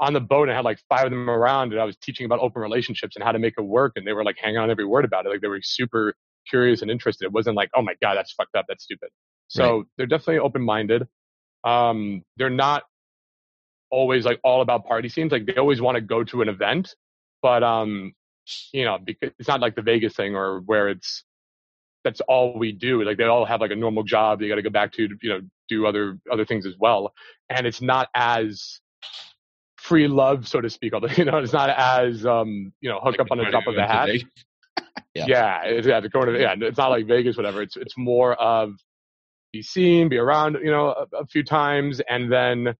on 0.00 0.12
the 0.12 0.20
boat 0.20 0.42
and 0.42 0.52
I 0.52 0.56
had 0.56 0.64
like 0.64 0.80
five 0.88 1.06
of 1.06 1.10
them 1.10 1.28
around 1.30 1.72
and 1.72 1.80
I 1.80 1.84
was 1.84 1.96
teaching 1.96 2.26
about 2.26 2.40
open 2.40 2.62
relationships 2.62 3.16
and 3.16 3.24
how 3.24 3.32
to 3.32 3.38
make 3.38 3.54
it 3.56 3.62
work. 3.62 3.92
And 3.96 4.06
they 4.06 4.12
were 4.12 4.24
like 4.24 4.36
hanging 4.40 4.58
on 4.58 4.70
every 4.70 4.84
word 4.84 5.04
about 5.04 5.26
it. 5.26 5.30
Like 5.30 5.40
they 5.40 5.48
were 5.48 5.60
super 5.62 6.14
curious 6.48 6.82
and 6.82 6.90
interested. 6.90 7.24
It 7.26 7.32
wasn't 7.32 7.56
like, 7.56 7.70
oh 7.74 7.82
my 7.82 7.94
God, 8.02 8.16
that's 8.16 8.32
fucked 8.32 8.54
up. 8.56 8.66
That's 8.68 8.84
stupid. 8.84 9.08
So 9.48 9.78
right. 9.78 9.86
they're 9.96 10.06
definitely 10.06 10.38
open 10.38 10.62
minded. 10.62 11.06
Um, 11.64 12.22
they're 12.36 12.50
not 12.50 12.84
always 13.90 14.24
like 14.24 14.38
all 14.44 14.60
about 14.60 14.86
party 14.86 15.08
scenes. 15.08 15.32
Like 15.32 15.46
they 15.46 15.56
always 15.56 15.80
want 15.80 15.96
to 15.96 16.00
go 16.00 16.22
to 16.24 16.42
an 16.42 16.48
event 16.48 16.94
but 17.42 17.62
um, 17.62 18.12
you 18.72 18.84
know, 18.84 18.98
because 19.02 19.32
it's 19.38 19.48
not 19.48 19.60
like 19.60 19.74
the 19.74 19.82
Vegas 19.82 20.14
thing 20.14 20.34
or 20.34 20.60
where 20.60 20.88
it's 20.88 21.24
that's 22.04 22.20
all 22.22 22.58
we 22.58 22.72
do. 22.72 23.02
Like 23.04 23.18
they 23.18 23.24
all 23.24 23.44
have 23.44 23.60
like 23.60 23.70
a 23.70 23.76
normal 23.76 24.02
job 24.02 24.40
they 24.40 24.48
got 24.48 24.56
to 24.56 24.62
go 24.62 24.70
back 24.70 24.92
to, 24.94 25.08
you 25.20 25.28
know, 25.28 25.40
do 25.68 25.86
other 25.86 26.18
other 26.30 26.44
things 26.44 26.66
as 26.66 26.74
well, 26.78 27.12
and 27.50 27.66
it's 27.66 27.82
not 27.82 28.08
as 28.14 28.80
free 29.76 30.08
love, 30.08 30.46
so 30.48 30.60
to 30.60 30.70
speak. 30.70 30.92
Although 30.94 31.08
you 31.08 31.24
know, 31.24 31.38
it's 31.38 31.52
not 31.52 31.70
as 31.70 32.24
um, 32.24 32.72
you 32.80 32.88
know, 32.88 32.96
hook 32.96 33.18
like 33.18 33.20
up 33.20 33.28
on 33.30 33.38
the 33.38 33.44
top 33.44 33.66
of 33.66 33.74
the 33.74 33.86
hat. 33.86 34.08
yeah, 35.14 35.24
yeah, 35.26 35.62
it's, 35.64 35.86
yeah, 35.86 36.00
the 36.00 36.10
corner. 36.10 36.36
Yeah, 36.36 36.54
it's 36.58 36.78
not 36.78 36.88
like 36.88 37.06
Vegas, 37.06 37.36
whatever. 37.36 37.62
It's 37.62 37.76
it's 37.76 37.96
more 37.96 38.34
of 38.34 38.72
be 39.52 39.62
seen, 39.62 40.08
be 40.08 40.18
around, 40.18 40.58
you 40.62 40.70
know, 40.70 40.88
a, 40.88 41.16
a 41.18 41.26
few 41.26 41.42
times, 41.42 42.00
and 42.08 42.30
then 42.30 42.74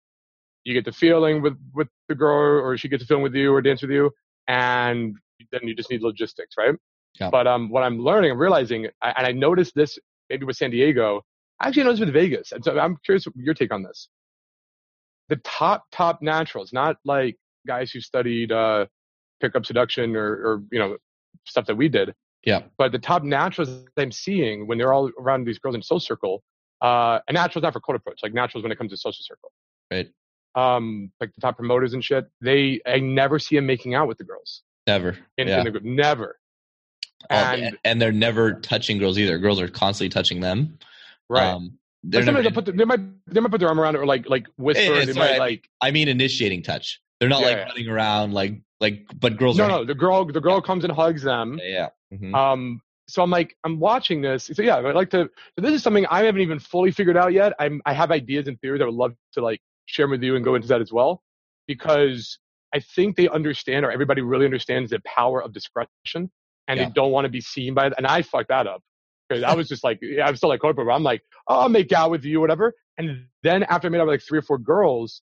you 0.64 0.74
get 0.74 0.84
the 0.84 0.92
feeling 0.92 1.42
with 1.42 1.58
with 1.74 1.88
the 2.08 2.14
girl, 2.14 2.62
or 2.62 2.76
she 2.76 2.88
gets 2.88 3.02
the 3.02 3.06
feeling 3.06 3.22
with 3.22 3.34
you, 3.34 3.52
or 3.52 3.62
dance 3.62 3.82
with 3.82 3.90
you, 3.90 4.10
and 4.48 5.14
then 5.52 5.60
you 5.62 5.74
just 5.74 5.90
need 5.90 6.02
logistics, 6.02 6.54
right? 6.58 6.74
Yeah. 7.20 7.30
But 7.30 7.46
um, 7.46 7.68
what 7.70 7.82
I'm 7.82 7.98
learning, 8.00 8.32
I'm 8.32 8.38
realizing, 8.38 8.86
and 8.86 8.92
I 9.26 9.32
noticed 9.32 9.74
this 9.74 9.98
maybe 10.28 10.44
with 10.44 10.56
San 10.56 10.70
Diego. 10.70 11.22
I 11.60 11.68
actually 11.68 11.84
noticed 11.84 12.00
with 12.00 12.12
Vegas, 12.12 12.52
and 12.52 12.64
so 12.64 12.78
I'm 12.78 12.96
curious 13.04 13.26
your 13.36 13.54
take 13.54 13.72
on 13.72 13.82
this. 13.82 14.08
The 15.28 15.36
top 15.36 15.84
top 15.92 16.22
naturals, 16.22 16.72
not 16.72 16.96
like 17.04 17.36
guys 17.66 17.90
who 17.90 18.00
studied 18.00 18.52
uh, 18.52 18.86
pickup 19.40 19.66
seduction 19.66 20.16
or, 20.16 20.26
or 20.26 20.62
you 20.72 20.78
know 20.78 20.96
stuff 21.44 21.66
that 21.66 21.76
we 21.76 21.88
did. 21.88 22.14
Yeah. 22.44 22.62
But 22.78 22.92
the 22.92 22.98
top 22.98 23.24
naturals 23.24 23.84
I'm 23.96 24.12
seeing 24.12 24.66
when 24.66 24.78
they're 24.78 24.92
all 24.92 25.10
around 25.18 25.44
these 25.44 25.58
girls 25.58 25.74
in 25.74 25.82
social 25.82 26.00
circle, 26.00 26.42
uh, 26.80 27.18
and 27.26 27.34
naturals 27.34 27.64
not 27.64 27.72
for 27.72 27.80
cold 27.80 27.96
approach, 27.96 28.20
like 28.22 28.32
naturals 28.32 28.62
when 28.62 28.72
it 28.72 28.78
comes 28.78 28.92
to 28.92 28.96
social 28.96 29.24
circle. 29.24 29.50
Right 29.90 30.10
um, 30.54 31.10
like 31.20 31.34
the 31.34 31.40
top 31.40 31.56
promoters 31.56 31.94
and 31.94 32.04
shit, 32.04 32.26
they 32.40 32.80
I 32.86 32.98
never 32.98 33.38
see 33.38 33.56
them 33.56 33.66
making 33.66 33.94
out 33.94 34.08
with 34.08 34.18
the 34.18 34.24
girls. 34.24 34.62
Never. 34.86 35.16
In, 35.36 35.48
yeah. 35.48 35.58
in 35.58 35.64
the 35.64 35.70
group. 35.70 35.84
Never. 35.84 36.38
And, 37.30 37.76
and 37.84 38.00
they're 38.00 38.12
never 38.12 38.54
touching 38.54 38.98
girls 38.98 39.18
either. 39.18 39.38
Girls 39.38 39.60
are 39.60 39.68
constantly 39.68 40.08
touching 40.08 40.40
them. 40.40 40.78
Right. 41.28 41.46
Um, 41.48 41.78
they're 42.04 42.22
never, 42.22 42.42
they, 42.42 42.50
put 42.50 42.64
the, 42.64 42.72
they 42.72 42.84
might 42.84 43.00
they 43.26 43.40
might 43.40 43.50
put 43.50 43.58
their 43.58 43.68
arm 43.68 43.80
around 43.80 43.96
it 43.96 43.98
or 43.98 44.06
like 44.06 44.28
like 44.28 44.46
whisper. 44.56 45.04
They 45.04 45.12
might, 45.12 45.38
like 45.38 45.68
I 45.80 45.90
mean 45.90 46.08
initiating 46.08 46.62
touch. 46.62 47.00
They're 47.18 47.28
not 47.28 47.40
yeah, 47.40 47.46
like 47.46 47.56
yeah. 47.56 47.64
running 47.64 47.88
around 47.88 48.32
like 48.34 48.62
like 48.80 49.04
but 49.18 49.36
girls 49.36 49.58
no 49.58 49.66
no 49.66 49.84
the 49.84 49.94
girl 49.94 50.24
the 50.24 50.40
girl 50.40 50.60
comes 50.62 50.84
and 50.84 50.92
hugs 50.92 51.22
them. 51.22 51.60
Yeah. 51.62 51.88
Mm-hmm. 52.14 52.34
Um. 52.34 52.80
So 53.08 53.22
I'm 53.22 53.30
like 53.30 53.56
I'm 53.64 53.80
watching 53.80 54.22
this. 54.22 54.48
So 54.52 54.62
yeah, 54.62 54.76
I'd 54.76 54.94
like 54.94 55.10
to. 55.10 55.28
So 55.58 55.62
this 55.62 55.72
is 55.72 55.82
something 55.82 56.06
I 56.06 56.24
haven't 56.24 56.40
even 56.40 56.60
fully 56.60 56.92
figured 56.92 57.16
out 57.16 57.32
yet. 57.32 57.52
I'm 57.58 57.82
I 57.84 57.92
have 57.94 58.12
ideas 58.12 58.46
and 58.46 58.58
theories 58.60 58.80
I 58.80 58.84
would 58.84 58.94
love 58.94 59.14
to 59.32 59.42
like 59.42 59.60
share 59.88 60.08
with 60.08 60.22
you 60.22 60.36
and 60.36 60.44
go 60.44 60.54
into 60.54 60.68
that 60.68 60.80
as 60.80 60.92
well, 60.92 61.22
because 61.66 62.38
I 62.74 62.80
think 62.80 63.16
they 63.16 63.28
understand, 63.28 63.84
or 63.84 63.90
everybody 63.90 64.22
really 64.22 64.44
understands 64.44 64.90
the 64.90 65.00
power 65.00 65.42
of 65.42 65.52
discretion, 65.52 66.30
and 66.68 66.78
yeah. 66.78 66.84
they 66.84 66.90
don't 66.90 67.10
want 67.10 67.24
to 67.24 67.30
be 67.30 67.40
seen 67.40 67.74
by 67.74 67.88
it. 67.88 67.94
And 67.96 68.06
I 68.06 68.22
fucked 68.22 68.48
that 68.48 68.66
up 68.66 68.82
because 69.28 69.42
I 69.42 69.54
was 69.56 69.68
just 69.68 69.82
like, 69.84 70.00
I'm 70.22 70.36
still 70.36 70.50
like 70.50 70.60
corporate. 70.60 70.86
but 70.86 70.92
I'm 70.92 71.02
like, 71.02 71.22
oh, 71.48 71.60
I'll 71.60 71.68
make 71.68 71.92
out 71.92 72.10
with 72.10 72.24
you, 72.24 72.40
whatever. 72.40 72.74
And 72.98 73.24
then 73.42 73.62
after 73.64 73.88
I 73.88 73.90
made 73.90 73.98
out 73.98 74.06
with 74.06 74.14
like 74.14 74.22
three 74.22 74.38
or 74.38 74.42
four 74.42 74.58
girls, 74.58 75.22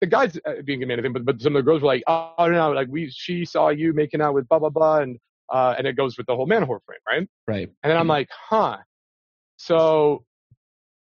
the 0.00 0.06
guys 0.06 0.36
uh, 0.46 0.54
didn't 0.56 0.80
give 0.80 0.88
me 0.88 0.94
anything, 0.94 1.12
but 1.12 1.24
but 1.24 1.40
some 1.40 1.56
of 1.56 1.60
the 1.60 1.68
girls 1.68 1.82
were 1.82 1.88
like, 1.88 2.04
oh 2.06 2.34
no, 2.38 2.50
no, 2.50 2.72
like 2.72 2.88
we 2.90 3.10
she 3.10 3.44
saw 3.44 3.70
you 3.70 3.92
making 3.92 4.20
out 4.20 4.34
with 4.34 4.48
blah 4.48 4.58
blah 4.58 4.68
blah, 4.68 4.98
and 4.98 5.18
uh, 5.52 5.74
and 5.78 5.86
it 5.86 5.96
goes 5.96 6.16
with 6.18 6.26
the 6.26 6.36
whole 6.36 6.46
man 6.46 6.62
whore 6.62 6.80
frame, 6.84 6.98
right? 7.08 7.28
Right. 7.46 7.68
And 7.82 7.90
then 7.90 7.96
I'm 7.96 8.08
like, 8.08 8.28
huh. 8.30 8.78
So 9.56 10.24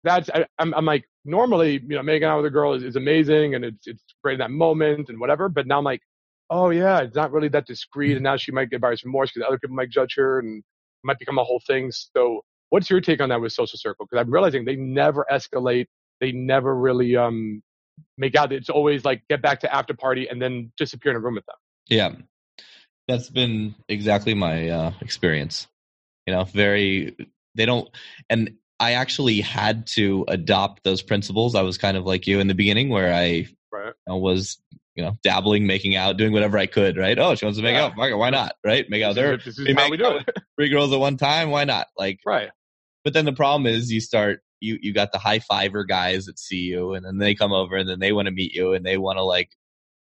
that's 0.04 0.30
I, 0.34 0.46
I'm, 0.60 0.74
I'm 0.74 0.86
like 0.86 1.06
normally 1.26 1.74
you 1.74 1.96
know 1.96 2.04
making 2.04 2.28
out 2.28 2.38
with 2.38 2.46
a 2.48 2.50
girl 2.50 2.74
is, 2.74 2.84
is 2.84 2.96
amazing 2.96 3.56
and 3.56 3.64
it's 3.64 3.88
it's 3.88 4.04
great 4.24 4.34
in 4.34 4.40
that 4.40 4.52
moment 4.52 5.10
and 5.10 5.20
whatever 5.20 5.50
but 5.50 5.68
now 5.68 5.78
i'm 5.78 5.84
like 5.84 6.02
oh 6.50 6.72
yeah 6.72 7.00
it's 7.00 7.16
not 7.16 7.32
really 7.32 7.48
that 7.48 7.68
discreet 7.68 8.14
and 8.14 8.24
now 8.24 8.36
she 8.36 8.52
might 8.52 8.70
get 8.70 8.82
buyer's 8.82 9.04
remorse 9.04 9.32
because 9.32 9.48
other 9.48 9.60
people 9.60 9.76
might 9.76 9.90
judge 9.90 10.16
her 10.18 10.40
and 10.40 10.64
might 11.04 11.20
become 11.20 11.38
a 11.38 11.44
whole 11.44 11.62
thing. 11.66 11.92
So 11.92 12.44
what's 12.70 12.90
your 12.90 13.02
take 13.02 13.22
on 13.22 13.30
that 13.30 13.42
with 13.42 13.54
social 13.54 13.78
circle? 13.78 14.06
Because 14.06 14.24
i'm 14.24 14.32
realizing 14.32 14.66
they 14.66 14.76
never 14.76 15.26
escalate 15.32 15.88
they 16.20 16.32
never 16.32 16.76
really 16.76 17.16
um 17.16 17.62
make 18.18 18.36
out. 18.36 18.52
It's 18.52 18.70
always 18.70 19.04
like 19.04 19.24
get 19.30 19.42
back 19.42 19.60
to 19.62 19.74
after 19.74 19.94
party 19.94 20.28
and 20.28 20.42
then 20.42 20.72
disappear 20.78 21.12
in 21.12 21.18
a 21.18 21.20
room 21.20 21.36
with 21.36 21.46
them. 21.46 21.56
Yeah. 21.88 22.12
That's 23.08 23.30
been 23.30 23.76
exactly 23.90 24.34
my 24.34 24.70
uh 24.70 24.92
experience. 25.02 25.68
You 26.28 26.34
know 26.34 26.44
very 26.44 27.16
they 27.56 27.66
don't 27.66 27.90
and 28.30 28.52
I 28.82 28.94
actually 28.94 29.42
had 29.42 29.86
to 29.90 30.26
adopt 30.28 30.84
those 30.84 31.04
principles. 31.04 31.54
I 31.54 31.62
was 31.62 31.78
kind 31.78 31.96
of 31.96 32.04
like 32.04 32.26
you 32.26 32.40
in 32.40 32.48
the 32.48 32.56
beginning, 32.56 32.90
where 32.90 33.14
I 33.14 33.48
right. 33.72 33.94
was 34.08 34.58
you 34.96 35.04
know 35.04 35.20
dabbling, 35.22 35.68
making 35.68 35.96
out, 35.96 36.18
doing 36.18 36.34
whatever 36.34 36.58
I 36.58 36.66
could. 36.66 36.98
Right? 36.98 37.18
Oh, 37.20 37.36
she 37.36 37.46
wants 37.46 37.60
to 37.60 37.64
make 37.64 37.76
yeah. 37.76 37.86
out. 37.86 37.96
Why 37.96 38.32
not? 38.32 38.56
Right? 38.66 38.90
Make 38.90 39.04
out 39.04 39.14
there. 39.14 39.38
This 39.38 39.60
is 39.60 39.76
how 39.78 39.92
we 39.92 39.98
do 39.98 40.18
it. 40.18 40.30
Three 40.58 40.70
girls 40.70 40.92
at 40.92 41.00
one 41.00 41.16
time. 41.16 41.52
Why 41.52 41.64
not? 41.64 41.88
Like 41.96 42.22
right. 42.26 42.50
But 43.04 43.14
then 43.14 43.26
the 43.26 43.34
problem 43.34 43.68
is, 43.68 43.92
you 43.92 44.02
start 44.02 44.42
you 44.60 44.80
you 44.82 44.94
got 44.94 45.12
the 45.12 45.20
high 45.20 45.40
fiver 45.40 45.84
guys 45.84 46.26
that 46.26 46.40
see 46.40 46.62
you, 46.62 46.96
and 46.96 47.06
then 47.06 47.20
they 47.20 47.36
come 47.36 47.54
over, 47.54 47.76
and 47.76 47.88
then 47.88 48.00
they 48.00 48.12
want 48.12 48.26
to 48.26 48.32
meet 48.32 48.52
you, 48.52 48.74
and 48.74 48.84
they 48.84 48.98
want 48.98 49.18
to 49.18 49.24
like 49.24 49.52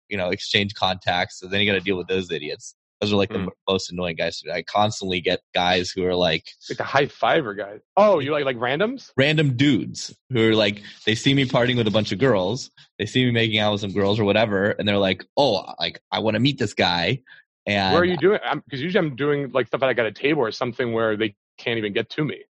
you 0.09 0.17
know 0.17 0.31
exchange 0.31 0.73
contacts. 0.73 1.39
So 1.39 1.47
then 1.47 1.61
you 1.61 1.67
got 1.67 1.79
to 1.79 1.85
deal 1.85 1.99
with 1.99 2.09
those 2.09 2.31
idiots. 2.31 2.75
Those 3.03 3.13
are 3.13 3.17
like 3.17 3.31
mm. 3.31 3.47
the 3.47 3.51
most 3.69 3.91
annoying 3.91 4.15
guys. 4.15 4.45
I 4.51 4.63
constantly 4.63 5.21
get 5.21 5.41
guys 5.53 5.91
who 5.91 6.05
are 6.05 6.15
like 6.15 6.45
like 6.71 6.79
the 6.79 6.85
high 6.85 7.07
fiver 7.07 7.53
guys. 7.53 7.81
Oh, 7.97 8.21
you 8.21 8.31
like 8.31 8.45
like 8.45 8.59
randoms? 8.59 9.11
Random 9.17 9.57
dudes 9.57 10.15
who 10.31 10.51
are 10.51 10.55
like 10.55 10.83
they 11.05 11.17
see 11.17 11.35
me 11.35 11.45
partying 11.45 11.77
with 11.77 11.89
a 11.89 11.91
bunch 11.91 12.13
of 12.13 12.21
girls, 12.21 12.71
they 13.01 13.07
see 13.07 13.25
me 13.25 13.33
making 13.33 13.59
out 13.59 13.73
with 13.73 13.81
some 13.81 13.91
girls 13.91 14.21
or 14.21 14.25
whatever, 14.25 14.71
and 14.71 14.87
they're 14.87 14.99
like, 14.99 15.25
"Oh, 15.37 15.65
like 15.81 16.01
I 16.13 16.21
want 16.21 16.37
to 16.37 16.41
meet 16.41 16.61
this 16.61 16.75
guy." 16.75 17.23
And 17.67 17.93
where 17.93 18.03
are 18.03 18.05
you 18.05 18.17
doing? 18.17 18.39
Because 18.65 18.81
usually 18.81 19.05
I'm 19.05 19.17
doing 19.17 19.51
like 19.51 19.67
stuff 19.67 19.83
like 19.83 19.99
at 19.99 20.07
a 20.07 20.13
table 20.13 20.43
or 20.43 20.53
something 20.53 20.93
where 20.93 21.17
they 21.17 21.35
can't 21.59 21.79
even 21.79 21.93
get 21.93 22.09
to 22.11 22.25
me. 22.25 22.45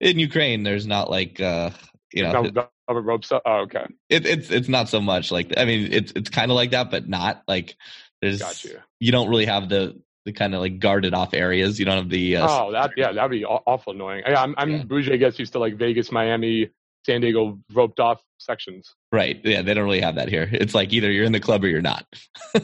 In 0.00 0.18
Ukraine, 0.18 0.62
there's 0.62 0.86
not 0.86 1.10
like 1.10 1.38
uh 1.38 1.68
you 2.14 2.22
know 2.22 2.44
no, 2.44 2.68
no 2.88 2.94
ropes. 2.94 3.30
Oh, 3.30 3.40
okay. 3.44 3.84
It, 4.08 4.24
it's 4.24 4.50
it's 4.50 4.68
not 4.68 4.88
so 4.88 5.02
much 5.02 5.30
like 5.30 5.52
I 5.58 5.66
mean 5.66 5.92
it's 5.92 6.12
it's 6.16 6.30
kind 6.30 6.50
of 6.50 6.54
like 6.54 6.70
that, 6.70 6.90
but 6.90 7.10
not 7.10 7.42
like 7.46 7.76
there's 8.22 8.40
Got 8.40 8.64
you. 8.64 8.78
you 9.00 9.12
don't 9.12 9.28
really 9.28 9.46
have 9.46 9.68
the 9.68 10.00
the 10.24 10.32
kind 10.32 10.54
of 10.54 10.60
like 10.60 10.78
guarded 10.78 11.12
off 11.12 11.34
areas. 11.34 11.78
You 11.78 11.84
don't 11.84 11.96
have 11.96 12.08
the 12.08 12.36
uh, 12.36 12.46
oh 12.48 12.72
that 12.72 12.92
yeah 12.96 13.12
that'd 13.12 13.30
be 13.30 13.44
awful 13.44 13.92
annoying. 13.92 14.22
Yeah, 14.26 14.40
I'm 14.40 14.54
I'm 14.56 14.70
yeah. 14.70 14.82
bougie. 14.84 15.12
I 15.12 15.16
guess 15.16 15.38
used 15.38 15.52
to 15.52 15.58
like 15.58 15.76
Vegas, 15.76 16.12
Miami, 16.12 16.70
San 17.04 17.20
Diego 17.20 17.58
roped 17.72 18.00
off 18.00 18.22
sections. 18.38 18.94
Right. 19.10 19.40
Yeah, 19.44 19.62
they 19.62 19.74
don't 19.74 19.84
really 19.84 20.00
have 20.00 20.14
that 20.14 20.28
here. 20.28 20.48
It's 20.52 20.74
like 20.74 20.92
either 20.92 21.10
you're 21.10 21.24
in 21.24 21.32
the 21.32 21.40
club 21.40 21.64
or 21.64 21.68
you're 21.68 21.82
not. 21.82 22.06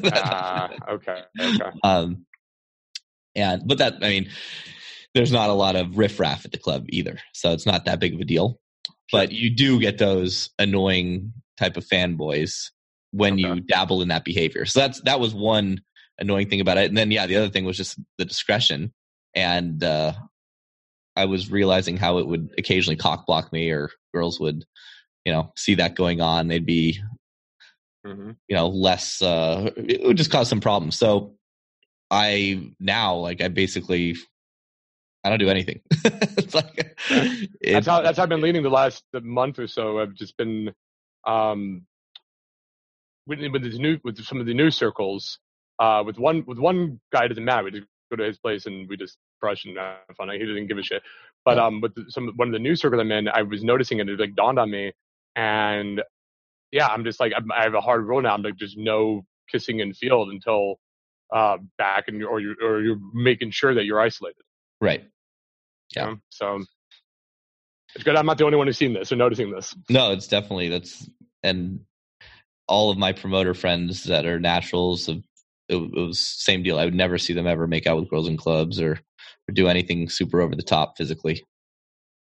Ah, 0.04 0.70
uh, 0.86 0.92
okay. 0.92 1.22
Okay. 1.40 1.70
Um, 1.82 2.26
and 3.34 3.62
but 3.66 3.78
that 3.78 3.94
I 4.02 4.08
mean, 4.08 4.30
there's 5.14 5.32
not 5.32 5.50
a 5.50 5.54
lot 5.54 5.76
of 5.76 5.98
riffraff 5.98 6.44
at 6.44 6.52
the 6.52 6.58
club 6.58 6.86
either, 6.88 7.18
so 7.32 7.52
it's 7.52 7.66
not 7.66 7.84
that 7.86 8.00
big 8.00 8.14
of 8.14 8.20
a 8.20 8.24
deal. 8.24 8.60
Sure. 9.08 9.20
But 9.20 9.32
you 9.32 9.50
do 9.50 9.80
get 9.80 9.98
those 9.98 10.50
annoying 10.58 11.32
type 11.56 11.76
of 11.76 11.86
fanboys 11.86 12.70
when 13.12 13.34
okay. 13.34 13.42
you 13.42 13.60
dabble 13.60 14.02
in 14.02 14.08
that 14.08 14.24
behavior. 14.24 14.64
So 14.64 14.80
that's 14.80 15.00
that 15.02 15.20
was 15.20 15.34
one 15.34 15.80
annoying 16.18 16.48
thing 16.48 16.60
about 16.60 16.78
it. 16.78 16.88
And 16.88 16.96
then 16.96 17.10
yeah, 17.10 17.26
the 17.26 17.36
other 17.36 17.48
thing 17.48 17.64
was 17.64 17.76
just 17.76 17.98
the 18.18 18.24
discretion. 18.24 18.92
and 19.34 19.82
uh, 19.82 20.12
I 21.16 21.24
was 21.24 21.50
realizing 21.50 21.96
how 21.96 22.18
it 22.18 22.26
would 22.26 22.50
occasionally 22.58 22.96
cock 22.96 23.26
block 23.26 23.52
me, 23.52 23.70
or 23.70 23.90
girls 24.14 24.38
would, 24.38 24.64
you 25.24 25.32
know, 25.32 25.52
see 25.56 25.74
that 25.74 25.96
going 25.96 26.20
on. 26.20 26.46
They'd 26.46 26.64
be, 26.64 27.00
hmm 28.04 28.30
you 28.48 28.56
know, 28.56 28.68
less. 28.68 29.20
Uh, 29.20 29.70
it 29.76 30.02
would 30.04 30.16
just 30.16 30.30
cause 30.30 30.48
some 30.48 30.60
problems. 30.60 30.96
So 30.96 31.34
I 32.10 32.70
now 32.78 33.16
like 33.16 33.42
I 33.42 33.48
basically 33.48 34.16
I 35.24 35.30
don't 35.30 35.40
do 35.40 35.50
anything. 35.50 35.80
it's 36.04 36.54
like 36.54 36.96
That's 37.10 37.86
how 37.86 38.00
that's 38.02 38.16
how 38.16 38.22
I've 38.22 38.28
been 38.28 38.40
leading 38.40 38.62
the 38.62 38.70
last 38.70 39.04
month 39.12 39.58
or 39.58 39.66
so. 39.66 39.98
I've 39.98 40.14
just 40.14 40.36
been 40.36 40.72
um 41.26 41.82
with 43.28 43.38
with 43.52 43.62
the 43.62 43.78
new 43.78 43.98
with 44.04 44.18
some 44.24 44.40
of 44.40 44.46
the 44.46 44.54
new 44.54 44.70
circles. 44.72 45.38
Uh, 45.78 46.02
with 46.04 46.18
one 46.18 46.42
with 46.46 46.58
one 46.58 47.00
guy 47.12 47.24
it 47.26 47.28
doesn't 47.28 47.44
matter. 47.44 47.62
We 47.64 47.70
just 47.70 47.86
go 48.10 48.16
to 48.16 48.24
his 48.24 48.38
place 48.38 48.66
and 48.66 48.88
we 48.88 48.96
just 48.96 49.16
crush 49.40 49.64
and 49.64 49.76
have 49.78 49.98
fun. 50.16 50.28
He 50.30 50.38
didn't 50.38 50.66
give 50.66 50.78
a 50.78 50.82
shit. 50.82 51.02
But 51.44 51.58
um, 51.58 51.80
with 51.80 51.92
some 52.10 52.32
one 52.36 52.48
of 52.48 52.52
the 52.52 52.58
new 52.58 52.74
circles 52.74 53.00
I'm 53.00 53.12
in, 53.12 53.28
I 53.28 53.42
was 53.42 53.62
noticing 53.62 54.00
it. 54.00 54.08
It 54.08 54.18
like 54.18 54.34
dawned 54.34 54.58
on 54.58 54.70
me, 54.70 54.92
and 55.36 56.02
yeah, 56.72 56.88
I'm 56.88 57.04
just 57.04 57.20
like 57.20 57.32
I'm, 57.36 57.52
I 57.52 57.62
have 57.62 57.74
a 57.74 57.80
hard 57.80 58.04
rule 58.06 58.20
now. 58.20 58.34
I'm 58.34 58.42
like 58.42 58.56
just 58.56 58.76
no 58.76 59.24
kissing 59.50 59.78
in 59.80 59.94
field 59.94 60.30
until 60.30 60.76
uh 61.34 61.58
back 61.78 62.04
and 62.08 62.24
or 62.24 62.40
you 62.40 62.56
or 62.62 62.80
you're 62.80 62.98
making 63.14 63.50
sure 63.52 63.74
that 63.74 63.84
you're 63.84 64.00
isolated. 64.00 64.42
right. 64.80 65.02
you 65.02 65.08
Yeah. 66.02 66.06
know? 66.06 66.16
So 66.30 66.64
it's 67.94 68.04
good. 68.04 68.16
I'm 68.16 68.26
not 68.26 68.36
the 68.38 68.44
only 68.44 68.56
one 68.58 68.66
who's 68.66 68.76
seen 68.78 68.92
this 68.94 69.12
or 69.12 69.16
noticing 69.16 69.50
this. 69.50 69.74
No, 69.88 70.12
it's 70.12 70.26
definitely 70.26 70.68
that's 70.70 71.08
and 71.42 71.80
all 72.68 72.90
of 72.90 72.98
my 72.98 73.12
promoter 73.12 73.54
friends 73.54 74.04
that 74.04 74.26
are 74.26 74.38
naturals 74.38 75.06
have 75.06 75.22
it, 75.68 75.76
was 75.76 76.18
same 76.20 76.62
deal. 76.62 76.78
I 76.78 76.84
would 76.84 76.94
never 76.94 77.18
see 77.18 77.32
them 77.34 77.46
ever 77.46 77.66
make 77.66 77.86
out 77.86 77.98
with 77.98 78.08
girls 78.10 78.28
in 78.28 78.36
clubs 78.36 78.80
or, 78.80 78.92
or 78.92 79.52
do 79.52 79.68
anything 79.68 80.08
super 80.08 80.40
over 80.40 80.54
the 80.56 80.62
top 80.62 80.96
physically. 80.96 81.44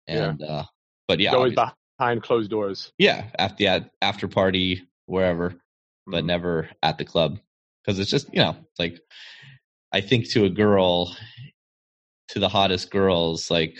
Yeah. 0.09 0.30
And 0.30 0.43
uh 0.43 0.64
but 1.09 1.20
yeah, 1.20 1.30
it's 1.30 1.37
always 1.37 1.57
obviously- 1.57 1.74
behind 1.99 2.22
closed 2.22 2.51
doors. 2.51 2.93
yeah, 2.99 3.24
after 3.39 3.57
the 3.64 3.91
after 4.03 4.28
party 4.28 4.87
wherever, 5.07 5.55
but 6.07 6.24
Mhm. 6.24 6.26
never 6.26 6.70
at 6.82 6.99
the 6.99 7.05
club 7.05 7.39
because 7.84 7.99
it's 7.99 8.11
just 8.11 8.28
you 8.32 8.41
know 8.41 8.57
like 8.78 9.01
I 9.93 10.01
think 10.01 10.28
to 10.30 10.45
a 10.45 10.51
girl, 10.51 11.16
to 12.28 12.39
the 12.39 12.49
hottest 12.49 12.91
girls, 12.91 13.51
like 13.51 13.78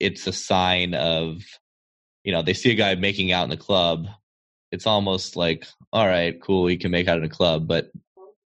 it's 0.00 0.26
a 0.26 0.32
sign 0.32 0.94
of 0.94 1.42
you 2.24 2.32
know 2.32 2.42
they 2.42 2.54
see 2.54 2.70
a 2.70 2.74
guy 2.76 2.94
making 2.94 3.32
out 3.32 3.44
in 3.44 3.50
the 3.50 3.56
club. 3.56 4.06
It's 4.74 4.86
almost 4.86 5.36
like 5.36 5.66
all 5.92 6.06
right, 6.06 6.40
cool, 6.42 6.66
he 6.66 6.76
can 6.76 6.90
make 6.90 7.08
out 7.08 7.18
in 7.18 7.24
a 7.24 7.28
club, 7.28 7.68
but 7.68 7.90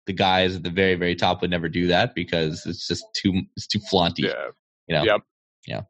the 0.08 0.14
guys 0.14 0.56
at 0.56 0.64
the 0.64 0.70
very 0.70 0.96
very 0.96 1.16
top 1.16 1.42
would 1.42 1.52
never 1.52 1.70
do 1.70 1.88
that 1.88 2.16
because 2.16 2.66
it's 2.66 2.88
just 2.88 3.06
too 3.14 3.42
it's 3.56 3.68
too 3.68 3.80
flaunty. 3.90 4.24
Yeah. 4.24 4.50
You 4.88 4.96
know? 4.96 5.04
Yep. 5.04 5.22
Yeah. 5.68 5.82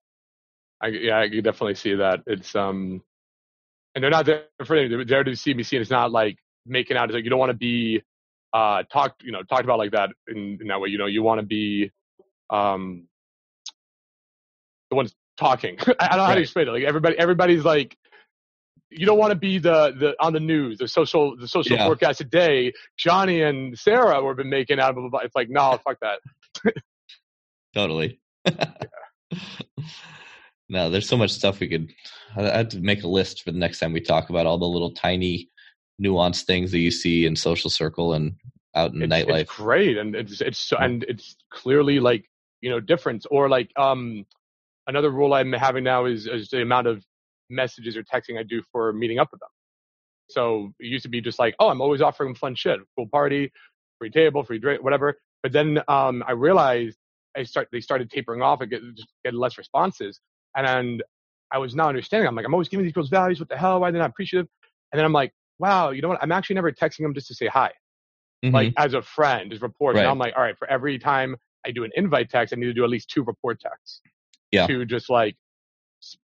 I, 0.82 0.88
yeah, 0.88 1.20
I 1.20 1.30
could 1.30 1.44
definitely 1.44 1.76
see 1.76 1.96
that. 1.96 2.22
It's 2.28 2.56
um, 2.56 3.02
and 3.96 4.04
they're 4.04 4.12
not 4.12 4.26
there 4.26 4.44
for 4.66 4.76
anything. 4.76 4.98
They're 4.98 5.06
there 5.06 5.24
to 5.24 5.36
see 5.36 5.54
me 5.54 5.64
see. 5.64 5.78
And 5.78 5.82
it's 5.82 5.92
not 5.92 6.12
like 6.12 6.38
making 6.66 6.98
out. 6.98 7.06
It's 7.06 7.14
like 7.14 7.24
you 7.24 7.30
don't 7.30 7.40
want 7.40 7.52
to 7.52 7.58
be 7.58 8.02
uh 8.54 8.84
talked, 8.92 9.24
you 9.24 9.32
know, 9.32 9.44
talked 9.44 9.64
about 9.64 9.80
like 9.80 9.92
that 9.92 10.10
in, 10.28 10.58
in 10.60 10.68
that 10.68 10.82
way. 10.82 10.90
You 10.90 10.98
know, 10.98 11.06
you 11.06 11.24
want 11.24 11.40
to 11.40 11.46
be 11.46 11.92
um 12.50 13.08
the 14.90 14.96
ones 14.96 15.16
talking. 15.38 15.78
I, 15.88 15.94
I 16.00 16.08
don't 16.10 16.18
know 16.18 16.26
how 16.26 16.36
to 16.36 16.42
explain 16.42 16.68
it. 16.68 16.72
Like 16.72 16.84
everybody, 16.84 17.18
everybody's 17.18 17.64
like. 17.64 17.98
You 18.96 19.06
don't 19.06 19.18
want 19.18 19.32
to 19.32 19.38
be 19.38 19.58
the, 19.58 19.94
the 19.98 20.16
on 20.20 20.34
the 20.34 20.40
news, 20.40 20.78
the 20.78 20.88
social 20.88 21.36
the 21.38 21.48
social 21.48 21.78
Yeah. 21.78 21.86
forecast 21.86 22.20
today. 22.20 22.74
Johnny 22.98 23.42
and 23.42 23.78
Sarah 23.78 24.26
have 24.26 24.38
been 24.38 24.50
making 24.50 24.80
out. 24.80 24.98
of. 24.98 25.04
It's 25.24 25.36
like 25.36 25.50
no, 25.50 25.80
fuck 25.84 25.98
that. 26.02 26.20
Totally. 27.74 28.20
no, 30.70 30.90
there's 30.90 31.08
so 31.08 31.18
much 31.18 31.32
stuff 31.32 31.60
we 31.60 31.68
could. 31.68 31.92
I 32.36 32.44
had 32.44 32.70
to 32.72 32.80
make 32.80 33.04
a 33.04 33.08
list 33.08 33.44
for 33.44 33.52
the 33.52 33.58
next 33.58 33.80
time 33.80 33.94
we 33.94 34.02
talk 34.02 34.30
about 34.30 34.46
all 34.46 34.58
the 34.58 34.66
little 34.66 34.92
tiny, 34.92 35.50
nuanced 36.02 36.46
things 36.46 36.72
that 36.72 36.80
you 36.80 36.92
see 36.92 37.26
in 37.26 37.36
social 37.36 37.70
circle 37.70 38.14
and 38.14 38.34
out 38.76 38.94
in 38.94 39.00
the 39.00 39.06
it's, 39.06 39.14
nightlife. 39.14 39.42
It's 39.42 39.56
great, 39.56 39.98
and 39.98 40.16
it's 40.16 40.42
it's 40.42 40.60
so, 40.60 40.78
and 40.78 41.04
it's 41.08 41.36
clearly 41.52 42.00
like 42.00 42.26
you 42.62 42.70
know 42.70 42.80
different. 42.80 43.26
Or 43.32 43.50
like 43.50 43.72
um, 43.76 44.26
another 44.88 45.10
rule 45.10 45.34
I'm 45.34 45.54
having 45.54 45.84
now 45.84 46.06
is 46.06 46.28
is 46.28 46.50
the 46.50 46.62
amount 46.62 46.88
of 46.88 47.04
messages 47.54 47.96
or 47.98 48.04
texting 48.04 48.40
I 48.40 48.44
do 48.44 48.62
for 48.72 48.92
meeting 48.94 49.20
up 49.20 49.30
with 49.32 49.40
them. 49.40 49.50
So 50.30 50.72
it 50.80 50.88
used 50.88 51.04
to 51.04 51.10
be 51.10 51.22
just 51.22 51.40
like, 51.40 51.56
oh, 51.60 51.70
I'm 51.70 51.82
always 51.82 52.02
offering 52.02 52.30
them 52.30 52.36
fun 52.36 52.56
shit, 52.56 52.80
cool 52.98 53.08
party, 53.08 53.52
free 54.00 54.10
table, 54.10 54.44
free 54.44 54.60
drink, 54.60 54.84
whatever. 54.84 55.18
But 55.42 55.52
then 55.52 55.82
um, 55.88 56.24
I 56.28 56.32
realized 56.32 56.98
I 57.36 57.44
start 57.44 57.68
they 57.72 57.82
started 57.82 58.10
tapering 58.10 58.42
off 58.42 58.62
and 58.62 58.72
get 59.26 59.34
less 59.34 59.58
responses, 59.58 60.20
and 60.56 60.68
then 60.68 61.02
I 61.52 61.58
was 61.58 61.76
not 61.76 61.90
understanding. 61.90 62.28
I'm 62.28 62.36
like, 62.36 62.46
I'm 62.46 62.54
always 62.54 62.70
giving 62.70 62.86
these 62.86 62.94
girls 62.94 63.10
values. 63.10 63.40
What 63.40 63.50
the 63.50 63.58
hell? 63.58 63.80
Why 63.82 63.90
are 63.90 63.92
they 63.92 64.00
not 64.00 64.10
appreciative? 64.12 64.48
And 64.92 64.98
then 64.98 65.06
I'm 65.06 65.14
like, 65.14 65.34
wow, 65.60 65.90
you 65.92 66.02
know 66.02 66.08
what? 66.10 66.20
I'm 66.22 66.32
actually 66.32 66.56
never 66.56 66.72
texting 66.72 67.00
them 67.02 67.14
just 67.14 67.28
to 67.28 67.36
say 67.36 67.48
hi 67.48 67.72
Mhm. 68.44 68.54
like 68.54 68.74
as 68.78 68.94
a 68.94 69.02
friend, 69.02 69.54
as 69.54 69.62
reports. 69.62 69.96
Right. 69.96 70.02
And 70.02 70.10
I'm 70.12 70.18
like, 70.18 70.34
all 70.36 70.44
right, 70.44 70.58
for 70.58 70.70
every 70.70 71.00
time 71.00 71.36
I 71.66 71.72
do 71.72 71.84
an 71.84 71.92
invite 71.96 72.30
text, 72.30 72.54
I 72.54 72.58
need 72.60 72.66
to 72.66 72.74
do 72.74 72.84
at 72.84 72.90
least 72.90 73.10
two 73.10 73.24
rapport 73.24 73.56
texts. 73.56 74.02
Yeah. 74.52 74.68
To 74.68 74.86
just 74.86 75.10
like 75.10 75.36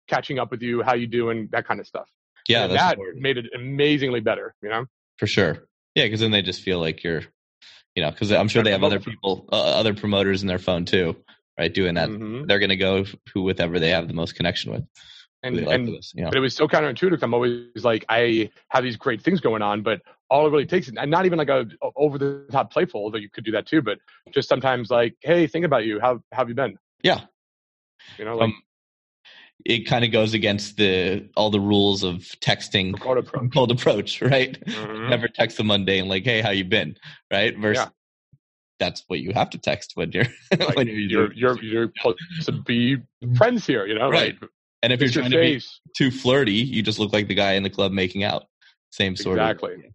catching 0.07 0.39
up 0.39 0.51
with 0.51 0.61
you, 0.61 0.81
how 0.81 0.93
you 0.93 1.07
doing, 1.07 1.47
that 1.51 1.67
kind 1.67 1.79
of 1.79 1.87
stuff. 1.87 2.07
yeah, 2.47 2.67
that 2.67 2.93
important. 2.93 3.21
made 3.21 3.37
it 3.37 3.45
amazingly 3.55 4.19
better. 4.21 4.55
You 4.61 4.69
know. 4.69 4.85
for 5.17 5.27
sure. 5.27 5.67
Yeah, 5.95 6.05
because 6.05 6.19
then 6.19 6.31
they 6.31 6.41
just 6.43 6.61
feel 6.61 6.79
like 6.79 7.03
you're, 7.03 7.23
you 7.95 8.03
know, 8.03 8.11
because 8.11 8.31
I'm 8.31 8.47
sure 8.47 8.63
they 8.63 8.71
have 8.71 8.83
other 8.83 8.99
people, 8.99 9.49
uh, 9.51 9.79
other 9.79 9.93
promoters 9.95 10.41
in 10.43 10.47
their 10.47 10.59
phone 10.59 10.85
too, 10.85 11.15
right? 11.57 11.73
Doing 11.73 11.95
that, 11.95 12.09
Mhm. 12.09 12.47
they're 12.47 12.59
going 12.59 12.69
to 12.69 12.75
go 12.77 13.03
who 13.33 13.49
whoever 13.49 13.79
they 13.79 13.89
have 13.89 14.07
the 14.07 14.13
most 14.13 14.35
connection 14.35 14.71
with. 14.71 14.83
And 15.43 15.55
like 15.57 15.75
and 15.75 15.87
with 15.89 15.99
us, 15.99 16.13
you 16.15 16.23
know. 16.23 16.29
but 16.29 16.37
it 16.37 16.41
was 16.41 16.55
so 16.55 16.67
counterintuitive. 16.67 17.21
I'm 17.23 17.33
always 17.33 17.83
like, 17.83 18.05
I 18.09 18.49
have 18.69 18.83
these 18.83 18.95
great 18.97 19.21
things 19.21 19.39
going 19.39 19.61
on, 19.61 19.81
but 19.81 20.01
all 20.29 20.45
it 20.47 20.49
really 20.51 20.65
takes, 20.65 20.87
and 20.89 21.11
not 21.11 21.25
even 21.25 21.37
like 21.37 21.49
a 21.49 21.67
over 21.95 22.17
the 22.17 22.45
top 22.51 22.71
playful, 22.71 23.01
although 23.01 23.19
you 23.19 23.29
could 23.29 23.45
do 23.45 23.51
that 23.51 23.65
too, 23.67 23.81
but 23.81 23.99
just 24.31 24.49
sometimes 24.49 24.89
like, 24.89 25.15
hey, 25.21 25.45
think 25.47 25.63
about 25.63 25.85
you. 25.85 25.99
How, 25.99 26.15
how 26.31 26.39
have 26.39 26.49
you 26.49 26.55
been? 26.55 26.77
Yeah. 27.03 27.21
You 28.17 28.25
know, 28.25 28.35
like 28.35 28.45
Um, 28.45 28.61
it 29.67 29.85
kind 29.85 30.05
of 30.05 30.11
goes 30.13 30.33
against 30.33 30.77
the 30.77 31.27
all 31.35 31.49
the 31.49 31.59
rules 31.59 32.01
of 32.03 32.19
texting 32.39 32.97
cold 32.99 33.17
approach. 33.17 33.51
cold 33.53 33.71
approach, 33.71 34.21
right? 34.33 34.57
Mhm. 34.65 35.09
Never 35.09 35.27
text 35.27 35.59
a 35.59 35.63
Monday 35.63 36.01
like, 36.01 36.23
"Hey, 36.23 36.41
how 36.41 36.51
you 36.51 36.63
been?" 36.63 36.95
Right? 37.31 37.55
Versus 37.57 37.83
Yeah. 37.83 37.89
that's 38.79 39.03
what 39.07 39.19
you 39.19 39.33
have 39.33 39.49
to 39.51 39.57
text 39.57 39.91
when 39.95 40.11
you're 40.13 40.23
Like, 40.59 40.75
when 40.77 40.87
you're, 40.87 40.97
you're 40.97 41.33
you're 41.33 41.61
you're 41.61 41.91
supposed 41.97 42.45
to 42.45 42.51
be 42.53 42.97
friends 43.35 43.67
here, 43.67 43.85
you 43.85 43.95
know, 43.95 44.09
Right. 44.09 44.39
like 44.41 44.49
and 44.83 44.93
if 44.93 44.99
you're 45.01 45.07
it's 45.07 45.15
your 45.15 45.23
trying 45.23 45.31
to 45.31 45.59
be 45.59 45.61
too 45.97 46.11
flirty, 46.11 46.53
you 46.53 46.81
just 46.81 46.97
look 46.99 47.11
like 47.11 47.27
the 47.27 47.35
guy 47.35 47.53
in 47.53 47.63
the 47.63 47.69
club 47.69 47.91
making 47.91 48.23
out. 48.23 48.45
Same 48.91 49.15
sort 49.17 49.37
Exactly. 49.37 49.73
of. 49.73 49.79
Exactly. 49.79 49.93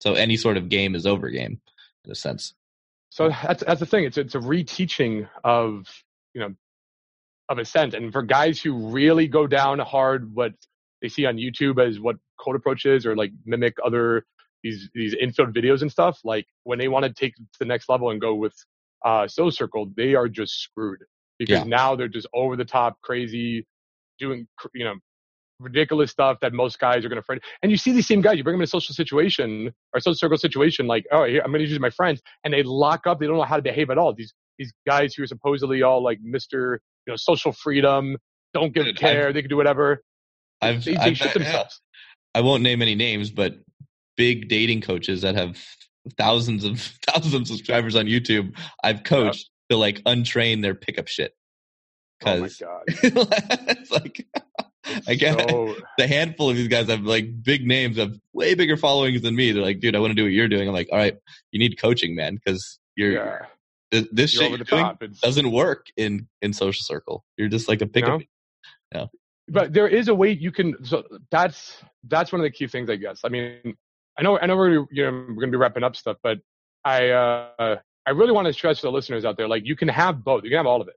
So 0.00 0.12
any 0.14 0.36
sort 0.36 0.58
of 0.58 0.68
game 0.68 0.94
is 0.94 1.06
over 1.06 1.30
game, 1.30 1.58
in 2.04 2.10
a 2.10 2.14
sense. 2.14 2.52
So 3.10 3.30
that's 3.30 3.64
that's 3.64 3.80
the 3.80 3.86
thing. 3.86 4.04
It's 4.04 4.18
it's 4.18 4.34
a 4.34 4.40
reteaching 4.40 5.26
of 5.42 5.88
you 6.34 6.40
know 6.42 6.54
of 7.48 7.58
a 7.58 7.64
sense, 7.64 7.94
and 7.94 8.12
for 8.12 8.22
guys 8.22 8.60
who 8.60 8.88
really 8.90 9.28
go 9.28 9.46
down 9.46 9.78
hard 9.80 10.34
what 10.34 10.52
they 11.02 11.08
see 11.08 11.26
on 11.26 11.36
YouTube 11.36 11.84
as 11.84 12.00
what 12.00 12.16
cold 12.40 12.56
approach 12.56 12.86
is, 12.86 13.06
or 13.06 13.16
like 13.16 13.32
mimic 13.44 13.76
other 13.84 14.24
these 14.62 14.88
these 14.94 15.14
infield 15.14 15.54
videos 15.54 15.82
and 15.82 15.90
stuff. 15.92 16.18
Like 16.24 16.46
when 16.64 16.78
they 16.78 16.88
want 16.88 17.04
to 17.04 17.12
take 17.12 17.34
to 17.36 17.42
the 17.58 17.66
next 17.66 17.88
level 17.88 18.10
and 18.10 18.20
go 18.20 18.34
with 18.34 18.54
uh 19.04 19.28
social 19.28 19.50
circle, 19.50 19.90
they 19.96 20.14
are 20.14 20.28
just 20.28 20.60
screwed 20.62 21.00
because 21.38 21.60
Yeah. 21.60 21.64
now 21.64 21.94
they're 21.96 22.08
just 22.08 22.26
over 22.34 22.56
the 22.56 22.64
top, 22.64 23.00
crazy, 23.02 23.66
doing 24.18 24.46
you 24.74 24.84
know 24.84 24.94
ridiculous 25.60 26.10
stuff 26.10 26.38
that 26.40 26.52
most 26.52 26.78
guys 26.78 27.04
are 27.04 27.08
going 27.08 27.20
to 27.20 27.22
friend. 27.24 27.40
And 27.62 27.70
you 27.70 27.78
see 27.78 27.92
these 27.92 28.06
same 28.06 28.20
guys, 28.20 28.36
you 28.36 28.44
bring 28.44 28.54
them 28.54 28.60
in 28.60 28.64
a 28.64 28.68
social 28.68 28.94
situation 28.94 29.72
or 29.92 30.00
social 30.00 30.16
circle 30.16 30.36
situation, 30.36 30.86
like, 30.86 31.06
oh, 31.12 31.24
here, 31.24 31.42
I'm 31.44 31.52
going 31.52 31.64
to 31.64 31.68
use 31.70 31.78
my 31.80 31.90
friends, 31.90 32.22
and 32.44 32.52
they 32.52 32.62
lock 32.62 33.06
up. 33.06 33.20
They 33.20 33.26
don't 33.26 33.36
know 33.36 33.44
how 33.44 33.56
to 33.56 33.62
behave 33.62 33.90
at 33.90 33.98
all. 33.98 34.12
These 34.14 34.32
these 34.58 34.72
guys 34.86 35.14
who 35.14 35.22
are 35.24 35.26
supposedly 35.26 35.82
all 35.82 36.02
like 36.02 36.18
Mister, 36.22 36.80
you 37.06 37.12
know, 37.12 37.16
social 37.16 37.52
freedom, 37.52 38.16
don't 38.52 38.72
give 38.72 38.84
a 38.84 38.86
Dude, 38.86 38.98
care, 38.98 39.32
they 39.32 39.42
can 39.42 39.48
do 39.48 39.56
whatever. 39.56 40.02
I've, 40.60 40.84
They, 40.84 40.92
they 40.92 40.98
I've 40.98 41.16
shit 41.16 41.34
themselves. 41.34 41.80
I 42.34 42.40
won't 42.40 42.62
name 42.62 42.82
any 42.82 42.94
names, 42.94 43.30
but 43.30 43.54
big 44.16 44.48
dating 44.48 44.80
coaches 44.80 45.22
that 45.22 45.34
have 45.34 45.58
thousands 46.16 46.64
of 46.64 46.80
thousands 47.06 47.34
of 47.34 47.46
subscribers 47.46 47.96
on 47.96 48.06
YouTube, 48.06 48.56
I've 48.82 49.04
coached 49.04 49.50
to 49.70 49.76
like 49.76 50.02
untrain 50.04 50.62
their 50.62 50.74
pickup 50.74 51.08
shit. 51.08 51.34
Oh 52.24 52.36
my 52.38 52.48
Because 52.48 52.58
god! 52.58 52.82
it's 52.88 53.90
like 53.90 54.26
I 55.08 55.14
get 55.14 55.38
So, 55.38 55.76
the 55.98 56.06
handful 56.06 56.50
of 56.50 56.56
these 56.56 56.68
guys 56.68 56.88
have 56.88 57.02
like 57.02 57.42
big 57.42 57.66
names, 57.66 57.96
have 57.96 58.18
way 58.32 58.54
bigger 58.54 58.76
followings 58.76 59.22
than 59.22 59.34
me. 59.34 59.52
They're 59.52 59.62
like, 59.62 59.80
dude, 59.80 59.96
I 59.96 59.98
want 59.98 60.10
to 60.10 60.14
do 60.14 60.24
what 60.24 60.32
you're 60.32 60.48
doing. 60.48 60.68
I'm 60.68 60.74
like, 60.74 60.88
all 60.92 60.98
right, 60.98 61.16
you 61.52 61.58
need 61.58 61.80
coaching, 61.80 62.14
man, 62.14 62.34
because 62.34 62.78
you're 62.96 63.12
yeah, 63.12 63.46
th- 63.90 64.08
this 64.12 64.32
shit 64.32 64.50
you're 64.50 64.58
doing 64.58 64.96
doesn't 65.22 65.50
work 65.50 65.86
in 65.96 66.28
in 66.42 66.52
social 66.52 66.82
circle. 66.82 67.24
You're 67.36 67.48
just 67.48 67.68
like 67.68 67.82
a 67.82 67.86
pickup. 67.86 68.22
Yeah, 68.94 69.06
but 69.48 69.72
there 69.72 69.88
is 69.88 70.08
a 70.08 70.14
way 70.14 70.30
you 70.30 70.52
can. 70.52 70.74
So 70.84 71.04
that's 71.30 71.82
that's 72.08 72.32
one 72.32 72.40
of 72.40 72.44
the 72.44 72.50
key 72.50 72.66
things, 72.66 72.88
I 72.90 72.96
guess. 72.96 73.20
I 73.24 73.28
mean, 73.28 73.74
I 74.18 74.22
know 74.22 74.38
I 74.38 74.46
know 74.46 74.56
we're 74.56 74.86
you 74.90 75.04
know 75.04 75.26
we're 75.28 75.40
gonna 75.40 75.52
be 75.52 75.56
wrapping 75.56 75.82
up 75.82 75.96
stuff, 75.96 76.16
but 76.22 76.38
I 76.84 77.10
uh 77.10 77.76
I 78.06 78.10
really 78.10 78.32
want 78.32 78.46
to 78.46 78.52
stress 78.52 78.80
to 78.80 78.86
the 78.86 78.92
listeners 78.92 79.24
out 79.24 79.36
there, 79.36 79.48
like 79.48 79.64
you 79.64 79.76
can 79.76 79.88
have 79.88 80.22
both. 80.24 80.44
You 80.44 80.50
can 80.50 80.58
have 80.58 80.66
all 80.66 80.80
of 80.80 80.88
it. 80.88 80.94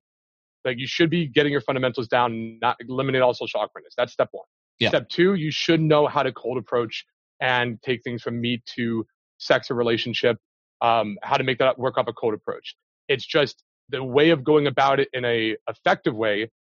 Like 0.66 0.78
you 0.78 0.88
should 0.88 1.10
be 1.10 1.28
getting 1.28 1.52
your 1.52 1.62
fundamentals 1.62 2.08
down, 2.08 2.60
not 2.62 2.76
eliminate 2.82 3.22
all 3.22 3.34
social 3.34 3.62
awkwardness. 3.62 3.94
That's 3.98 4.12
step 4.12 4.30
one. 4.32 4.46
Yeah. 4.80 4.90
Step 4.90 5.10
two, 5.10 5.36
you 5.36 5.50
should 5.50 5.82
know 5.82 6.08
how 6.08 6.24
to 6.24 6.32
cold 6.32 6.58
approach 6.58 7.06
and 7.42 7.82
take 7.82 8.04
things 8.04 8.22
from 8.22 8.42
meet 8.42 8.66
to 8.76 9.06
sex 9.38 9.72
or 9.72 9.76
relationship, 9.76 10.38
um, 10.82 11.18
how 11.24 11.38
to 11.38 11.44
make 11.44 11.60
that 11.60 11.78
work 11.78 11.98
off 11.98 12.08
a 12.08 12.14
cold 12.14 12.34
approach. 12.34 12.76
It's 13.08 13.26
just 13.26 13.64
the 13.90 14.04
way 14.04 14.30
of 14.30 14.44
going 14.44 14.68
about 14.68 15.00
it 15.00 15.10
in 15.14 15.26
a 15.26 15.56
effective 15.70 16.16
way. 16.16 16.52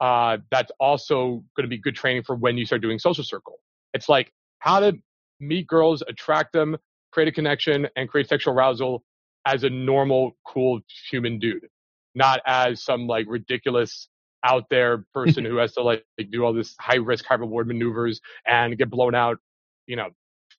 Uh, 0.00 0.38
that's 0.50 0.70
also 0.78 1.42
going 1.56 1.64
to 1.64 1.68
be 1.68 1.78
good 1.78 1.96
training 1.96 2.22
for 2.22 2.36
when 2.36 2.56
you 2.56 2.64
start 2.64 2.82
doing 2.82 2.98
social 2.98 3.24
circle. 3.24 3.58
It's 3.94 4.08
like 4.08 4.32
how 4.60 4.80
to 4.80 4.96
meet 5.40 5.66
girls, 5.66 6.02
attract 6.06 6.52
them, 6.52 6.76
create 7.10 7.28
a 7.28 7.32
connection, 7.32 7.88
and 7.96 8.08
create 8.08 8.28
sexual 8.28 8.54
arousal 8.54 9.02
as 9.46 9.64
a 9.64 9.70
normal, 9.70 10.32
cool 10.46 10.80
human 11.10 11.38
dude, 11.38 11.66
not 12.14 12.40
as 12.46 12.82
some 12.82 13.06
like 13.06 13.26
ridiculous 13.28 14.08
out 14.44 14.64
there 14.70 15.04
person 15.12 15.44
who 15.44 15.56
has 15.56 15.72
to 15.72 15.82
like 15.82 16.04
do 16.30 16.44
all 16.44 16.52
this 16.52 16.74
high 16.80 16.96
risk, 16.96 17.24
high 17.24 17.34
reward 17.34 17.66
maneuvers 17.66 18.20
and 18.46 18.76
get 18.78 18.90
blown 18.90 19.14
out, 19.14 19.38
you 19.86 19.96
know, 19.96 20.10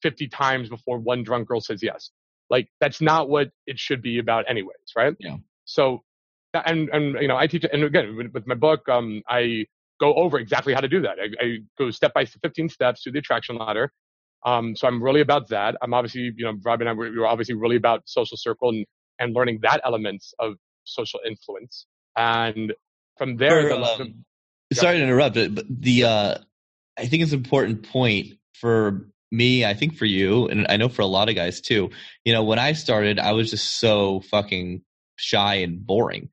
50 0.02 0.28
times 0.28 0.70
before 0.70 0.98
one 0.98 1.24
drunk 1.24 1.48
girl 1.48 1.62
says 1.62 1.84
yes. 1.84 2.12
Like 2.50 2.70
that's 2.80 3.02
not 3.02 3.30
what 3.30 3.50
it 3.68 3.80
should 3.80 4.02
be 4.02 4.20
about 4.20 4.50
anyways, 4.50 4.94
right? 4.96 5.16
Yeah. 5.20 5.38
So, 5.66 6.04
and, 6.54 6.90
and, 6.90 7.16
you 7.22 7.28
know, 7.28 7.38
I 7.38 7.48
teach, 7.48 7.66
and 7.72 7.84
again, 7.84 8.32
with 8.34 8.48
my 8.48 8.56
book, 8.56 8.90
um, 8.90 9.22
I 9.30 9.66
go 10.00 10.14
over 10.16 10.40
exactly 10.40 10.74
how 10.74 10.82
to 10.82 10.88
do 10.88 11.02
that. 11.02 11.18
I, 11.20 11.46
I 11.46 11.58
go 11.78 11.92
step 11.92 12.14
by 12.14 12.26
15 12.26 12.70
steps 12.70 13.04
through 13.04 13.12
the 13.12 13.20
attraction 13.20 13.58
ladder. 13.58 13.92
Um, 14.46 14.76
so 14.76 14.88
I'm 14.88 15.04
really 15.04 15.22
about 15.22 15.50
that. 15.50 15.76
I'm 15.82 15.94
obviously, 15.94 16.32
you 16.36 16.46
know, 16.46 16.54
Rob 16.64 16.82
and 16.82 16.90
I, 16.90 16.94
we 16.94 17.18
were 17.18 17.28
obviously 17.28 17.56
really 17.56 17.76
about 17.76 18.04
social 18.06 18.38
circle 18.38 18.70
and, 18.70 18.86
and 19.20 19.36
learning 19.36 19.60
that 19.62 19.82
elements 19.84 20.34
of 20.40 20.56
social 20.86 21.20
influence. 21.28 21.86
And 22.16 22.74
from 23.18 23.38
there, 23.38 23.68
Or, 23.68 23.78
the, 23.78 23.84
um, 23.84 24.26
sorry 24.74 24.98
to 24.98 25.04
interrupt, 25.04 25.36
but 25.36 25.56
but 25.56 25.66
the 25.70 26.06
uh, 26.06 26.38
I 26.98 27.06
think 27.06 27.24
it's 27.24 27.34
an 27.34 27.40
important 27.40 27.90
point 27.90 28.38
for 28.54 29.08
me. 29.32 29.66
I 29.66 29.74
think 29.74 29.96
for 29.96 30.06
you, 30.06 30.48
and 30.48 30.66
I 30.70 30.78
know 30.78 30.90
for 30.90 31.02
a 31.02 31.08
lot 31.08 31.30
of 31.30 31.36
guys 31.36 31.62
too. 31.62 31.90
You 32.26 32.34
know, 32.34 32.44
when 32.44 32.60
I 32.60 32.74
started, 32.74 33.20
I 33.20 33.32
was 33.34 33.50
just 33.50 33.80
so 33.80 34.22
fucking 34.22 34.82
shy 35.18 35.56
and 35.56 35.86
boring, 35.86 36.30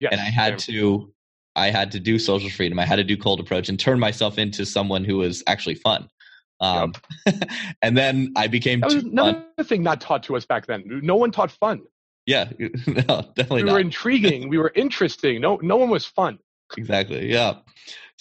yes, 0.00 0.12
and 0.12 0.20
I 0.20 0.24
had 0.24 0.58
to. 0.60 1.12
I 1.54 1.70
had 1.70 1.92
to 1.92 2.00
do 2.00 2.18
social 2.18 2.48
freedom. 2.48 2.78
I 2.78 2.86
had 2.86 2.96
to 2.96 3.04
do 3.04 3.16
cold 3.16 3.38
approach 3.38 3.68
and 3.68 3.78
turn 3.78 3.98
myself 3.98 4.38
into 4.38 4.64
someone 4.64 5.04
who 5.04 5.18
was 5.18 5.42
actually 5.46 5.74
fun. 5.74 6.08
Um, 6.60 6.94
and 7.82 7.94
then 7.94 8.32
I 8.36 8.46
became 8.46 8.80
That 8.80 8.86
was 8.94 9.04
another 9.04 9.44
fun. 9.58 9.66
thing 9.66 9.82
not 9.82 10.00
taught 10.00 10.22
to 10.24 10.36
us 10.36 10.46
back 10.46 10.64
then. 10.66 10.84
No 11.02 11.16
one 11.16 11.30
taught 11.30 11.50
fun. 11.50 11.82
Yeah, 12.24 12.48
no, 12.58 13.04
definitely 13.36 13.64
We 13.64 13.68
not. 13.68 13.72
were 13.74 13.80
intriguing. 13.80 14.48
we 14.48 14.56
were 14.56 14.72
interesting. 14.74 15.42
No, 15.42 15.56
no 15.60 15.76
one 15.76 15.90
was 15.90 16.06
fun. 16.06 16.38
Exactly. 16.78 17.30
Yeah. 17.30 17.56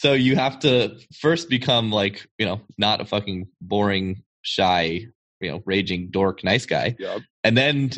So 0.02 0.14
you 0.14 0.36
have 0.36 0.58
to 0.62 0.97
first 1.20 1.47
become 1.47 1.91
like, 1.91 2.28
you 2.39 2.45
know, 2.47 2.60
not 2.80 3.02
a 3.02 3.06
fucking 3.06 3.47
boring, 3.62 4.24
shy, 4.41 5.06
you 5.39 5.52
know, 5.52 5.62
raging 5.68 6.10
dork, 6.10 6.43
nice 6.43 6.66
guy. 6.66 6.95
Yep. 6.97 7.22
And 7.43 7.56
then, 7.56 7.91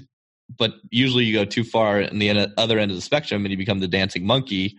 but 0.58 0.74
usually 0.92 1.24
you 1.24 1.34
go 1.34 1.46
too 1.46 1.64
far 1.64 2.02
in 2.02 2.20
the 2.20 2.28
end, 2.28 2.52
other 2.58 2.78
end 2.78 2.92
of 2.92 2.98
the 2.98 3.02
spectrum 3.02 3.46
and 3.46 3.52
you 3.54 3.58
become 3.58 3.80
the 3.80 3.88
dancing 3.88 4.26
monkey, 4.26 4.78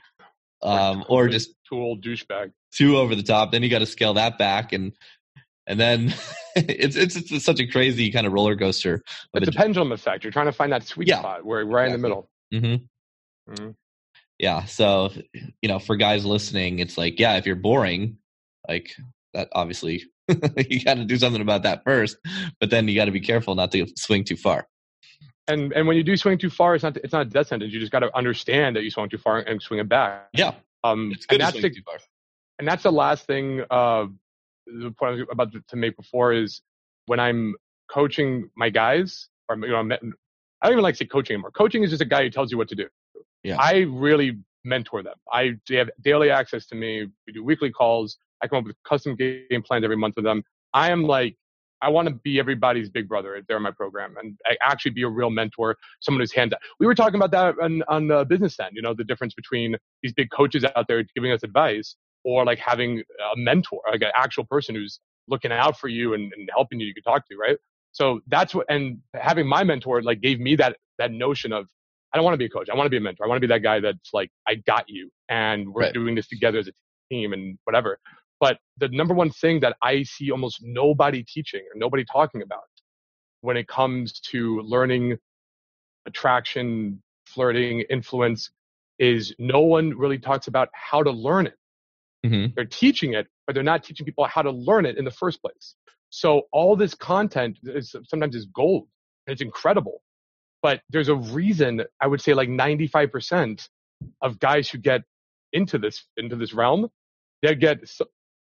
um, 0.62 1.02
or 1.08 1.28
just 1.28 1.54
tool 1.66 1.96
douchebag. 1.96 2.52
too 2.74 2.98
over 2.98 3.14
the 3.14 3.22
top. 3.22 3.52
Then 3.52 3.62
you 3.62 3.70
got 3.70 3.78
to 3.78 3.86
scale 3.86 4.12
that 4.12 4.36
back 4.36 4.74
and, 4.74 4.92
and 5.66 5.80
then 5.80 6.12
it's, 6.56 6.94
it's, 6.94 7.16
it's 7.16 7.42
such 7.42 7.58
a 7.58 7.66
crazy 7.66 8.10
kind 8.12 8.26
of 8.26 8.34
roller 8.34 8.54
coaster. 8.54 9.00
It's 9.32 9.48
a 9.48 9.52
pendulum 9.52 9.92
effect. 9.92 10.24
You're 10.24 10.30
trying 10.30 10.44
to 10.44 10.52
find 10.52 10.70
that 10.72 10.82
sweet 10.82 11.08
Yeah. 11.08 11.20
spot 11.20 11.46
where 11.46 11.64
right 11.64 11.90
in 11.90 12.02
the 12.02 12.06
Exactly. 12.06 12.60
middle. 12.60 12.86
hmm 13.48 13.54
Mhm. 13.54 13.74
Yeah. 14.38 14.64
So, 14.64 15.10
you 15.62 15.68
know, 15.68 15.78
for 15.78 15.96
guys 15.96 16.24
listening, 16.24 16.80
it's 16.80 16.98
like, 16.98 17.20
yeah, 17.20 17.36
if 17.36 17.46
you're 17.46 17.56
boring, 17.56 18.18
like 18.68 18.94
that, 19.32 19.48
obviously 19.52 20.04
you 20.68 20.84
got 20.84 20.94
to 20.94 21.04
do 21.04 21.16
something 21.16 21.42
about 21.42 21.62
that 21.62 21.84
first, 21.84 22.16
but 22.60 22.70
then 22.70 22.88
you 22.88 22.94
got 22.94 23.04
to 23.06 23.10
be 23.10 23.20
careful 23.20 23.54
not 23.54 23.70
to 23.72 23.86
swing 23.96 24.24
too 24.24 24.36
far. 24.36 24.66
And 25.46 25.72
and 25.74 25.86
when 25.86 25.96
you 25.96 26.02
do 26.02 26.16
swing 26.16 26.38
too 26.38 26.48
far, 26.48 26.74
it's 26.74 26.82
not 26.82 26.96
it's 26.96 27.12
not 27.12 27.22
a 27.22 27.28
death 27.28 27.48
sentence. 27.48 27.72
You 27.72 27.78
just 27.78 27.92
got 27.92 28.00
to 28.00 28.16
understand 28.16 28.76
that 28.76 28.82
you 28.82 28.90
swung 28.90 29.10
too 29.10 29.18
far 29.18 29.40
and 29.40 29.60
swing 29.60 29.78
it 29.78 29.88
back. 29.88 30.28
Yeah. 30.32 30.54
Um, 30.82 31.12
It's 31.12 31.26
good 31.26 31.36
and 31.36 31.40
to 31.40 31.44
that's 31.44 31.60
swing 31.60 31.72
the, 31.72 31.76
too 31.76 31.82
far. 31.84 31.98
and 32.58 32.66
that's 32.66 32.82
the 32.82 32.92
last 32.92 33.26
thing 33.26 33.62
uh, 33.70 34.06
the 34.66 34.90
point 34.92 35.02
I 35.02 35.10
was 35.10 35.20
about 35.30 35.52
to, 35.52 35.62
to 35.68 35.76
make 35.76 35.96
before 35.96 36.32
is 36.32 36.62
when 37.06 37.20
I'm 37.20 37.54
coaching 37.90 38.48
my 38.56 38.70
guys, 38.70 39.28
or 39.48 39.56
you 39.56 39.68
know, 39.68 39.76
I'm, 39.76 39.92
I 39.92 39.98
don't 40.62 40.72
even 40.72 40.82
like 40.82 40.94
to 40.94 40.98
say 40.98 41.06
coaching 41.06 41.34
anymore. 41.34 41.50
Coaching 41.50 41.82
is 41.82 41.90
just 41.90 42.00
a 42.02 42.06
guy 42.06 42.22
who 42.22 42.30
tells 42.30 42.50
you 42.50 42.56
what 42.56 42.68
to 42.68 42.74
do. 42.74 42.88
Yeah. 43.44 43.56
I 43.60 43.80
really 43.80 44.38
mentor 44.64 45.02
them. 45.02 45.14
I 45.32 45.52
they 45.68 45.76
have 45.76 45.90
daily 46.02 46.30
access 46.30 46.66
to 46.66 46.74
me. 46.74 47.06
We 47.26 47.32
do 47.32 47.44
weekly 47.44 47.70
calls. 47.70 48.16
I 48.42 48.48
come 48.48 48.58
up 48.58 48.64
with 48.64 48.76
custom 48.88 49.14
game 49.16 49.62
plans 49.64 49.84
every 49.84 49.96
month 49.96 50.16
with 50.16 50.24
them. 50.24 50.42
I 50.72 50.90
am 50.90 51.04
like, 51.04 51.36
I 51.82 51.88
want 51.88 52.08
to 52.08 52.14
be 52.14 52.38
everybody's 52.38 52.88
big 52.88 53.08
brother 53.08 53.36
if 53.36 53.46
they're 53.46 53.58
in 53.58 53.62
my 53.62 53.70
program 53.70 54.16
and 54.18 54.38
I 54.46 54.56
actually 54.62 54.92
be 54.92 55.02
a 55.02 55.08
real 55.08 55.30
mentor, 55.30 55.76
someone 56.00 56.20
who's 56.20 56.32
hands. 56.32 56.52
We 56.80 56.86
were 56.86 56.94
talking 56.94 57.16
about 57.16 57.30
that 57.32 57.62
on, 57.62 57.82
on 57.88 58.08
the 58.08 58.24
business 58.24 58.58
end, 58.58 58.70
you 58.72 58.82
know, 58.82 58.94
the 58.94 59.04
difference 59.04 59.34
between 59.34 59.76
these 60.02 60.12
big 60.14 60.30
coaches 60.30 60.64
out 60.76 60.88
there 60.88 61.04
giving 61.14 61.30
us 61.30 61.42
advice 61.42 61.96
or 62.24 62.44
like 62.46 62.58
having 62.58 63.00
a 63.00 63.36
mentor, 63.36 63.80
like 63.90 64.00
an 64.00 64.12
actual 64.16 64.44
person 64.44 64.74
who's 64.74 64.98
looking 65.28 65.52
out 65.52 65.78
for 65.78 65.88
you 65.88 66.14
and, 66.14 66.32
and 66.36 66.48
helping 66.54 66.80
you, 66.80 66.86
you 66.86 66.94
can 66.94 67.02
talk 67.02 67.28
to, 67.28 67.36
right? 67.36 67.58
So 67.92 68.20
that's 68.28 68.54
what, 68.54 68.66
and 68.70 68.98
having 69.14 69.46
my 69.46 69.62
mentor 69.62 70.02
like 70.02 70.20
gave 70.20 70.40
me 70.40 70.56
that, 70.56 70.76
that 70.98 71.12
notion 71.12 71.52
of, 71.52 71.68
I 72.14 72.16
don't 72.16 72.24
want 72.24 72.34
to 72.34 72.38
be 72.38 72.44
a 72.44 72.48
coach. 72.50 72.68
I 72.70 72.76
want 72.76 72.86
to 72.86 72.90
be 72.90 72.96
a 72.96 73.00
mentor. 73.00 73.24
I 73.24 73.28
want 73.28 73.38
to 73.38 73.46
be 73.48 73.52
that 73.52 73.62
guy 73.64 73.80
that's 73.80 74.14
like, 74.14 74.30
I 74.46 74.54
got 74.54 74.88
you 74.88 75.10
and 75.28 75.68
we're 75.74 75.82
Right. 75.82 75.92
doing 75.92 76.14
this 76.14 76.28
together 76.28 76.60
as 76.60 76.68
a 76.68 76.72
team 77.10 77.32
and 77.32 77.58
whatever. 77.64 77.98
But 78.38 78.58
the 78.78 78.88
number 78.90 79.14
one 79.14 79.30
thing 79.30 79.58
that 79.60 79.76
I 79.82 80.04
see 80.04 80.30
almost 80.30 80.60
nobody 80.62 81.24
teaching 81.24 81.60
or 81.62 81.76
nobody 81.78 82.04
talking 82.04 82.42
about 82.42 82.62
when 83.40 83.56
it 83.56 83.66
comes 83.66 84.20
to 84.20 84.60
learning 84.60 85.18
attraction, 86.06 87.02
flirting, 87.26 87.80
influence 87.90 88.50
is 89.00 89.34
no 89.40 89.60
one 89.60 89.90
really 89.98 90.18
talks 90.18 90.46
about 90.46 90.68
how 90.72 91.02
to 91.02 91.10
learn 91.10 91.46
it. 91.48 91.56
hmm 92.24 92.46
They're 92.54 92.64
teaching 92.64 93.14
it, 93.14 93.26
but 93.46 93.54
they're 93.54 93.64
not 93.64 93.82
teaching 93.82 94.06
people 94.06 94.24
how 94.26 94.42
to 94.42 94.52
learn 94.52 94.86
it 94.86 94.98
in 94.98 95.04
the 95.04 95.10
first 95.10 95.42
place. 95.42 95.74
So 96.10 96.42
all 96.52 96.76
this 96.76 96.94
content 96.94 97.58
is 97.64 97.96
sometimes 98.04 98.36
is 98.36 98.46
gold 98.46 98.86
and 99.26 99.32
it's 99.32 99.42
incredible. 99.42 100.00
But 100.64 100.82
there's 100.90 101.10
a 101.10 101.16
reason 101.16 101.84
I 102.02 102.08
would 102.08 102.22
say 102.22 102.34
like 102.34 102.50
95% 102.50 103.68
of 104.22 104.40
guys 104.40 104.70
who 104.70 104.78
get 104.78 105.02
into 105.54 105.78
this 105.78 106.06
into 106.18 106.36
this 106.36 106.54
realm, 106.54 106.88
they 107.42 107.56
get 107.56 107.80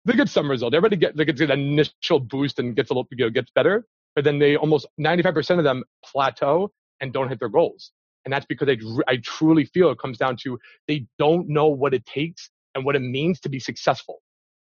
they 0.07 0.15
get 0.15 0.31
some 0.31 0.51
result. 0.51 0.75
Everybody 0.75 0.99
get 0.99 1.17
they 1.19 1.27
get 1.27 1.39
that 1.39 1.53
initial 1.53 2.21
boost 2.21 2.61
and 2.61 2.77
gets 2.77 2.91
a 2.91 2.95
little 2.95 3.09
you 3.13 3.27
know, 3.27 3.31
gets 3.31 3.53
better, 3.55 3.87
but 4.17 4.25
then 4.25 4.41
they 4.41 4.57
almost 4.57 4.89
95% 5.01 5.59
of 5.59 5.65
them 5.65 5.85
plateau 6.05 6.73
and 7.03 7.15
don't 7.15 7.31
hit 7.31 7.41
their 7.41 7.51
goals. 7.51 7.93
And 8.27 8.35
that's 8.35 8.47
because 8.47 8.69
I, 8.71 8.79
I 9.09 9.19
truly 9.25 9.67
feel 9.67 9.91
it 9.91 10.01
comes 10.01 10.19
down 10.19 10.39
to 10.45 10.59
they 10.89 11.07
don't 11.19 11.49
know 11.49 11.69
what 11.69 11.95
it 11.95 12.07
takes 12.07 12.51
and 12.77 12.85
what 12.87 12.97
it 12.97 13.01
means 13.03 13.41
to 13.43 13.51
be 13.51 13.61
successful, 13.61 14.23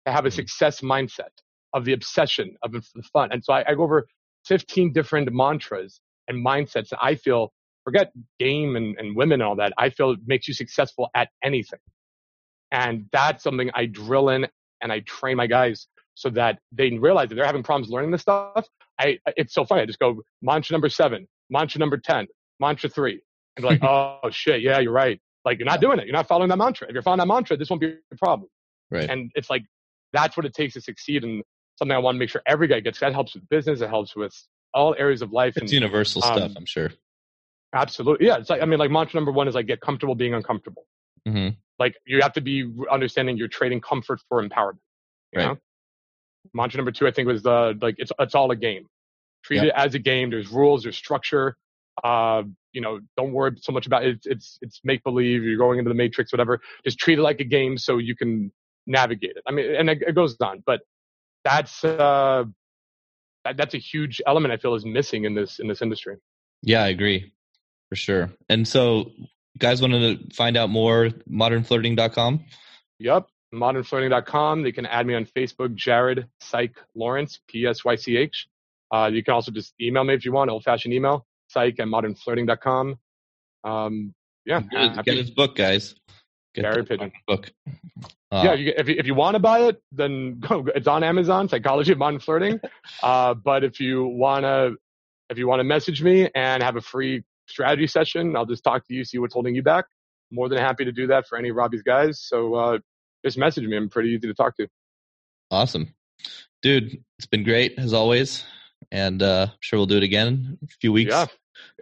to 0.07 0.13
have 0.13 0.25
a 0.25 0.29
Mhm. 0.29 0.33
success 0.33 0.81
mindset 0.81 1.33
of 1.73 1.85
the 1.85 1.93
obsession 1.93 2.57
of 2.63 2.73
the 2.73 2.83
fun. 3.13 3.31
And 3.33 3.43
so 3.45 3.53
I, 3.53 3.65
I 3.71 3.75
go 3.75 3.83
over 3.83 4.07
15 4.45 4.93
different 4.93 5.31
mantras 5.33 6.01
and 6.27 6.45
mindsets 6.45 6.89
that 6.89 6.99
I 7.01 7.15
feel, 7.15 7.51
forget 7.83 8.11
game 8.39 8.75
and, 8.75 8.97
and 8.97 9.15
women 9.15 9.41
and 9.41 9.43
all 9.43 9.55
that, 9.57 9.73
I 9.77 9.89
feel 9.89 10.11
it 10.11 10.19
makes 10.25 10.47
you 10.47 10.53
successful 10.53 11.09
at 11.15 11.29
anything. 11.43 11.79
And 12.71 13.05
that's 13.11 13.43
something 13.43 13.69
I 13.73 13.85
drill 13.85 14.29
in 14.29 14.47
and 14.81 14.91
I 14.91 15.01
train 15.01 15.37
my 15.37 15.47
guys 15.47 15.87
so 16.15 16.29
that 16.31 16.59
they 16.71 16.91
realize 16.91 17.29
that 17.29 17.35
they're 17.35 17.45
having 17.45 17.63
problems 17.63 17.89
learning 17.89 18.11
this 18.11 18.21
stuff. 18.21 18.67
I, 18.99 19.19
it's 19.37 19.53
so 19.53 19.65
funny. 19.65 19.81
I 19.81 19.85
just 19.85 19.99
go 19.99 20.21
mantra 20.41 20.73
number 20.73 20.89
seven, 20.89 21.27
mantra 21.49 21.79
number 21.79 21.97
10, 21.97 22.27
mantra 22.59 22.89
three. 22.89 23.21
And 23.55 23.63
they're 23.63 23.71
like, 23.71 23.83
oh 23.83 24.29
shit, 24.31 24.61
yeah, 24.61 24.79
you're 24.79 24.93
right. 24.93 25.19
Like 25.43 25.59
you're 25.59 25.67
not 25.67 25.81
doing 25.81 25.99
it. 25.99 26.05
You're 26.05 26.13
not 26.13 26.27
following 26.27 26.49
that 26.49 26.57
mantra. 26.57 26.87
If 26.87 26.93
you're 26.93 27.03
following 27.03 27.19
that 27.19 27.27
mantra, 27.27 27.57
this 27.57 27.69
won't 27.69 27.81
be 27.81 27.95
a 28.11 28.15
problem. 28.17 28.49
Right. 28.89 29.09
And 29.09 29.31
it's 29.35 29.49
like, 29.49 29.63
that's 30.13 30.37
what 30.37 30.45
it 30.45 30.53
takes 30.53 30.73
to 30.73 30.81
succeed. 30.81 31.23
And 31.23 31.43
something 31.77 31.95
I 31.95 31.99
want 31.99 32.15
to 32.15 32.19
make 32.19 32.29
sure 32.29 32.41
every 32.47 32.67
guy 32.67 32.79
gets. 32.79 32.99
That 32.99 33.13
helps 33.13 33.35
with 33.35 33.47
business. 33.49 33.81
It 33.81 33.89
helps 33.89 34.15
with 34.15 34.33
all 34.75 34.95
areas 34.99 35.21
of 35.23 35.31
life. 35.31 35.57
It's 35.57 35.71
And 35.71 35.71
universal 35.71 36.23
um, 36.23 36.37
stuff, 36.37 36.51
I'm 36.55 36.65
sure. 36.65 36.91
absolutely. 37.73 38.27
Yeah. 38.27 38.37
It's 38.37 38.49
like, 38.49 38.61
I 38.61 38.65
mean, 38.65 38.77
like 38.79 38.91
mantra 38.91 39.17
number 39.17 39.31
one 39.31 39.47
is 39.47 39.55
like 39.55 39.65
get 39.65 39.81
comfortable 39.81 40.15
being 40.15 40.33
uncomfortable. 40.33 40.85
hmm 41.25 41.49
Like 41.79 41.95
you 42.05 42.21
have 42.21 42.33
to 42.33 42.41
be 42.41 42.71
understanding 42.91 43.37
you're 43.37 43.47
trading 43.47 43.81
comfort 43.81 44.19
for 44.29 44.43
empowerment. 44.43 44.79
You 45.31 45.39
Right. 45.39 45.47
know? 45.47 45.57
Mantra 46.53 46.77
number 46.77 46.91
two, 46.91 47.07
I 47.07 47.11
think 47.11 47.27
was 47.27 47.41
the, 47.41 47.77
like, 47.81 47.95
it's, 47.97 48.11
it's 48.19 48.35
all 48.35 48.51
a 48.51 48.55
game. 48.55 48.85
Treat 49.43 49.57
Yep. 49.57 49.65
it 49.65 49.73
as 49.75 49.95
a 49.95 49.99
game. 49.99 50.29
There's 50.29 50.49
rules, 50.49 50.83
there's 50.83 50.95
structure. 50.97 51.57
Uh, 52.03 52.43
you 52.73 52.81
know, 52.81 52.99
don't 53.17 53.31
worry 53.31 53.51
so 53.61 53.71
much 53.71 53.87
about 53.87 54.03
it. 54.05 54.15
It's, 54.15 54.25
it's, 54.27 54.57
it's 54.61 54.81
make 54.83 55.03
believe. 55.03 55.43
You're 55.43 55.57
going 55.57 55.79
into 55.79 55.89
the 55.89 55.95
matrix, 55.95 56.31
whatever. 56.31 56.59
Just 56.83 56.99
treat 56.99 57.17
it 57.17 57.21
like 57.21 57.39
a 57.39 57.45
game 57.45 57.77
so 57.77 57.97
you 57.97 58.15
can 58.15 58.51
navigate 58.85 59.31
it. 59.37 59.43
I 59.47 59.51
mean, 59.51 59.73
and 59.75 59.89
it, 59.89 60.03
it 60.05 60.13
goes 60.13 60.35
on, 60.41 60.61
but 60.65 60.81
that's, 61.43 61.83
uh, 61.83 62.43
that's 63.55 63.73
a 63.73 63.79
huge 63.79 64.21
element 64.25 64.53
I 64.53 64.57
feel 64.57 64.75
is 64.75 64.85
missing 64.85 65.25
in 65.25 65.35
this, 65.35 65.59
in 65.59 65.67
this 65.67 65.81
industry. 65.81 66.17
Yeah, 66.61 66.83
I 66.83 66.87
agree. 66.87 67.33
For 67.89 67.95
sure. 67.95 68.31
And 68.49 68.67
so, 68.67 69.11
guys 69.57 69.81
want 69.81 69.93
to 69.93 70.17
find 70.33 70.57
out 70.57 70.69
more, 70.69 71.09
modernflirting.com? 71.29 72.43
Yep, 72.99 73.27
modernflirting.com. 73.53 74.63
They 74.63 74.71
can 74.71 74.85
add 74.85 75.05
me 75.05 75.15
on 75.15 75.25
Facebook, 75.25 75.75
Jared 75.75 76.27
Psych 76.41 76.75
Laurence, 76.95 77.39
P 77.47 77.65
S 77.65 77.85
Y 77.85 77.95
C 77.95 78.17
H. 78.17 78.47
Uh, 78.91 79.09
you 79.11 79.23
can 79.23 79.33
also 79.33 79.51
just 79.51 79.73
email 79.81 80.03
me 80.03 80.13
if 80.13 80.25
you 80.25 80.31
want, 80.31 80.49
old 80.49 80.63
fashioned 80.63 80.93
email, 80.93 81.25
psych 81.49 81.79
at 81.79 81.87
modernflirting.com. 81.87 82.97
Um, 83.63 84.13
yeah. 84.45 84.61
Get, 84.61 85.05
get 85.05 85.17
his 85.17 85.31
book, 85.31 85.55
guys. 85.55 85.95
Get 86.55 86.61
Gary 86.61 86.85
Pigeon. 86.85 87.11
Book. 87.27 87.51
Uh, 88.31 88.41
yeah, 88.43 88.53
you, 88.53 88.73
if, 88.77 88.87
you, 88.87 88.95
if 88.97 89.05
you 89.05 89.13
want 89.13 89.35
to 89.35 89.39
buy 89.39 89.59
it, 89.59 89.81
then 89.91 90.39
go. 90.47 90.65
It's 90.73 90.87
on 90.87 91.03
Amazon, 91.03 91.49
Psychology 91.49 91.91
of 91.91 91.97
Modern 91.97 92.19
Flirting. 92.19 92.59
uh, 93.03 93.33
but 93.33 93.63
if 93.63 93.79
you 93.79 94.05
want 94.05 94.43
to, 94.43 94.75
if 95.29 95.37
you 95.37 95.47
want 95.47 95.59
to 95.59 95.63
message 95.63 96.01
me 96.01 96.29
and 96.33 96.63
have 96.63 96.75
a 96.75 96.81
free 96.81 97.23
strategy 97.47 97.87
session, 97.87 98.35
I'll 98.35 98.45
just 98.45 98.63
talk 98.63 98.87
to 98.87 98.93
you, 98.93 99.03
see 99.03 99.17
what's 99.17 99.33
holding 99.33 99.53
you 99.53 99.63
back. 99.63 99.85
More 100.31 100.49
than 100.49 100.57
happy 100.57 100.85
to 100.85 100.91
do 100.91 101.07
that 101.07 101.27
for 101.27 101.37
any 101.37 101.49
of 101.49 101.55
Robbie's 101.55 101.83
guys. 101.83 102.19
So 102.21 102.55
uh, 102.55 102.79
just 103.23 103.37
message 103.37 103.65
me. 103.65 103.75
I'm 103.77 103.89
pretty 103.89 104.09
easy 104.09 104.27
to 104.27 104.33
talk 104.33 104.55
to. 104.57 104.67
Awesome. 105.51 105.93
Dude, 106.61 107.03
it's 107.19 107.27
been 107.27 107.43
great 107.43 107.77
as 107.77 107.93
always. 107.93 108.43
And 108.91 109.21
uh, 109.21 109.47
I'm 109.51 109.57
sure 109.59 109.77
we'll 109.77 109.85
do 109.87 109.97
it 109.97 110.03
again 110.03 110.57
in 110.61 110.67
a 110.67 110.77
few 110.79 110.91
weeks. 110.91 111.11
Yeah. 111.11 111.21
Yeah, 111.21 111.27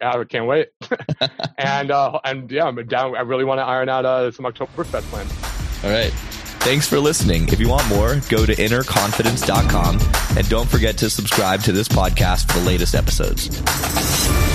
I 0.02 0.24
can't 0.26 0.48
wait. 0.48 0.70
and 1.58 1.92
uh, 1.92 2.20
and 2.24 2.50
yeah, 2.52 2.66
I'm 2.66 2.76
down. 2.88 3.16
I 3.16 3.22
really 3.22 3.46
want 3.46 3.60
to 3.60 3.64
iron 3.64 3.90
out 3.90 4.06
uh, 4.06 4.32
some 4.32 4.46
Oktoberfest 4.46 5.04
plans. 5.04 5.32
All 5.84 5.90
right. 5.90 6.14
Thanks 6.64 6.88
for 6.88 6.98
listening. 6.98 7.50
If 7.50 7.60
you 7.60 7.68
want 7.68 7.88
more, 7.90 8.22
go 8.30 8.46
to 8.46 8.56
innerconfidence.com 8.56 10.00
and 10.38 10.50
don't 10.50 10.70
forget 10.70 10.98
to 11.00 11.10
subscribe 11.10 11.62
to 11.64 11.74
this 11.74 11.90
podcast 11.90 12.50
for 12.50 12.60
the 12.60 12.66
latest 12.66 12.96
episodes. 12.96 14.53